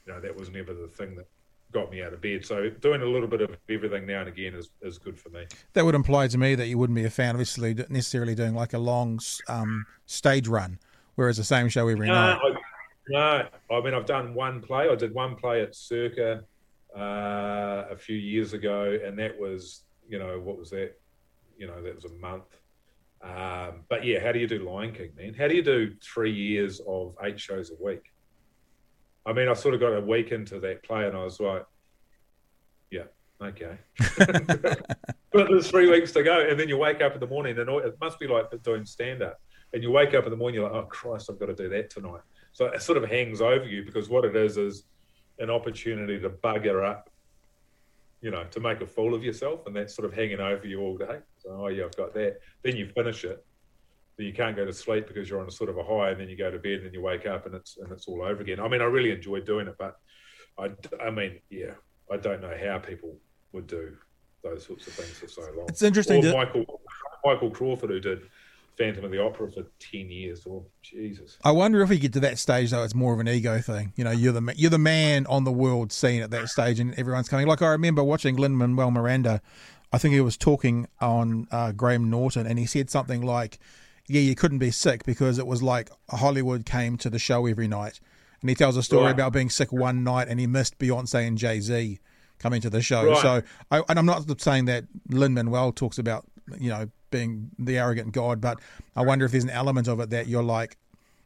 You 0.07 0.15
know, 0.15 0.21
that 0.21 0.37
was 0.37 0.51
never 0.51 0.73
the 0.73 0.89
thing 0.89 1.17
that 1.17 1.27
got 1.71 1.91
me 1.91 2.03
out 2.03 2.15
of 2.15 2.21
bed. 2.21 2.45
So 2.45 2.71
doing 2.71 3.03
a 3.03 3.05
little 3.05 3.29
bit 3.29 3.43
of 3.43 3.57
everything 3.69 4.07
now 4.07 4.21
and 4.21 4.29
again 4.29 4.55
is, 4.55 4.71
is 4.81 4.99
good 4.99 5.19
for 5.19 5.29
me. 5.29 5.45
That 5.75 5.85
would 5.85 5.95
imply 5.95 6.29
to 6.29 6.39
me 6.39 6.55
that 6.55 6.67
you 6.67 6.79
wouldn't 6.79 6.97
be 6.97 7.05
a 7.05 7.11
fan, 7.11 7.31
obviously, 7.31 7.75
necessarily 7.91 8.35
doing 8.35 8.55
like 8.55 8.73
a 8.73 8.79
long 8.79 9.21
um, 9.49 9.85
stage 10.07 10.49
run, 10.49 10.79
whereas 11.17 11.37
the 11.37 11.45
same 11.45 11.69
show 11.69 11.87
every 11.89 12.07
No, 12.07 12.15
night. 12.15 12.39
I, 12.43 12.57
no, 13.09 13.49
I 13.71 13.81
mean 13.81 13.95
I've 13.95 14.07
done 14.07 14.35
one 14.35 14.61
play. 14.61 14.89
I 14.89 14.95
did 14.95 15.15
one 15.15 15.37
play 15.37 15.63
at 15.63 15.75
Circa 15.75 16.45
uh, 16.97 17.85
a 17.91 17.97
few 17.97 18.17
years 18.17 18.53
ago, 18.53 18.99
and 19.05 19.19
that 19.19 19.39
was, 19.39 19.85
you 20.09 20.19
know, 20.19 20.41
what 20.41 20.59
was 20.59 20.71
that? 20.71 20.93
You 21.57 21.67
know, 21.67 21.83
that 21.83 21.95
was 21.95 22.05
a 22.05 22.13
month. 22.15 22.57
Um, 23.23 23.85
but 23.89 24.05
yeah, 24.05 24.21
how 24.21 24.33
do 24.33 24.39
you 24.39 24.47
do 24.47 24.69
Lion 24.69 24.93
King, 24.93 25.11
man? 25.17 25.35
How 25.35 25.49
do 25.49 25.55
you 25.55 25.63
do 25.63 25.95
three 26.03 26.33
years 26.33 26.81
of 26.87 27.17
eight 27.23 27.39
shows 27.41 27.71
a 27.71 27.85
week? 27.85 28.03
I 29.27 29.33
mean, 29.33 29.49
I 29.49 29.55
sort 29.55 29.75
of 29.75 29.81
got 29.81 29.93
a 29.93 30.01
week 30.01 30.33
into 30.33 30.61
that 30.61 30.83
play, 30.83 31.07
and 31.07 31.17
I 31.17 31.25
was 31.25 31.41
like, 31.41 31.67
yeah, 32.91 33.05
okay. 33.43 33.77
but 34.19 35.49
there's 35.49 35.69
three 35.69 35.91
weeks 35.91 36.13
to 36.13 36.23
go, 36.23 36.49
and 36.49 36.59
then 36.59 36.69
you 36.69 36.79
wake 36.79 37.03
up 37.03 37.15
in 37.15 37.21
the 37.21 37.27
morning, 37.27 37.59
and 37.59 37.69
it 37.69 37.97
must 38.01 38.19
be 38.19 38.27
like 38.27 38.47
doing 38.63 38.85
stand 38.87 39.23
up. 39.23 39.41
And 39.75 39.83
you 39.83 39.91
wake 39.91 40.15
up 40.15 40.25
in 40.25 40.31
the 40.31 40.37
morning, 40.37 40.61
you're 40.61 40.71
like, 40.71 40.83
oh 40.85 40.87
Christ, 40.87 41.29
I've 41.31 41.39
got 41.39 41.47
to 41.47 41.55
do 41.55 41.69
that 41.69 41.91
tonight. 41.91 42.23
So 42.53 42.67
it 42.67 42.83
sort 42.83 42.99
of 42.99 43.09
hangs 43.09 43.41
over 43.41 43.65
you 43.65 43.85
because 43.85 44.09
what 44.09 44.25
it 44.25 44.35
is 44.37 44.57
is 44.57 44.85
an 45.39 45.51
opportunity 45.51 46.19
to 46.21 46.31
bugger 46.31 46.85
up, 46.85 47.11
you 48.21 48.31
know, 48.31 48.45
to 48.51 48.61
make 48.61 48.81
a 48.81 48.87
fool 48.87 49.15
of 49.15 49.23
yourself, 49.23 49.67
and 49.67 49.77
that's 49.77 49.95
sort 49.95 50.07
of 50.07 50.13
hanging 50.13 50.41
over 50.41 50.67
you 50.67 50.81
all 50.81 50.97
day. 50.97 51.19
So 51.39 51.51
oh 51.51 51.69
yeah, 51.69 51.85
I've 51.85 51.97
got 51.97 52.15
that. 52.15 52.41
Then 52.63 52.77
you 52.77 52.87
finish 52.89 53.25
it, 53.25 53.45
then 54.17 54.27
you 54.27 54.33
can't 54.33 54.57
go 54.57 54.65
to 54.65 54.73
sleep 54.73 55.07
because 55.07 55.31
you're 55.31 55.41
on 55.41 55.47
a 55.49 55.53
sort 55.53 55.71
of 55.71 55.79
a 55.79 55.85
high, 55.85 56.11
and 56.11 56.21
then 56.21 56.29
you 56.29 56.37
go 56.37 56.51
to 56.51 56.59
bed, 56.59 56.73
and 56.79 56.87
then 56.87 56.93
you 56.93 57.03
wake 57.03 57.27
up, 57.27 57.47
and 57.47 57.55
it's 57.55 57.77
and 57.79 57.93
it's 57.93 58.09
all 58.09 58.23
over 58.23 58.43
again. 58.43 58.59
I 58.61 58.69
mean, 58.69 58.81
I 58.81 58.87
really 58.87 59.13
enjoy 59.13 59.41
doing 59.41 59.69
it, 59.69 59.77
but 59.79 59.97
I, 60.59 60.71
I 61.01 61.11
mean, 61.11 61.39
yeah, 61.51 61.75
I 62.11 62.17
don't 62.17 62.41
know 62.41 62.57
how 62.61 62.79
people 62.79 63.17
would 63.53 63.69
do 63.69 63.97
those 64.43 64.67
sorts 64.67 64.87
of 64.89 64.95
things 64.95 65.19
for 65.19 65.29
so 65.29 65.43
long. 65.57 65.67
It's 65.69 65.83
interesting 65.83 66.19
Or 66.19 66.23
to- 66.23 66.37
Michael 66.37 66.81
Michael 67.25 67.51
Crawford, 67.51 67.91
who 67.91 68.01
did 68.01 68.23
Phantom 68.79 69.05
of 69.05 69.11
the 69.11 69.21
Opera 69.23 69.51
for 69.51 69.65
ten 69.81 70.09
years. 70.11 70.45
Or 70.47 70.65
Jesus. 70.83 71.37
I 71.45 71.51
wonder 71.51 71.83
if 71.83 71.91
we 71.91 71.99
get 71.99 72.13
to 72.15 72.21
that 72.21 72.39
stage 72.39 72.71
though, 72.71 72.85
it's 72.85 72.95
more 72.95 73.13
of 73.13 73.21
an 73.21 73.29
ego 73.29 73.61
thing. 73.61 73.93
You 73.97 74.05
know, 74.05 74.11
you're 74.13 74.33
the 74.33 74.55
you're 74.57 74.71
the 74.71 74.79
man 74.79 75.27
on 75.27 75.45
the 75.45 75.53
world 75.53 75.93
scene 75.93 76.23
at 76.23 76.31
that 76.31 76.49
stage, 76.49 76.79
and 76.81 76.95
everyone's 76.99 77.29
coming. 77.29 77.47
Like 77.47 77.61
I 77.63 77.69
remember 77.69 78.03
watching 78.05 78.37
Lin 78.37 78.57
Manuel 78.57 78.91
Miranda. 78.91 79.43
I 79.93 79.99
think 79.99 80.15
he 80.15 80.21
was 80.21 80.37
talking 80.37 80.87
on 81.01 81.49
uh, 81.51 81.73
Graham 81.73 82.09
Norton, 82.11 82.47
and 82.47 82.59
he 82.59 82.67
said 82.67 82.89
something 82.91 83.23
like, 83.23 83.59
"Yeah, 84.07 84.21
you 84.21 84.35
couldn't 84.35 84.59
be 84.59 84.71
sick 84.71 85.05
because 85.05 85.39
it 85.39 85.47
was 85.47 85.63
like 85.63 85.91
Hollywood 86.11 86.65
came 86.67 86.97
to 86.99 87.11
the 87.11 87.19
show 87.19 87.47
every 87.47 87.69
night." 87.69 87.99
And 88.41 88.49
he 88.49 88.55
tells 88.55 88.77
a 88.77 88.83
story 88.85 89.07
Right. 89.07 89.11
about 89.15 89.33
being 89.33 89.51
sick 89.51 89.73
one 89.73 90.05
night, 90.05 90.29
and 90.29 90.39
he 90.39 90.47
missed 90.47 90.79
Beyonce 90.79 91.27
and 91.27 91.37
Jay 91.37 91.59
Z 91.61 91.99
coming 92.39 92.61
to 92.61 92.71
the 92.71 92.81
show. 92.81 93.05
Right. 93.05 93.17
So, 93.21 93.43
I, 93.73 93.83
and 93.89 93.99
I'm 93.99 94.07
not 94.07 94.41
saying 94.41 94.67
that 94.67 94.85
Lin 95.09 95.35
Manuel 95.35 95.73
talks 95.73 95.99
about 95.99 96.25
you 96.59 96.69
know 96.71 96.89
being 97.11 97.51
the 97.59 97.79
arrogant 97.79 98.13
god, 98.13 98.41
but 98.41 98.61
I 98.97 99.03
wonder 99.03 99.25
if 99.25 99.33
there's 99.33 99.45
an 99.45 99.51
element 99.51 99.89
of 99.89 100.01
it 100.01 100.11
that 100.11 100.27
you're 100.27 100.43
like, 100.43 100.77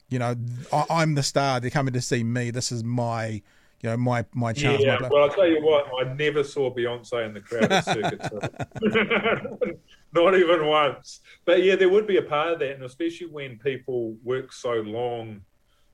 you 0.08 0.18
know, 0.18 0.36
I, 0.72 0.84
I'm 0.90 1.14
the 1.14 1.22
star. 1.22 1.60
They're 1.60 1.70
coming 1.70 1.94
to 1.94 2.00
see 2.00 2.22
me. 2.22 2.50
This 2.50 2.70
is 2.70 2.84
my, 2.84 3.42
you 3.80 3.90
know, 3.90 3.96
my 3.96 4.24
my 4.34 4.52
chance. 4.52 4.82
Yeah, 4.82 4.98
my, 5.00 5.08
well, 5.08 5.24
I'll 5.24 5.34
tell 5.34 5.46
you 5.46 5.62
what, 5.62 5.90
I 6.00 6.12
never 6.12 6.44
saw 6.44 6.72
Beyonce 6.72 7.26
in 7.26 7.34
the 7.34 7.40
crowd 7.40 7.72
at 7.72 7.84
Circa. 7.84 8.50
Not 10.14 10.34
even 10.34 10.66
once. 10.66 11.20
But 11.46 11.62
yeah, 11.62 11.76
there 11.76 11.88
would 11.88 12.06
be 12.06 12.18
a 12.18 12.22
part 12.22 12.52
of 12.52 12.58
that, 12.58 12.72
and 12.72 12.84
especially 12.84 13.28
when 13.28 13.58
people 13.58 14.16
work 14.22 14.52
so 14.52 14.74
long 14.74 15.40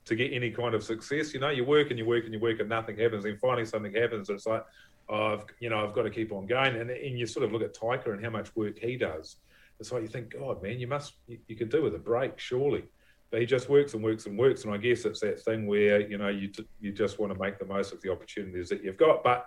to 0.05 0.15
get 0.15 0.33
any 0.33 0.51
kind 0.51 0.75
of 0.75 0.83
success. 0.83 1.33
You 1.33 1.39
know, 1.39 1.49
you 1.49 1.63
work 1.63 1.89
and 1.89 1.97
you 1.97 2.05
work 2.05 2.25
and 2.25 2.33
you 2.33 2.39
work 2.39 2.59
and 2.59 2.67
nothing 2.67 2.97
happens, 2.97 3.23
and 3.25 3.39
finally 3.39 3.65
something 3.65 3.93
happens. 3.93 4.29
It's 4.29 4.45
like, 4.45 4.65
oh, 5.07 5.33
I've, 5.33 5.45
you 5.59 5.69
know, 5.69 5.85
I've 5.85 5.93
got 5.93 6.03
to 6.03 6.09
keep 6.09 6.31
on 6.31 6.45
going. 6.45 6.75
And, 6.75 6.89
and 6.89 7.17
you 7.17 7.25
sort 7.25 7.45
of 7.45 7.51
look 7.51 7.61
at 7.61 7.73
Taika 7.73 8.07
and 8.07 8.23
how 8.23 8.29
much 8.29 8.55
work 8.55 8.77
he 8.79 8.97
does. 8.97 9.37
It's 9.79 9.91
like 9.91 10.01
you 10.01 10.07
think, 10.09 10.33
God, 10.33 10.61
man, 10.61 10.79
you 10.79 10.87
must, 10.87 11.13
you, 11.27 11.37
you 11.47 11.55
could 11.55 11.69
do 11.69 11.81
with 11.83 11.95
a 11.95 11.99
break, 11.99 12.37
surely. 12.39 12.83
But 13.31 13.39
he 13.41 13.45
just 13.45 13.69
works 13.69 13.93
and 13.93 14.03
works 14.03 14.25
and 14.25 14.37
works, 14.37 14.65
and 14.65 14.73
I 14.73 14.77
guess 14.77 15.05
it's 15.05 15.19
that 15.21 15.39
thing 15.41 15.67
where 15.67 16.01
you 16.01 16.17
know 16.17 16.29
you 16.29 16.49
you 16.81 16.91
just 16.91 17.19
want 17.19 17.31
to 17.31 17.39
make 17.39 17.59
the 17.59 17.65
most 17.65 17.93
of 17.93 18.01
the 18.01 18.11
opportunities 18.11 18.69
that 18.69 18.83
you've 18.83 18.97
got. 18.97 19.23
But 19.23 19.45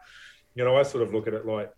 you 0.55 0.65
know, 0.65 0.77
I 0.77 0.85
sort 0.85 1.03
of 1.03 1.13
look 1.13 1.27
at 1.27 1.35
it 1.35 1.45
like, 1.47 1.69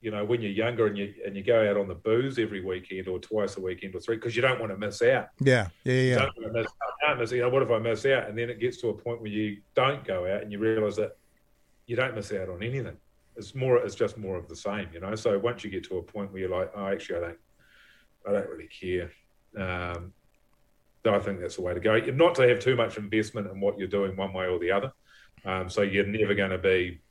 you 0.00 0.10
know, 0.10 0.24
when 0.24 0.40
you're 0.40 0.52
younger 0.52 0.86
and 0.86 0.96
you 0.96 1.12
and 1.26 1.36
you 1.36 1.42
go 1.42 1.68
out 1.70 1.76
on 1.76 1.86
the 1.86 1.94
booze 1.94 2.38
every 2.38 2.62
weekend 2.64 3.08
or 3.08 3.18
twice 3.18 3.58
a 3.58 3.60
weekend 3.60 3.94
or 3.94 4.00
three 4.00 4.16
because 4.16 4.34
you 4.34 4.40
don't 4.40 4.58
want 4.58 4.72
to 4.72 4.78
miss 4.78 5.02
out. 5.02 5.28
yeah, 5.40 5.68
yeah, 5.84 5.92
You 5.92 6.00
yeah. 6.10 6.14
don't 6.16 6.32
want 6.38 6.54
to 6.54 6.62
miss 6.62 6.72
out. 7.06 7.18
Miss, 7.18 7.30
you 7.32 7.42
know, 7.42 7.50
what 7.50 7.62
if 7.62 7.70
I 7.70 7.78
miss 7.78 8.06
out? 8.06 8.28
And 8.28 8.38
then 8.38 8.48
it 8.48 8.58
gets 8.58 8.78
to 8.78 8.88
a 8.88 8.94
point 8.94 9.20
where 9.20 9.30
you 9.30 9.58
don't 9.74 10.02
go 10.02 10.24
out 10.26 10.42
and 10.42 10.50
you 10.50 10.58
realise 10.58 10.96
that 10.96 11.16
you 11.86 11.94
don't 11.94 12.14
miss 12.14 12.32
out 12.32 12.48
on 12.48 12.62
anything. 12.62 12.96
it's 13.36 13.54
more 13.54 13.76
it's 13.76 13.94
just 13.94 14.16
more 14.16 14.36
of 14.38 14.48
the 14.48 14.56
same, 14.56 14.88
you 14.94 15.00
know. 15.00 15.14
So 15.14 15.38
once 15.38 15.62
you 15.62 15.68
get 15.70 15.84
to 15.88 15.98
a 15.98 16.02
point 16.02 16.32
where 16.32 16.40
you're 16.40 16.48
like, 16.58 16.70
oh, 16.74 16.86
actually, 16.86 17.18
I 17.18 17.20
don't, 17.20 17.38
I 18.26 18.32
don't 18.32 18.48
really 18.48 18.68
care. 18.68 19.10
Um, 19.56 20.12
I 21.06 21.18
think 21.18 21.40
that's 21.40 21.56
the 21.56 21.62
way 21.62 21.74
to 21.74 21.80
go. 21.80 21.98
Not 21.98 22.34
to 22.36 22.48
have 22.48 22.60
too 22.60 22.76
much 22.76 22.96
investment 22.96 23.46
in 23.50 23.60
what 23.60 23.78
you're 23.78 23.88
doing 23.88 24.16
one 24.16 24.32
way 24.32 24.46
or 24.46 24.58
the 24.58 24.70
other. 24.70 24.92
Um, 25.44 25.68
so 25.68 25.82
you're 25.82 26.06
never 26.06 26.34
going 26.34 26.50
to 26.50 26.58
be 26.58 27.02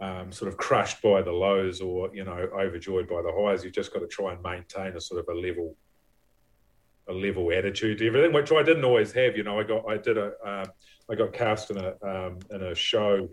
um, 0.00 0.32
sort 0.32 0.48
of 0.50 0.56
crushed 0.56 1.02
by 1.02 1.22
the 1.22 1.32
lows 1.32 1.80
or 1.80 2.10
you 2.14 2.24
know 2.24 2.48
overjoyed 2.58 3.08
by 3.08 3.22
the 3.22 3.32
highs. 3.32 3.64
You've 3.64 3.72
just 3.72 3.92
got 3.92 4.00
to 4.00 4.06
try 4.06 4.32
and 4.32 4.42
maintain 4.42 4.96
a 4.96 5.00
sort 5.00 5.20
of 5.20 5.34
a 5.34 5.38
level, 5.38 5.76
a 7.08 7.12
level 7.12 7.52
attitude 7.52 7.98
to 7.98 8.06
everything, 8.06 8.32
which 8.32 8.52
I 8.52 8.62
didn't 8.62 8.84
always 8.84 9.12
have. 9.12 9.36
You 9.36 9.42
know, 9.42 9.58
I 9.58 9.64
got 9.64 9.88
I 9.88 9.96
did 9.96 10.18
a 10.18 10.32
uh, 10.44 10.64
I 11.10 11.14
got 11.14 11.32
cast 11.32 11.70
in 11.70 11.78
a 11.78 11.94
um, 12.02 12.38
in 12.50 12.62
a 12.62 12.74
show, 12.74 13.28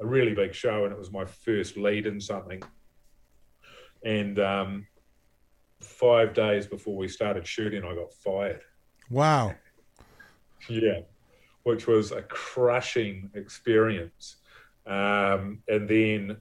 a 0.00 0.06
really 0.06 0.34
big 0.34 0.54
show, 0.54 0.84
and 0.84 0.92
it 0.92 0.98
was 0.98 1.12
my 1.12 1.24
first 1.24 1.76
lead 1.76 2.06
in 2.06 2.20
something. 2.20 2.62
And 4.04 4.38
um, 4.40 4.86
five 5.82 6.34
days 6.34 6.66
before 6.66 6.96
we 6.96 7.08
started 7.08 7.46
shooting, 7.46 7.84
I 7.84 7.94
got 7.94 8.12
fired. 8.12 8.62
Wow. 9.10 9.54
Yeah, 10.68 11.00
which 11.64 11.86
was 11.86 12.12
a 12.12 12.22
crushing 12.22 13.30
experience. 13.34 14.36
Um, 14.86 15.62
and 15.68 15.88
then 15.88 16.36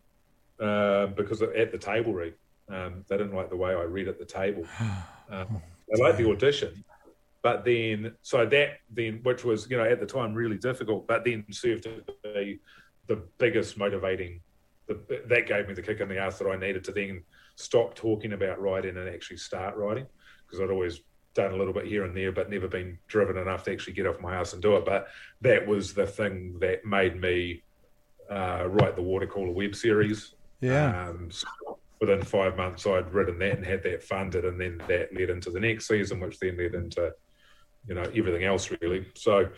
uh, 0.60 1.08
because 1.08 1.42
at 1.42 1.72
the 1.72 1.78
table 1.78 2.14
read, 2.14 2.34
um, 2.70 3.04
they 3.08 3.18
didn't 3.18 3.36
like 3.36 3.50
the 3.50 3.56
way 3.56 3.72
I 3.72 3.84
read 3.84 4.08
at 4.08 4.20
the 4.20 4.26
table. 4.26 4.66
Um, 5.30 5.62
they 5.90 6.04
liked 6.04 6.18
the 6.18 6.30
audition, 6.30 6.84
but 7.42 7.64
then 7.64 8.14
so 8.22 8.46
that 8.46 8.80
then 8.90 9.22
which 9.24 9.46
was 9.46 9.70
you 9.70 9.78
know 9.78 9.86
at 9.86 10.02
the 10.02 10.06
time 10.06 10.34
really 10.34 10.58
difficult, 10.58 11.08
but 11.08 11.24
then 11.24 11.46
served 11.52 11.84
to 11.84 12.04
be 12.22 12.60
the 13.08 13.24
biggest 13.38 13.78
motivating. 13.78 14.42
The, 14.88 15.24
that 15.28 15.48
gave 15.48 15.70
me 15.70 15.74
the 15.74 15.82
kick 15.82 16.02
in 16.02 16.10
the 16.10 16.18
ass 16.18 16.38
that 16.40 16.50
I 16.50 16.58
needed 16.58 16.84
to 16.84 16.92
then 16.92 17.24
stop 17.56 17.96
talking 17.96 18.34
about 18.34 18.62
writing 18.62 18.98
and 18.98 19.10
actually 19.10 19.38
start 19.38 19.76
writing 19.76 20.08
because 20.46 20.62
I'd 20.62 20.72
always 20.72 21.02
done 21.34 21.54
a 21.54 21.56
little 21.56 21.74
bit 21.74 21.86
here 21.86 22.04
and 22.04 22.16
there, 22.16 22.32
but 22.32 22.50
never 22.50 22.68
been 22.68 22.98
driven 23.08 23.38
enough 23.38 23.64
to 23.64 23.72
actually 23.72 23.94
get 23.94 24.08
off 24.08 24.20
my 24.20 24.36
ass 24.36 24.54
and 24.54 24.62
do 24.62 24.76
it. 24.76 24.86
But 24.86 25.08
that 25.42 25.66
was 25.66 25.94
the 25.94 26.06
thing 26.06 26.58
that 26.60 26.86
made 26.86 27.20
me 27.20 27.64
uh, 28.30 28.66
write 28.68 28.96
the 28.96 29.02
Watercooler 29.02 29.54
web 29.54 29.76
series. 29.76 30.34
Yeah. 30.60 31.08
Um, 31.08 31.32
so 31.32 31.48
within 32.00 32.22
five 32.22 32.58
months, 32.58 32.86
I'd 32.86 33.14
written 33.14 33.40
that 33.40 33.58
and 33.58 33.66
had 33.66 33.84
that 33.84 34.04
funded, 34.04 34.46
and 34.46 34.60
then 34.60 34.82
that 34.88 35.14
led 35.14 35.30
into 35.30 35.52
the 35.52 35.60
next 35.60 35.88
season, 35.88 36.20
which 36.20 36.40
then 36.40 36.58
led 36.58 36.74
into, 36.74 37.14
you 37.88 37.96
know, 37.96 38.04
everything 38.16 38.44
else 38.44 38.70
really. 38.82 39.06
So, 39.16 39.50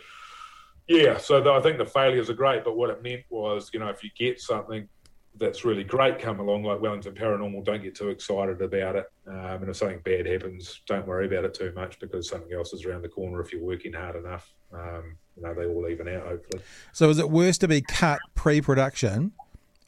yeah. 0.86 1.16
So 1.16 1.40
the, 1.40 1.52
I 1.52 1.60
think 1.60 1.78
the 1.78 1.86
failures 1.86 2.30
are 2.30 2.34
great, 2.34 2.64
but 2.64 2.76
what 2.76 2.90
it 2.90 3.02
meant 3.02 3.22
was, 3.30 3.70
you 3.72 3.80
know, 3.80 3.88
if 3.88 4.04
you 4.04 4.10
get 4.16 4.40
something 4.40 4.88
that's 5.36 5.64
really 5.64 5.84
great 5.84 6.18
come 6.18 6.38
along, 6.38 6.62
like 6.62 6.80
Wellington 6.80 7.14
Paranormal, 7.14 7.64
don't 7.64 7.82
get 7.82 7.94
too 7.94 8.10
excited 8.10 8.62
about 8.62 8.96
it. 8.96 9.06
Um, 9.26 9.62
and 9.62 9.68
if 9.68 9.76
something 9.76 10.00
bad 10.04 10.26
happens, 10.26 10.80
don't 10.86 11.06
worry 11.06 11.26
about 11.26 11.44
it 11.44 11.54
too 11.54 11.72
much 11.74 11.98
because 11.98 12.28
something 12.28 12.52
else 12.52 12.72
is 12.72 12.84
around 12.84 13.02
the 13.02 13.08
corner 13.08 13.40
if 13.40 13.52
you're 13.52 13.62
working 13.62 13.92
hard 13.92 14.16
enough. 14.16 14.52
Um, 14.72 15.16
you 15.36 15.42
know, 15.42 15.54
they 15.54 15.66
all 15.66 15.88
even 15.88 16.08
out, 16.08 16.26
hopefully. 16.26 16.62
So 16.92 17.10
is 17.10 17.18
it 17.18 17.28
worse 17.28 17.58
to 17.58 17.68
be 17.68 17.80
cut 17.80 18.20
pre 18.34 18.60
production 18.60 19.32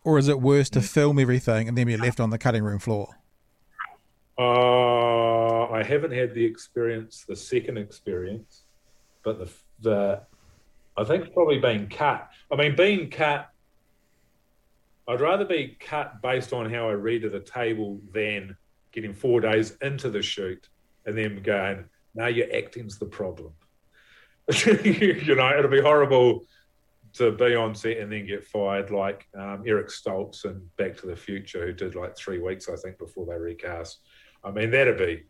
or 0.03 0.18
is 0.18 0.28
it 0.28 0.40
worse 0.40 0.68
to 0.70 0.80
film 0.80 1.18
everything 1.18 1.68
and 1.68 1.78
then 1.78 1.86
be 1.86 1.97
left 1.97 2.18
on 2.18 2.30
the 2.30 2.38
cutting 2.38 2.64
room 2.64 2.78
floor? 2.78 3.16
Uh, 4.38 5.70
I 5.70 5.82
haven't 5.82 6.12
had 6.12 6.34
the 6.34 6.44
experience, 6.44 7.24
the 7.26 7.36
second 7.36 7.78
experience, 7.78 8.62
but 9.22 9.38
the, 9.38 9.51
the 9.80 10.20
I 10.97 11.05
think 11.05 11.32
probably 11.32 11.59
being 11.59 11.88
cut. 11.88 12.28
I 12.51 12.57
mean, 12.57 12.74
being 12.74 13.11
cut 13.11 13.51
I'd 15.09 15.20
rather 15.20 15.44
be 15.44 15.76
cut 15.78 16.20
based 16.22 16.52
on 16.52 16.70
how 16.70 16.88
I 16.88 16.92
read 16.92 17.24
at 17.24 17.34
a 17.34 17.40
table 17.40 18.00
than 18.12 18.57
getting 18.92 19.12
four 19.12 19.40
days 19.40 19.76
into 19.82 20.11
the 20.11 20.22
shoot 20.22 20.68
and 21.04 21.16
then 21.16 21.42
going, 21.42 21.84
now 22.14 22.26
your 22.26 22.46
acting's 22.54 22.98
the 22.98 23.07
problem. 23.07 23.52
you 24.64 25.34
know, 25.34 25.59
it'll 25.59 25.70
be 25.70 25.80
horrible 25.80 26.44
to 27.14 27.32
be 27.32 27.54
on 27.54 27.74
set 27.74 27.98
and 27.98 28.12
then 28.12 28.26
get 28.26 28.44
fired 28.44 28.90
like 28.90 29.26
um, 29.38 29.62
Eric 29.66 29.88
Stoltz 29.88 30.44
and 30.44 30.74
Back 30.76 30.96
to 30.98 31.07
the 31.07 31.16
Future, 31.16 31.66
who 31.66 31.72
did 31.72 31.94
like 31.94 32.16
three 32.16 32.38
weeks, 32.38 32.68
I 32.68 32.76
think, 32.76 32.98
before 32.98 33.26
they 33.26 33.36
recast. 33.36 34.00
I 34.44 34.50
mean, 34.50 34.70
that'd 34.70 34.98
be 34.98 35.24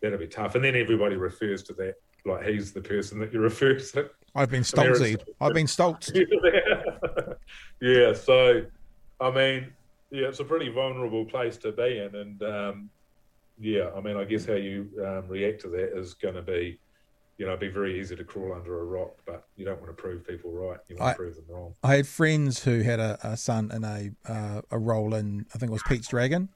that'd 0.00 0.18
be 0.18 0.26
tough. 0.26 0.54
And 0.54 0.64
then 0.64 0.76
everybody 0.76 1.16
refers 1.16 1.62
to 1.64 1.74
that 1.74 1.94
like 2.24 2.46
he's 2.46 2.72
the 2.72 2.80
person 2.80 3.18
that 3.20 3.32
you 3.32 3.40
refer 3.40 3.74
to. 3.78 4.10
I've 4.34 4.50
been 4.50 4.62
Stoltzy. 4.62 5.20
I've 5.40 5.52
been 5.52 5.66
Stoltz. 5.66 6.10
yeah, 7.80 8.12
so 8.12 8.64
I 9.20 9.30
mean, 9.30 9.72
yeah, 10.10 10.28
it's 10.28 10.40
a 10.40 10.44
pretty 10.44 10.68
vulnerable 10.68 11.24
place 11.24 11.56
to 11.58 11.72
be 11.72 11.98
in, 11.98 12.14
and 12.14 12.42
um, 12.42 12.90
yeah, 13.58 13.90
I 13.96 14.00
mean, 14.00 14.16
I 14.16 14.24
guess 14.24 14.44
how 14.44 14.54
you 14.54 14.88
um, 15.04 15.28
react 15.28 15.62
to 15.62 15.68
that 15.68 15.96
is 15.96 16.14
going 16.14 16.34
to 16.34 16.42
be, 16.42 16.78
you 17.38 17.46
know, 17.46 17.56
be 17.56 17.68
very 17.68 18.00
easy 18.00 18.16
to 18.16 18.24
crawl 18.24 18.52
under 18.52 18.80
a 18.80 18.84
rock, 18.84 19.12
but 19.24 19.46
you 19.56 19.64
don't 19.64 19.80
want 19.80 19.96
to 19.96 20.00
prove 20.00 20.26
people 20.26 20.50
right. 20.50 20.78
You 20.88 20.96
want 20.96 21.08
I, 21.08 21.12
to 21.12 21.16
prove 21.16 21.36
them 21.36 21.44
wrong. 21.48 21.74
I 21.82 21.96
had 21.96 22.06
friends 22.06 22.64
who 22.64 22.82
had 22.82 23.00
a, 23.00 23.18
a 23.22 23.36
son 23.36 23.70
in 23.72 23.84
a 23.84 24.10
uh, 24.30 24.62
a 24.70 24.78
role 24.78 25.14
in 25.14 25.46
I 25.54 25.58
think 25.58 25.70
it 25.70 25.72
was 25.72 25.82
Pete's 25.84 26.08
Dragon. 26.08 26.48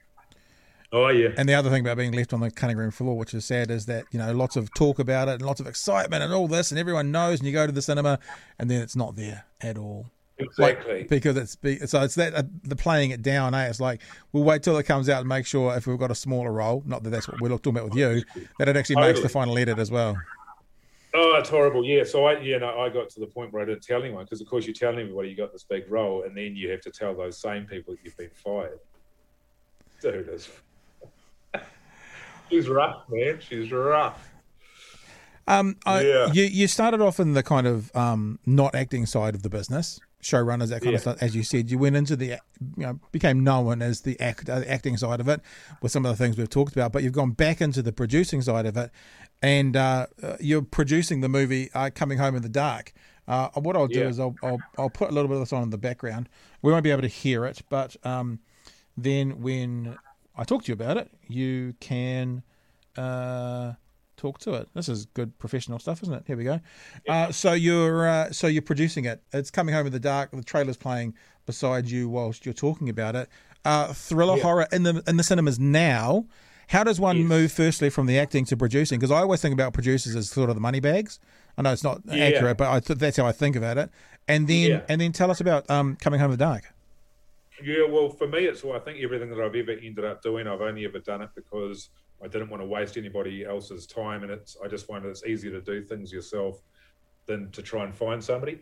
Oh 0.93 1.09
yeah. 1.09 1.31
And 1.37 1.49
the 1.49 1.55
other 1.55 1.71
thing 1.71 1.81
about 1.81 1.97
being 1.97 2.13
left 2.13 2.33
on 2.33 2.41
the 2.41 2.51
cutting 2.51 2.77
room 2.77 2.91
floor, 2.91 3.17
which 3.17 3.35
is 3.35 3.45
sad, 3.45 3.71
is 3.71 3.87
that 3.87 4.05
you 4.11 4.19
know 4.19 4.33
lots 4.33 4.57
of 4.57 4.73
talk 4.75 4.99
about 4.99 5.29
it 5.29 5.35
and 5.35 5.43
lots 5.43 5.61
of 5.61 5.67
excitement 5.67 6.23
and 6.23 6.33
all 6.33 6.49
this, 6.49 6.71
and 6.71 6.79
everyone 6.79 7.11
knows, 7.11 7.41
and 7.41 7.47
you 7.47 7.53
go 7.53 7.67
to 7.67 7.73
the 7.73 7.83
cinema, 7.83 8.19
and 8.59 8.71
then 8.71 8.83
it's 8.83 8.97
not 8.97 9.17
there 9.17 9.45
at 9.61 9.79
all. 9.79 10.11
Exactly. 10.39 10.99
Like, 10.99 11.09
because 11.09 11.37
it's 11.37 11.91
so 11.91 12.03
it's 12.03 12.15
that 12.17 12.35
uh, 12.35 12.43
the 12.63 12.77
playing 12.77 13.11
it 13.11 13.23
down. 13.23 13.55
Eh? 13.55 13.69
It's 13.69 13.81
like 13.81 14.03
we'll 14.33 14.45
wait 14.45 14.63
till 14.63 14.77
it 14.77 14.85
comes 14.85 15.09
out 15.09 15.21
and 15.21 15.29
make 15.29 15.47
sure 15.47 15.75
if 15.77 15.87
we've 15.87 15.99
got 15.99 16.11
a 16.11 16.15
smaller 16.15 16.53
role, 16.53 16.83
not 16.85 17.03
that 17.05 17.11
that's 17.11 17.27
what 17.27 17.41
we're 17.41 17.49
talking 17.49 17.71
about 17.71 17.85
with 17.85 17.95
you, 17.95 18.23
that 18.59 18.69
it 18.69 18.77
actually 18.77 18.97
totally. 18.97 19.13
makes 19.15 19.23
the 19.23 19.29
final 19.31 19.57
edit 19.57 19.79
as 19.79 19.91
well. 19.91 20.17
Oh, 21.15 21.37
it's 21.39 21.49
horrible. 21.49 21.83
Yeah. 21.83 22.05
So 22.05 22.27
I, 22.27 22.39
you 22.41 22.59
know, 22.59 22.79
I 22.79 22.91
got 22.91 23.09
to 23.11 23.21
the 23.21 23.27
point 23.27 23.53
where 23.53 23.63
I 23.63 23.65
didn't 23.65 23.83
tell 23.83 24.03
anyone 24.03 24.25
because, 24.25 24.43
of 24.43 24.47
course, 24.47 24.67
you're 24.67 24.75
telling 24.75 24.99
everybody 24.99 25.31
you 25.31 25.37
got 25.37 25.53
this 25.53 25.65
big 25.65 25.91
role, 25.91 26.25
and 26.25 26.37
then 26.37 26.55
you 26.55 26.71
have 26.71 26.83
to 26.83 26.91
tell 26.91 27.15
those 27.15 27.39
same 27.39 27.65
people 27.65 27.95
that 27.95 28.01
you've 28.05 28.17
been 28.19 28.31
fired. 28.35 28.79
Dude, 30.03 30.29
it's 30.29 30.51
She's 32.51 32.69
rough, 32.69 33.05
man. 33.09 33.41
She's 33.41 33.73
rough. 33.73 34.31
Um, 35.49 35.77
I, 35.87 36.01
yeah. 36.03 36.33
you 36.33 36.45
you 36.45 36.67
started 36.67 37.01
off 37.01 37.21
in 37.21 37.33
the 37.33 37.43
kind 37.43 37.67
of 37.67 37.95
um, 37.97 38.39
not 38.45 38.75
acting 38.75 39.07
side 39.07 39.35
of 39.35 39.43
the 39.43 39.49
business, 39.49 40.01
showrunners, 40.27 40.69
that 40.69 40.83
kind 40.83 40.93
yeah. 40.93 40.97
of 40.97 41.01
stuff. 41.01 41.17
As 41.21 41.35
you 41.35 41.43
said, 41.43 41.71
you 41.71 41.79
went 41.79 41.97
into 41.97 42.17
the, 42.17 42.27
you 42.27 42.39
know, 42.77 43.01
became 43.13 43.45
known 43.45 43.83
as 43.83 44.03
the 44.03 44.19
act, 44.21 44.49
uh, 44.49 44.63
acting 44.67 44.97
side 44.97 45.21
of 45.21 45.29
it, 45.29 45.41
with 45.83 45.93
some 45.93 46.05
of 46.05 46.17
the 46.17 46.23
things 46.23 46.37
we've 46.37 46.51
talked 46.51 46.73
about. 46.73 46.93
But 46.93 47.03
you've 47.03 47.13
gone 47.13 47.33
back 47.33 47.61
into 47.61 47.83
the 47.83 47.93
producing 47.93 48.43
side 48.43 48.67
of 48.67 48.77
it, 48.77 48.91
and 49.43 49.77
uh, 49.77 50.07
uh 50.23 50.37
you're 50.41 50.63
producing 50.63 51.21
the 51.21 51.29
movie 51.29 51.71
uh, 51.75 51.91
"Coming 51.95 52.19
Home 52.19 52.37
in 52.37 52.43
the 52.43 52.49
Dark." 52.49 52.93
Uh, 53.29 53.49
what 53.55 53.77
I'll 53.77 53.89
do 53.89 54.01
yeah. 54.01 54.07
is 54.07 54.21
I'll, 54.21 54.37
I'll, 54.43 54.61
I'll 54.79 54.91
put 54.91 55.11
a 55.11 55.13
little 55.13 55.29
bit 55.29 55.35
of 55.35 55.41
this 55.41 55.53
on 55.53 55.65
in 55.65 55.71
the 55.71 55.79
background. 55.79 56.29
We 56.63 56.71
won't 56.71 56.85
be 56.85 56.93
able 56.93 57.03
to 57.03 57.09
hear 57.09 57.45
it, 57.45 57.61
but 57.69 57.97
um, 58.07 58.39
then 58.97 59.41
when 59.41 59.99
I 60.37 60.45
talk 60.45 60.65
to 60.65 60.69
you 60.69 60.75
about 60.75 60.97
it, 60.97 61.11
you 61.27 61.75
can 61.81 62.45
uh, 62.97 63.73
talk 64.17 64.39
to 64.41 64.55
it. 64.55 64.69
This 64.75 64.89
is 64.89 65.07
good 65.07 65.39
professional 65.39 65.79
stuff, 65.79 66.03
isn't 66.03 66.15
it? 66.15 66.25
Here 66.27 66.37
we 66.37 66.45
go. 66.45 66.61
Uh, 67.09 67.31
so 67.33 67.53
you're 67.53 68.09
uh, 68.09 68.33
so 68.33 68.47
you're 68.47 68.63
producing 68.63 69.05
it. 69.05 69.23
It's 69.33 69.51
coming 69.51 69.75
home 69.75 69.87
in 69.87 69.93
the 69.93 70.01
dark. 70.01 70.31
The 70.31 70.43
trailer's 70.43 70.77
playing 70.77 71.15
beside 71.45 71.89
you 71.89 72.09
whilst 72.09 72.45
you're 72.45 72.55
talking 72.55 72.89
about 72.89 73.15
it. 73.15 73.29
Uh, 73.65 73.93
thriller 73.93 74.37
yeah. 74.37 74.43
horror 74.43 74.67
in 74.73 74.83
the 74.83 75.03
in 75.07 75.17
the 75.17 75.25
cinemas 75.25 75.59
now. 75.59 76.27
How 76.69 76.83
does 76.83 76.99
one 76.99 77.19
yes. 77.19 77.29
move 77.29 77.53
firstly 77.53 77.91
from 77.91 78.07
the 78.07 78.19
acting 78.19 78.45
to 78.47 78.57
producing? 78.57 78.99
Because 78.99 79.13
I 79.13 79.19
always 79.19 79.41
think 79.41 79.53
about 79.53 79.73
producers 79.73 80.17
as 80.17 80.29
sort 80.29 80.51
of 80.51 80.57
the 80.57 80.61
money 80.61 80.81
bags. 80.81 81.21
I 81.57 81.63
know 81.63 81.73
it's 81.73 81.85
not 81.85 82.01
yeah. 82.07 82.25
accurate, 82.25 82.57
but 82.57 82.69
I 82.69 82.81
th- 82.81 82.99
that's 82.99 83.17
how 83.17 83.25
I 83.25 83.33
think 83.33 83.55
about 83.55 83.79
it. 83.79 83.91
And 84.27 84.49
then 84.49 84.71
yeah. 84.71 84.81
and 84.89 85.01
then 85.01 85.13
tell 85.13 85.31
us 85.31 85.41
about 85.41 85.71
um, 85.71 85.97
coming 85.97 86.19
home 86.19 86.33
in 86.33 86.39
the 86.39 86.45
dark. 86.45 86.73
Yeah, 87.63 87.87
well, 87.89 88.11
for 88.11 88.27
me, 88.27 88.41
it's 88.41 88.63
well, 88.63 88.77
I 88.77 88.81
think 88.81 88.99
everything 89.03 89.31
that 89.31 89.41
I've 89.41 89.55
ever 89.55 89.73
ended 89.73 90.05
up 90.05 90.23
doing, 90.23 90.47
I've 90.47 90.61
only 90.61 90.85
ever 90.85 90.99
done 90.99 91.23
it 91.23 91.31
because 91.35 91.89
I 92.23 92.29
didn't 92.29 92.51
want 92.51 92.63
to 92.63 92.67
waste 92.67 92.97
anybody 92.97 93.45
else's 93.45 93.87
time, 93.87 94.23
and 94.23 94.33
it's 94.33 94.57
I 94.63 94.69
just 94.69 94.87
find 94.87 95.05
it's 95.05 95.25
easier 95.25 95.51
to 95.53 95.61
do 95.61 95.83
things 95.83 96.13
yourself 96.13 96.63
than 97.27 97.51
to 97.51 97.63
try 97.63 97.85
and 97.85 97.95
find 97.95 98.23
somebody, 98.23 98.61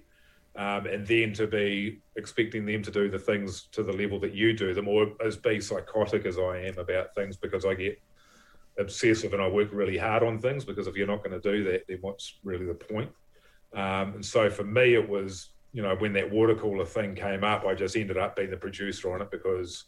um, 0.56 0.86
and 0.86 1.06
then 1.06 1.32
to 1.34 1.46
be 1.46 2.00
expecting 2.16 2.66
them 2.66 2.82
to 2.82 2.90
do 2.90 3.08
the 3.10 3.18
things 3.18 3.68
to 3.72 3.82
the 3.82 3.92
level 3.92 4.18
that 4.20 4.34
you 4.34 4.52
do 4.52 4.74
them, 4.74 4.88
or 4.88 5.12
as 5.24 5.36
be 5.36 5.60
psychotic 5.60 6.26
as 6.26 6.38
I 6.38 6.58
am 6.58 6.78
about 6.78 7.14
things 7.14 7.36
because 7.36 7.64
I 7.64 7.74
get 7.74 8.00
obsessive 8.78 9.32
and 9.32 9.42
I 9.42 9.48
work 9.48 9.68
really 9.72 9.96
hard 9.96 10.24
on 10.24 10.40
things 10.40 10.64
because 10.64 10.88
if 10.88 10.96
you're 10.96 11.06
not 11.06 11.22
going 11.22 11.40
to 11.40 11.52
do 11.52 11.62
that, 11.64 11.86
then 11.86 11.98
what's 12.00 12.38
really 12.42 12.66
the 12.66 12.74
point? 12.74 13.10
Um, 13.72 14.14
and 14.14 14.24
so 14.24 14.50
for 14.50 14.64
me, 14.64 14.94
it 14.94 15.08
was 15.08 15.50
you 15.74 15.82
know, 15.82 15.96
when 15.96 16.12
that 16.12 16.30
water 16.30 16.54
cooler 16.54 16.86
thing 16.86 17.16
came 17.16 17.42
up, 17.42 17.66
I 17.66 17.74
just 17.74 17.96
ended 17.96 18.16
up 18.16 18.36
being 18.36 18.50
the 18.50 18.56
producer 18.56 19.12
on 19.12 19.20
it 19.20 19.30
because 19.32 19.86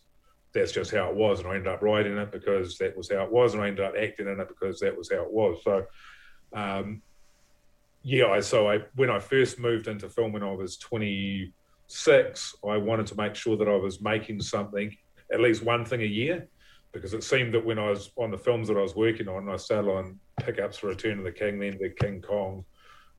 that's 0.55 0.73
just 0.73 0.91
how 0.91 1.09
it 1.11 1.17
was. 1.17 1.41
And 1.41 1.49
I 1.49 1.57
ended 1.57 1.73
up 1.73 1.83
writing 1.83 2.17
it 2.17 2.33
because 2.33 2.79
that 2.79 2.97
was 2.97 3.11
how 3.11 3.23
it 3.25 3.31
was. 3.31 3.55
And 3.55 3.63
I 3.63 3.69
ended 3.69 3.85
up 3.85 3.95
acting 4.01 4.29
in 4.29 4.41
it 4.41 4.49
because 4.49 4.81
that 4.81 4.97
was 4.97 5.11
how 5.11 5.23
it 5.23 5.31
was. 5.31 5.59
So, 5.63 5.85
um, 6.55 7.03
yeah, 8.03 8.27
I, 8.27 8.41
so 8.41 8.69
I, 8.69 8.81
when 8.95 9.11
I 9.11 9.19
first 9.19 9.59
moved 9.59 9.89
into 9.89 10.09
film 10.09 10.33
when 10.33 10.43
I 10.43 10.53
was 10.53 10.77
26, 10.79 12.57
I 12.69 12.77
wanted 12.77 13.07
to 13.09 13.17
make 13.17 13.35
sure 13.35 13.57
that 13.57 13.69
I 13.69 13.77
was 13.77 14.01
making 14.01 14.41
something, 14.41 14.97
at 15.33 15.41
least 15.41 15.63
one 15.63 15.85
thing 15.85 16.03
a 16.03 16.07
year, 16.07 16.49
because 16.93 17.13
it 17.15 17.25
seemed 17.25 17.53
that 17.55 17.67
when 17.67 17.79
I 17.79 17.91
was 17.91 18.11
on 18.17 18.31
the 18.31 18.39
films 18.39 18.69
that 18.69 18.77
I 18.77 18.83
was 18.83 18.97
working 18.97 19.29
on, 19.29 19.49
I 19.49 19.57
started 19.57 19.91
on 19.91 20.19
pickups 20.41 20.79
for 20.79 20.87
Return 20.89 21.19
of 21.19 21.25
the 21.25 21.33
King, 21.33 21.59
then 21.59 21.79
the 21.81 21.91
King 21.91 22.23
Kong, 22.23 22.65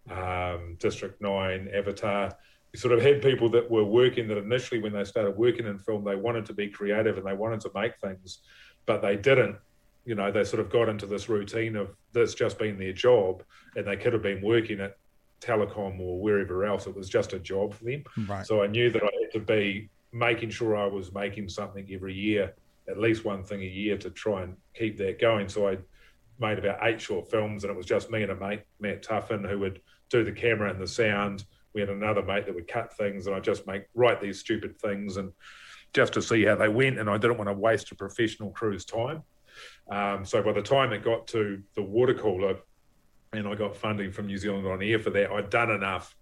um, 0.09 0.77
District 0.79 1.21
9, 1.21 1.69
Avatar. 1.75 2.31
You 2.77 2.81
sort 2.81 2.93
of 2.93 3.01
had 3.01 3.23
people 3.23 3.49
that 3.49 3.71
were 3.71 3.83
working 3.83 4.27
that 4.27 4.37
initially, 4.37 4.79
when 4.79 4.93
they 4.93 5.03
started 5.03 5.35
working 5.35 5.65
in 5.65 5.79
film, 5.79 6.03
they 6.03 6.15
wanted 6.15 6.45
to 6.45 6.53
be 6.53 6.67
creative 6.67 7.17
and 7.17 7.25
they 7.25 7.33
wanted 7.33 7.59
to 7.61 7.71
make 7.73 7.97
things, 7.97 8.41
but 8.85 9.01
they 9.01 9.15
didn't. 9.15 9.55
You 10.05 10.13
know, 10.13 10.31
they 10.31 10.43
sort 10.43 10.59
of 10.59 10.69
got 10.69 10.87
into 10.87 11.07
this 11.07 11.27
routine 11.27 11.75
of 11.75 11.95
this 12.11 12.35
just 12.35 12.59
being 12.59 12.77
their 12.77 12.93
job, 12.93 13.41
and 13.75 13.87
they 13.87 13.97
could 13.97 14.13
have 14.13 14.21
been 14.21 14.43
working 14.43 14.79
at 14.79 14.95
telecom 15.41 15.99
or 15.99 16.21
wherever 16.21 16.65
else. 16.65 16.85
It 16.85 16.95
was 16.95 17.09
just 17.09 17.33
a 17.33 17.39
job 17.39 17.73
for 17.73 17.83
them. 17.85 18.03
Right. 18.27 18.45
So 18.45 18.61
I 18.61 18.67
knew 18.67 18.91
that 18.91 19.01
I 19.01 19.09
had 19.23 19.31
to 19.31 19.39
be 19.39 19.89
making 20.11 20.51
sure 20.51 20.77
I 20.77 20.85
was 20.85 21.11
making 21.11 21.49
something 21.49 21.87
every 21.91 22.13
year, 22.13 22.53
at 22.87 22.99
least 22.99 23.25
one 23.25 23.43
thing 23.43 23.61
a 23.61 23.65
year 23.65 23.97
to 23.97 24.11
try 24.11 24.43
and 24.43 24.55
keep 24.75 24.97
that 24.97 25.19
going. 25.19 25.49
So 25.49 25.67
I 25.67 25.79
made 26.37 26.59
about 26.59 26.77
eight 26.83 27.01
short 27.01 27.31
films, 27.31 27.63
and 27.63 27.71
it 27.71 27.75
was 27.75 27.87
just 27.87 28.11
me 28.11 28.21
and 28.21 28.31
a 28.33 28.35
mate, 28.35 28.61
Matt 28.79 29.01
Tuffin, 29.01 29.49
who 29.49 29.57
would 29.57 29.81
do 30.11 30.23
the 30.23 30.31
camera 30.31 30.69
and 30.69 30.79
the 30.79 30.85
sound. 30.85 31.43
We 31.73 31.81
had 31.81 31.89
another 31.89 32.23
mate 32.23 32.45
that 32.45 32.55
would 32.55 32.67
cut 32.67 32.95
things, 32.97 33.27
and 33.27 33.35
I 33.35 33.39
just 33.39 33.67
make 33.67 33.83
write 33.93 34.21
these 34.21 34.39
stupid 34.39 34.79
things 34.79 35.17
and 35.17 35.31
just 35.93 36.13
to 36.13 36.21
see 36.21 36.43
how 36.45 36.55
they 36.55 36.69
went. 36.69 36.99
And 36.99 37.09
I 37.09 37.17
didn't 37.17 37.37
want 37.37 37.49
to 37.49 37.53
waste 37.53 37.91
a 37.91 37.95
professional 37.95 38.51
crew's 38.51 38.85
time. 38.85 39.23
Um, 39.91 40.25
so 40.25 40.41
by 40.41 40.51
the 40.53 40.61
time 40.61 40.93
it 40.93 41.03
got 41.03 41.27
to 41.27 41.61
the 41.75 41.81
water 41.81 42.13
cooler, 42.13 42.57
and 43.33 43.47
I 43.47 43.55
got 43.55 43.75
funding 43.75 44.11
from 44.11 44.27
New 44.27 44.37
Zealand 44.37 44.67
on 44.67 44.81
air 44.81 44.99
for 44.99 45.09
that, 45.11 45.31
I'd 45.31 45.49
done 45.49 45.71
enough 45.71 46.15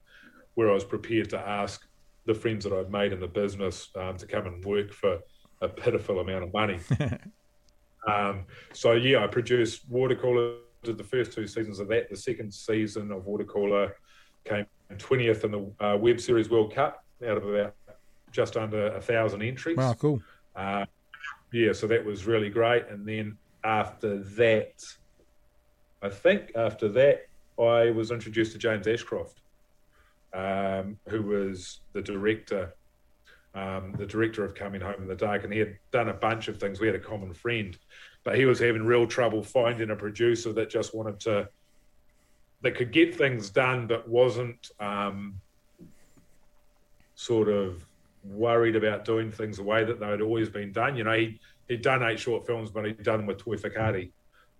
where 0.55 0.69
I 0.69 0.73
was 0.73 0.83
prepared 0.83 1.29
to 1.31 1.39
ask 1.39 1.85
the 2.25 2.33
friends 2.33 2.63
that 2.63 2.73
I'd 2.73 2.91
made 2.91 3.13
in 3.13 3.19
the 3.19 3.27
business 3.27 3.89
um, 3.95 4.17
to 4.17 4.25
come 4.25 4.47
and 4.47 4.63
work 4.65 4.91
for 4.91 5.19
a 5.61 5.67
pitiful 5.67 6.19
amount 6.19 6.43
of 6.43 6.53
money. 6.53 6.79
um, 8.07 8.45
so 8.73 8.93
yeah, 8.93 9.23
I 9.23 9.27
produced 9.27 9.89
Watercooler, 9.91 10.57
did 10.83 10.97
the 10.97 11.03
first 11.03 11.33
two 11.33 11.47
seasons 11.47 11.79
of 11.79 11.87
that. 11.89 12.09
The 12.09 12.17
second 12.17 12.53
season 12.53 13.11
of 13.11 13.23
Watercooler 13.23 13.91
came 14.43 14.65
20th 14.95 15.43
in 15.43 15.51
the 15.51 15.85
uh, 15.85 15.97
Web 15.97 16.19
Series 16.19 16.49
World 16.49 16.73
Cup 16.73 17.03
out 17.25 17.37
of 17.37 17.47
about 17.47 17.75
just 18.31 18.57
under 18.57 18.87
a 18.87 19.01
thousand 19.01 19.41
entries. 19.41 19.77
Wow, 19.77 19.93
cool. 19.93 20.21
Uh, 20.55 20.85
yeah, 21.51 21.71
so 21.71 21.87
that 21.87 22.03
was 22.03 22.25
really 22.25 22.49
great. 22.49 22.87
And 22.89 23.05
then 23.07 23.37
after 23.63 24.19
that, 24.19 24.83
I 26.01 26.09
think 26.09 26.51
after 26.55 26.89
that, 26.89 27.27
I 27.57 27.91
was 27.91 28.11
introduced 28.11 28.51
to 28.51 28.57
James 28.57 28.87
Ashcroft, 28.87 29.39
um, 30.33 30.97
who 31.07 31.21
was 31.21 31.79
the 31.93 32.01
director, 32.01 32.75
um, 33.53 33.93
the 33.97 34.05
director 34.05 34.43
of 34.43 34.53
Coming 34.53 34.81
Home 34.81 35.01
in 35.01 35.07
the 35.07 35.15
Dark, 35.15 35.45
and 35.45 35.53
he 35.53 35.59
had 35.59 35.77
done 35.91 36.09
a 36.09 36.13
bunch 36.13 36.49
of 36.49 36.59
things. 36.59 36.79
We 36.79 36.87
had 36.87 36.95
a 36.95 36.99
common 36.99 37.33
friend, 37.33 37.77
but 38.25 38.37
he 38.37 38.45
was 38.45 38.59
having 38.59 38.83
real 38.83 39.07
trouble 39.07 39.41
finding 39.41 39.91
a 39.91 39.95
producer 39.95 40.51
that 40.53 40.69
just 40.69 40.93
wanted 40.93 41.19
to, 41.21 41.47
that 42.65 42.73
could 42.73 42.91
get 42.91 43.15
things 43.15 43.51
done, 43.51 43.85
but 43.85 44.09
wasn't 44.09 44.71
um, 44.79 45.39
sort 47.13 47.47
of 47.47 47.85
worried 48.23 48.75
about 48.75 49.05
doing 49.05 49.31
things 49.31 49.57
the 49.57 49.63
way 49.63 49.83
that 49.83 49.99
they'd 49.99 50.19
always 50.19 50.49
been 50.49 50.71
done. 50.71 50.95
You 50.95 51.03
know, 51.03 51.13
he, 51.13 51.39
he'd 51.67 51.83
done 51.83 52.01
eight 52.01 52.19
short 52.19 52.43
films, 52.47 52.71
but 52.71 52.83
he'd 52.83 53.03
done 53.03 53.19
them 53.19 53.27
with 53.27 53.37
Toi 53.37 53.57
Whakaari, 53.57 54.11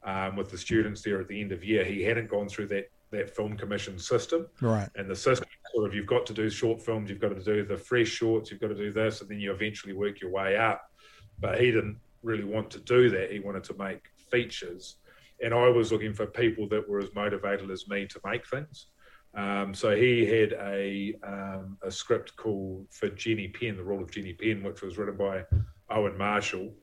um, 0.04 0.36
with 0.36 0.52
the 0.52 0.58
students 0.58 1.02
there 1.02 1.20
at 1.20 1.28
the 1.28 1.42
end 1.42 1.52
of 1.52 1.64
year. 1.64 1.84
He 1.84 2.04
hadn't 2.04 2.30
gone 2.30 2.48
through 2.48 2.68
that 2.68 2.92
that 3.10 3.36
film 3.36 3.58
commission 3.58 3.98
system. 3.98 4.46
Right. 4.62 4.88
And 4.96 5.10
the 5.10 5.16
system 5.16 5.48
sort 5.74 5.88
of 5.88 5.96
you've 5.96 6.06
got 6.06 6.28
to 6.28 6.34
do 6.34 6.48
short 6.48 6.84
films, 6.84 7.10
you've 7.10 7.20
got 7.20 7.30
to 7.30 7.44
do 7.44 7.66
the 7.66 7.78
fresh 7.78 8.10
shorts, 8.10 8.52
you've 8.52 8.62
got 8.62 8.68
to 8.68 8.76
do 8.76 8.94
this, 8.94 9.22
and 9.22 9.30
then 9.32 9.40
you 9.40 9.52
eventually 9.52 9.94
work 9.94 10.22
your 10.22 10.30
way 10.30 10.58
up. 10.58 10.92
But 11.40 11.60
he 11.60 11.72
didn't 11.72 11.98
really 12.22 12.44
want 12.44 12.70
to 12.72 12.80
do 12.82 13.10
that. 13.10 13.32
He 13.32 13.40
wanted 13.40 13.64
to 13.64 13.74
make 13.80 14.04
features. 14.30 14.98
And 15.44 15.54
I 15.54 15.68
was 15.70 15.92
looking 15.92 16.14
for 16.14 16.26
people 16.26 16.68
that 16.70 16.88
were 16.88 17.00
as 17.00 17.14
motivated 17.14 17.70
as 17.70 17.88
me 17.88 18.08
to 18.08 18.20
make 18.26 18.48
things. 18.48 18.88
Um, 19.36 19.74
so 19.74 19.96
he 19.96 20.26
had 20.26 20.54
a 20.54 21.14
um, 21.24 21.78
a 21.84 21.92
script 21.92 22.36
called 22.38 22.88
for 22.90 23.10
Jenny 23.10 23.50
Pen, 23.50 23.76
the 23.76 23.84
role 23.84 24.02
of 24.02 24.12
Jenny 24.12 24.34
Pen, 24.34 24.64
which 24.64 24.82
was 24.82 24.98
written 24.98 25.18
by 25.18 25.44
Owen 25.90 26.18
Marshall, 26.18 26.74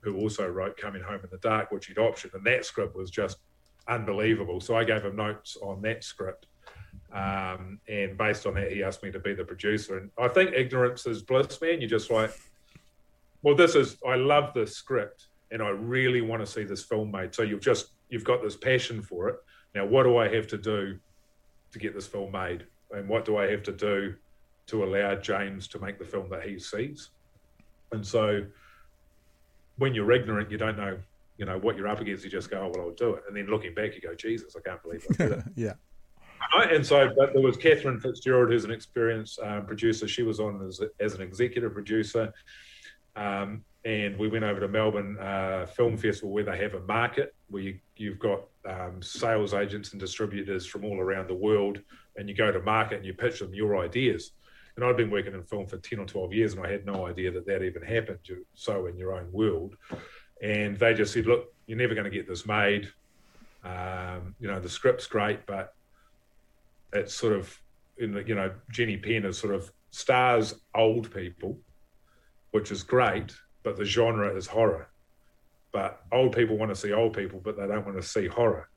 who 0.00 0.16
also 0.16 0.48
wrote 0.48 0.78
Coming 0.78 1.02
Home 1.02 1.20
in 1.22 1.28
the 1.30 1.38
Dark, 1.38 1.70
which 1.70 1.86
he'd 1.86 1.96
optioned, 1.96 2.32
and 2.32 2.44
that 2.46 2.64
script 2.64 2.96
was 2.96 3.10
just 3.10 3.38
unbelievable. 3.88 4.60
So 4.60 4.74
I 4.74 4.84
gave 4.84 5.04
him 5.04 5.16
notes 5.16 5.58
on 5.60 5.82
that 5.82 6.02
script, 6.02 6.46
um, 7.12 7.78
and 7.88 8.16
based 8.16 8.46
on 8.46 8.54
that, 8.54 8.72
he 8.72 8.82
asked 8.82 9.02
me 9.02 9.10
to 9.12 9.20
be 9.20 9.34
the 9.34 9.44
producer. 9.44 9.98
And 9.98 10.10
I 10.18 10.28
think 10.28 10.52
ignorance 10.54 11.06
is 11.06 11.22
bliss, 11.22 11.60
man. 11.60 11.82
You're 11.82 11.90
just 11.90 12.10
like, 12.10 12.30
well, 13.42 13.54
this 13.54 13.74
is. 13.74 13.98
I 14.08 14.14
love 14.14 14.54
this 14.54 14.74
script, 14.74 15.26
and 15.50 15.62
I 15.62 15.68
really 15.68 16.22
want 16.22 16.40
to 16.40 16.46
see 16.46 16.64
this 16.64 16.84
film 16.84 17.10
made. 17.10 17.34
So 17.34 17.42
you've 17.42 17.60
just 17.60 17.90
you've 18.08 18.24
got 18.24 18.42
this 18.42 18.56
passion 18.56 19.02
for 19.02 19.28
it. 19.28 19.36
Now, 19.74 19.84
what 19.86 20.04
do 20.04 20.16
I 20.16 20.28
have 20.28 20.46
to 20.48 20.58
do 20.58 20.98
to 21.72 21.78
get 21.78 21.94
this 21.94 22.06
film 22.06 22.32
made, 22.32 22.64
and 22.90 23.08
what 23.08 23.24
do 23.24 23.36
I 23.36 23.50
have 23.50 23.62
to 23.64 23.72
do 23.72 24.14
to 24.66 24.84
allow 24.84 25.14
James 25.14 25.68
to 25.68 25.78
make 25.78 25.98
the 25.98 26.04
film 26.04 26.28
that 26.30 26.42
he 26.42 26.58
sees? 26.58 27.10
And 27.92 28.06
so, 28.06 28.44
when 29.76 29.94
you're 29.94 30.12
ignorant, 30.12 30.50
you 30.50 30.58
don't 30.58 30.76
know, 30.76 30.98
you 31.36 31.44
know, 31.44 31.58
what 31.58 31.76
you're 31.76 31.88
up 31.88 32.00
against. 32.00 32.24
You 32.24 32.30
just 32.30 32.50
go, 32.50 32.60
"Oh, 32.60 32.72
well, 32.74 32.88
I'll 32.88 32.94
do 32.94 33.14
it," 33.14 33.24
and 33.28 33.36
then 33.36 33.46
looking 33.46 33.74
back, 33.74 33.94
you 33.94 34.00
go, 34.00 34.14
"Jesus, 34.14 34.56
I 34.56 34.60
can't 34.60 34.82
believe 34.82 35.06
I 35.10 35.14
did 35.14 35.32
it." 35.32 35.44
yeah. 35.54 35.74
And 36.54 36.84
so, 36.84 37.12
but 37.16 37.32
there 37.32 37.42
was 37.42 37.56
Catherine 37.56 38.00
Fitzgerald, 38.00 38.50
who's 38.50 38.64
an 38.64 38.70
experienced 38.70 39.38
um, 39.40 39.66
producer. 39.66 40.08
She 40.08 40.22
was 40.22 40.40
on 40.40 40.64
as, 40.66 40.80
as 40.98 41.14
an 41.14 41.20
executive 41.20 41.74
producer. 41.74 42.32
Um, 43.18 43.64
and 43.84 44.16
we 44.18 44.28
went 44.28 44.44
over 44.44 44.60
to 44.60 44.68
Melbourne 44.68 45.18
uh, 45.18 45.66
Film 45.66 45.96
Festival 45.96 46.30
where 46.30 46.44
they 46.44 46.58
have 46.58 46.74
a 46.74 46.80
market 46.80 47.34
where 47.48 47.62
you, 47.62 47.78
you've 47.96 48.18
got 48.18 48.42
um, 48.68 49.02
sales 49.02 49.54
agents 49.54 49.92
and 49.92 50.00
distributors 50.00 50.66
from 50.66 50.84
all 50.84 51.00
around 51.00 51.28
the 51.28 51.34
world, 51.34 51.80
and 52.16 52.28
you 52.28 52.34
go 52.34 52.52
to 52.52 52.60
market 52.60 52.96
and 52.96 53.06
you 53.06 53.14
pitch 53.14 53.40
them 53.40 53.54
your 53.54 53.78
ideas. 53.78 54.32
And 54.76 54.84
I'd 54.84 54.96
been 54.96 55.10
working 55.10 55.34
in 55.34 55.42
film 55.42 55.66
for 55.66 55.78
10 55.78 55.98
or 55.98 56.06
12 56.06 56.32
years, 56.32 56.54
and 56.54 56.64
I 56.64 56.70
had 56.70 56.86
no 56.86 57.06
idea 57.06 57.32
that 57.32 57.46
that 57.46 57.62
even 57.62 57.82
happened. 57.82 58.20
You 58.24 58.46
so 58.54 58.86
in 58.86 58.96
your 58.96 59.12
own 59.12 59.32
world. 59.32 59.76
And 60.40 60.78
they 60.78 60.94
just 60.94 61.12
said, 61.12 61.26
Look, 61.26 61.52
you're 61.66 61.78
never 61.78 61.94
going 61.94 62.04
to 62.04 62.10
get 62.10 62.28
this 62.28 62.46
made. 62.46 62.88
Um, 63.64 64.36
you 64.38 64.46
know, 64.46 64.60
the 64.60 64.68
script's 64.68 65.06
great, 65.06 65.46
but 65.46 65.74
it's 66.92 67.14
sort 67.14 67.32
of, 67.32 67.60
in 67.98 68.12
the, 68.12 68.22
you 68.22 68.36
know, 68.36 68.52
Jenny 68.70 68.96
Pen 68.96 69.24
is 69.24 69.38
sort 69.38 69.54
of 69.54 69.72
stars 69.90 70.54
old 70.74 71.12
people, 71.12 71.58
which 72.50 72.70
is 72.70 72.82
great, 72.82 73.34
but 73.62 73.76
the 73.76 73.84
genre 73.84 74.34
is 74.34 74.46
horror. 74.46 74.88
But 75.72 76.02
old 76.12 76.34
people 76.34 76.56
want 76.56 76.70
to 76.70 76.76
see 76.76 76.92
old 76.92 77.14
people, 77.14 77.40
but 77.42 77.56
they 77.56 77.66
don't 77.66 77.84
want 77.84 78.00
to 78.00 78.06
see 78.06 78.26
horror. 78.26 78.68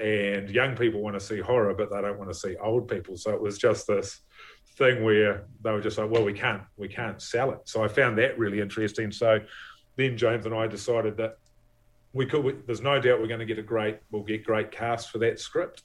And 0.00 0.50
young 0.50 0.74
people 0.74 1.00
want 1.02 1.14
to 1.14 1.20
see 1.20 1.38
horror, 1.38 1.74
but 1.74 1.90
they 1.90 2.00
don't 2.00 2.18
want 2.18 2.30
to 2.30 2.34
see 2.34 2.56
old 2.56 2.88
people. 2.88 3.16
So 3.16 3.32
it 3.32 3.40
was 3.40 3.58
just 3.58 3.86
this 3.86 4.20
thing 4.76 5.04
where 5.04 5.44
they 5.62 5.70
were 5.70 5.80
just 5.80 5.98
like, 5.98 6.10
well, 6.10 6.24
we 6.24 6.32
can't, 6.32 6.62
we 6.76 6.88
can't 6.88 7.20
sell 7.20 7.50
it. 7.52 7.60
So 7.64 7.84
I 7.84 7.88
found 7.88 8.18
that 8.18 8.38
really 8.38 8.60
interesting. 8.60 9.12
So 9.12 9.40
then 9.96 10.16
James 10.16 10.46
and 10.46 10.54
I 10.54 10.66
decided 10.66 11.16
that 11.18 11.38
we 12.12 12.26
could. 12.26 12.42
We, 12.42 12.52
there's 12.66 12.80
no 12.80 12.98
doubt 13.00 13.20
we're 13.20 13.28
going 13.28 13.40
to 13.40 13.46
get 13.46 13.58
a 13.58 13.62
great, 13.62 13.98
we'll 14.10 14.22
get 14.22 14.44
great 14.44 14.70
cast 14.70 15.10
for 15.10 15.18
that 15.18 15.38
script 15.38 15.82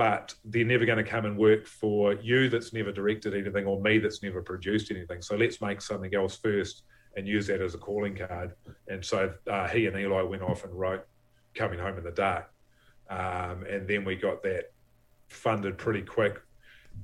but 0.00 0.34
they're 0.46 0.64
never 0.64 0.86
going 0.86 0.96
to 0.96 1.04
come 1.04 1.26
and 1.26 1.36
work 1.36 1.66
for 1.66 2.14
you 2.14 2.48
that's 2.48 2.72
never 2.72 2.90
directed 2.90 3.34
anything 3.34 3.66
or 3.66 3.78
me 3.82 3.98
that's 3.98 4.22
never 4.22 4.40
produced 4.40 4.90
anything. 4.90 5.20
So 5.20 5.36
let's 5.36 5.60
make 5.60 5.82
something 5.82 6.14
else 6.14 6.38
first 6.38 6.84
and 7.18 7.28
use 7.28 7.48
that 7.48 7.60
as 7.60 7.74
a 7.74 7.78
calling 7.78 8.16
card. 8.16 8.54
And 8.88 9.04
so 9.04 9.30
uh, 9.46 9.68
he 9.68 9.84
and 9.84 9.98
Eli 9.98 10.22
went 10.22 10.40
off 10.40 10.64
and 10.64 10.72
wrote 10.72 11.06
Coming 11.54 11.78
Home 11.78 11.98
in 11.98 12.04
the 12.04 12.12
Dark. 12.12 12.50
Um, 13.10 13.66
and 13.68 13.86
then 13.86 14.06
we 14.06 14.16
got 14.16 14.42
that 14.42 14.72
funded 15.28 15.76
pretty 15.76 16.00
quick. 16.00 16.40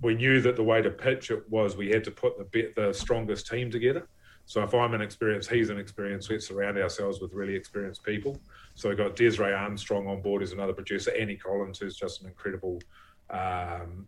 We 0.00 0.14
knew 0.14 0.40
that 0.40 0.56
the 0.56 0.64
way 0.64 0.80
to 0.80 0.88
pitch 0.88 1.30
it 1.30 1.42
was 1.50 1.76
we 1.76 1.90
had 1.90 2.02
to 2.04 2.10
put 2.10 2.50
the, 2.50 2.72
the 2.76 2.94
strongest 2.94 3.46
team 3.46 3.70
together. 3.70 4.08
So 4.46 4.62
if 4.62 4.72
I'm 4.74 4.94
an 4.94 5.02
experienced, 5.02 5.50
he's 5.50 5.70
an 5.70 5.78
experienced, 5.78 6.30
let's 6.30 6.46
surround 6.46 6.78
ourselves 6.78 7.20
with 7.20 7.32
really 7.32 7.54
experienced 7.54 8.04
people. 8.04 8.40
So 8.74 8.88
we've 8.88 8.96
got 8.96 9.16
Desray 9.16 9.58
Armstrong 9.58 10.06
on 10.06 10.22
board 10.22 10.40
as 10.40 10.52
another 10.52 10.72
producer, 10.72 11.12
Annie 11.18 11.36
Collins, 11.36 11.80
who's 11.80 11.96
just 11.96 12.22
an 12.22 12.28
incredible 12.28 12.80
um, 13.28 14.06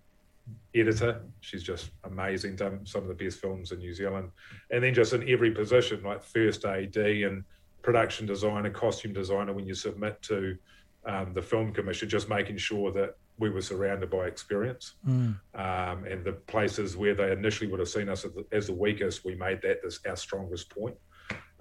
editor. 0.76 1.22
She's 1.40 1.64
just 1.64 1.90
amazing, 2.04 2.54
done 2.54 2.86
some 2.86 3.02
of 3.02 3.08
the 3.08 3.14
best 3.14 3.40
films 3.40 3.72
in 3.72 3.80
New 3.80 3.92
Zealand. 3.92 4.30
And 4.70 4.82
then 4.82 4.94
just 4.94 5.12
in 5.12 5.28
every 5.28 5.50
position, 5.50 6.04
like 6.04 6.22
first 6.22 6.64
AD 6.64 6.96
and 6.96 7.42
production 7.82 8.24
designer, 8.24 8.70
costume 8.70 9.12
designer, 9.12 9.52
when 9.52 9.66
you 9.66 9.74
submit 9.74 10.22
to 10.22 10.56
um, 11.04 11.32
the 11.34 11.42
film 11.42 11.72
commission, 11.72 12.08
just 12.08 12.28
making 12.28 12.58
sure 12.58 12.92
that 12.92 13.16
we 13.38 13.50
were 13.50 13.62
surrounded 13.62 14.10
by 14.10 14.26
experience. 14.26 14.94
Mm. 15.06 15.38
Um, 15.54 16.04
and 16.04 16.24
the 16.24 16.32
places 16.32 16.96
where 16.96 17.14
they 17.14 17.32
initially 17.32 17.70
would 17.70 17.80
have 17.80 17.88
seen 17.88 18.08
us 18.08 18.24
as 18.24 18.32
the, 18.32 18.44
as 18.52 18.66
the 18.66 18.74
weakest, 18.74 19.24
we 19.24 19.34
made 19.34 19.62
that 19.62 19.82
this, 19.82 20.00
our 20.06 20.16
strongest 20.16 20.70
point. 20.70 20.96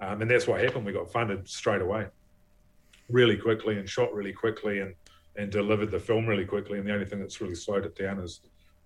Um, 0.00 0.22
and 0.22 0.30
that's 0.30 0.46
what 0.46 0.60
happened. 0.60 0.84
We 0.84 0.92
got 0.92 1.10
funded 1.10 1.48
straight 1.48 1.82
away, 1.82 2.06
really 3.08 3.36
quickly, 3.36 3.78
and 3.78 3.88
shot 3.88 4.12
really 4.12 4.32
quickly, 4.32 4.80
and 4.80 4.94
and 5.36 5.52
delivered 5.52 5.92
the 5.92 6.00
film 6.00 6.26
really 6.26 6.44
quickly. 6.44 6.78
And 6.78 6.86
the 6.86 6.92
only 6.92 7.06
thing 7.06 7.20
that's 7.20 7.40
really 7.40 7.54
slowed 7.54 7.84
it 7.84 7.96
down 7.96 8.18
is 8.20 8.40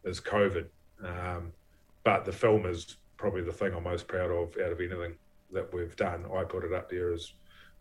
is 0.04 0.20
COVID. 0.20 0.66
Um, 1.04 1.52
but 2.04 2.24
the 2.24 2.32
film 2.32 2.66
is 2.66 2.96
probably 3.16 3.42
the 3.42 3.52
thing 3.52 3.74
I'm 3.74 3.84
most 3.84 4.08
proud 4.08 4.30
of 4.30 4.56
out 4.58 4.72
of 4.72 4.80
anything 4.80 5.14
that 5.52 5.72
we've 5.72 5.96
done. 5.96 6.24
I 6.34 6.44
put 6.44 6.64
it 6.64 6.72
up 6.72 6.90
there 6.90 7.12
as 7.12 7.32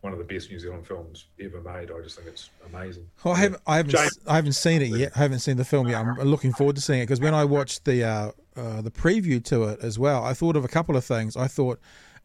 one 0.01 0.13
of 0.13 0.19
the 0.19 0.25
best 0.25 0.49
New 0.49 0.59
Zealand 0.59 0.85
films 0.87 1.27
ever 1.39 1.61
made. 1.61 1.91
I 1.91 2.01
just 2.01 2.15
think 2.17 2.27
it's 2.27 2.49
amazing. 2.73 3.07
Well, 3.23 3.35
I 3.35 3.37
haven't, 3.37 3.61
I 3.67 3.77
haven't, 3.77 3.91
James- 3.91 4.19
I 4.27 4.35
haven't 4.35 4.53
seen 4.53 4.81
it 4.81 4.89
yet. 4.89 5.11
I 5.15 5.19
haven't 5.19 5.39
seen 5.39 5.57
the 5.57 5.65
film 5.65 5.87
yet. 5.87 5.99
I'm 6.01 6.15
looking 6.21 6.53
forward 6.53 6.75
to 6.77 6.81
seeing 6.81 7.01
it 7.01 7.05
because 7.05 7.21
when 7.21 7.33
I 7.35 7.45
watched 7.45 7.85
the 7.85 8.03
uh, 8.03 8.31
uh, 8.55 8.81
the 8.81 8.91
preview 8.91 9.43
to 9.45 9.63
it 9.65 9.79
as 9.81 9.99
well, 9.99 10.23
I 10.23 10.33
thought 10.33 10.55
of 10.55 10.65
a 10.65 10.67
couple 10.67 10.97
of 10.97 11.05
things. 11.05 11.37
I 11.37 11.47
thought, 11.47 11.79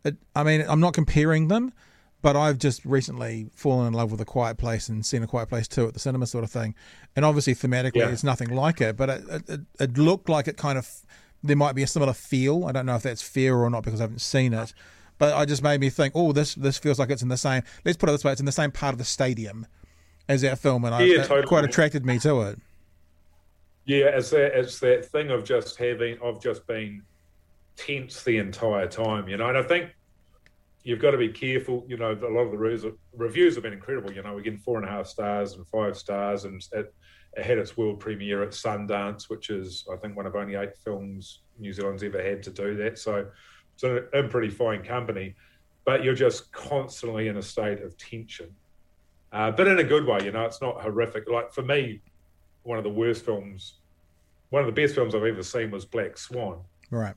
it, 0.05 0.17
I 0.35 0.43
mean, 0.43 0.65
I'm 0.67 0.81
not 0.81 0.95
comparing 0.95 1.49
them, 1.49 1.73
but 2.23 2.35
I've 2.35 2.59
just 2.59 2.85
recently 2.87 3.51
fallen 3.55 3.87
in 3.89 3.93
love 3.93 4.11
with 4.11 4.21
A 4.23 4.25
Quiet 4.25 4.57
Place 4.57 4.89
and 4.89 5.05
seen 5.05 5.23
A 5.23 5.27
Quiet 5.27 5.49
Place 5.51 5.69
too 5.69 5.87
at 5.87 5.93
the 5.93 6.01
cinema, 6.01 6.27
sort 6.27 6.45
of 6.45 6.51
thing. 6.51 6.75
And 7.15 7.25
obviously, 7.25 7.55
thematically, 7.55 7.97
Yeah. 7.97 8.09
it's 8.09 8.25
nothing 8.25 8.49
like 8.55 8.81
it, 8.81 8.97
but 8.97 9.11
it, 9.11 9.25
it, 9.29 9.49
it, 9.49 9.61
it 9.81 9.99
looked 9.99 10.29
like 10.31 10.49
it 10.49 10.57
kind 10.57 10.79
of 10.79 10.89
there 11.43 11.57
might 11.57 11.75
be 11.75 11.83
a 11.83 11.87
similar 11.87 12.15
feel. 12.15 12.65
I 12.65 12.73
don't 12.73 12.87
know 12.87 12.97
if 12.97 13.03
that's 13.03 13.23
fair 13.23 13.55
or 13.57 13.69
not 13.69 13.85
because 13.85 14.01
I 14.01 14.05
haven't 14.05 14.21
seen 14.23 14.55
it. 14.55 14.73
But 15.19 15.35
I 15.35 15.45
just 15.45 15.63
made 15.63 15.81
me 15.81 15.91
think, 15.91 16.13
oh, 16.15 16.33
this 16.33 16.55
this 16.55 16.79
feels 16.79 16.99
like 16.99 17.11
it's 17.11 17.23
in 17.23 17.29
the 17.29 17.37
same. 17.37 17.63
Let's 17.85 17.97
put 17.97 18.09
it 18.09 18.13
this 18.13 18.25
way: 18.25 18.33
it's 18.33 18.41
in 18.41 18.47
the 18.47 18.53
same 18.53 18.71
part 18.71 18.93
of 18.93 18.99
the 18.99 19.05
stadium 19.05 19.67
as 20.29 20.43
that 20.43 20.59
film, 20.59 20.85
and 20.85 20.95
I, 20.95 21.03
Yeah, 21.03 21.19
that 21.19 21.29
totally. 21.29 21.47
quite 21.47 21.65
attracted 21.65 22.05
me 22.05 22.19
to 22.21 22.43
it. 22.43 22.59
Yeah, 23.85 24.07
it's 24.07 24.31
that 24.31 24.59
it's 24.59 24.81
that 24.81 25.07
thing 25.07 25.31
of 25.31 25.45
just 25.45 25.77
having 25.77 26.19
of 26.21 26.43
just 26.43 26.67
being 26.67 27.03
tense 27.77 28.23
the 28.25 28.39
entire 28.39 28.89
time, 28.89 29.29
you 29.29 29.37
know. 29.37 29.49
And 29.49 29.57
I 29.57 29.63
think 29.63 29.91
you've 30.83 30.99
got 30.99 31.13
to 31.13 31.19
be 31.19 31.29
careful. 31.29 31.85
You 31.89 31.97
know, 31.97 32.13
a 32.13 32.29
lot 32.29 32.41
of 32.41 32.51
the 32.51 32.59
reviews, 32.59 32.85
reviews 33.15 33.55
have 33.55 33.63
been 33.63 33.73
incredible. 33.73 34.13
You 34.13 34.23
know, 34.23 34.35
we're 34.35 34.41
getting 34.41 34.59
four 34.59 34.79
and 34.79 34.87
a 34.87 34.91
half 34.91 35.07
stars 35.07 35.55
and 35.55 35.67
five 35.69 35.97
stars, 35.97 36.45
and 36.45 36.61
it, 36.73 36.93
it 37.37 37.45
had 37.45 37.59
its 37.59 37.77
world 37.77 38.01
premiere 38.01 38.43
at 38.43 38.51
Sundance, 38.51 39.31
which 39.31 39.51
is 39.51 39.87
I 39.93 39.97
think 39.97 40.17
one 40.17 40.27
of 40.27 40.35
only 40.35 40.57
eight 40.57 40.77
films 40.85 41.43
New 41.59 41.73
Zealand's 41.73 42.03
ever 42.03 42.23
had 42.23 42.43
to 42.43 42.51
do 42.51 42.75
that. 42.79 42.99
So 42.99 43.27
it's 43.77 43.85
in, 43.85 44.07
in 44.19 44.29
pretty 44.29 44.49
fine 44.49 44.83
company, 44.83 45.35
but 45.85 46.03
you're 46.03 46.15
just 46.15 46.51
constantly 46.53 47.29
in 47.29 47.37
a 47.37 47.43
state 47.43 47.83
of 47.83 47.97
tension, 47.99 48.55
uh, 49.33 49.51
but 49.51 49.69
in 49.69 49.79
a 49.79 49.85
good 49.85 50.07
way. 50.07 50.19
You 50.25 50.33
know, 50.33 50.45
it's 50.45 50.63
not 50.63 50.81
horrific. 50.81 51.29
Like 51.29 51.53
for 51.53 51.63
me, 51.63 52.01
one 52.63 52.79
of 52.79 52.85
the 52.85 52.91
worst 52.91 53.25
films, 53.25 53.75
one 54.51 54.61
of 54.61 54.67
the 54.67 54.81
best 54.81 54.95
films 54.95 55.15
I've 55.15 55.25
ever 55.25 55.43
seen 55.43 55.71
was 55.71 55.85
Black 55.85 56.17
Swan. 56.17 56.61
Right. 56.91 57.15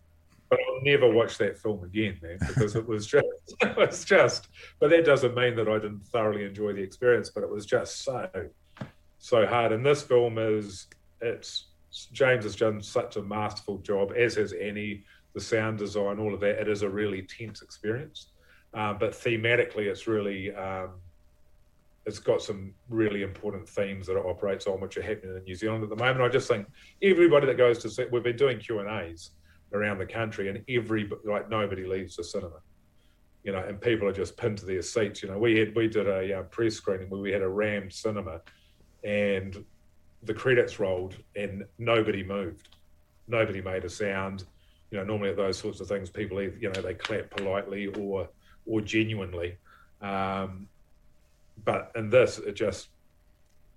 But 0.49 0.59
I'll 0.67 0.81
never 0.83 1.09
watch 1.09 1.37
that 1.37 1.57
film 1.57 1.83
again, 1.83 2.17
man, 2.21 2.39
because 2.39 2.75
it 2.75 2.87
was 2.87 3.07
just, 3.07 3.25
it 3.61 3.77
was 3.77 4.03
just. 4.03 4.47
But 4.79 4.89
that 4.89 5.05
doesn't 5.05 5.35
mean 5.35 5.55
that 5.55 5.69
I 5.69 5.75
didn't 5.75 6.05
thoroughly 6.07 6.43
enjoy 6.43 6.73
the 6.73 6.81
experience. 6.81 7.29
But 7.29 7.43
it 7.43 7.49
was 7.49 7.65
just 7.65 8.03
so, 8.03 8.29
so 9.19 9.45
hard. 9.45 9.71
And 9.71 9.85
this 9.85 10.01
film 10.01 10.37
is, 10.37 10.87
it's 11.21 11.67
James 12.11 12.43
has 12.43 12.55
done 12.55 12.81
such 12.81 13.15
a 13.15 13.21
masterful 13.21 13.77
job, 13.79 14.11
as 14.17 14.35
has 14.35 14.53
Annie, 14.53 15.05
the 15.33 15.41
sound 15.41 15.77
design, 15.77 16.19
all 16.19 16.33
of 16.33 16.39
that. 16.39 16.59
It 16.59 16.67
is 16.67 16.81
a 16.81 16.89
really 16.89 17.21
tense 17.21 17.61
experience, 17.61 18.31
uh, 18.73 18.93
but 18.93 19.11
thematically, 19.11 19.85
it's 19.85 20.07
really. 20.07 20.53
Um, 20.55 20.91
it's 22.05 22.17
got 22.17 22.41
some 22.41 22.73
really 22.89 23.21
important 23.21 23.69
themes 23.69 24.07
that 24.07 24.17
it 24.17 24.25
operates 24.25 24.65
on, 24.65 24.81
which 24.81 24.97
are 24.97 25.01
happening 25.01 25.35
in 25.35 25.43
New 25.43 25.53
Zealand 25.53 25.83
at 25.83 25.89
the 25.89 25.95
moment. 25.95 26.21
I 26.21 26.29
just 26.29 26.47
think 26.47 26.65
everybody 27.03 27.45
that 27.45 27.57
goes 27.57 27.77
to 27.79 27.89
see, 27.89 28.05
we've 28.11 28.23
been 28.23 28.35
doing 28.35 28.57
Q 28.57 28.79
and 28.79 28.89
A's 28.89 29.31
around 29.73 29.99
the 29.99 30.05
country, 30.05 30.49
and 30.49 30.63
every 30.67 31.09
like 31.23 31.49
nobody 31.49 31.85
leaves 31.85 32.15
the 32.15 32.23
cinema, 32.23 32.61
you 33.43 33.51
know, 33.51 33.59
and 33.59 33.79
people 33.79 34.07
are 34.07 34.13
just 34.13 34.37
pinned 34.37 34.57
to 34.59 34.65
their 34.65 34.81
seats. 34.81 35.21
You 35.21 35.29
know, 35.29 35.37
we 35.37 35.59
had 35.59 35.75
we 35.75 35.87
did 35.87 36.07
a 36.07 36.39
uh, 36.39 36.43
press 36.43 36.75
screening 36.75 37.09
where 37.09 37.21
we 37.21 37.31
had 37.31 37.43
a 37.43 37.47
rammed 37.47 37.93
cinema, 37.93 38.41
and 39.03 39.63
the 40.23 40.33
credits 40.33 40.79
rolled, 40.79 41.15
and 41.35 41.63
nobody 41.77 42.23
moved, 42.23 42.69
nobody 43.27 43.61
made 43.61 43.85
a 43.85 43.89
sound. 43.89 44.45
You 44.91 44.97
know, 44.97 45.03
normally 45.03 45.33
those 45.33 45.57
sorts 45.57 45.79
of 45.81 45.87
things, 45.87 46.09
people 46.09 46.41
either 46.41 46.57
you 46.59 46.71
know 46.71 46.81
they 46.81 46.93
clap 46.93 47.29
politely 47.29 47.87
or 47.87 48.29
or 48.65 48.81
genuinely. 48.81 49.57
Um, 50.01 50.67
but 51.65 51.91
in 51.95 52.09
this, 52.09 52.37
it 52.37 52.53
just, 52.53 52.89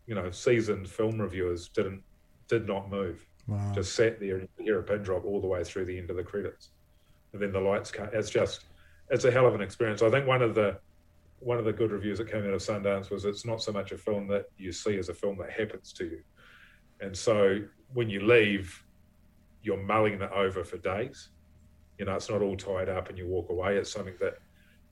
you 0.06 0.14
know, 0.14 0.30
seasoned 0.30 0.88
film 0.88 1.20
reviewers 1.20 1.68
didn't 1.68 2.02
did 2.48 2.66
not 2.66 2.90
move. 2.90 3.26
Wow. 3.48 3.72
Just 3.74 3.94
sat 3.94 4.20
there 4.20 4.36
and 4.38 4.48
hear 4.58 4.78
a 4.78 4.82
pin 4.82 5.02
drop 5.02 5.24
all 5.24 5.40
the 5.40 5.46
way 5.46 5.64
through 5.64 5.86
the 5.86 5.98
end 5.98 6.10
of 6.10 6.16
the 6.16 6.22
credits, 6.22 6.70
and 7.32 7.42
then 7.42 7.52
the 7.52 7.60
lights 7.60 7.90
cut. 7.90 8.14
It's 8.14 8.30
just, 8.30 8.64
it's 9.10 9.24
a 9.24 9.30
hell 9.30 9.46
of 9.46 9.54
an 9.54 9.60
experience. 9.60 10.02
I 10.02 10.10
think 10.10 10.26
one 10.26 10.42
of 10.42 10.54
the 10.54 10.78
one 11.40 11.58
of 11.58 11.64
the 11.64 11.72
good 11.72 11.90
reviews 11.90 12.18
that 12.18 12.30
came 12.30 12.44
out 12.44 12.54
of 12.54 12.60
Sundance 12.60 13.10
was 13.10 13.24
it's 13.24 13.44
not 13.44 13.60
so 13.60 13.72
much 13.72 13.90
a 13.90 13.98
film 13.98 14.28
that 14.28 14.46
you 14.58 14.70
see 14.70 14.96
as 14.96 15.08
a 15.08 15.14
film 15.14 15.36
that 15.38 15.50
happens 15.50 15.92
to 15.94 16.04
you, 16.04 16.22
and 17.00 17.16
so 17.16 17.60
when 17.94 18.08
you 18.08 18.24
leave, 18.24 18.84
you're 19.62 19.82
mulling 19.82 20.14
it 20.20 20.30
over 20.32 20.64
for 20.64 20.78
days. 20.78 21.28
You 21.98 22.06
know, 22.06 22.14
it's 22.14 22.28
not 22.28 22.42
all 22.42 22.56
tied 22.56 22.88
up 22.88 23.08
and 23.08 23.18
you 23.18 23.26
walk 23.26 23.50
away. 23.50 23.76
It's 23.76 23.90
something 23.92 24.14
that 24.20 24.38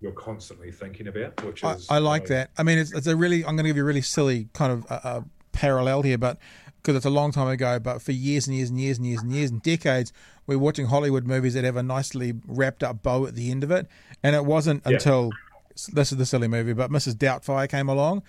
you're 0.01 0.13
constantly 0.13 0.71
thinking 0.71 1.09
about, 1.09 1.43
which 1.45 1.63
is 1.65 1.87
I 1.91 1.99
like 1.99 2.25
you 2.25 2.29
know, 2.31 2.35
that. 2.37 2.51
I 2.57 2.63
mean, 2.63 2.79
it's, 2.79 2.93
it's 2.93 3.07
a 3.07 3.17
really. 3.17 3.39
I'm 3.45 3.57
going 3.57 3.65
to 3.65 3.69
give 3.71 3.77
you 3.77 3.83
a 3.83 3.87
really 3.87 4.01
silly 4.03 4.49
kind 4.53 4.73
of 4.73 4.87
uh, 4.91 5.01
uh, 5.03 5.21
parallel 5.53 6.03
here, 6.03 6.19
but 6.19 6.39
because 6.77 6.97
it's 6.97 7.05
a 7.07 7.11
long 7.11 7.33
time 7.33 7.49
ago. 7.49 7.79
But 7.79 8.01
for 8.01 8.13
years 8.13 8.47
and 8.47 8.57
years 8.57 8.71
and 8.71 8.81
years 8.81 8.97
and 8.99 9.07
years 9.07 9.21
and 9.23 9.33
years 9.33 9.51
and 9.51 9.61
decades, 9.63 10.13
we're 10.47 10.59
watching 10.59 10.87
Hollywood 10.87 11.27
movies 11.27 11.55
that 11.55 11.65
have 11.65 11.77
a 11.77 11.83
nicely 11.83 12.35
wrapped 12.47 12.83
up 12.83 13.03
bow 13.03 13.27
at 13.27 13.35
the 13.35 13.51
end 13.51 13.65
of 13.65 13.71
it, 13.71 13.87
and 14.23 14.35
it 14.37 14.45
wasn't 14.45 14.83
Yeah. 14.87 14.95
until 14.95 15.31
this 15.93 16.13
is 16.13 16.19
the 16.19 16.27
silly 16.27 16.49
movie, 16.49 16.73
but 16.73 16.91
Mrs. 16.91 17.15
Doubtfire 17.15 17.69
came 17.69 17.89
along 17.89 18.23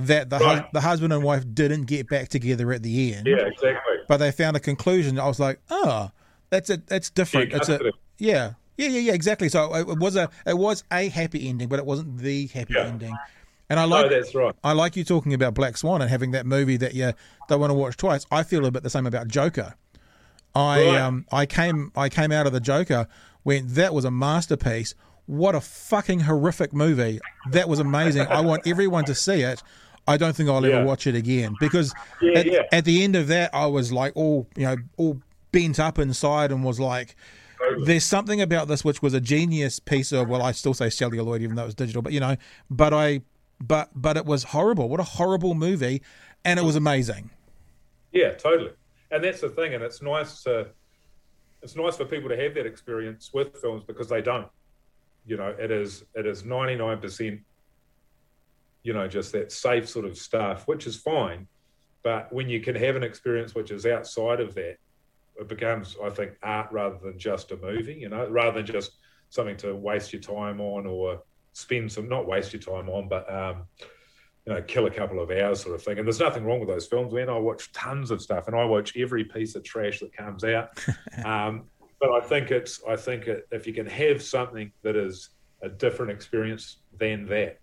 that 0.00 0.30
the 0.30 0.38
Right. 0.38 0.58
hus- 0.60 0.70
the 0.72 0.80
husband 0.80 1.12
and 1.12 1.22
wife 1.22 1.44
didn't 1.54 1.84
get 1.84 2.08
back 2.08 2.28
together 2.28 2.72
at 2.72 2.82
the 2.82 3.14
end. 3.14 3.26
Yeah, 3.26 3.36
exactly. 3.46 3.94
But 4.08 4.16
they 4.16 4.32
found 4.32 4.56
a 4.56 4.60
conclusion. 4.60 5.18
I 5.20 5.26
was 5.28 5.38
like, 5.38 5.60
oh, 5.70 6.10
that's 6.50 6.70
a 6.70 6.78
That's 6.78 7.10
different. 7.10 7.50
Yeah, 7.52 7.56
it's 7.58 7.68
a 7.68 7.80
yeah, 8.18 8.52
yeah, 8.76 8.88
yeah, 8.88 9.00
yeah, 9.00 9.12
exactly. 9.12 9.48
So 9.48 9.72
it, 9.74 9.88
it 9.88 9.98
was 9.98 10.16
a 10.16 10.28
it 10.46 10.58
was 10.58 10.82
a 10.90 11.08
happy 11.08 11.48
ending, 11.48 11.68
but 11.68 11.78
it 11.78 11.86
wasn't 11.86 12.18
the 12.18 12.46
happy 12.48 12.74
Yeah. 12.74 12.86
ending. 12.86 13.16
And 13.70 13.78
I 13.78 13.84
like 13.84 14.10
no, 14.10 14.16
that's 14.16 14.34
right. 14.34 14.54
I 14.64 14.72
like 14.72 14.96
you 14.96 15.04
talking 15.04 15.34
about 15.34 15.52
Black 15.54 15.76
Swan 15.76 16.00
and 16.00 16.10
having 16.10 16.30
that 16.30 16.46
movie 16.46 16.78
that 16.78 16.94
you 16.94 17.12
don't 17.48 17.60
want 17.60 17.70
to 17.70 17.74
watch 17.74 17.96
twice. 17.98 18.24
I 18.30 18.42
feel 18.42 18.64
a 18.64 18.70
bit 18.70 18.82
the 18.82 18.90
same 18.90 19.06
about 19.06 19.28
Joker. 19.28 19.74
I 20.54 20.84
Right. 20.86 20.96
um 21.00 21.26
I 21.30 21.44
came 21.46 21.92
I 21.94 22.08
came 22.08 22.32
out 22.32 22.46
of 22.46 22.52
the 22.52 22.60
Joker 22.60 23.06
went 23.44 23.74
that 23.74 23.92
was 23.94 24.04
a 24.04 24.10
masterpiece. 24.10 24.94
What 25.26 25.54
a 25.54 25.60
fucking 25.60 26.20
horrific 26.20 26.72
movie. 26.72 27.20
That 27.50 27.68
was 27.68 27.78
amazing. 27.78 28.26
I 28.28 28.40
want 28.40 28.66
everyone 28.66 29.04
to 29.04 29.14
see 29.14 29.42
it. 29.42 29.62
I 30.08 30.16
don't 30.16 30.34
think 30.34 30.48
I'll 30.48 30.64
Yeah. 30.66 30.76
ever 30.76 30.84
watch 30.86 31.06
it 31.06 31.14
again 31.14 31.54
because 31.60 31.94
Yeah, 32.20 32.38
at, 32.38 32.46
yeah. 32.46 32.62
at 32.72 32.84
the 32.84 33.04
end 33.04 33.14
of 33.14 33.28
that 33.28 33.54
I 33.54 33.66
was 33.66 33.92
like 33.92 34.12
all 34.16 34.48
you 34.56 34.64
know 34.64 34.76
all 34.96 35.20
bent 35.52 35.78
up 35.78 35.98
inside 35.98 36.50
and 36.50 36.64
was 36.64 36.80
like 36.80 37.14
there's 37.84 38.04
something 38.04 38.40
about 38.40 38.68
this 38.68 38.84
which 38.84 39.02
was 39.02 39.14
a 39.14 39.20
genius 39.20 39.78
piece 39.78 40.10
of 40.12 40.28
well 40.28 40.42
I 40.42 40.52
still 40.52 40.74
say 40.74 40.88
celluloid 40.90 41.42
even 41.42 41.56
though 41.56 41.62
it 41.62 41.66
was 41.66 41.74
digital 41.74 42.02
but 42.02 42.12
you 42.12 42.20
know 42.20 42.36
but 42.70 42.92
I 42.94 43.20
but 43.60 43.90
but 43.94 44.16
it 44.16 44.24
was 44.24 44.44
horrible 44.44 44.88
what 44.88 45.00
a 45.00 45.04
horrible 45.04 45.54
movie 45.54 46.02
and 46.44 46.58
it 46.58 46.64
was 46.64 46.76
amazing 46.76 47.30
Yeah, 48.12 48.32
totally. 48.32 48.72
And 49.10 49.22
that's 49.24 49.40
the 49.40 49.48
thing, 49.50 49.74
and 49.74 49.82
it's 49.82 50.00
nice 50.02 50.42
to 50.44 50.68
it's 51.62 51.74
nice 51.76 51.96
for 51.96 52.04
people 52.04 52.28
to 52.28 52.36
have 52.36 52.54
that 52.54 52.66
experience 52.66 53.30
with 53.34 53.56
films 53.60 53.82
because 53.84 54.08
they 54.08 54.22
don't. 54.22 54.46
You 55.26 55.36
know, 55.36 55.54
it 55.58 55.70
is 55.70 56.04
it 56.14 56.24
is 56.26 56.44
ninety 56.44 56.76
nine 56.76 56.98
percent. 57.00 57.40
You 58.88 58.94
know, 58.94 59.06
just 59.06 59.32
that 59.32 59.52
safe 59.52 59.86
sort 59.86 60.06
of 60.06 60.16
stuff, 60.16 60.66
which 60.66 60.86
is 60.86 60.96
fine. 60.96 61.46
But 62.02 62.32
when 62.32 62.48
you 62.48 62.60
can 62.60 62.74
have 62.74 62.96
an 62.96 63.02
experience 63.02 63.54
which 63.54 63.70
is 63.70 63.84
outside 63.84 64.40
of 64.40 64.54
that, 64.54 64.76
it 65.36 65.46
becomes, 65.46 65.94
I 66.02 66.08
think, 66.08 66.32
art 66.42 66.72
rather 66.72 66.96
than 66.96 67.18
just 67.18 67.52
a 67.52 67.56
movie. 67.58 67.94
You 67.94 68.08
know, 68.08 68.26
rather 68.28 68.56
than 68.56 68.66
just 68.66 68.92
something 69.28 69.58
to 69.58 69.74
waste 69.74 70.12
your 70.12 70.22
time 70.22 70.60
on 70.60 70.86
or 70.86 71.22
spend 71.52 71.92
some 71.92 72.08
not 72.08 72.26
waste 72.26 72.54
your 72.54 72.62
time 72.62 72.88
on, 72.88 73.08
but 73.08 73.30
um, 73.30 73.66
you 74.46 74.54
know, 74.54 74.62
kill 74.62 74.86
a 74.86 74.90
couple 74.90 75.20
of 75.20 75.30
hours 75.30 75.60
sort 75.60 75.74
of 75.74 75.82
thing. 75.82 75.98
And 75.98 76.06
there's 76.06 76.20
nothing 76.20 76.44
wrong 76.44 76.60
with 76.60 76.70
those 76.70 76.86
films, 76.86 77.12
man. 77.12 77.28
I 77.28 77.36
watch 77.36 77.70
tons 77.72 78.10
of 78.10 78.22
stuff 78.22 78.46
and 78.46 78.56
I 78.56 78.64
watch 78.64 78.96
every 78.96 79.24
piece 79.24 79.54
of 79.54 79.62
trash 79.62 80.00
that 80.00 80.16
comes 80.16 80.44
out. 80.44 80.70
um, 81.26 81.64
but 82.00 82.10
I 82.10 82.20
think 82.20 82.50
it's, 82.50 82.80
I 82.88 82.96
think 82.96 83.26
it, 83.26 83.46
if 83.50 83.66
you 83.66 83.74
can 83.74 83.84
have 83.84 84.22
something 84.22 84.72
that 84.82 84.96
is 84.96 85.28
a 85.60 85.68
different 85.68 86.12
experience 86.12 86.78
than 86.96 87.26
that, 87.26 87.58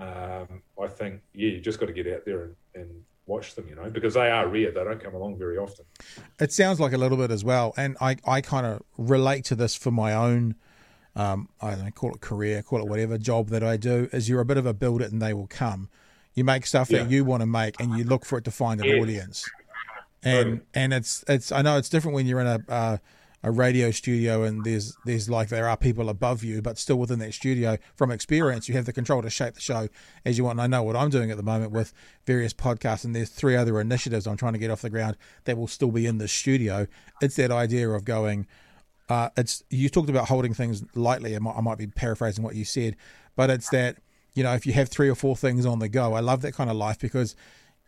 um, 0.00 0.62
I 0.82 0.88
think, 0.88 1.20
yeah, 1.34 1.50
you 1.50 1.60
just 1.60 1.78
got 1.78 1.86
to 1.86 1.92
get 1.92 2.06
out 2.06 2.24
there 2.24 2.44
and, 2.44 2.54
and 2.74 2.90
watch 3.26 3.54
them, 3.54 3.68
you 3.68 3.74
know, 3.76 3.90
because 3.90 4.14
they 4.14 4.30
are 4.30 4.48
rare. 4.48 4.72
They 4.72 4.82
don't 4.82 5.02
come 5.02 5.14
along 5.14 5.38
very 5.38 5.58
often. 5.58 5.84
it 6.40 6.52
sounds 6.52 6.80
like 6.80 6.92
a 6.92 6.98
little 6.98 7.18
bit 7.18 7.30
as 7.30 7.44
well 7.44 7.74
and 7.76 7.96
I 8.00 8.16
I 8.26 8.40
kind 8.40 8.66
of 8.66 8.82
relate 8.96 9.44
to 9.46 9.54
this 9.54 9.74
for 9.76 9.90
my 9.90 10.14
own 10.14 10.54
um, 11.16 11.48
I 11.60 11.72
don't 11.72 11.84
know, 11.84 11.90
call 11.90 12.14
it 12.14 12.20
career, 12.20 12.62
call 12.62 12.80
it 12.80 12.86
whatever 12.86 13.18
job 13.18 13.48
that 13.48 13.64
I 13.64 13.76
do, 13.76 14.08
is 14.12 14.28
you're 14.28 14.40
a 14.40 14.44
bit 14.44 14.56
of 14.56 14.64
a 14.64 14.72
build 14.72 15.02
it 15.02 15.10
and 15.10 15.20
they 15.20 15.34
will 15.34 15.48
come. 15.48 15.88
You 16.34 16.44
make 16.44 16.64
stuff 16.64 16.88
that 16.88 17.10
you 17.10 17.24
want 17.24 17.40
to 17.42 17.46
make 17.46 17.80
and 17.80 17.92
you 17.92 18.04
look 18.04 18.24
for 18.24 18.38
it 18.38 18.44
to 18.44 18.52
find 18.52 18.80
an 18.80 18.86
Yeah. 18.86 19.00
audience. 19.00 19.44
And 20.22 20.62
and 20.72 20.92
it's 20.92 21.24
it's 21.28 21.50
I 21.50 21.62
know 21.62 21.78
it's 21.78 21.88
different 21.88 22.14
when 22.14 22.26
you're 22.26 22.40
in 22.40 22.46
a 22.46 22.60
uh, 22.68 22.96
a 23.42 23.50
radio 23.50 23.90
studio 23.90 24.42
and 24.42 24.64
there's 24.64 24.94
there's 25.06 25.30
like 25.30 25.48
there 25.48 25.66
are 25.66 25.76
people 25.76 26.08
above 26.10 26.44
you, 26.44 26.60
but 26.60 26.76
still 26.76 26.96
within 26.96 27.18
that 27.20 27.32
studio, 27.32 27.78
from 27.94 28.10
experience, 28.10 28.68
you 28.68 28.74
have 28.74 28.84
the 28.84 28.92
control 28.92 29.22
to 29.22 29.30
shape 29.30 29.54
the 29.54 29.60
show 29.60 29.88
as 30.24 30.36
you 30.36 30.44
want. 30.44 30.58
And 30.58 30.62
I 30.62 30.66
know 30.66 30.82
what 30.82 30.96
I'm 30.96 31.08
doing 31.08 31.30
at 31.30 31.36
the 31.38 31.42
moment 31.42 31.72
with 31.72 31.92
various 32.26 32.52
podcasts, 32.52 33.04
and 33.04 33.16
there's 33.16 33.30
three 33.30 33.56
other 33.56 33.80
initiatives 33.80 34.26
I'm 34.26 34.36
trying 34.36 34.52
to 34.52 34.58
get 34.58 34.70
off 34.70 34.82
the 34.82 34.90
ground 34.90 35.16
that 35.44 35.56
will 35.56 35.68
still 35.68 35.90
be 35.90 36.06
in 36.06 36.18
the 36.18 36.28
studio. 36.28 36.86
It's 37.22 37.36
that 37.36 37.50
idea 37.50 37.88
of 37.88 38.04
going, 38.04 38.46
uh, 39.08 39.30
it's 39.36 39.64
you 39.70 39.88
talked 39.88 40.10
about 40.10 40.28
holding 40.28 40.52
things 40.52 40.84
lightly. 40.94 41.34
I 41.34 41.38
might, 41.38 41.56
I 41.56 41.60
might 41.62 41.78
be 41.78 41.86
paraphrasing 41.86 42.44
what 42.44 42.56
you 42.56 42.66
said, 42.66 42.96
but 43.36 43.48
it's 43.48 43.70
that 43.70 43.96
you 44.34 44.42
know 44.42 44.52
if 44.52 44.66
you 44.66 44.74
have 44.74 44.90
three 44.90 45.08
or 45.08 45.14
four 45.14 45.34
things 45.34 45.64
on 45.64 45.78
the 45.78 45.88
go, 45.88 46.12
I 46.12 46.20
love 46.20 46.42
that 46.42 46.52
kind 46.52 46.68
of 46.68 46.76
life 46.76 46.98
because 46.98 47.34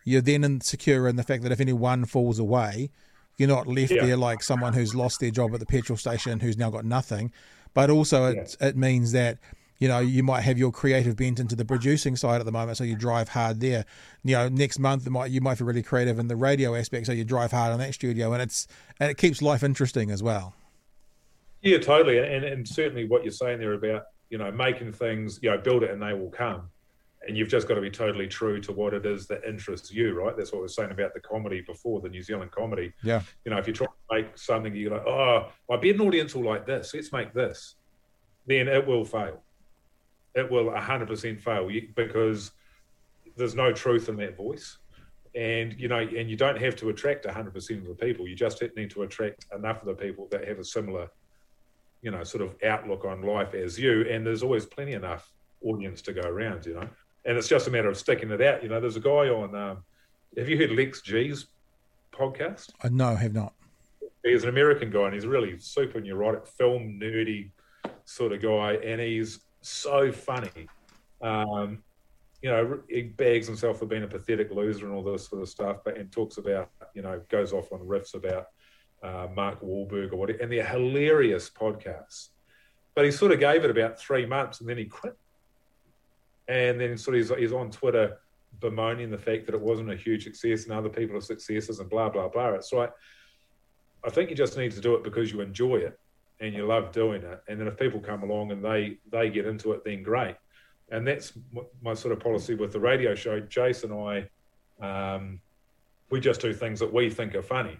you're 0.04 0.22
then 0.22 0.44
insecure 0.44 1.06
in 1.08 1.16
the 1.16 1.22
fact 1.22 1.42
that 1.42 1.52
if 1.52 1.60
any 1.60 1.74
one 1.74 2.06
falls 2.06 2.38
away, 2.38 2.90
you're 3.38 3.48
not 3.48 3.66
left 3.66 3.92
Yeah. 3.92 4.06
there 4.06 4.16
like 4.16 4.42
someone 4.42 4.72
who's 4.72 4.94
lost 4.94 5.20
their 5.20 5.30
job 5.30 5.52
at 5.54 5.60
the 5.60 5.66
petrol 5.66 5.96
station 5.96 6.40
who's 6.40 6.56
now 6.56 6.70
got 6.70 6.84
nothing. 6.84 7.32
But 7.74 7.90
also, 7.90 8.26
it 8.26 8.56
it 8.60 8.76
means 8.76 9.12
that 9.12 9.38
you 9.78 9.88
know 9.88 9.98
you 9.98 10.22
might 10.22 10.42
have 10.42 10.58
your 10.58 10.70
creative 10.70 11.16
bent 11.16 11.40
into 11.40 11.56
the 11.56 11.64
producing 11.64 12.16
side 12.16 12.38
at 12.40 12.44
the 12.44 12.52
moment, 12.52 12.76
so 12.76 12.84
you 12.84 12.94
drive 12.96 13.30
hard 13.30 13.60
there. 13.60 13.84
You 14.22 14.36
know, 14.36 14.48
next 14.48 14.78
month 14.78 15.06
it 15.06 15.10
might 15.10 15.30
you 15.30 15.40
might 15.40 15.58
be 15.58 15.64
really 15.64 15.82
creative 15.82 16.18
in 16.18 16.28
the 16.28 16.36
radio 16.36 16.74
aspect, 16.74 17.06
so 17.06 17.12
you 17.12 17.24
drive 17.24 17.50
hard 17.52 17.72
on 17.72 17.78
that 17.78 17.94
studio, 17.94 18.32
and 18.32 18.42
it's 18.42 18.68
and 19.00 19.10
it 19.10 19.16
keeps 19.16 19.40
life 19.40 19.62
interesting 19.62 20.10
as 20.10 20.22
well. 20.22 20.54
Yeah, 21.62 21.78
totally, 21.78 22.18
and 22.18 22.44
and 22.44 22.68
certainly 22.68 23.06
what 23.06 23.24
you're 23.24 23.32
saying 23.32 23.58
there 23.58 23.72
about 23.72 24.04
you 24.28 24.38
know 24.38 24.50
making 24.52 24.92
things, 24.92 25.38
you 25.42 25.50
know, 25.50 25.58
build 25.58 25.82
it 25.82 25.90
and 25.90 26.02
they 26.02 26.12
will 26.12 26.30
come, 26.30 26.68
and 27.26 27.36
you've 27.36 27.48
just 27.48 27.68
got 27.68 27.74
to 27.74 27.80
be 27.80 27.90
totally 27.90 28.26
true 28.26 28.60
to 28.60 28.72
what 28.72 28.94
it 28.94 29.06
is 29.06 29.26
that 29.28 29.44
interests 29.44 29.92
you, 29.92 30.12
right? 30.12 30.36
That's 30.36 30.52
what 30.52 30.58
we 30.58 30.62
were 30.62 30.68
saying 30.68 30.90
about 30.90 31.14
the 31.14 31.20
comedy 31.20 31.60
before, 31.60 32.00
the 32.00 32.08
New 32.08 32.22
Zealand 32.22 32.50
comedy. 32.50 32.92
Yeah. 33.02 33.22
You 33.44 33.52
know, 33.52 33.58
if 33.58 33.66
you 33.66 33.72
try 33.72 33.86
to 33.86 33.92
make 34.10 34.36
something, 34.36 34.74
you're 34.74 34.92
like, 34.92 35.06
oh, 35.06 35.48
I 35.70 35.76
bet 35.76 35.94
an 35.94 36.00
audience 36.00 36.34
will 36.34 36.44
like 36.44 36.66
this. 36.66 36.92
Let's 36.94 37.12
make 37.12 37.32
this. 37.32 37.76
Then 38.46 38.66
it 38.66 38.84
will 38.86 39.04
fail. 39.04 39.42
It 40.34 40.50
will 40.50 40.70
100% 40.70 41.40
fail 41.40 41.70
because 41.94 42.50
there's 43.36 43.54
no 43.54 43.72
truth 43.72 44.08
in 44.08 44.16
that 44.16 44.36
voice. 44.36 44.78
And, 45.34 45.78
you 45.78 45.88
know, 45.88 45.98
and 45.98 46.28
you 46.28 46.36
don't 46.36 46.58
have 46.58 46.76
to 46.76 46.88
attract 46.88 47.24
100% 47.24 47.46
of 47.54 47.86
the 47.86 47.94
people. 47.94 48.26
You 48.26 48.34
just 48.34 48.62
need 48.76 48.90
to 48.90 49.02
attract 49.02 49.46
enough 49.56 49.80
of 49.80 49.86
the 49.86 49.94
people 49.94 50.26
that 50.30 50.46
have 50.48 50.58
a 50.58 50.64
similar, 50.64 51.08
you 52.02 52.10
know, 52.10 52.24
sort 52.24 52.42
of 52.42 52.56
outlook 52.64 53.04
on 53.04 53.22
life 53.22 53.54
as 53.54 53.78
you. 53.78 54.02
And 54.10 54.26
there's 54.26 54.42
always 54.42 54.66
plenty 54.66 54.92
enough 54.92 55.32
audience 55.64 56.02
to 56.02 56.12
go 56.12 56.28
around, 56.28 56.66
you 56.66 56.74
know. 56.74 56.88
And 57.24 57.36
it's 57.38 57.48
just 57.48 57.68
a 57.68 57.70
matter 57.70 57.88
of 57.88 57.96
sticking 57.96 58.30
it 58.30 58.40
out. 58.40 58.62
You 58.62 58.68
know, 58.68 58.80
there's 58.80 58.96
a 58.96 59.00
guy 59.00 59.28
on, 59.28 59.54
um, 59.54 59.84
have 60.36 60.48
you 60.48 60.58
heard 60.58 60.72
Lex 60.72 61.02
G's 61.02 61.46
podcast? 62.12 62.70
Uh, 62.82 62.88
no, 62.90 63.14
have 63.14 63.32
not. 63.34 63.54
he's 64.24 64.42
an 64.42 64.48
American 64.48 64.90
guy 64.90 65.06
and 65.06 65.14
he's 65.14 65.26
really 65.26 65.58
super 65.58 66.00
neurotic, 66.00 66.46
film 66.46 66.98
nerdy 67.00 67.50
sort 68.04 68.32
of 68.32 68.42
guy, 68.42 68.74
and 68.84 69.00
he's 69.00 69.40
so 69.60 70.10
funny. 70.12 70.68
Um, 71.20 71.82
you 72.42 72.50
know, 72.50 72.80
he 72.88 73.02
bags 73.02 73.46
himself 73.46 73.78
for 73.78 73.86
being 73.86 74.02
a 74.02 74.08
pathetic 74.08 74.50
loser 74.50 74.86
and 74.86 74.94
all 74.94 75.04
this 75.04 75.28
sort 75.28 75.42
of 75.42 75.48
stuff, 75.48 75.78
but 75.84 75.96
and 75.96 76.10
talks 76.10 76.38
about, 76.38 76.70
you 76.94 77.02
know, 77.02 77.20
goes 77.28 77.52
off 77.52 77.72
on 77.72 77.78
riffs 77.80 78.14
about 78.14 78.48
uh, 79.02 79.28
Mark 79.34 79.60
Wahlberg 79.62 80.12
or 80.12 80.16
whatever, 80.16 80.40
and 80.40 80.50
they're 80.50 80.66
hilarious 80.66 81.48
podcasts. 81.48 82.28
But 82.94 83.04
he 83.04 83.10
sort 83.12 83.32
of 83.32 83.38
gave 83.40 83.64
it 83.64 83.70
about 83.70 83.98
three 83.98 84.26
months 84.26 84.60
and 84.60 84.68
then 84.68 84.76
he 84.76 84.84
quit. 84.86 85.16
And 86.48 86.80
then 86.80 86.96
sort 86.98 87.16
of 87.16 87.38
he's, 87.38 87.52
on 87.52 87.70
Twitter 87.70 88.18
bemoaning 88.60 89.10
the 89.10 89.18
fact 89.18 89.46
that 89.46 89.54
it 89.54 89.60
wasn't 89.60 89.90
a 89.90 89.96
huge 89.96 90.24
success 90.24 90.64
and 90.64 90.72
other 90.72 90.88
people 90.88 91.16
are 91.16 91.20
successes 91.20 91.78
and 91.78 91.88
blah 91.88 92.08
blah 92.08 92.28
blah. 92.28 92.48
It's 92.50 92.72
like 92.72 92.92
I 94.04 94.10
think 94.10 94.30
you 94.30 94.36
just 94.36 94.56
need 94.56 94.72
to 94.72 94.80
do 94.80 94.94
it 94.94 95.04
because 95.04 95.32
you 95.32 95.40
enjoy 95.40 95.76
it 95.76 95.98
and 96.40 96.52
you 96.54 96.66
love 96.66 96.92
doing 96.92 97.22
it. 97.22 97.42
And 97.48 97.58
then 97.58 97.68
if 97.68 97.78
people 97.78 98.00
come 98.00 98.22
along 98.22 98.50
and 98.50 98.64
they 98.64 98.98
they 99.10 99.30
get 99.30 99.46
into 99.46 99.72
it, 99.72 99.84
then 99.84 100.02
great. 100.02 100.36
And 100.90 101.06
that's 101.06 101.32
my 101.80 101.94
sort 101.94 102.12
of 102.12 102.20
policy 102.20 102.54
with 102.54 102.72
the 102.72 102.80
radio 102.80 103.14
show. 103.14 103.40
Jason 103.40 103.92
and 103.92 104.28
I, 104.82 105.14
um, 105.16 105.40
we 106.10 106.20
just 106.20 106.40
do 106.40 106.52
things 106.52 106.80
that 106.80 106.92
we 106.92 107.08
think 107.08 107.34
are 107.34 107.42
funny. 107.42 107.78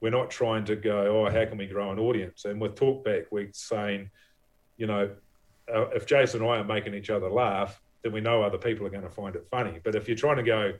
We're 0.00 0.10
not 0.10 0.30
trying 0.30 0.64
to 0.66 0.76
go, 0.76 1.26
oh, 1.26 1.30
how 1.30 1.46
can 1.46 1.58
we 1.58 1.66
grow 1.66 1.90
an 1.90 1.98
audience? 1.98 2.44
And 2.44 2.60
with 2.60 2.76
Talkback, 2.76 3.24
we're 3.32 3.48
saying, 3.52 4.10
you 4.76 4.86
know, 4.86 5.10
uh, 5.74 5.88
if 5.88 6.06
Jason 6.06 6.42
and 6.42 6.50
I 6.50 6.58
are 6.58 6.64
making 6.64 6.94
each 6.94 7.10
other 7.10 7.28
laugh, 7.28 7.80
then 8.04 8.12
we 8.12 8.20
know 8.20 8.42
other 8.42 8.58
people 8.58 8.86
are 8.86 8.90
going 8.90 9.02
to 9.02 9.08
find 9.08 9.34
it 9.34 9.46
funny. 9.50 9.80
But 9.82 9.96
if 9.96 10.06
you're 10.06 10.16
trying 10.16 10.36
to 10.36 10.42
go, 10.42 10.74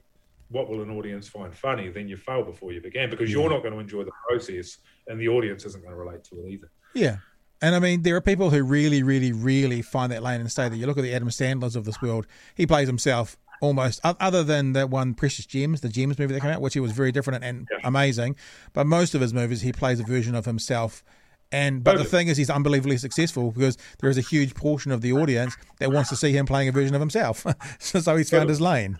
what 0.49 0.69
will 0.69 0.83
an 0.83 0.91
audience 0.91 1.27
find 1.27 1.53
funny? 1.53 1.89
Then 1.89 2.07
you 2.07 2.15
fail 2.15 2.43
before 2.43 2.71
you 2.71 2.79
began 2.79 3.09
because 3.09 3.31
you're 3.31 3.49
not 3.49 3.63
going 3.63 3.73
to 3.73 3.79
enjoy 3.79 4.03
the 4.03 4.11
process, 4.29 4.77
and 5.07 5.19
the 5.19 5.27
audience 5.27 5.65
isn't 5.65 5.83
going 5.83 5.93
to 5.93 5.99
relate 5.99 6.23
to 6.25 6.39
it 6.39 6.49
either. 6.49 6.69
Yeah. 6.93 7.17
And 7.61 7.73
I 7.73 7.79
mean, 7.79 8.03
there 8.03 8.15
are 8.15 8.21
people 8.21 8.51
who 8.51 8.63
really, 8.63 9.01
really, 9.01 9.31
really 9.31 9.81
find 9.81 10.11
that 10.11 10.21
lane 10.21 10.39
and 10.39 10.51
stay 10.51 10.69
there. 10.69 10.77
You 10.77 10.85
look 10.85 10.97
at 10.97 11.01
the 11.01 11.15
Adam 11.15 11.31
Sandlers 11.31 11.75
of 11.75 11.83
this 11.83 11.99
world, 12.01 12.27
he 12.53 12.67
plays 12.67 12.87
himself 12.87 13.37
almost, 13.59 14.01
other 14.03 14.43
than 14.43 14.73
that 14.73 14.91
one 14.91 15.15
Precious 15.15 15.47
Gems, 15.47 15.81
the 15.81 15.89
Gems 15.89 16.19
movie 16.19 16.33
that 16.33 16.41
came 16.41 16.51
out, 16.51 16.61
which 16.61 16.75
he 16.75 16.79
was 16.79 16.91
very 16.91 17.11
different 17.11 17.43
and 17.43 17.67
amazing. 17.83 18.35
But 18.73 18.85
most 18.85 19.15
of 19.15 19.21
his 19.21 19.33
movies, 19.33 19.61
he 19.61 19.71
plays 19.71 19.99
a 19.99 20.03
version 20.03 20.35
of 20.35 20.45
himself. 20.45 21.03
And 21.51 21.83
but 21.83 21.97
the 21.97 22.03
thing 22.03 22.27
is, 22.27 22.37
he's 22.37 22.49
unbelievably 22.49 22.97
successful 22.97 23.51
because 23.51 23.77
there 23.99 24.09
is 24.09 24.17
a 24.17 24.21
huge 24.21 24.55
portion 24.55 24.91
of 24.91 25.01
the 25.01 25.13
audience 25.13 25.55
that 25.79 25.91
wants 25.91 26.09
to 26.09 26.15
see 26.15 26.31
him 26.31 26.45
playing 26.45 26.69
a 26.69 26.71
version 26.71 26.95
of 26.95 27.01
himself. 27.01 27.45
so, 27.79 27.99
so 27.99 28.15
he's 28.17 28.29
found 28.29 28.49
his 28.49 28.59
lane. 28.59 28.97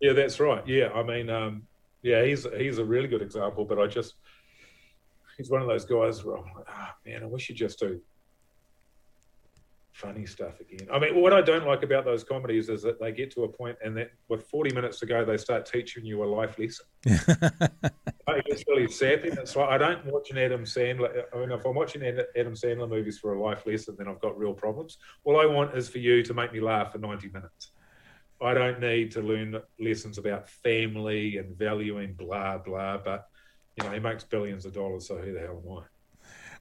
Yeah, 0.00 0.12
that's 0.12 0.40
right. 0.40 0.66
Yeah, 0.66 0.90
I 0.94 1.02
mean, 1.02 1.28
um, 1.28 1.66
yeah, 2.02 2.24
he's 2.24 2.46
he's 2.56 2.78
a 2.78 2.84
really 2.84 3.08
good 3.08 3.22
example. 3.22 3.64
But 3.64 3.78
I 3.78 3.86
just 3.86 4.14
he's 5.36 5.50
one 5.50 5.60
of 5.60 5.68
those 5.68 5.84
guys 5.84 6.24
where 6.24 6.38
I'm 6.38 6.44
like, 6.56 6.66
ah, 6.68 6.94
man, 7.04 7.22
I 7.22 7.26
wish 7.26 7.48
you 7.48 7.54
just 7.54 7.78
do 7.78 8.00
funny 9.96 10.26
stuff 10.26 10.60
again. 10.60 10.86
I 10.92 10.98
mean, 10.98 11.20
what 11.20 11.32
I 11.32 11.40
don't 11.40 11.66
like 11.66 11.82
about 11.82 12.04
those 12.04 12.22
comedies 12.22 12.68
is 12.68 12.82
that 12.82 13.00
they 13.00 13.12
get 13.12 13.30
to 13.32 13.44
a 13.44 13.48
point 13.48 13.78
and 13.82 13.96
that 13.96 14.10
with 14.28 14.46
40 14.48 14.74
minutes 14.74 14.98
to 15.00 15.06
go, 15.06 15.24
they 15.24 15.38
start 15.38 15.64
teaching 15.64 16.04
you 16.04 16.22
a 16.22 16.26
life 16.26 16.58
lesson. 16.58 16.86
It's 18.48 18.64
really 18.68 18.90
sappy. 18.90 19.28
It's 19.28 19.54
like 19.54 19.68
I 19.68 19.78
don't 19.78 20.04
watch 20.06 20.30
an 20.30 20.38
Adam 20.38 20.64
Sandler. 20.64 21.22
I 21.32 21.38
mean, 21.38 21.50
if 21.52 21.64
I'm 21.64 21.74
watching 21.74 22.02
Adam 22.02 22.54
Sandler 22.54 22.88
movies 22.88 23.18
for 23.18 23.34
a 23.34 23.42
life 23.42 23.64
lesson, 23.66 23.94
then 23.96 24.08
I've 24.08 24.20
got 24.20 24.36
real 24.36 24.52
problems. 24.52 24.98
All 25.24 25.40
I 25.40 25.46
want 25.46 25.76
is 25.76 25.88
for 25.88 25.98
you 25.98 26.22
to 26.24 26.34
make 26.34 26.52
me 26.52 26.60
laugh 26.60 26.92
for 26.92 26.98
90 26.98 27.28
minutes. 27.28 27.70
I 28.42 28.52
don't 28.52 28.80
need 28.80 29.12
to 29.12 29.22
learn 29.22 29.60
lessons 29.78 30.18
about 30.18 30.48
family 30.48 31.38
and 31.38 31.56
valuing 31.56 32.14
blah 32.14 32.58
blah. 32.58 32.98
But 32.98 33.26
you 33.76 33.84
know, 33.84 33.92
he 33.92 34.00
makes 34.00 34.24
billions 34.24 34.66
of 34.66 34.72
dollars, 34.72 35.06
so 35.06 35.18
who 35.18 35.32
the 35.32 35.40
hell 35.40 35.62
am 35.64 35.78
I? 35.78 35.82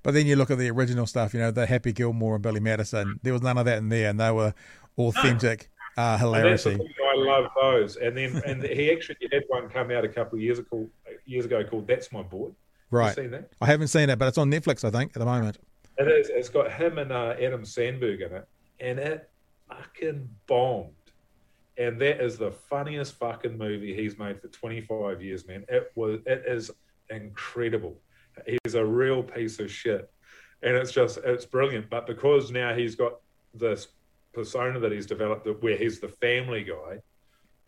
But 0.05 0.13
then 0.13 0.27
you 0.27 0.35
look 0.35 0.51
at 0.51 0.59
the 0.59 0.69
original 0.69 1.07
stuff, 1.07 1.33
you 1.33 1.39
know, 1.39 1.49
the 1.49 1.65
Happy 1.65 1.91
Gilmore 1.91 2.35
and 2.35 2.43
Billy 2.43 2.59
Madison. 2.59 3.19
There 3.23 3.33
was 3.33 3.41
none 3.41 3.57
of 3.57 3.65
that 3.65 3.79
in 3.79 3.89
there, 3.89 4.11
and 4.11 4.19
they 4.19 4.29
were 4.29 4.53
authentic 4.99 5.71
uh, 5.97 6.19
And 6.21 6.45
that's 6.45 6.63
the 6.63 6.69
hilarity. 6.69 6.93
I 7.03 7.17
love 7.17 7.51
those. 7.59 7.95
And 7.95 8.15
then 8.15 8.39
and 8.45 8.63
he 8.63 8.91
actually 8.91 9.15
had 9.31 9.41
one 9.47 9.67
come 9.67 9.89
out 9.89 10.05
a 10.05 10.07
couple 10.07 10.37
of 10.37 10.43
years 10.43 10.59
ago, 10.59 10.87
years 11.25 11.45
ago 11.45 11.63
called 11.63 11.87
"That's 11.87 12.11
My 12.11 12.21
Boy." 12.21 12.51
Right. 12.91 13.17
You 13.17 13.23
seen 13.23 13.31
that? 13.31 13.49
I 13.59 13.65
haven't 13.65 13.87
seen 13.87 14.11
it, 14.11 14.19
but 14.19 14.27
it's 14.27 14.37
on 14.37 14.51
Netflix, 14.51 14.85
I 14.85 14.91
think, 14.91 15.13
at 15.15 15.19
the 15.19 15.25
moment. 15.25 15.57
It 15.97 16.07
is. 16.07 16.29
It's 16.29 16.49
got 16.49 16.71
him 16.71 16.99
and 16.99 17.11
uh, 17.11 17.33
Adam 17.41 17.65
Sandberg 17.65 18.21
in 18.21 18.31
it, 18.31 18.47
and 18.79 18.99
it 18.99 19.27
fucking 19.67 20.29
bombed. 20.45 20.91
And 21.79 21.99
that 21.99 22.23
is 22.23 22.37
the 22.37 22.51
funniest 22.51 23.15
fucking 23.15 23.57
movie 23.57 23.95
he's 23.95 24.19
made 24.19 24.39
for 24.39 24.49
25 24.49 25.23
years, 25.23 25.47
man. 25.47 25.65
It 25.67 25.91
was. 25.95 26.19
It 26.27 26.43
is 26.45 26.69
incredible. 27.09 27.97
He's 28.45 28.75
a 28.75 28.85
real 28.85 29.23
piece 29.23 29.59
of 29.59 29.71
shit, 29.71 30.09
and 30.61 30.75
it's 30.75 30.91
just 30.91 31.17
it's 31.23 31.45
brilliant. 31.45 31.89
But 31.89 32.07
because 32.07 32.51
now 32.51 32.73
he's 32.75 32.95
got 32.95 33.13
this 33.53 33.87
persona 34.33 34.79
that 34.79 34.91
he's 34.91 35.05
developed, 35.05 35.47
where 35.61 35.77
he's 35.77 35.99
the 35.99 36.09
family 36.09 36.63
guy, 36.63 36.99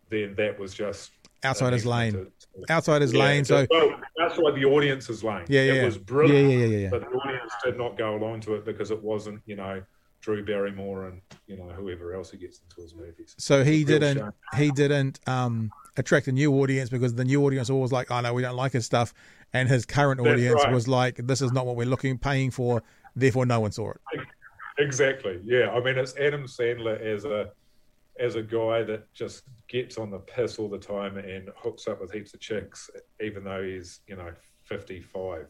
then 0.09 0.35
that 0.35 0.59
was 0.59 0.73
just 0.73 1.11
Outside 1.43 1.73
his 1.73 1.85
lane. 1.85 2.13
to- 2.13 2.31
Outside 2.69 3.01
his 3.01 3.13
yeah, 3.13 3.23
lane. 3.23 3.45
So, 3.45 3.67
well, 3.69 3.99
that's 4.15 4.37
why 4.37 4.51
the 4.51 4.65
audience's 4.65 5.23
lane. 5.23 5.45
Yeah, 5.47 5.61
yeah, 5.61 5.73
it 5.73 5.85
was 5.85 5.97
brilliant. 5.97 6.49
Yeah, 6.49 6.57
yeah, 6.57 6.65
yeah, 6.65 6.77
yeah. 6.77 6.89
But 6.89 7.01
the 7.01 7.07
audience 7.07 7.53
did 7.63 7.77
not 7.77 7.97
go 7.97 8.15
along 8.15 8.41
to 8.41 8.55
it 8.55 8.65
because 8.65 8.89
it 8.89 9.01
wasn't, 9.01 9.41
you 9.45 9.55
know, 9.55 9.83
Drew 10.21 10.43
Barrymore 10.43 11.05
and 11.05 11.21
you 11.45 11.55
know 11.57 11.69
whoever 11.69 12.13
else 12.15 12.31
he 12.31 12.37
gets 12.37 12.59
into 12.59 12.81
his 12.81 12.95
movies. 12.95 13.35
so 13.37 13.63
he 13.63 13.83
didn't. 13.83 14.17
shame. 14.17 14.31
He 14.55 14.71
didn't 14.71 15.19
um, 15.27 15.71
attract 15.97 16.27
a 16.27 16.31
new 16.31 16.53
audience 16.61 16.89
because 16.89 17.15
the 17.15 17.25
new 17.25 17.43
audience 17.45 17.69
always 17.69 17.91
like, 17.91 18.11
oh 18.11 18.21
no, 18.21 18.33
we 18.33 18.41
don't 18.41 18.55
like 18.55 18.71
his 18.71 18.85
stuff, 18.85 19.13
and 19.53 19.67
his 19.67 19.85
current 19.85 20.21
That's 20.23 20.33
audience 20.33 20.63
right. 20.63 20.73
was 20.73 20.87
like, 20.87 21.17
this 21.17 21.41
is 21.41 21.51
not 21.51 21.65
what 21.65 21.75
we're 21.75 21.87
looking, 21.87 22.17
paying 22.17 22.51
for. 22.51 22.83
Therefore, 23.15 23.45
no 23.45 23.59
one 23.59 23.71
saw 23.71 23.91
it. 23.91 24.01
Exactly. 24.77 25.39
Yeah. 25.43 25.71
I 25.71 25.79
mean, 25.79 25.97
it's 25.97 26.15
Adam 26.17 26.45
Sandler 26.45 26.99
as 27.01 27.25
a 27.25 27.51
as 28.19 28.35
a 28.35 28.41
guy 28.41 28.83
that 28.83 29.11
just 29.13 29.43
gets 29.67 29.97
on 29.97 30.09
the 30.09 30.19
piss 30.19 30.57
all 30.57 30.69
the 30.69 30.77
time 30.77 31.17
and 31.17 31.49
hooks 31.55 31.87
up 31.87 32.01
with 32.01 32.11
heaps 32.11 32.33
of 32.33 32.39
chicks, 32.39 32.89
even 33.21 33.43
though 33.43 33.63
he's 33.63 34.01
you 34.07 34.15
know 34.15 34.31
fifty 34.63 35.01
five. 35.01 35.47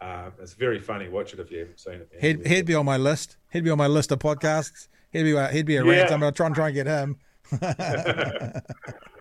Um, 0.00 0.32
it's 0.40 0.54
very 0.54 0.80
funny. 0.80 1.08
Watch 1.08 1.32
it 1.32 1.40
if 1.40 1.50
you 1.50 1.60
haven't 1.60 1.80
seen 1.80 1.94
it. 1.94 2.10
He'd, 2.20 2.46
he'd 2.46 2.66
be 2.66 2.74
on 2.74 2.84
my 2.84 2.98
list. 2.98 3.38
He'd 3.50 3.64
be 3.64 3.70
on 3.70 3.78
my 3.78 3.86
list 3.86 4.12
of 4.12 4.18
podcasts. 4.18 4.88
He'd 5.10 5.22
be 5.22 5.36
uh, 5.36 5.48
he'd 5.48 5.66
be 5.66 5.78
around. 5.78 5.96
Yeah. 5.96 6.08
So 6.08 6.14
I'm 6.14 6.20
gonna 6.20 6.32
try 6.32 6.46
and 6.46 6.54
try 6.54 6.68
and 6.68 6.74
get 6.74 6.86
him. 6.86 7.16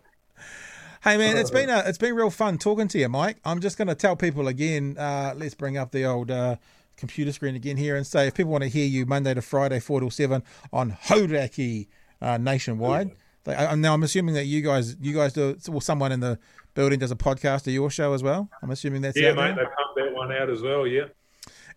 hey 1.03 1.17
man, 1.17 1.37
it's 1.37 1.51
been 1.51 1.69
a, 1.69 1.83
it's 1.85 1.97
been 1.97 2.15
real 2.15 2.29
fun 2.29 2.57
talking 2.57 2.87
to 2.89 2.97
you, 2.97 3.09
Mike. 3.09 3.37
I'm 3.43 3.59
just 3.59 3.77
gonna 3.77 3.95
tell 3.95 4.15
people 4.15 4.47
again. 4.47 4.97
Uh, 4.97 5.33
let's 5.35 5.53
bring 5.53 5.77
up 5.77 5.91
the 5.91 6.05
old 6.05 6.31
uh, 6.31 6.55
computer 6.97 7.31
screen 7.31 7.55
again 7.55 7.77
here 7.77 7.95
and 7.95 8.07
say 8.07 8.27
if 8.27 8.35
people 8.35 8.51
want 8.51 8.63
to 8.63 8.69
hear 8.69 8.85
you 8.85 9.05
Monday 9.05 9.33
to 9.33 9.41
Friday, 9.41 9.79
four 9.79 9.99
till 9.99 10.09
seven 10.09 10.43
on 10.71 10.91
Hauraki 10.91 11.87
uh, 12.21 12.37
nationwide. 12.37 13.11
They, 13.43 13.55
I, 13.55 13.75
now 13.75 13.93
I'm 13.93 14.03
assuming 14.03 14.35
that 14.35 14.45
you 14.45 14.61
guys 14.61 14.95
you 15.01 15.13
guys 15.13 15.33
do 15.33 15.57
well. 15.67 15.81
Someone 15.81 16.11
in 16.11 16.21
the 16.21 16.39
building 16.73 16.99
does 16.99 17.11
a 17.11 17.15
podcast 17.15 17.67
of 17.67 17.73
your 17.73 17.89
show 17.89 18.13
as 18.13 18.23
well. 18.23 18.49
I'm 18.61 18.71
assuming 18.71 19.01
that's 19.01 19.17
yeah, 19.17 19.33
there. 19.33 19.35
mate. 19.35 19.55
They 19.55 19.63
pumped 19.63 19.95
that 19.97 20.13
one 20.13 20.31
out 20.31 20.49
as 20.49 20.61
well. 20.61 20.87
Yeah. 20.87 21.05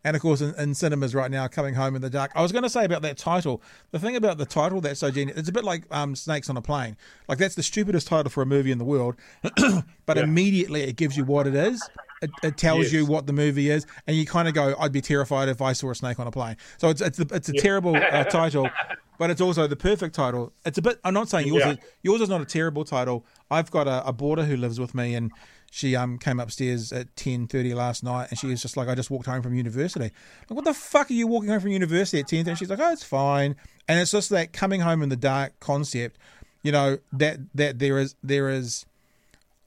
And 0.07 0.15
of 0.17 0.23
course 0.23 0.41
in, 0.41 0.55
in 0.55 0.73
cinemas 0.75 1.15
right 1.15 1.31
now, 1.31 1.49
Coming 1.49 1.75
Home 1.75 1.97
in 1.97 2.01
the 2.03 2.09
Dark. 2.09 2.31
I 2.35 2.41
was 2.43 2.53
going 2.53 2.63
to 2.63 2.71
say 2.71 2.85
about 2.85 3.03
that 3.03 3.19
title. 3.19 3.61
The 3.91 3.99
thing 3.99 4.15
about 4.17 4.39
the 4.39 4.47
title 4.47 4.81
that's 4.81 5.01
so 5.01 5.11
genius, 5.11 5.37
it's 5.37 5.49
a 5.49 5.53
bit 5.53 5.65
like 5.65 5.85
um, 5.91 6.15
Snakes 6.15 6.49
on 6.49 6.57
a 6.57 6.63
Plane. 6.63 6.97
Like 7.29 7.39
that's 7.39 7.57
the 7.57 7.63
stupidest 7.63 8.07
title 8.07 8.31
for 8.31 8.43
a 8.43 8.47
movie 8.47 8.71
in 8.71 8.79
the 8.79 8.85
world, 8.85 9.17
but 10.07 10.17
immediately 10.19 10.83
it 10.83 10.97
gives 10.97 11.17
you 11.17 11.25
what 11.25 11.47
it 11.47 11.55
is. 11.55 11.87
It, 12.23 12.31
it 12.43 12.57
tells 12.57 12.85
Yes. 12.85 12.93
you 12.95 13.05
what 13.07 13.27
the 13.27 13.35
movie 13.35 13.69
is, 13.71 13.85
and 14.07 14.17
you 14.17 14.25
kind 14.25 14.49
of 14.49 14.55
go, 14.55 14.75
"I'd 14.81 14.91
be 14.93 15.03
terrified 15.03 15.51
if 15.51 15.61
I 15.61 15.75
saw 15.75 15.91
a 15.91 15.95
snake 15.95 16.19
on 16.19 16.27
a 16.27 16.31
plane." 16.31 16.57
So 16.79 16.89
it's 16.89 17.03
it's 17.03 17.19
a, 17.19 17.27
it's 17.31 17.49
a 17.51 17.53
terrible 17.53 17.95
uh, 17.95 18.25
title, 18.41 18.71
but 19.19 19.29
it's 19.29 19.43
also 19.43 19.67
the 19.67 19.77
perfect 19.77 20.15
title. 20.15 20.53
It's 20.65 20.79
a 20.79 20.83
bit. 20.83 20.99
I'm 21.05 21.13
not 21.13 21.29
saying 21.29 21.47
yours 21.49 21.61
Yeah. 21.67 21.73
is 21.73 21.79
yours 22.03 22.21
is 22.23 22.31
not 22.31 22.41
a 22.41 22.47
terrible 22.47 22.85
title. 22.85 23.27
I've 23.51 23.71
got 23.71 23.87
a, 23.87 24.07
a 24.09 24.15
boarder 24.15 24.45
who 24.45 24.57
lives 24.57 24.81
with 24.81 24.95
me, 24.95 25.15
and 25.15 25.31
she 25.77 25.95
um 25.95 26.17
came 26.17 26.41
upstairs 26.41 26.91
at 26.91 27.15
ten 27.17 27.47
thirty 27.47 27.75
last 27.75 28.03
night, 28.03 28.29
and 28.31 28.39
she 28.39 28.47
was 28.47 28.63
just 28.63 28.79
like, 28.79 28.89
"I 28.89 28.95
just 28.95 29.11
walked 29.11 29.27
home 29.27 29.43
from 29.43 29.55
university." 29.55 30.11
Like, 30.49 30.57
what 30.57 30.65
the 30.65 30.73
fuck 30.73 31.11
are 31.11 31.15
you 31.15 31.27
walking 31.27 31.51
home 31.51 31.61
from 31.61 31.71
university 31.71 32.19
at 32.19 32.27
ten 32.29 32.47
thirty? 32.47 32.57
She's 32.57 32.71
like, 32.71 32.79
"Oh, 32.81 32.93
it's 32.93 33.05
fine," 33.05 33.57
and 33.87 34.01
it's 34.01 34.11
just 34.11 34.31
that 34.31 34.55
coming 34.55 34.81
home 34.81 35.03
in 35.03 35.11
the 35.11 35.17
dark 35.17 35.61
concept. 35.61 36.17
You 36.63 36.73
know 36.73 36.99
that 37.13 37.41
that 37.55 37.79
there 37.79 37.99
is 37.99 38.15
there 38.23 38.49
is 38.49 38.87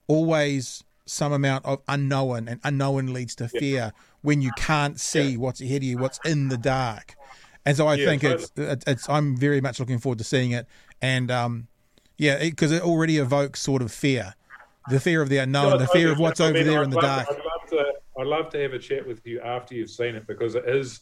always 0.07 0.83
some 1.05 1.31
amount 1.31 1.65
of 1.65 1.81
unknown, 1.87 2.47
and 2.47 2.59
unknown 2.63 3.13
leads 3.13 3.35
to 3.35 3.47
fear 3.47 3.93
when 4.21 4.41
you 4.41 4.51
can't 4.51 4.99
see 4.99 5.37
what's 5.37 5.61
ahead 5.61 5.77
of 5.77 5.83
you, 5.83 5.97
what's 5.97 6.19
in 6.25 6.49
the 6.49 6.57
dark. 6.57 7.15
And 7.65 7.77
so 7.77 7.87
I 7.87 7.97
Yeah, 7.97 8.05
think 8.05 8.23
totally. 8.23 8.43
it's, 8.43 8.51
it's 8.55 8.83
it's 8.87 9.09
I'm 9.09 9.37
very 9.37 9.61
much 9.61 9.79
looking 9.79 9.99
forward 9.99 10.17
to 10.17 10.23
seeing 10.23 10.51
it, 10.51 10.65
and 11.01 11.29
um, 11.29 11.67
yeah, 12.17 12.39
because 12.39 12.71
it, 12.71 12.81
already 12.81 13.17
evokes 13.17 13.59
sort 13.59 13.81
of 13.83 13.91
fear, 13.91 14.33
the 14.89 14.99
fear 14.99 15.21
of 15.21 15.29
the 15.29 15.37
unknown, 15.37 15.77
the 15.77 15.87
fear 15.87 16.11
of 16.11 16.19
what's 16.19 16.39
over 16.39 16.53
mean, 16.53 16.65
there 16.67 16.79
I'd 16.79 16.83
in 16.85 16.89
the 16.89 16.95
love- 16.97 17.25
dark. 17.25 17.27
I'd 17.29 17.35
love 17.45 17.69
to. 17.69 17.93
I'd 18.19 18.27
love 18.27 18.49
to 18.49 18.59
have 18.61 18.73
a 18.73 18.79
chat 18.79 19.07
with 19.07 19.25
you 19.25 19.39
after 19.41 19.75
you've 19.75 19.89
seen 19.89 20.15
it 20.15 20.27
because 20.27 20.55
it 20.55 20.67
is. 20.67 21.01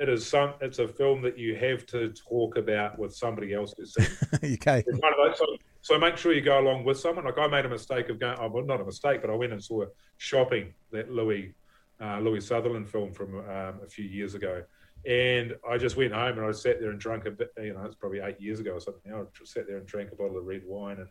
It 0.00 0.08
is 0.08 0.24
some. 0.26 0.54
It's 0.60 0.78
a 0.78 0.86
film 0.86 1.22
that 1.22 1.36
you 1.38 1.56
have 1.56 1.84
to 1.86 2.10
talk 2.10 2.56
about 2.56 2.98
with 2.98 3.12
somebody 3.14 3.52
else 3.54 3.74
who's 3.76 3.94
seen. 3.94 4.06
it. 4.42 4.60
okay, 4.60 4.84
It's 4.86 4.96
of 4.98 5.02
those- 5.16 5.38
so, 5.38 5.46
so 5.80 5.98
make 5.98 6.16
sure 6.16 6.32
you 6.32 6.40
go 6.40 6.58
along 6.60 6.84
with 6.84 6.98
someone. 7.00 7.24
Like 7.24 7.38
I 7.38 7.46
made 7.48 7.64
a 7.64 7.68
mistake 7.68 8.08
of 8.08 8.18
going. 8.20 8.36
Oh, 8.38 8.48
well, 8.48 8.64
not 8.64 8.80
a 8.80 8.84
mistake, 8.84 9.20
but 9.22 9.30
I 9.30 9.34
went 9.34 9.52
and 9.52 9.62
saw 9.64 9.82
a 9.82 9.86
Shopping, 10.18 10.74
that 10.92 11.10
Louis 11.10 11.54
uh, 12.00 12.18
Louis 12.20 12.44
Sutherland 12.46 12.88
film 12.88 13.12
from 13.12 13.38
um, 13.40 13.80
a 13.84 13.88
few 13.88 14.04
years 14.04 14.34
ago, 14.34 14.62
and 15.06 15.54
I 15.68 15.78
just 15.78 15.96
went 15.96 16.12
home 16.12 16.38
and 16.38 16.46
I 16.46 16.52
sat 16.52 16.80
there 16.80 16.90
and 16.90 17.00
drank 17.00 17.26
a 17.26 17.30
bit. 17.30 17.50
You 17.56 17.74
know, 17.74 17.84
it's 17.84 17.94
probably 17.96 18.20
eight 18.20 18.40
years 18.40 18.60
ago 18.60 18.72
or 18.72 18.80
something. 18.80 19.12
I 19.12 19.22
just 19.36 19.52
sat 19.52 19.66
there 19.66 19.78
and 19.78 19.86
drank 19.86 20.12
a 20.12 20.16
bottle 20.16 20.36
of 20.38 20.44
red 20.44 20.62
wine 20.64 20.98
and 20.98 21.08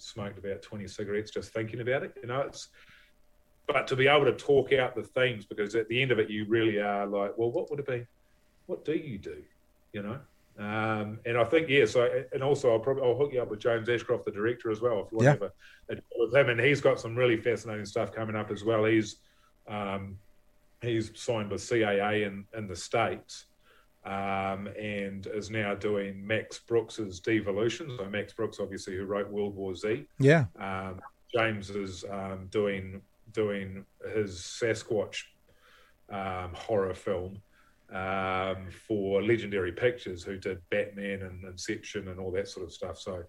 smoked 0.00 0.38
about 0.38 0.62
twenty 0.62 0.86
cigarettes 0.86 1.30
just 1.30 1.52
thinking 1.52 1.80
about 1.80 2.02
it. 2.04 2.12
You 2.20 2.28
know, 2.28 2.40
it's 2.40 2.68
but 3.66 3.86
to 3.88 3.96
be 3.96 4.06
able 4.08 4.24
to 4.24 4.32
talk 4.32 4.72
out 4.72 4.94
the 4.96 5.02
themes 5.02 5.44
because 5.44 5.74
at 5.74 5.88
the 5.88 6.00
end 6.00 6.10
of 6.10 6.18
it 6.18 6.30
you 6.30 6.46
really 6.48 6.78
are 6.80 7.06
like 7.06 7.36
well 7.36 7.50
what 7.52 7.70
would 7.70 7.80
it 7.80 7.86
be? 7.86 8.06
What 8.66 8.84
do 8.84 8.94
you 8.94 9.18
do? 9.18 9.42
You 9.92 10.02
know? 10.02 10.20
Um, 10.58 11.20
and 11.24 11.38
I 11.38 11.44
think 11.44 11.68
yeah 11.68 11.84
so 11.86 12.24
and 12.32 12.42
also 12.42 12.72
I'll 12.72 12.78
probably 12.80 13.04
I'll 13.04 13.16
hook 13.16 13.32
you 13.32 13.42
up 13.42 13.50
with 13.50 13.60
James 13.60 13.88
Ashcroft 13.88 14.24
the 14.24 14.32
director 14.32 14.70
as 14.70 14.80
well 14.80 15.00
if 15.04 15.12
you 15.12 15.18
want 15.18 15.24
Yeah. 15.26 15.34
to 15.34 15.40
have 15.40 15.52
a, 15.90 15.94
a 15.94 16.26
with 16.26 16.34
him. 16.34 16.48
And 16.48 16.60
he's 16.60 16.80
got 16.80 16.98
some 16.98 17.14
really 17.14 17.36
fascinating 17.36 17.84
stuff 17.86 18.10
coming 18.12 18.34
up 18.36 18.50
as 18.50 18.64
well. 18.64 18.84
He's 18.84 19.16
um, 19.68 20.16
he's 20.80 21.10
signed 21.20 21.50
with 21.50 21.60
CAA 21.60 22.26
in, 22.26 22.44
in 22.56 22.66
the 22.68 22.76
States 22.76 23.47
um, 24.08 24.68
and 24.78 25.26
is 25.26 25.50
now 25.50 25.74
doing 25.74 26.26
Max 26.26 26.58
Brooks's 26.58 27.20
Devolution 27.20 27.94
so 27.98 28.08
Max 28.08 28.32
Brooks 28.32 28.58
obviously 28.60 28.96
who 28.96 29.04
wrote 29.04 29.30
World 29.30 29.54
War 29.54 29.74
Z 29.74 30.06
yeah, 30.18 30.46
um, 30.58 31.00
James 31.34 31.70
is 31.70 32.04
um, 32.10 32.46
doing 32.50 33.02
doing 33.32 33.84
his 34.14 34.38
Sasquatch 34.38 35.22
um, 36.10 36.52
horror 36.54 36.94
film 36.94 37.40
um, 37.92 38.68
for 38.86 39.22
Legendary 39.22 39.72
Pictures, 39.72 40.22
who 40.22 40.36
did 40.36 40.60
Batman 40.70 41.22
and 41.22 41.44
Inception 41.44 42.08
and 42.08 42.18
all 42.18 42.30
that 42.32 42.48
sort 42.48 42.66
of 42.66 42.72
stuff. 42.72 42.98
So 42.98 43.22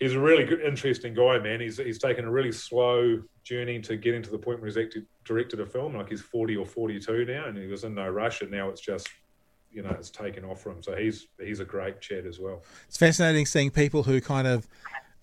he's 0.00 0.14
a 0.14 0.20
really 0.20 0.44
good, 0.44 0.60
interesting 0.60 1.14
guy, 1.14 1.38
man. 1.38 1.60
He's 1.60 1.78
he's 1.78 1.98
taken 1.98 2.24
a 2.24 2.30
really 2.30 2.52
slow 2.52 3.22
journey 3.44 3.80
to 3.80 3.96
getting 3.96 4.22
to 4.22 4.30
the 4.30 4.38
point 4.38 4.60
where 4.60 4.68
he's 4.68 4.78
actually 4.78 5.04
directed 5.24 5.60
a 5.60 5.66
film. 5.66 5.96
Like 5.96 6.08
he's 6.08 6.22
forty 6.22 6.56
or 6.56 6.66
forty 6.66 6.98
two 6.98 7.24
now, 7.24 7.46
and 7.46 7.56
he 7.56 7.66
was 7.66 7.84
in 7.84 7.94
no 7.94 8.08
rush, 8.08 8.42
and 8.42 8.50
now 8.50 8.68
it's 8.68 8.80
just. 8.80 9.08
You 9.72 9.82
know, 9.82 9.90
it's 9.98 10.10
taken 10.10 10.44
off 10.44 10.60
for 10.62 10.70
him, 10.70 10.82
so 10.82 10.94
he's 10.96 11.26
he's 11.40 11.60
a 11.60 11.64
great 11.64 12.00
chat 12.00 12.26
as 12.26 12.38
well. 12.38 12.62
it's 12.88 12.96
fascinating 12.98 13.46
seeing 13.46 13.70
people 13.70 14.02
who 14.02 14.20
kind 14.20 14.46
of 14.46 14.68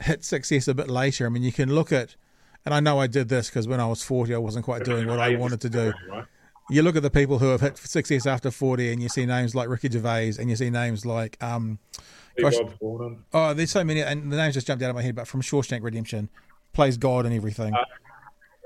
hit 0.01 0.23
success 0.25 0.67
a 0.67 0.73
bit 0.73 0.89
later. 0.89 1.25
I 1.25 1.29
mean, 1.29 1.43
you 1.43 1.51
can 1.51 1.73
look 1.73 1.91
at, 1.91 2.15
and 2.65 2.73
I 2.73 2.79
know 2.79 2.99
I 2.99 3.07
did 3.07 3.29
this 3.29 3.49
because 3.49 3.67
when 3.67 3.79
I 3.79 3.85
was 3.87 4.01
forty, 4.01 4.33
I 4.33 4.39
wasn't 4.39 4.65
quite 4.65 4.83
doing 4.83 5.07
what 5.07 5.19
I 5.19 5.35
wanted 5.35 5.61
to 5.61 5.69
do. 5.69 5.93
You 6.71 6.83
look 6.83 6.95
at 6.95 7.01
the 7.03 7.09
people 7.09 7.39
who 7.39 7.47
have 7.47 7.61
hit 7.61 7.77
success 7.79 8.27
after 8.27 8.51
40 8.51 8.93
and 8.93 9.01
you 9.01 9.09
see 9.09 9.25
names 9.25 9.55
like 9.55 9.69
Ricky 9.69 9.89
Gervais 9.89 10.33
and 10.39 10.51
you 10.51 10.55
see 10.55 10.69
names 10.69 11.03
like 11.03 11.35
um 11.41 11.79
gosh, 12.39 12.53
oh 13.33 13.55
there's 13.55 13.71
so 13.71 13.83
many 13.83 14.01
and 14.01 14.31
the 14.31 14.37
names 14.37 14.53
just 14.53 14.67
jumped 14.67 14.83
out 14.83 14.91
of 14.91 14.95
my 14.95 15.01
head 15.01 15.15
but 15.15 15.27
from 15.27 15.41
Shawshank 15.41 15.81
Redemption 15.81 16.29
plays 16.71 16.95
God 16.97 17.25
and 17.25 17.33
everything 17.33 17.73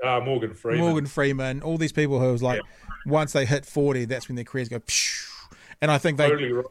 Uh, 0.04 0.20
Morgan 0.20 0.52
Freeman. 0.52 0.80
Morgan 0.80 1.06
Freeman 1.06 1.62
all 1.62 1.78
these 1.78 1.92
people 1.92 2.20
who 2.20 2.30
was 2.30 2.42
like 2.42 2.60
once 3.06 3.32
they 3.32 3.46
hit 3.46 3.64
40 3.64 4.04
that's 4.04 4.28
when 4.28 4.36
their 4.36 4.44
careers 4.44 4.68
go 4.68 4.80
psh, 4.80 5.30
and 5.80 5.90
I 5.90 5.98
think 5.98 6.18
they 6.18 6.28
totally 6.28 6.52
right. 6.52 6.66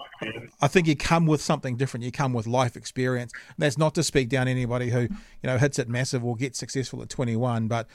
I 0.61 0.67
think 0.67 0.88
you 0.88 0.95
come 0.95 1.25
with 1.25 1.41
something 1.41 1.75
different. 1.75 2.03
You 2.03 2.11
come 2.11 2.34
with 2.34 2.47
life 2.47 2.75
experience. 2.75 3.31
That's 3.57 3.77
not 3.77 3.95
to 3.95 4.03
speak 4.03 4.30
down 4.30 4.47
anybody 4.47 4.89
who 4.89 5.01
you 5.01 5.09
know 5.43 5.57
hits 5.57 5.80
it 5.80 5.89
massive 5.89 6.23
or 6.23 6.35
gets 6.35 6.59
successful 6.59 7.01
at 7.01 7.09
21, 7.09 7.67
but 7.67 7.88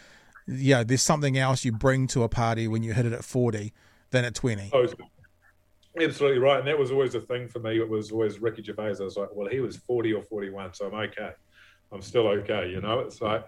yeah, 0.49 0.83
there's 0.83 1.03
something 1.03 1.37
else 1.37 1.65
you 1.65 1.73
bring 1.73 2.07
to 2.09 2.23
a 2.23 2.29
party 2.29 2.67
when 2.69 2.83
you 2.83 2.95
hit 2.95 3.05
it 3.07 3.13
at 3.13 3.25
40 3.25 3.73
than 4.11 4.25
at 4.25 4.35
20. 4.35 4.71
Oh, 4.73 4.87
absolutely 6.01 6.39
right. 6.39 6.59
And 6.59 6.69
that 6.69 6.79
was 6.79 6.91
always 6.91 7.15
a 7.15 7.21
thing 7.21 7.49
for 7.49 7.59
me. 7.59 7.79
It 7.79 7.89
was 7.89 8.11
always 8.11 8.41
Ricky 8.41 8.63
Gervais. 8.63 8.97
I 9.01 9.05
was 9.05 9.17
like, 9.17 9.29
well, 9.33 9.49
he 9.49 9.61
was 9.61 9.77
40 9.77 10.15
or 10.15 10.23
41, 10.23 10.75
so 10.75 10.87
I'm 10.87 10.95
okay. 10.95 11.33
I'm 11.93 12.03
still 12.03 12.29
okay. 12.29 12.71
You 12.71 12.81
know, 12.81 13.01
it's 13.01 13.21
like, 13.21 13.47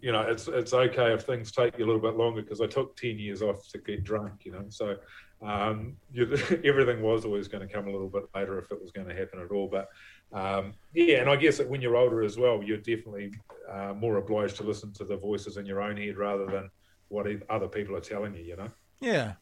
you 0.00 0.12
know, 0.12 0.22
it's 0.22 0.48
it's 0.48 0.72
okay 0.72 1.12
if 1.12 1.22
things 1.22 1.52
take 1.52 1.78
you 1.78 1.84
a 1.84 1.86
little 1.86 2.00
bit 2.00 2.16
longer 2.16 2.42
because 2.42 2.60
I 2.60 2.66
took 2.66 2.96
10 2.96 3.18
years 3.18 3.42
off 3.42 3.68
to 3.70 3.78
get 3.78 4.04
drunk, 4.04 4.44
you 4.44 4.52
know. 4.52 4.64
So 4.68 4.96
um, 5.42 5.96
you, 6.12 6.24
everything 6.64 7.02
was 7.02 7.24
always 7.24 7.48
going 7.48 7.66
to 7.66 7.72
come 7.72 7.86
a 7.88 7.90
little 7.90 8.08
bit 8.08 8.24
later 8.34 8.58
if 8.58 8.70
it 8.72 8.80
was 8.80 8.90
going 8.90 9.08
to 9.08 9.14
happen 9.14 9.40
at 9.40 9.50
all. 9.50 9.68
But 9.68 9.88
um, 10.32 10.74
yeah, 10.94 11.18
and 11.20 11.30
I 11.30 11.36
guess 11.36 11.58
that 11.58 11.68
when 11.68 11.80
you're 11.80 11.96
older 11.96 12.22
as 12.22 12.36
well, 12.38 12.62
you're 12.62 12.78
definitely 12.78 13.32
uh, 13.70 13.92
more 13.94 14.16
obliged 14.16 14.56
to 14.56 14.62
listen 14.62 14.92
to 14.94 15.04
the 15.04 15.16
voices 15.16 15.56
in 15.56 15.66
your 15.66 15.82
own 15.82 15.96
head 15.96 16.16
rather 16.16 16.46
than 16.46 16.70
what 17.08 17.26
other 17.50 17.68
people 17.68 17.94
are 17.96 18.00
telling 18.00 18.34
you, 18.34 18.42
you 18.42 18.56
know. 18.56 18.68
Yeah. 19.00 19.34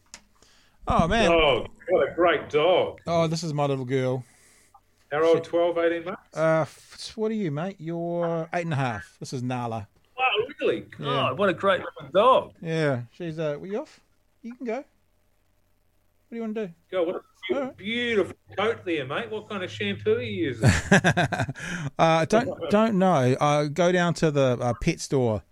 Oh 0.86 1.08
man. 1.08 1.30
Oh, 1.32 1.66
what 1.88 2.08
a 2.10 2.14
great 2.14 2.50
dog. 2.50 3.00
Oh, 3.06 3.26
this 3.26 3.42
is 3.42 3.54
my 3.54 3.64
little 3.66 3.86
girl. 3.86 4.24
How 5.10 5.24
old? 5.24 5.44
12, 5.44 5.78
18 5.78 6.04
months? 6.04 6.36
Uh, 6.36 6.66
what 7.14 7.30
are 7.30 7.34
you, 7.34 7.50
mate? 7.50 7.76
You're 7.78 8.48
eight 8.52 8.64
and 8.64 8.72
a 8.72 8.76
half. 8.76 9.16
This 9.20 9.32
is 9.32 9.42
Nala. 9.42 9.86
Wow, 10.18 10.24
really? 10.60 10.80
God, 10.80 11.00
Yeah. 11.00 11.30
what 11.32 11.48
a 11.48 11.54
great 11.54 11.80
dog. 12.12 12.52
Yeah, 12.60 13.02
she's 13.12 13.38
uh. 13.38 13.56
Were 13.60 13.66
you 13.66 13.80
off? 13.80 14.00
You 14.42 14.54
can 14.56 14.66
go. 14.66 14.84
What 16.34 16.48
do 16.48 16.50
you 16.50 16.54
want 16.54 16.56
to 16.56 16.66
do? 16.66 16.72
God, 16.90 17.22
what 17.50 17.62
a 17.62 17.74
beautiful 17.74 18.34
coat 18.56 18.84
there, 18.84 19.06
mate. 19.06 19.30
What 19.30 19.48
kind 19.48 19.62
of 19.62 19.70
shampoo 19.70 20.16
are 20.16 20.20
you 20.20 20.46
using? 20.46 20.68
uh, 21.96 22.24
don't 22.24 22.70
don't 22.70 22.98
know. 22.98 23.36
Uh, 23.40 23.66
go 23.66 23.92
down 23.92 24.14
to 24.14 24.32
the 24.32 24.58
uh, 24.60 24.74
pet 24.80 24.98
store, 24.98 25.44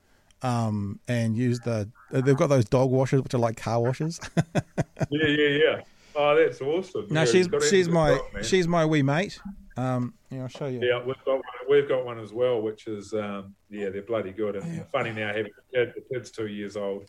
um, 0.43 0.99
and 1.07 1.37
use 1.37 1.61
the. 1.61 1.89
Uh, 2.13 2.21
they've 2.21 2.37
got 2.37 2.49
those 2.49 2.65
dog 2.65 2.91
washers, 2.91 3.23
which 3.23 3.33
are 3.33 3.39
like 3.39 3.57
car 3.57 3.81
washers. 3.81 4.19
yeah, 4.37 5.29
yeah, 5.29 5.49
yeah. 5.49 5.81
Oh, 6.17 6.35
that's 6.35 6.61
awesome. 6.61 7.07
no, 7.11 7.21
Yeah, 7.21 7.27
she's 7.27 7.49
she's 7.71 7.89
my 7.89 8.19
the 8.35 8.43
she's 8.43 8.67
my 8.67 8.85
wee 8.85 9.05
mate. 9.05 9.39
Um, 9.77 10.15
yeah, 10.31 10.43
I'll 10.43 10.49
show 10.49 10.67
you. 10.67 10.81
Yeah, 10.83 11.01
we've 11.05 11.15
got 11.25 11.35
one, 11.35 11.43
we've 11.71 11.89
got 11.89 12.05
one 12.05 12.19
as 12.19 12.33
well, 12.33 12.61
which 12.61 12.89
is 12.89 13.15
um, 13.15 13.55
yeah, 13.71 13.91
they're 13.91 14.03
bloody 14.03 14.33
good. 14.33 14.57
And 14.57 14.85
funny 14.89 15.13
now 15.13 15.29
having 15.29 15.47
a 15.47 15.77
kid, 15.77 15.95
the 15.95 16.03
kid's 16.13 16.33
two 16.33 16.49
years 16.49 16.77
old, 16.77 17.07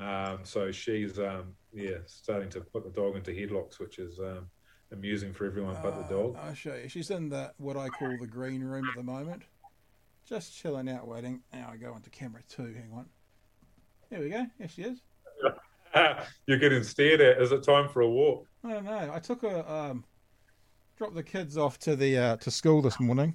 um, 0.00 0.40
so 0.42 0.72
she's 0.72 1.18
um, 1.18 1.54
yeah 1.72 1.98
starting 2.06 2.48
to 2.50 2.60
put 2.60 2.84
the 2.84 2.90
dog 2.90 3.16
into 3.16 3.30
headlocks, 3.30 3.78
which 3.78 3.98
is 3.98 4.18
um, 4.18 4.46
amusing 4.92 5.32
for 5.32 5.46
everyone 5.46 5.76
but 5.82 6.08
the 6.08 6.14
dog. 6.14 6.36
I'll 6.40 6.54
show 6.54 6.74
you. 6.74 6.88
She's 6.88 7.10
in 7.10 7.28
the 7.28 7.52
what 7.58 7.76
I 7.76 7.88
call 7.88 8.16
the 8.20 8.26
green 8.26 8.62
room 8.62 8.86
at 8.88 8.96
the 8.96 9.02
moment, 9.02 9.42
just 10.28 10.56
chilling 10.56 10.88
out, 10.88 11.06
waiting. 11.06 11.40
Now 11.52 11.70
I 11.72 11.76
go 11.76 11.94
into 11.94 12.10
camera 12.10 12.42
two. 12.48 12.74
Hang 12.74 12.90
on. 12.94 13.06
There 14.10 14.20
we 14.20 14.30
go. 14.30 14.46
There 14.58 14.68
she 14.68 14.82
is. 14.82 14.98
You're 16.46 16.58
getting 16.58 16.82
stared 16.82 17.20
at. 17.20 17.40
Is 17.40 17.52
it 17.52 17.62
time 17.62 17.88
for 17.88 18.02
a 18.02 18.08
walk? 18.08 18.46
I 18.64 18.72
don't 18.72 18.84
know. 18.84 19.10
I 19.12 19.18
took 19.20 19.42
a 19.44 19.72
um, 19.72 20.04
dropped 20.96 21.14
the 21.14 21.22
kids 21.22 21.56
off 21.56 21.78
to 21.80 21.96
the 21.96 22.18
uh, 22.18 22.36
to 22.38 22.50
school 22.50 22.82
this 22.82 22.98
morning. 22.98 23.34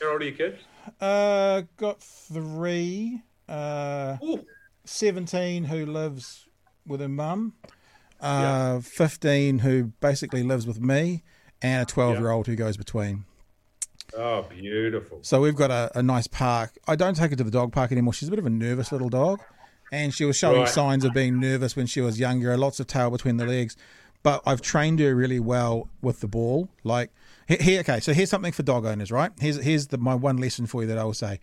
How 0.00 0.12
old 0.12 0.22
are 0.22 0.24
your 0.24 0.34
kids? 0.34 0.60
Uh, 1.00 1.62
got 1.76 2.00
three. 2.00 3.22
Uh, 3.48 4.16
Ooh. 4.22 4.44
17 4.84 5.64
who 5.64 5.86
lives 5.86 6.46
with 6.86 7.00
her 7.00 7.08
mum. 7.08 7.54
Uh, 8.20 8.80
15 8.80 9.60
who 9.60 9.84
basically 10.00 10.42
lives 10.42 10.66
with 10.66 10.78
me, 10.80 11.22
and 11.62 11.82
a 11.82 11.86
12 11.90 12.18
year 12.18 12.30
old 12.30 12.46
who 12.46 12.54
goes 12.54 12.76
between. 12.76 13.24
Oh, 14.16 14.42
beautiful. 14.42 15.20
So 15.22 15.40
we've 15.40 15.54
got 15.54 15.70
a, 15.70 15.90
a 15.98 16.02
nice 16.02 16.26
park. 16.26 16.76
I 16.86 16.96
don't 16.96 17.14
take 17.14 17.30
her 17.30 17.36
to 17.36 17.44
the 17.44 17.50
dog 17.50 17.72
park 17.72 17.92
anymore. 17.92 18.12
She's 18.12 18.28
a 18.28 18.30
bit 18.30 18.38
of 18.40 18.44
a 18.46 18.50
nervous 18.50 18.92
little 18.92 19.08
dog. 19.08 19.40
and 19.92 20.12
she 20.12 20.24
was 20.24 20.36
showing 20.36 20.60
Right. 20.60 20.68
signs 20.68 21.04
of 21.04 21.14
being 21.14 21.40
nervous 21.40 21.76
when 21.76 21.86
she 21.86 22.00
was 22.00 22.20
younger. 22.20 22.56
Lots 22.56 22.78
of 22.78 22.86
tail 22.86 23.10
between 23.10 23.38
the 23.38 23.46
legs, 23.46 23.76
but 24.22 24.42
I've 24.44 24.60
trained 24.60 25.00
her 25.00 25.14
really 25.14 25.40
well 25.40 25.88
with 26.02 26.20
the 26.20 26.28
ball. 26.28 26.68
Like 26.84 27.10
here, 27.48 27.80
okay. 27.80 28.00
So 28.00 28.12
here's 28.12 28.30
something 28.30 28.52
for 28.52 28.62
dog 28.62 28.84
owners, 28.84 29.10
right? 29.10 29.32
Here's 29.40 29.56
here's 29.62 29.86
the, 29.88 29.98
my 29.98 30.14
one 30.14 30.36
lesson 30.36 30.66
for 30.66 30.82
you 30.82 30.88
that 30.88 30.98
I 30.98 31.04
will 31.04 31.14
say. 31.14 31.40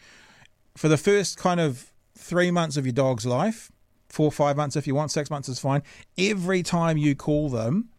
For 0.76 0.88
the 0.90 0.98
first 0.98 1.38
kind 1.38 1.60
of 1.60 1.92
three 2.18 2.52
months 2.52 2.78
of 2.78 2.86
your 2.86 2.94
dog's 2.94 3.26
life, 3.26 3.72
four 4.10 4.32
five 4.32 4.58
months 4.58 4.76
if 4.76 4.88
you 4.88 4.96
want, 4.96 5.12
six 5.12 5.30
months 5.30 5.50
is 5.50 5.60
fine. 5.60 5.84
Every 6.18 6.64
time 6.64 6.98
you 6.98 7.16
call 7.16 7.50
them, 7.50 7.90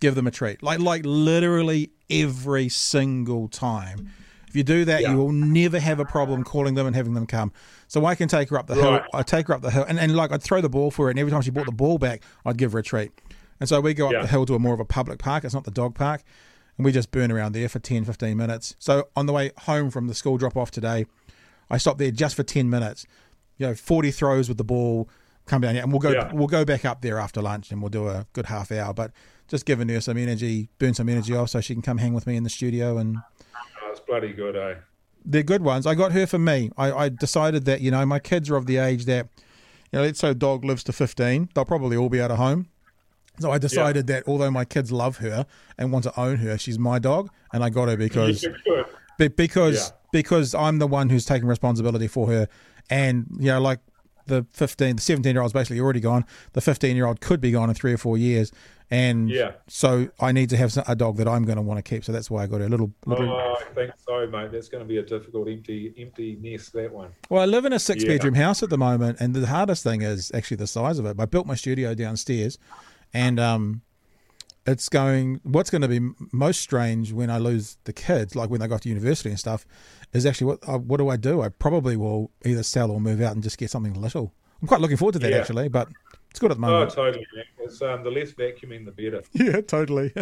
give 0.00 0.14
them 0.14 0.26
a 0.26 0.30
treat. 0.30 0.62
Like 0.62 0.80
like 0.80 1.02
literally 1.04 1.90
every 2.10 2.68
single 2.68 3.48
time. 3.48 4.10
If 4.48 4.54
you 4.54 4.62
do 4.62 4.84
that, 4.86 5.02
Yeah. 5.02 5.10
you 5.12 5.18
will 5.18 5.32
never 5.32 5.78
have 5.80 5.98
a 6.00 6.04
problem 6.04 6.44
calling 6.44 6.74
them 6.74 6.86
and 6.86 6.94
having 6.96 7.14
them 7.14 7.26
come. 7.26 7.52
So 7.88 8.04
I 8.06 8.14
can 8.14 8.28
take 8.28 8.48
her 8.50 8.58
up 8.58 8.68
the 8.68 8.74
hill. 8.76 9.00
I 9.12 9.22
take 9.22 9.48
her 9.48 9.54
up 9.54 9.60
the 9.62 9.70
hill, 9.70 9.84
and, 9.86 9.98
and 9.98 10.14
like 10.16 10.32
I'd 10.32 10.42
throw 10.42 10.60
the 10.60 10.68
ball 10.68 10.90
for 10.90 11.06
her, 11.06 11.10
and 11.10 11.18
every 11.18 11.30
time 11.32 11.42
she 11.42 11.50
brought 11.50 11.66
the 11.66 11.72
ball 11.72 11.98
back, 11.98 12.22
I'd 12.44 12.56
give 12.56 12.72
her 12.72 12.78
a 12.78 12.82
treat. 12.82 13.10
And 13.60 13.68
so 13.68 13.80
we 13.80 13.92
go 13.94 14.06
up 14.06 14.12
Yeah. 14.12 14.22
the 14.22 14.28
hill 14.28 14.46
to 14.46 14.54
a 14.54 14.58
more 14.58 14.72
of 14.74 14.80
a 14.80 14.84
public 14.84 15.18
park. 15.18 15.44
It's 15.44 15.54
not 15.54 15.64
the 15.64 15.70
dog 15.70 15.94
park, 15.94 16.22
and 16.78 16.84
we 16.84 16.92
just 16.92 17.10
burn 17.10 17.32
around 17.32 17.52
there 17.52 17.68
for 17.68 17.78
10, 17.80 18.04
15 18.04 18.36
minutes. 18.36 18.76
So 18.78 19.08
on 19.16 19.26
the 19.26 19.32
way 19.32 19.50
home 19.60 19.90
from 19.90 20.06
the 20.06 20.14
school 20.14 20.38
drop 20.38 20.56
off 20.56 20.70
today, 20.70 21.06
I 21.68 21.78
stopped 21.78 21.98
there 21.98 22.10
just 22.12 22.36
for 22.36 22.44
ten 22.44 22.70
minutes. 22.70 23.06
You 23.58 23.68
know, 23.68 23.74
forty 23.74 24.10
throws 24.10 24.48
with 24.48 24.58
the 24.58 24.64
ball, 24.64 25.08
come 25.46 25.62
down 25.62 25.74
here, 25.74 25.82
and 25.82 25.92
we'll 25.92 26.00
go 26.00 26.10
Yeah. 26.12 26.30
we'll 26.32 26.46
go 26.46 26.64
back 26.64 26.84
up 26.84 27.00
there 27.02 27.18
after 27.18 27.40
lunch, 27.40 27.70
and 27.70 27.80
we'll 27.82 27.88
do 27.90 28.08
a 28.08 28.26
good 28.32 28.46
half 28.46 28.70
hour. 28.72 28.92
But 28.92 29.12
just 29.48 29.64
giving 29.64 29.88
her 29.88 30.00
some 30.00 30.16
energy, 30.18 30.68
burn 30.78 30.94
some 30.94 31.08
energy 31.08 31.34
off, 31.34 31.50
so 31.50 31.60
she 31.60 31.74
can 31.74 31.82
come 31.82 31.98
hang 31.98 32.12
with 32.14 32.26
me 32.26 32.36
in 32.36 32.42
the 32.42 32.50
studio. 32.50 32.98
And 32.98 33.18
Oh, 33.18 33.90
it's 33.90 34.00
bloody 34.00 34.32
good, 34.32 34.56
eh? 34.56 34.74
they're 35.24 35.42
good 35.42 35.62
ones. 35.62 35.86
I 35.86 35.94
got 35.94 36.12
her 36.12 36.26
for 36.26 36.38
me. 36.38 36.70
I, 36.76 36.92
I 36.92 37.08
decided 37.08 37.64
that 37.64 37.80
you 37.80 37.90
know 37.90 38.04
my 38.06 38.18
kids 38.18 38.50
are 38.50 38.56
of 38.56 38.66
the 38.66 38.76
age 38.78 39.04
that 39.06 39.28
you 39.92 39.98
know, 39.98 40.02
let's 40.02 40.18
say 40.20 40.34
dog 40.34 40.64
lives 40.64 40.82
to 40.84 40.92
fifteen, 40.92 41.48
they'll 41.54 41.64
probably 41.64 41.96
all 41.96 42.08
be 42.08 42.20
out 42.20 42.30
of 42.30 42.38
home. 42.38 42.68
So 43.38 43.50
I 43.50 43.58
decided 43.58 44.06
that 44.06 44.24
although 44.26 44.50
my 44.50 44.64
kids 44.64 44.90
love 44.90 45.18
her 45.18 45.44
and 45.76 45.92
want 45.92 46.04
to 46.04 46.20
own 46.20 46.36
her, 46.38 46.56
she's 46.56 46.78
my 46.78 46.98
dog, 46.98 47.28
and 47.52 47.62
I 47.62 47.68
got 47.70 47.88
her 47.88 47.96
because 47.96 48.46
Be- 49.18 49.28
because 49.28 49.88
Yeah. 49.90 49.96
because 50.12 50.54
I'm 50.54 50.78
the 50.78 50.86
one 50.86 51.08
who's 51.10 51.24
taking 51.24 51.46
responsibility 51.48 52.06
for 52.08 52.26
her, 52.28 52.48
and 52.90 53.26
you 53.38 53.46
know, 53.46 53.60
like 53.60 53.80
the 54.26 54.44
15, 54.50 54.96
the 54.96 55.02
17 55.02 55.34
year 55.34 55.40
old's 55.42 55.52
basically 55.52 55.78
already 55.80 56.00
gone. 56.00 56.24
The 56.54 56.60
15 56.60 56.96
year 56.96 57.06
old 57.06 57.20
could 57.20 57.40
be 57.40 57.50
gone 57.52 57.68
in 57.68 57.74
three 57.74 57.92
or 57.92 57.96
four 57.96 58.18
years, 58.18 58.50
and 58.90 59.30
Yeah. 59.30 59.52
so 59.68 60.08
I 60.20 60.32
need 60.32 60.50
to 60.50 60.56
have 60.56 60.76
a 60.88 60.96
dog 60.96 61.16
that 61.18 61.28
I'm 61.28 61.44
going 61.44 61.56
to 61.56 61.62
want 61.62 61.78
to 61.78 61.82
keep. 61.88 62.04
So 62.04 62.10
that's 62.12 62.28
why 62.30 62.42
I 62.42 62.46
got 62.48 62.60
a 62.60 62.66
little. 62.68 62.92
little 63.06 63.30
Oh, 63.30 63.56
I 63.60 63.74
think 63.74 63.92
so, 64.06 64.26
mate. 64.26 64.50
That's 64.50 64.68
going 64.68 64.82
to 64.82 64.88
be 64.88 64.96
a 64.98 65.02
difficult 65.02 65.48
empty 65.48 65.94
empty 65.98 66.38
nest. 66.40 66.72
That 66.72 66.92
one. 66.92 67.10
Well, 67.30 67.40
I 67.42 67.44
live 67.44 67.64
in 67.64 67.72
a 67.72 67.78
six 67.78 68.02
Yeah. 68.02 68.08
bedroom 68.10 68.34
house 68.34 68.62
at 68.64 68.70
the 68.70 68.78
moment, 68.78 69.18
and 69.20 69.32
the 69.34 69.46
hardest 69.46 69.84
thing 69.84 70.02
is 70.02 70.32
actually 70.34 70.56
the 70.56 70.66
size 70.66 70.98
of 70.98 71.06
it. 71.06 71.16
I 71.20 71.24
built 71.26 71.46
my 71.46 71.54
studio 71.54 71.94
downstairs, 71.94 72.58
and 73.14 73.38
um, 73.38 73.82
it's 74.66 74.88
going. 74.88 75.40
What's 75.44 75.70
going 75.70 75.82
to 75.82 75.88
be 75.88 76.00
most 76.32 76.60
strange 76.60 77.12
when 77.12 77.30
I 77.30 77.38
lose 77.38 77.78
the 77.84 77.92
kids, 77.92 78.34
like 78.34 78.50
when 78.50 78.58
they 78.60 78.66
go 78.66 78.78
to 78.78 78.88
university 78.88 79.30
and 79.30 79.38
stuff, 79.38 79.64
is 80.12 80.24
actually 80.26 80.46
what 80.48 80.68
uh, 80.68 80.78
what 80.78 80.98
do 80.98 81.08
I 81.08 81.16
do? 81.16 81.42
I 81.42 81.48
probably 81.48 81.96
will 81.96 82.30
either 82.44 82.62
sell 82.62 82.90
or 82.90 83.00
move 83.00 83.20
out 83.20 83.32
and 83.34 83.42
just 83.42 83.58
get 83.58 83.70
something 83.70 83.94
little. 83.94 84.32
I'm 84.62 84.68
quite 84.68 84.80
looking 84.80 84.96
forward 84.96 85.12
to 85.14 85.18
that 85.20 85.30
Yeah. 85.32 85.38
actually, 85.38 85.68
but 85.68 85.88
it's 86.30 86.38
good 86.38 86.50
at 86.50 86.56
the 86.56 86.60
moment. 86.60 86.92
Oh, 86.92 86.94
totally. 86.94 87.26
It's 87.58 87.82
um, 87.82 88.02
the 88.04 88.10
less 88.10 88.32
vacuuming, 88.32 88.84
the 88.84 88.92
better. 88.92 89.22
Yeah, 89.32 89.60
totally. 89.60 90.12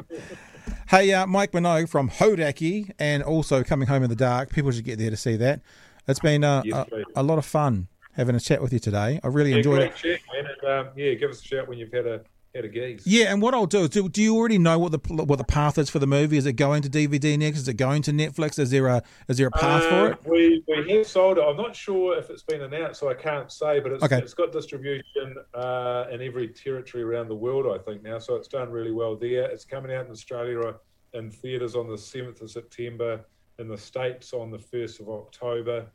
hey, 0.88 1.12
uh, 1.12 1.26
Mike 1.26 1.52
Minogue 1.52 1.88
from 1.88 2.08
Hauraki, 2.10 2.90
and 2.98 3.22
also 3.22 3.62
coming 3.62 3.88
home 3.88 4.02
in 4.02 4.10
the 4.10 4.16
dark. 4.16 4.50
People 4.50 4.70
should 4.70 4.84
get 4.84 4.98
there 4.98 5.10
to 5.10 5.16
see 5.16 5.36
that. 5.36 5.60
It's 6.08 6.20
been 6.20 6.44
uh, 6.44 6.62
Yes, 6.64 6.86
a, 7.14 7.20
a 7.20 7.22
lot 7.22 7.38
of 7.38 7.44
fun 7.44 7.88
having 8.12 8.34
a 8.34 8.40
chat 8.40 8.60
with 8.62 8.72
you 8.72 8.78
today. 8.78 9.20
I 9.22 9.26
really 9.28 9.50
Yeah, 9.50 9.58
enjoyed 9.58 9.82
it. 9.82 9.96
chat, 9.96 10.20
man. 10.32 10.46
And, 10.62 10.70
um, 10.88 10.92
yeah, 10.96 11.14
give 11.14 11.30
us 11.30 11.40
a 11.40 11.44
shout 11.44 11.68
when 11.68 11.78
you've 11.78 11.92
had 11.92 12.06
a 12.06 12.22
had 12.54 12.64
a 12.64 12.68
geese. 12.68 13.06
Yeah, 13.06 13.32
and 13.32 13.40
what 13.40 13.54
I'll 13.54 13.66
do 13.66 13.80
is, 13.80 13.90
do, 13.90 14.08
do 14.08 14.22
you 14.22 14.36
already 14.36 14.58
know 14.58 14.78
what 14.78 14.92
the 14.92 14.98
what 15.24 15.38
the 15.38 15.44
path 15.44 15.78
is 15.78 15.88
for 15.88 15.98
the 15.98 16.06
movie? 16.06 16.36
Is 16.36 16.46
it 16.46 16.54
going 16.54 16.82
to 16.82 16.90
DVD 16.90 17.38
next? 17.38 17.58
Is 17.58 17.68
it 17.68 17.74
going 17.74 18.02
to 18.02 18.10
Netflix? 18.12 18.58
Is 18.58 18.70
there 18.70 18.88
a 18.88 19.02
is 19.28 19.38
there 19.38 19.46
a 19.48 19.50
path 19.52 19.84
for 19.84 19.94
Uh, 19.94 20.06
it? 20.10 20.18
We 20.26 20.64
we 20.66 20.90
have 20.92 21.06
sold 21.06 21.38
it. 21.38 21.42
I'm 21.42 21.56
not 21.56 21.76
sure 21.76 22.18
if 22.18 22.28
it's 22.30 22.42
been 22.42 22.62
announced, 22.62 23.00
so 23.00 23.08
I 23.08 23.14
can't 23.14 23.50
say. 23.52 23.80
But 23.80 23.92
it's, 23.92 24.04
Okay. 24.04 24.18
it's 24.18 24.34
got 24.34 24.52
distribution 24.52 25.36
uh, 25.54 26.06
in 26.10 26.20
every 26.22 26.48
territory 26.48 27.04
around 27.04 27.28
the 27.28 27.36
world, 27.36 27.66
I 27.72 27.82
think 27.82 28.02
now. 28.02 28.18
So 28.18 28.34
it's 28.34 28.48
done 28.48 28.70
really 28.70 28.92
well 28.92 29.16
there. 29.16 29.44
It's 29.44 29.64
coming 29.64 29.92
out 29.94 30.06
in 30.06 30.10
Australia 30.10 30.60
uh, 30.60 30.72
in 31.14 31.30
theatres 31.30 31.74
on 31.76 31.88
the 31.88 31.96
7th 31.96 32.40
of 32.40 32.50
September, 32.50 33.24
in 33.58 33.68
the 33.68 33.76
states 33.78 34.32
on 34.32 34.50
the 34.50 34.58
1st 34.58 35.00
of 35.00 35.08
October, 35.08 35.86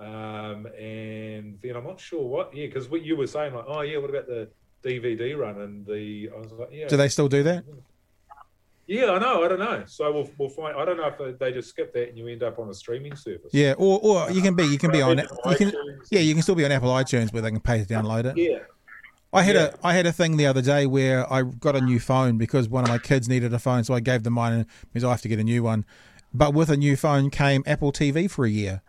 um, 0.00 0.66
and 0.76 1.58
then 1.62 1.76
I'm 1.76 1.84
not 1.84 2.00
sure 2.00 2.24
what. 2.26 2.54
Yeah, 2.54 2.66
because 2.66 2.88
what 2.88 3.02
you 3.04 3.16
were 3.16 3.26
saying, 3.28 3.54
like, 3.54 3.64
oh 3.68 3.82
yeah, 3.82 3.98
what 3.98 4.10
about 4.10 4.26
the 4.26 4.48
DVD 4.84 5.36
run 5.36 5.60
and 5.60 5.86
the? 5.86 6.30
I 6.34 6.38
was 6.38 6.52
like, 6.52 6.68
yeah. 6.72 6.88
Do 6.88 6.96
they 6.96 7.08
still 7.08 7.28
do 7.28 7.42
that? 7.44 7.64
Yeah, 8.86 9.12
I 9.12 9.18
know. 9.18 9.42
I 9.42 9.48
don't 9.48 9.58
know. 9.58 9.82
So 9.86 10.12
we'll, 10.12 10.30
we'll 10.36 10.48
find. 10.50 10.76
I 10.76 10.84
don't 10.84 10.98
know 10.98 11.06
if 11.06 11.16
they, 11.16 11.32
they 11.32 11.52
just 11.52 11.70
skip 11.70 11.94
that 11.94 12.10
and 12.10 12.18
you 12.18 12.28
end 12.28 12.42
up 12.42 12.58
on 12.58 12.68
a 12.68 12.74
streaming 12.74 13.16
service. 13.16 13.50
Yeah, 13.52 13.72
or 13.78 13.98
or 14.02 14.30
you 14.30 14.42
can 14.42 14.54
be 14.54 14.64
you 14.64 14.76
can 14.78 14.90
be 14.90 15.00
on 15.00 15.18
you 15.18 15.56
can 15.56 15.72
yeah 16.10 16.20
you 16.20 16.34
can 16.34 16.42
still 16.42 16.54
be 16.54 16.64
on 16.66 16.72
Apple 16.72 16.90
iTunes 16.90 17.32
where 17.32 17.40
they 17.40 17.50
can 17.50 17.60
pay 17.60 17.82
to 17.82 17.86
download 17.86 18.26
it. 18.26 18.36
Yeah. 18.36 18.58
I 19.32 19.42
had 19.42 19.56
Yeah. 19.56 19.70
a 19.82 19.86
I 19.86 19.94
had 19.94 20.04
a 20.04 20.12
thing 20.12 20.36
the 20.36 20.46
other 20.46 20.60
day 20.60 20.84
where 20.86 21.30
I 21.32 21.42
got 21.42 21.74
a 21.76 21.80
new 21.80 21.98
phone 21.98 22.36
because 22.36 22.68
one 22.68 22.84
of 22.84 22.90
my 22.90 22.98
kids 22.98 23.26
needed 23.26 23.54
a 23.54 23.58
phone, 23.58 23.84
so 23.84 23.94
I 23.94 24.00
gave 24.00 24.22
them 24.22 24.34
mine 24.34 24.52
and 24.52 24.66
because 24.92 25.02
I 25.02 25.10
have 25.10 25.22
to 25.22 25.28
get 25.28 25.38
a 25.38 25.44
new 25.44 25.62
one. 25.62 25.86
But 26.34 26.52
with 26.52 26.68
a 26.68 26.76
new 26.76 26.96
phone 26.96 27.30
came 27.30 27.62
Apple 27.66 27.90
TV 27.90 28.30
for 28.30 28.44
a 28.44 28.50
year. 28.50 28.82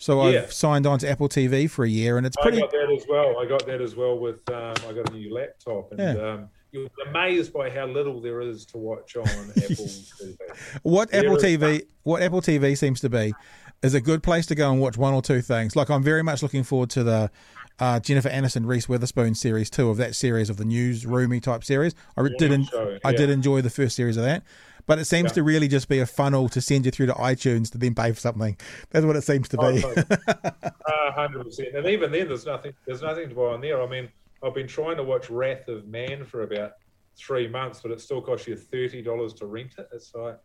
So 0.00 0.26
Yeah. 0.28 0.40
I've 0.40 0.52
signed 0.52 0.86
on 0.86 0.98
to 1.00 1.08
Apple 1.10 1.28
TV 1.28 1.70
for 1.70 1.84
a 1.84 1.88
year, 1.88 2.16
and 2.18 2.26
it's 2.26 2.36
pretty. 2.42 2.56
I 2.56 2.60
got 2.62 2.70
that 2.72 2.90
as 2.96 3.04
well. 3.08 3.38
I 3.38 3.44
got 3.46 3.66
that 3.66 3.80
as 3.80 3.94
well 3.94 4.18
with 4.18 4.48
um, 4.50 4.74
I 4.88 4.92
got 4.94 5.08
a 5.10 5.12
new 5.12 5.32
laptop, 5.32 5.92
and 5.92 6.00
Yeah. 6.00 6.28
um, 6.32 6.48
you're 6.72 6.88
amazed 7.06 7.52
by 7.52 7.68
how 7.68 7.86
little 7.86 8.20
there 8.20 8.40
is 8.40 8.64
to 8.66 8.78
watch 8.78 9.14
on 9.16 9.24
Apple 9.56 9.86
TV. 9.86 10.36
What 10.82 11.10
There 11.10 11.20
Apple 11.20 11.36
TV, 11.36 11.82
what 12.02 12.22
Apple 12.22 12.40
TV 12.40 12.76
seems 12.78 13.00
to 13.02 13.08
be, 13.10 13.34
is 13.82 13.92
a 13.94 14.00
good 14.00 14.22
place 14.22 14.46
to 14.46 14.54
go 14.54 14.70
and 14.72 14.80
watch 14.80 14.96
one 14.96 15.12
or 15.12 15.20
two 15.22 15.42
things. 15.42 15.76
Like 15.76 15.90
I'm 15.90 16.02
very 16.02 16.22
much 16.22 16.42
looking 16.42 16.62
forward 16.64 16.90
to 16.90 17.04
the 17.04 17.30
uh, 17.78 18.00
Jennifer 18.00 18.28
Aniston, 18.30 18.66
Reese 18.66 18.88
Witherspoon 18.88 19.34
series 19.34 19.68
two 19.68 19.90
of 19.90 19.96
that 19.98 20.14
series 20.14 20.48
of 20.48 20.56
the 20.56 20.64
newsroomy 20.64 21.42
type 21.42 21.62
series. 21.64 21.94
I 22.16 22.20
re- 22.22 22.34
did, 22.38 22.52
en- 22.52 22.64
show, 22.64 22.98
I 23.04 23.12
did 23.12 23.30
enjoy 23.30 23.60
the 23.62 23.70
first 23.70 23.96
series 23.96 24.16
of 24.16 24.24
that, 24.24 24.42
but 24.86 24.98
it 24.98 25.04
seems 25.06 25.30
Yeah. 25.30 25.34
to 25.34 25.42
really 25.42 25.68
just 25.68 25.88
be 25.88 25.98
a 26.00 26.06
funnel 26.06 26.48
to 26.50 26.60
send 26.60 26.84
you 26.84 26.90
through 26.90 27.06
to 27.06 27.12
iTunes 27.14 27.70
to 27.72 27.78
then 27.78 27.94
pay 27.94 28.12
for 28.12 28.20
something. 28.20 28.56
That's 28.90 29.04
what 29.06 29.16
it 29.16 29.22
seems 29.22 29.48
to 29.50 29.56
be. 29.58 29.80
Hundred 31.14 31.44
percent. 31.44 31.74
And 31.74 31.86
even 31.86 32.12
then, 32.12 32.28
there's 32.28 32.46
nothing. 32.46 32.72
There's 32.86 33.02
nothing 33.02 33.28
to 33.28 33.34
buy 33.34 33.42
on 33.42 33.60
there. 33.60 33.82
I 33.82 33.86
mean, 33.88 34.08
I've 34.42 34.54
been 34.54 34.68
trying 34.68 34.96
to 34.96 35.02
watch 35.02 35.28
Wrath 35.30 35.68
of 35.68 35.86
Man 35.86 36.24
for 36.24 36.42
about 36.42 36.72
three 37.16 37.48
months, 37.48 37.80
but 37.82 37.90
it 37.90 38.00
still 38.00 38.22
costs 38.22 38.46
you 38.46 38.56
thirty 38.56 39.02
dollars 39.02 39.34
to 39.34 39.46
rent 39.46 39.74
it. 39.78 39.88
It's 39.92 40.14
like 40.14 40.38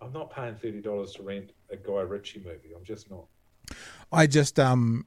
I'm 0.00 0.12
not 0.12 0.30
paying 0.34 0.56
thirty 0.56 0.80
dollars 0.80 1.12
to 1.14 1.22
rent 1.22 1.52
a 1.70 1.76
Guy 1.76 2.00
Ritchie 2.00 2.40
movie. 2.44 2.72
I'm 2.76 2.84
just 2.84 3.10
not. 3.10 3.24
I 4.12 4.26
just 4.26 4.58
um, 4.60 5.06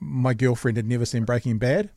my 0.00 0.34
girlfriend 0.34 0.76
had 0.76 0.86
never 0.86 1.06
seen 1.06 1.24
Breaking 1.24 1.58
Bad, 1.58 1.90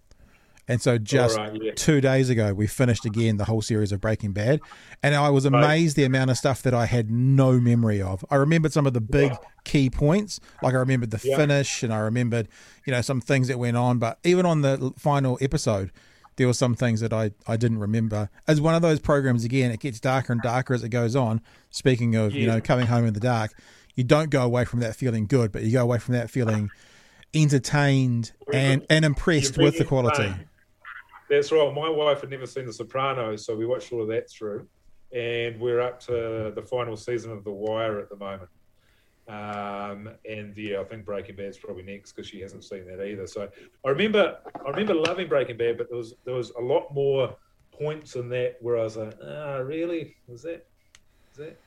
and 0.68 0.82
so 0.82 0.98
just 0.98 1.38
Alright, 1.38 1.62
yeah. 1.64 1.72
two 1.76 2.02
days 2.02 2.30
ago 2.30 2.54
we 2.54 2.68
finished 2.68 3.06
again 3.06 3.38
the 3.38 3.46
whole 3.46 3.62
series 3.62 3.92
of 3.92 4.02
Breaking 4.02 4.32
Bad, 4.34 4.60
and 5.02 5.16
I 5.16 5.30
was 5.30 5.46
amazed 5.46 5.96
the 5.96 6.04
amount 6.04 6.32
of 6.32 6.38
stuff 6.38 6.62
that 6.64 6.74
I 6.74 6.86
had 6.86 7.10
no 7.12 7.60
memory 7.60 8.02
of. 8.02 8.24
I 8.30 8.36
remembered 8.36 8.74
some 8.74 8.86
of 8.88 8.94
the 8.94 9.02
big 9.02 9.32
key 9.64 9.90
points, 9.90 10.40
like 10.62 10.74
I 10.74 10.78
remembered 10.78 11.12
the 11.12 11.22
Yeah. 11.24 11.38
finish, 11.38 11.84
and 11.84 11.94
I 11.94 12.00
remembered 12.00 12.48
you 12.86 12.92
know 12.92 13.02
some 13.02 13.22
things 13.22 13.48
that 13.48 13.60
went 13.60 13.78
on, 13.78 13.98
but 14.00 14.20
even 14.24 14.46
on 14.46 14.62
the 14.62 14.92
final 14.98 15.38
episode. 15.42 15.92
There 16.36 16.46
were 16.46 16.54
some 16.54 16.76
things 16.76 17.00
that 17.00 17.12
I, 17.12 17.32
I 17.48 17.58
didn't 17.58 17.80
remember. 17.80 18.30
As 18.48 18.62
one 18.62 18.76
of 18.76 18.84
those 18.84 19.00
programs, 19.00 19.44
again, 19.44 19.72
it 19.72 19.80
gets 19.80 20.00
darker 20.00 20.32
and 20.32 20.40
darker 20.40 20.76
as 20.76 20.84
it 20.84 20.90
goes 20.90 21.16
on. 21.16 21.42
Speaking 21.72 22.14
of, 22.14 22.32
you 22.32 22.46
know, 22.46 22.62
coming 22.62 22.86
home 22.86 23.08
in 23.08 23.16
the 23.16 23.20
dark, 23.20 23.54
you 23.96 24.04
don't 24.04 24.30
go 24.30 24.44
away 24.44 24.64
from 24.64 24.80
that 24.82 24.96
feeling 24.96 25.26
good, 25.26 25.52
but 25.52 25.64
you 25.64 25.72
go 25.72 25.82
away 25.82 25.98
from 25.98 26.14
that 26.14 26.30
feeling 26.30 26.70
entertained 27.34 28.32
and 28.54 28.86
and 28.90 29.06
impressed 29.06 29.58
with 29.58 29.78
the 29.78 29.84
quality. 29.86 30.34
That's 31.30 31.52
right. 31.52 31.74
My 31.74 31.90
wife 31.90 32.22
had 32.22 32.30
never 32.30 32.46
seen 32.46 32.66
The 32.66 32.74
Sopranos, 32.74 33.46
so 33.46 33.56
we 33.56 33.66
watched 33.66 33.92
all 33.92 34.02
of 34.02 34.08
that 34.10 34.30
through, 34.30 34.68
and 35.14 35.60
we're 35.60 35.82
up 35.82 36.00
to 36.02 36.52
the 36.56 36.62
final 36.62 36.96
season 36.96 37.32
of 37.32 37.44
The 37.44 37.52
Wire 37.52 38.00
at 38.00 38.10
the 38.10 38.16
moment. 38.16 38.50
Um, 39.28 40.10
and 40.30 40.58
yeah, 40.58 40.80
I 40.80 40.86
think 40.86 41.04
Breaking 41.04 41.36
Bad's 41.36 41.58
probably 41.58 41.84
next 41.84 42.14
because 42.14 42.30
she 42.30 42.40
hasn't 42.40 42.64
seen 42.64 42.86
that 42.86 43.06
either. 43.06 43.28
So 43.28 43.50
I 43.86 43.90
remember, 43.90 44.38
I 44.66 44.70
remember 44.70 44.94
loving 44.94 45.28
Breaking 45.28 45.58
Bad, 45.58 45.78
but 45.78 45.90
there 45.90 45.98
was 45.98 46.14
there 46.24 46.36
was 46.36 46.52
a 46.52 46.62
lot 46.62 46.94
more 46.94 47.36
points 47.72 48.16
in 48.16 48.30
that 48.30 48.56
where 48.62 48.78
I 48.78 48.84
was 48.84 48.96
like, 48.96 49.16
ah, 49.22 49.58
really? 49.58 50.16
Was 50.28 50.44
that? 50.44 50.66
Is 51.34 51.38
that? 51.38 51.60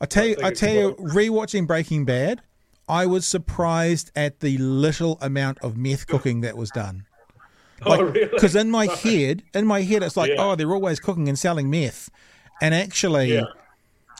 I 0.00 0.06
tell 0.06 0.24
you, 0.24 0.36
think 0.36 0.46
I 0.46 0.52
tell 0.52 0.74
you, 0.74 0.94
rewatching 0.94 1.66
Breaking 1.66 2.04
Bad, 2.04 2.42
I 2.88 3.06
was 3.06 3.26
surprised 3.26 4.12
at 4.14 4.40
the 4.40 4.56
little 4.58 5.18
amount 5.20 5.58
of 5.62 5.76
meth 5.76 6.06
cooking 6.06 6.42
that 6.42 6.56
was 6.56 6.70
done. 6.70 7.06
oh, 7.86 8.02
really? 8.02 8.26
Because 8.26 8.56
in 8.56 8.70
my 8.70 8.86
head, 8.86 9.42
in 9.54 9.66
my 9.66 9.82
head, 9.82 10.02
it's 10.02 10.16
like, 10.16 10.30
Yeah. 10.30 10.36
oh, 10.38 10.54
they're 10.56 10.72
always 10.72 11.00
cooking 11.00 11.28
and 11.28 11.38
selling 11.38 11.70
meth, 11.70 12.10
and 12.60 12.74
actually, 12.74 13.34
Yeah. 13.34 13.44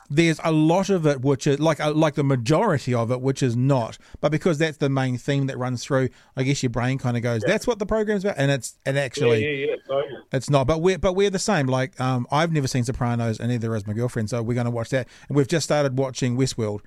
there's 0.09 0.39
a 0.43 0.51
lot 0.51 0.89
of 0.89 1.05
it 1.07 1.21
which 1.21 1.47
is 1.47 1.59
like 1.59 1.79
uh, 1.79 1.93
like 1.93 2.15
the 2.15 2.23
majority 2.23 2.93
of 2.93 3.11
it 3.11 3.21
which 3.21 3.41
is 3.41 3.55
not. 3.55 3.97
But 4.19 4.31
because 4.31 4.57
that's 4.57 4.77
the 4.77 4.89
main 4.89 5.17
theme 5.17 5.47
that 5.47 5.57
runs 5.57 5.83
through 5.85 6.09
i 6.35 6.43
guess 6.43 6.61
your 6.61 6.69
brain 6.69 6.97
kind 6.97 7.15
of 7.15 7.23
goes 7.23 7.41
that's 7.47 7.65
what 7.65 7.79
the 7.79 7.85
program's 7.85 8.25
about 8.25 8.35
and 8.37 8.51
it's 8.51 8.77
and 8.85 8.97
actually 8.99 9.41
yeah, 9.41 9.67
yeah, 9.67 9.75
yeah, 9.89 10.17
it's 10.33 10.49
not. 10.49 10.67
But 10.67 10.81
we're 10.81 10.97
but 10.97 11.13
we're 11.13 11.29
the 11.29 11.39
same. 11.39 11.67
Like 11.67 11.97
um 12.01 12.27
i've 12.31 12.51
never 12.51 12.67
seen 12.67 12.83
sopranos 12.83 13.39
and 13.39 13.49
neither 13.49 13.73
has 13.73 13.87
my 13.87 13.93
girlfriend 13.93 14.29
so 14.29 14.41
we're 14.43 14.53
going 14.55 14.65
to 14.65 14.71
watch 14.71 14.89
that. 14.89 15.07
And 15.29 15.37
we've 15.37 15.47
just 15.47 15.63
started 15.63 15.97
watching 15.97 16.35
westworld 16.37 16.81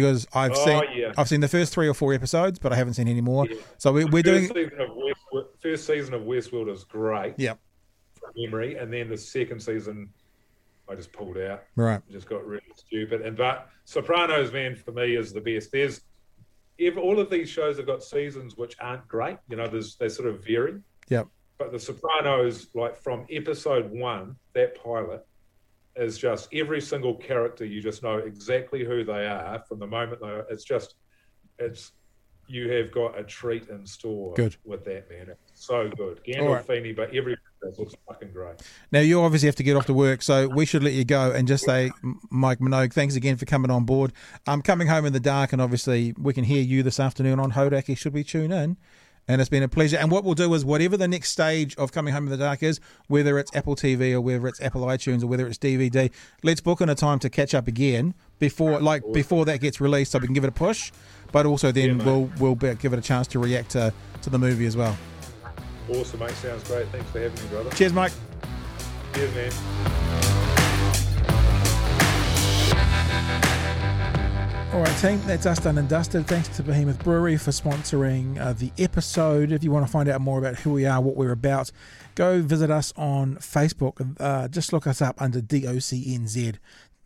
because 0.00 0.26
i've 0.34 0.52
Oh, 0.52 0.64
seen 0.64 0.82
yeah. 0.94 1.12
i've 1.18 1.28
seen 1.28 1.40
the 1.40 1.48
first 1.48 1.72
three 1.72 1.88
or 1.88 1.94
four 1.94 2.12
episodes 2.14 2.58
but 2.58 2.72
i 2.72 2.76
haven't 2.76 2.94
seen 2.94 3.08
any 3.08 3.20
more 3.20 3.46
Yeah. 3.46 3.56
so 3.78 3.92
we, 3.92 4.04
we're 4.04 4.22
doing 4.22 4.48
first 4.48 4.54
season 4.54 4.80
of 4.80 4.90
Westworld, 4.90 5.46
first 5.60 5.86
season 5.86 6.14
of 6.14 6.22
Westworld 6.22 6.72
is 6.72 6.84
great 6.84 7.34
yeah 7.38 7.54
from 8.18 8.30
memory, 8.36 8.76
and 8.76 8.92
then 8.92 9.08
the 9.08 9.16
second 9.18 9.60
season, 9.60 10.08
I 10.88 10.94
just 10.94 11.12
pulled 11.12 11.36
out. 11.38 11.62
right 11.76 12.00
just 12.10 12.28
got 12.28 12.44
really 12.46 12.62
stupid. 12.76 13.20
And 13.22 13.36
but 13.36 13.68
Sopranos, 13.84 14.52
man, 14.52 14.74
for 14.74 14.92
me 14.92 15.16
is 15.16 15.32
the 15.32 15.40
best. 15.40 15.70
There's 15.72 16.00
if 16.78 16.96
all 16.96 17.18
of 17.20 17.28
these 17.30 17.48
shows 17.48 17.76
have 17.78 17.86
got 17.86 18.02
seasons 18.02 18.56
which 18.56 18.74
aren't 18.80 19.06
great. 19.08 19.36
You 19.48 19.56
know, 19.56 19.66
there's 19.68 19.96
they 19.96 20.08
sort 20.08 20.28
of 20.28 20.44
vary. 20.44 20.80
Yep. 21.08 21.26
But 21.58 21.72
the 21.72 21.78
Sopranos, 21.78 22.68
like 22.74 22.96
from 22.96 23.26
episode 23.30 23.90
one, 23.90 24.36
that 24.54 24.82
pilot 24.82 25.24
is 25.96 26.18
just 26.18 26.48
every 26.52 26.80
single 26.80 27.14
character. 27.14 27.64
You 27.64 27.80
just 27.80 28.02
know 28.02 28.18
exactly 28.18 28.84
who 28.84 29.04
they 29.04 29.26
are 29.26 29.62
from 29.68 29.78
the 29.78 29.86
moment 29.86 30.20
they. 30.20 30.40
It's 30.50 30.64
just, 30.64 30.94
it's 31.58 31.92
you 32.48 32.70
have 32.70 32.92
got 32.92 33.18
a 33.18 33.24
treat 33.24 33.68
in 33.68 33.86
store. 33.86 34.34
Good. 34.34 34.56
with 34.64 34.84
that 34.84 35.10
man. 35.10 35.30
It's 35.30 35.66
so 35.66 35.90
good. 35.96 36.20
All 36.38 36.48
right. 36.52 36.66
Gandolfini, 36.66 36.94
but 36.94 37.14
every 37.14 37.36
looks 37.78 37.94
fucking 38.06 38.32
great. 38.32 38.62
Now 38.92 39.00
you 39.00 39.20
obviously 39.20 39.46
have 39.46 39.56
to 39.56 39.62
get 39.62 39.76
off 39.76 39.86
to 39.86 39.94
work, 39.94 40.22
so 40.22 40.48
we 40.48 40.66
should 40.66 40.84
let 40.84 40.92
you 40.92 41.04
go 41.04 41.32
and 41.32 41.48
just 41.48 41.64
say, 41.64 41.90
Mike 42.30 42.60
Minogue, 42.60 42.92
thanks 42.92 43.16
again 43.16 43.36
for 43.36 43.44
coming 43.44 43.70
on 43.70 43.84
board. 43.84 44.12
I'm 44.46 44.62
coming 44.62 44.86
home 44.86 45.04
in 45.04 45.12
the 45.12 45.20
dark, 45.20 45.52
and 45.52 45.60
obviously 45.60 46.14
we 46.18 46.32
can 46.32 46.44
hear 46.44 46.62
you 46.62 46.82
this 46.82 47.00
afternoon 47.00 47.40
on 47.40 47.52
Hauraki. 47.52 47.96
Should 47.96 48.12
we 48.14 48.22
tune 48.24 48.52
in? 48.52 48.76
And 49.28 49.40
it's 49.40 49.50
been 49.50 49.62
a 49.62 49.68
pleasure. 49.68 49.96
And 49.96 50.10
what 50.10 50.22
we'll 50.22 50.34
do 50.34 50.52
is 50.54 50.64
whatever 50.64 50.96
the 50.96 51.08
next 51.08 51.30
stage 51.30 51.74
of 51.76 51.90
coming 51.92 52.14
home 52.14 52.24
in 52.24 52.30
the 52.30 52.36
dark 52.36 52.62
is, 52.62 52.78
whether 53.08 53.38
it's 53.38 53.54
Apple 53.56 53.74
TV 53.74 54.12
or 54.12 54.20
whether 54.20 54.46
it's 54.46 54.60
Apple 54.60 54.82
iTunes 54.82 55.22
or 55.22 55.26
whether 55.26 55.46
it's 55.48 55.58
DVD, 55.58 56.10
let's 56.44 56.60
book 56.60 56.80
in 56.80 56.88
a 56.88 56.94
time 56.94 57.18
to 57.18 57.28
catch 57.28 57.52
up 57.54 57.66
again 57.66 58.14
before, 58.38 58.80
like 58.80 59.02
before 59.12 59.44
that 59.46 59.60
gets 59.60 59.80
released, 59.80 60.12
so 60.12 60.18
we 60.20 60.26
can 60.26 60.34
give 60.34 60.44
it 60.44 60.48
a 60.48 60.52
push. 60.52 60.92
But 61.32 61.44
also 61.44 61.72
then 61.72 61.98
Yeah, 61.98 62.04
we'll 62.04 62.30
we'll 62.38 62.54
be, 62.54 62.74
give 62.76 62.92
it 62.92 62.98
a 62.98 63.02
chance 63.02 63.26
to 63.28 63.40
react 63.40 63.70
to 63.70 63.92
to 64.22 64.30
the 64.30 64.38
movie 64.38 64.66
as 64.66 64.76
well. 64.76 64.96
Awesome, 65.90 66.20
mate. 66.20 66.30
Sounds 66.32 66.62
great. 66.64 66.86
Thanks 66.88 67.10
for 67.10 67.20
having 67.20 67.42
me, 67.42 67.48
brother. 67.50 67.70
Cheers, 67.70 67.92
Mike. 67.92 68.12
Cheers, 69.12 69.34
man. 69.34 70.25
All 74.72 74.82
right, 74.82 74.98
team, 74.98 75.20
that's 75.26 75.46
us 75.46 75.60
done 75.60 75.78
and 75.78 75.88
dusted. 75.88 76.26
Thanks 76.26 76.48
to 76.56 76.62
Behemoth 76.62 77.02
Brewery 77.02 77.36
for 77.36 77.52
sponsoring 77.52 78.38
uh, 78.38 78.52
the 78.52 78.72
episode. 78.78 79.52
If 79.52 79.62
you 79.62 79.70
want 79.70 79.86
to 79.86 79.90
find 79.90 80.08
out 80.08 80.20
more 80.20 80.38
about 80.38 80.56
who 80.56 80.72
we 80.72 80.84
are, 80.84 81.00
what 81.00 81.16
we're 81.16 81.30
about, 81.30 81.70
go 82.16 82.42
visit 82.42 82.70
us 82.70 82.92
on 82.96 83.36
Facebook. 83.36 84.16
Uh, 84.20 84.48
just 84.48 84.72
look 84.72 84.86
us 84.86 85.00
up 85.00 85.22
under 85.22 85.40
DOCNZ. 85.40 86.56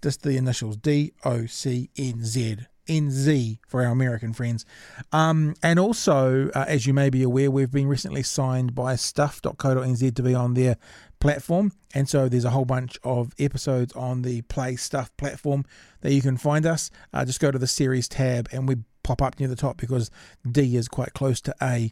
Just 0.02 0.22
the 0.22 0.36
initials 0.38 0.78
DOCNZ. 0.78 2.66
NZ 2.88 3.58
for 3.68 3.84
our 3.84 3.92
American 3.92 4.32
friends. 4.32 4.66
Um, 5.12 5.54
and 5.62 5.78
also, 5.78 6.50
uh, 6.54 6.64
as 6.66 6.86
you 6.86 6.94
may 6.94 7.08
be 7.08 7.22
aware, 7.22 7.50
we've 7.50 7.70
been 7.70 7.86
recently 7.86 8.24
signed 8.24 8.74
by 8.74 8.96
stuff.co.nz 8.96 10.14
to 10.14 10.22
be 10.22 10.34
on 10.34 10.54
their 10.54 10.76
platform. 11.20 11.72
And 11.94 12.08
so 12.08 12.28
there's 12.28 12.44
a 12.44 12.50
whole 12.50 12.64
bunch 12.64 12.98
of 13.04 13.32
episodes 13.38 13.92
on 13.92 14.22
the 14.22 14.42
Play 14.42 14.76
Stuff 14.76 15.14
platform 15.16 15.64
that 16.00 16.12
you 16.12 16.22
can 16.22 16.36
find 16.36 16.66
us. 16.66 16.90
Uh, 17.12 17.24
just 17.24 17.40
go 17.40 17.50
to 17.50 17.58
the 17.58 17.66
series 17.66 18.08
tab 18.08 18.48
and 18.52 18.68
we 18.68 18.76
pop 19.02 19.22
up 19.22 19.40
near 19.40 19.48
the 19.48 19.56
top 19.56 19.76
because 19.76 20.10
D 20.48 20.76
is 20.76 20.88
quite 20.88 21.12
close 21.14 21.40
to 21.42 21.54
A. 21.62 21.90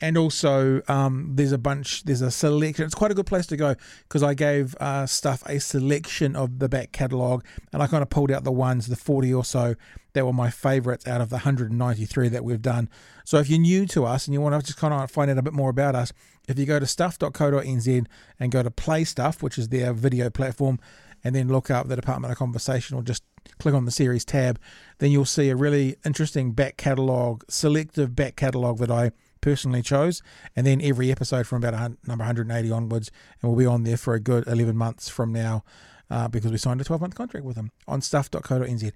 And 0.00 0.16
also, 0.16 0.82
um, 0.88 1.32
there's 1.34 1.52
a 1.52 1.58
bunch, 1.58 2.04
there's 2.04 2.22
a 2.22 2.30
selection. 2.30 2.84
It's 2.84 2.94
quite 2.94 3.10
a 3.10 3.14
good 3.14 3.26
place 3.26 3.46
to 3.46 3.56
go 3.56 3.74
because 4.08 4.22
I 4.22 4.34
gave 4.34 4.74
uh, 4.80 5.06
stuff 5.06 5.42
a 5.46 5.58
selection 5.58 6.34
of 6.36 6.58
the 6.58 6.68
back 6.68 6.92
catalogue 6.92 7.44
and 7.72 7.82
I 7.82 7.86
kind 7.86 8.02
of 8.02 8.10
pulled 8.10 8.30
out 8.30 8.44
the 8.44 8.52
ones, 8.52 8.86
the 8.86 8.96
40 8.96 9.32
or 9.34 9.44
so, 9.44 9.74
that 10.14 10.24
were 10.24 10.32
my 10.32 10.50
favourites 10.50 11.06
out 11.06 11.20
of 11.20 11.28
the 11.28 11.36
193 11.36 12.28
that 12.28 12.44
we've 12.44 12.62
done. 12.62 12.88
So 13.24 13.38
if 13.38 13.50
you're 13.50 13.60
new 13.60 13.86
to 13.88 14.04
us 14.04 14.26
and 14.26 14.34
you 14.34 14.40
want 14.40 14.58
to 14.58 14.66
just 14.66 14.78
kind 14.78 14.94
of 14.94 15.10
find 15.10 15.30
out 15.30 15.38
a 15.38 15.42
bit 15.42 15.52
more 15.52 15.70
about 15.70 15.94
us, 15.94 16.12
if 16.48 16.58
you 16.58 16.66
go 16.66 16.78
to 16.78 16.86
stuff.co.nz 16.86 18.06
and 18.40 18.52
go 18.52 18.62
to 18.62 18.70
Play 18.70 19.04
Stuff, 19.04 19.42
which 19.42 19.58
is 19.58 19.68
their 19.68 19.92
video 19.92 20.30
platform, 20.30 20.78
and 21.22 21.34
then 21.34 21.48
look 21.48 21.70
up 21.70 21.88
the 21.88 21.96
Department 21.96 22.30
of 22.32 22.38
Conversation 22.38 22.96
or 22.96 23.02
just 23.02 23.24
click 23.58 23.74
on 23.74 23.84
the 23.84 23.90
series 23.90 24.24
tab, 24.24 24.58
then 24.98 25.10
you'll 25.10 25.24
see 25.24 25.48
a 25.48 25.56
really 25.56 25.96
interesting 26.04 26.52
back 26.52 26.76
catalogue, 26.76 27.44
selective 27.48 28.14
back 28.14 28.36
catalogue 28.36 28.78
that 28.78 28.90
I 28.90 29.12
personally 29.40 29.82
chose. 29.82 30.22
And 30.54 30.66
then 30.66 30.80
every 30.82 31.10
episode 31.10 31.46
from 31.46 31.64
about 31.64 31.92
number 32.06 32.22
180 32.24 32.70
onwards, 32.70 33.10
and 33.40 33.50
we'll 33.50 33.58
be 33.58 33.66
on 33.66 33.84
there 33.84 33.96
for 33.96 34.14
a 34.14 34.20
good 34.20 34.46
11 34.46 34.76
months 34.76 35.08
from 35.08 35.32
now. 35.32 35.64
Uh, 36.14 36.28
because 36.28 36.52
we 36.52 36.58
signed 36.58 36.80
a 36.80 36.84
12 36.84 37.00
month 37.00 37.16
contract 37.16 37.44
with 37.44 37.56
them 37.56 37.72
on 37.88 38.00
stuff.co.nz. 38.00 38.92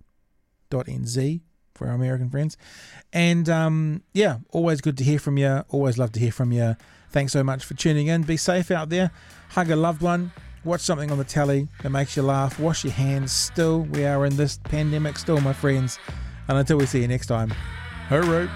nz 0.71 1.41
for 1.75 1.89
our 1.89 1.95
American 1.95 2.31
friends. 2.31 2.57
And 3.13 3.49
um, 3.49 4.05
yeah, 4.15 4.39
always 4.53 4.81
good 4.81 4.97
to 4.99 5.05
hear 5.05 5.19
from 5.19 5.37
you. 5.37 5.65
Always 5.71 5.99
love 5.99 6.13
to 6.13 6.21
hear 6.21 6.31
from 6.31 6.53
you. 6.53 6.77
Thanks 7.11 7.33
so 7.33 7.43
much 7.43 7.65
for 7.65 7.75
tuning 7.75 8.07
in. 8.07 8.23
Be 8.23 8.37
safe 8.37 8.71
out 8.71 8.91
there. 8.91 9.11
Hug 9.51 9.71
a 9.71 9.77
loved 9.77 10.03
one. 10.03 10.31
Watch 10.67 10.81
something 10.81 11.13
on 11.13 11.19
the 11.19 11.23
telly 11.25 11.69
that 11.85 11.91
makes 11.91 12.17
you 12.17 12.25
laugh. 12.25 12.59
Wash 12.59 12.83
your 12.83 12.93
hands. 12.93 13.31
Still, 13.31 13.83
we 13.83 14.05
are 14.05 14.27
in 14.27 14.35
this 14.35 14.59
pandemic, 14.65 15.17
still, 15.17 15.41
my 15.41 15.53
friends. 15.53 15.97
And 16.49 16.59
until 16.59 16.77
we 16.77 16.87
see 16.87 17.01
you 17.03 17.07
next 17.07 17.29
time, 17.29 17.55
hooroo. 18.09 18.51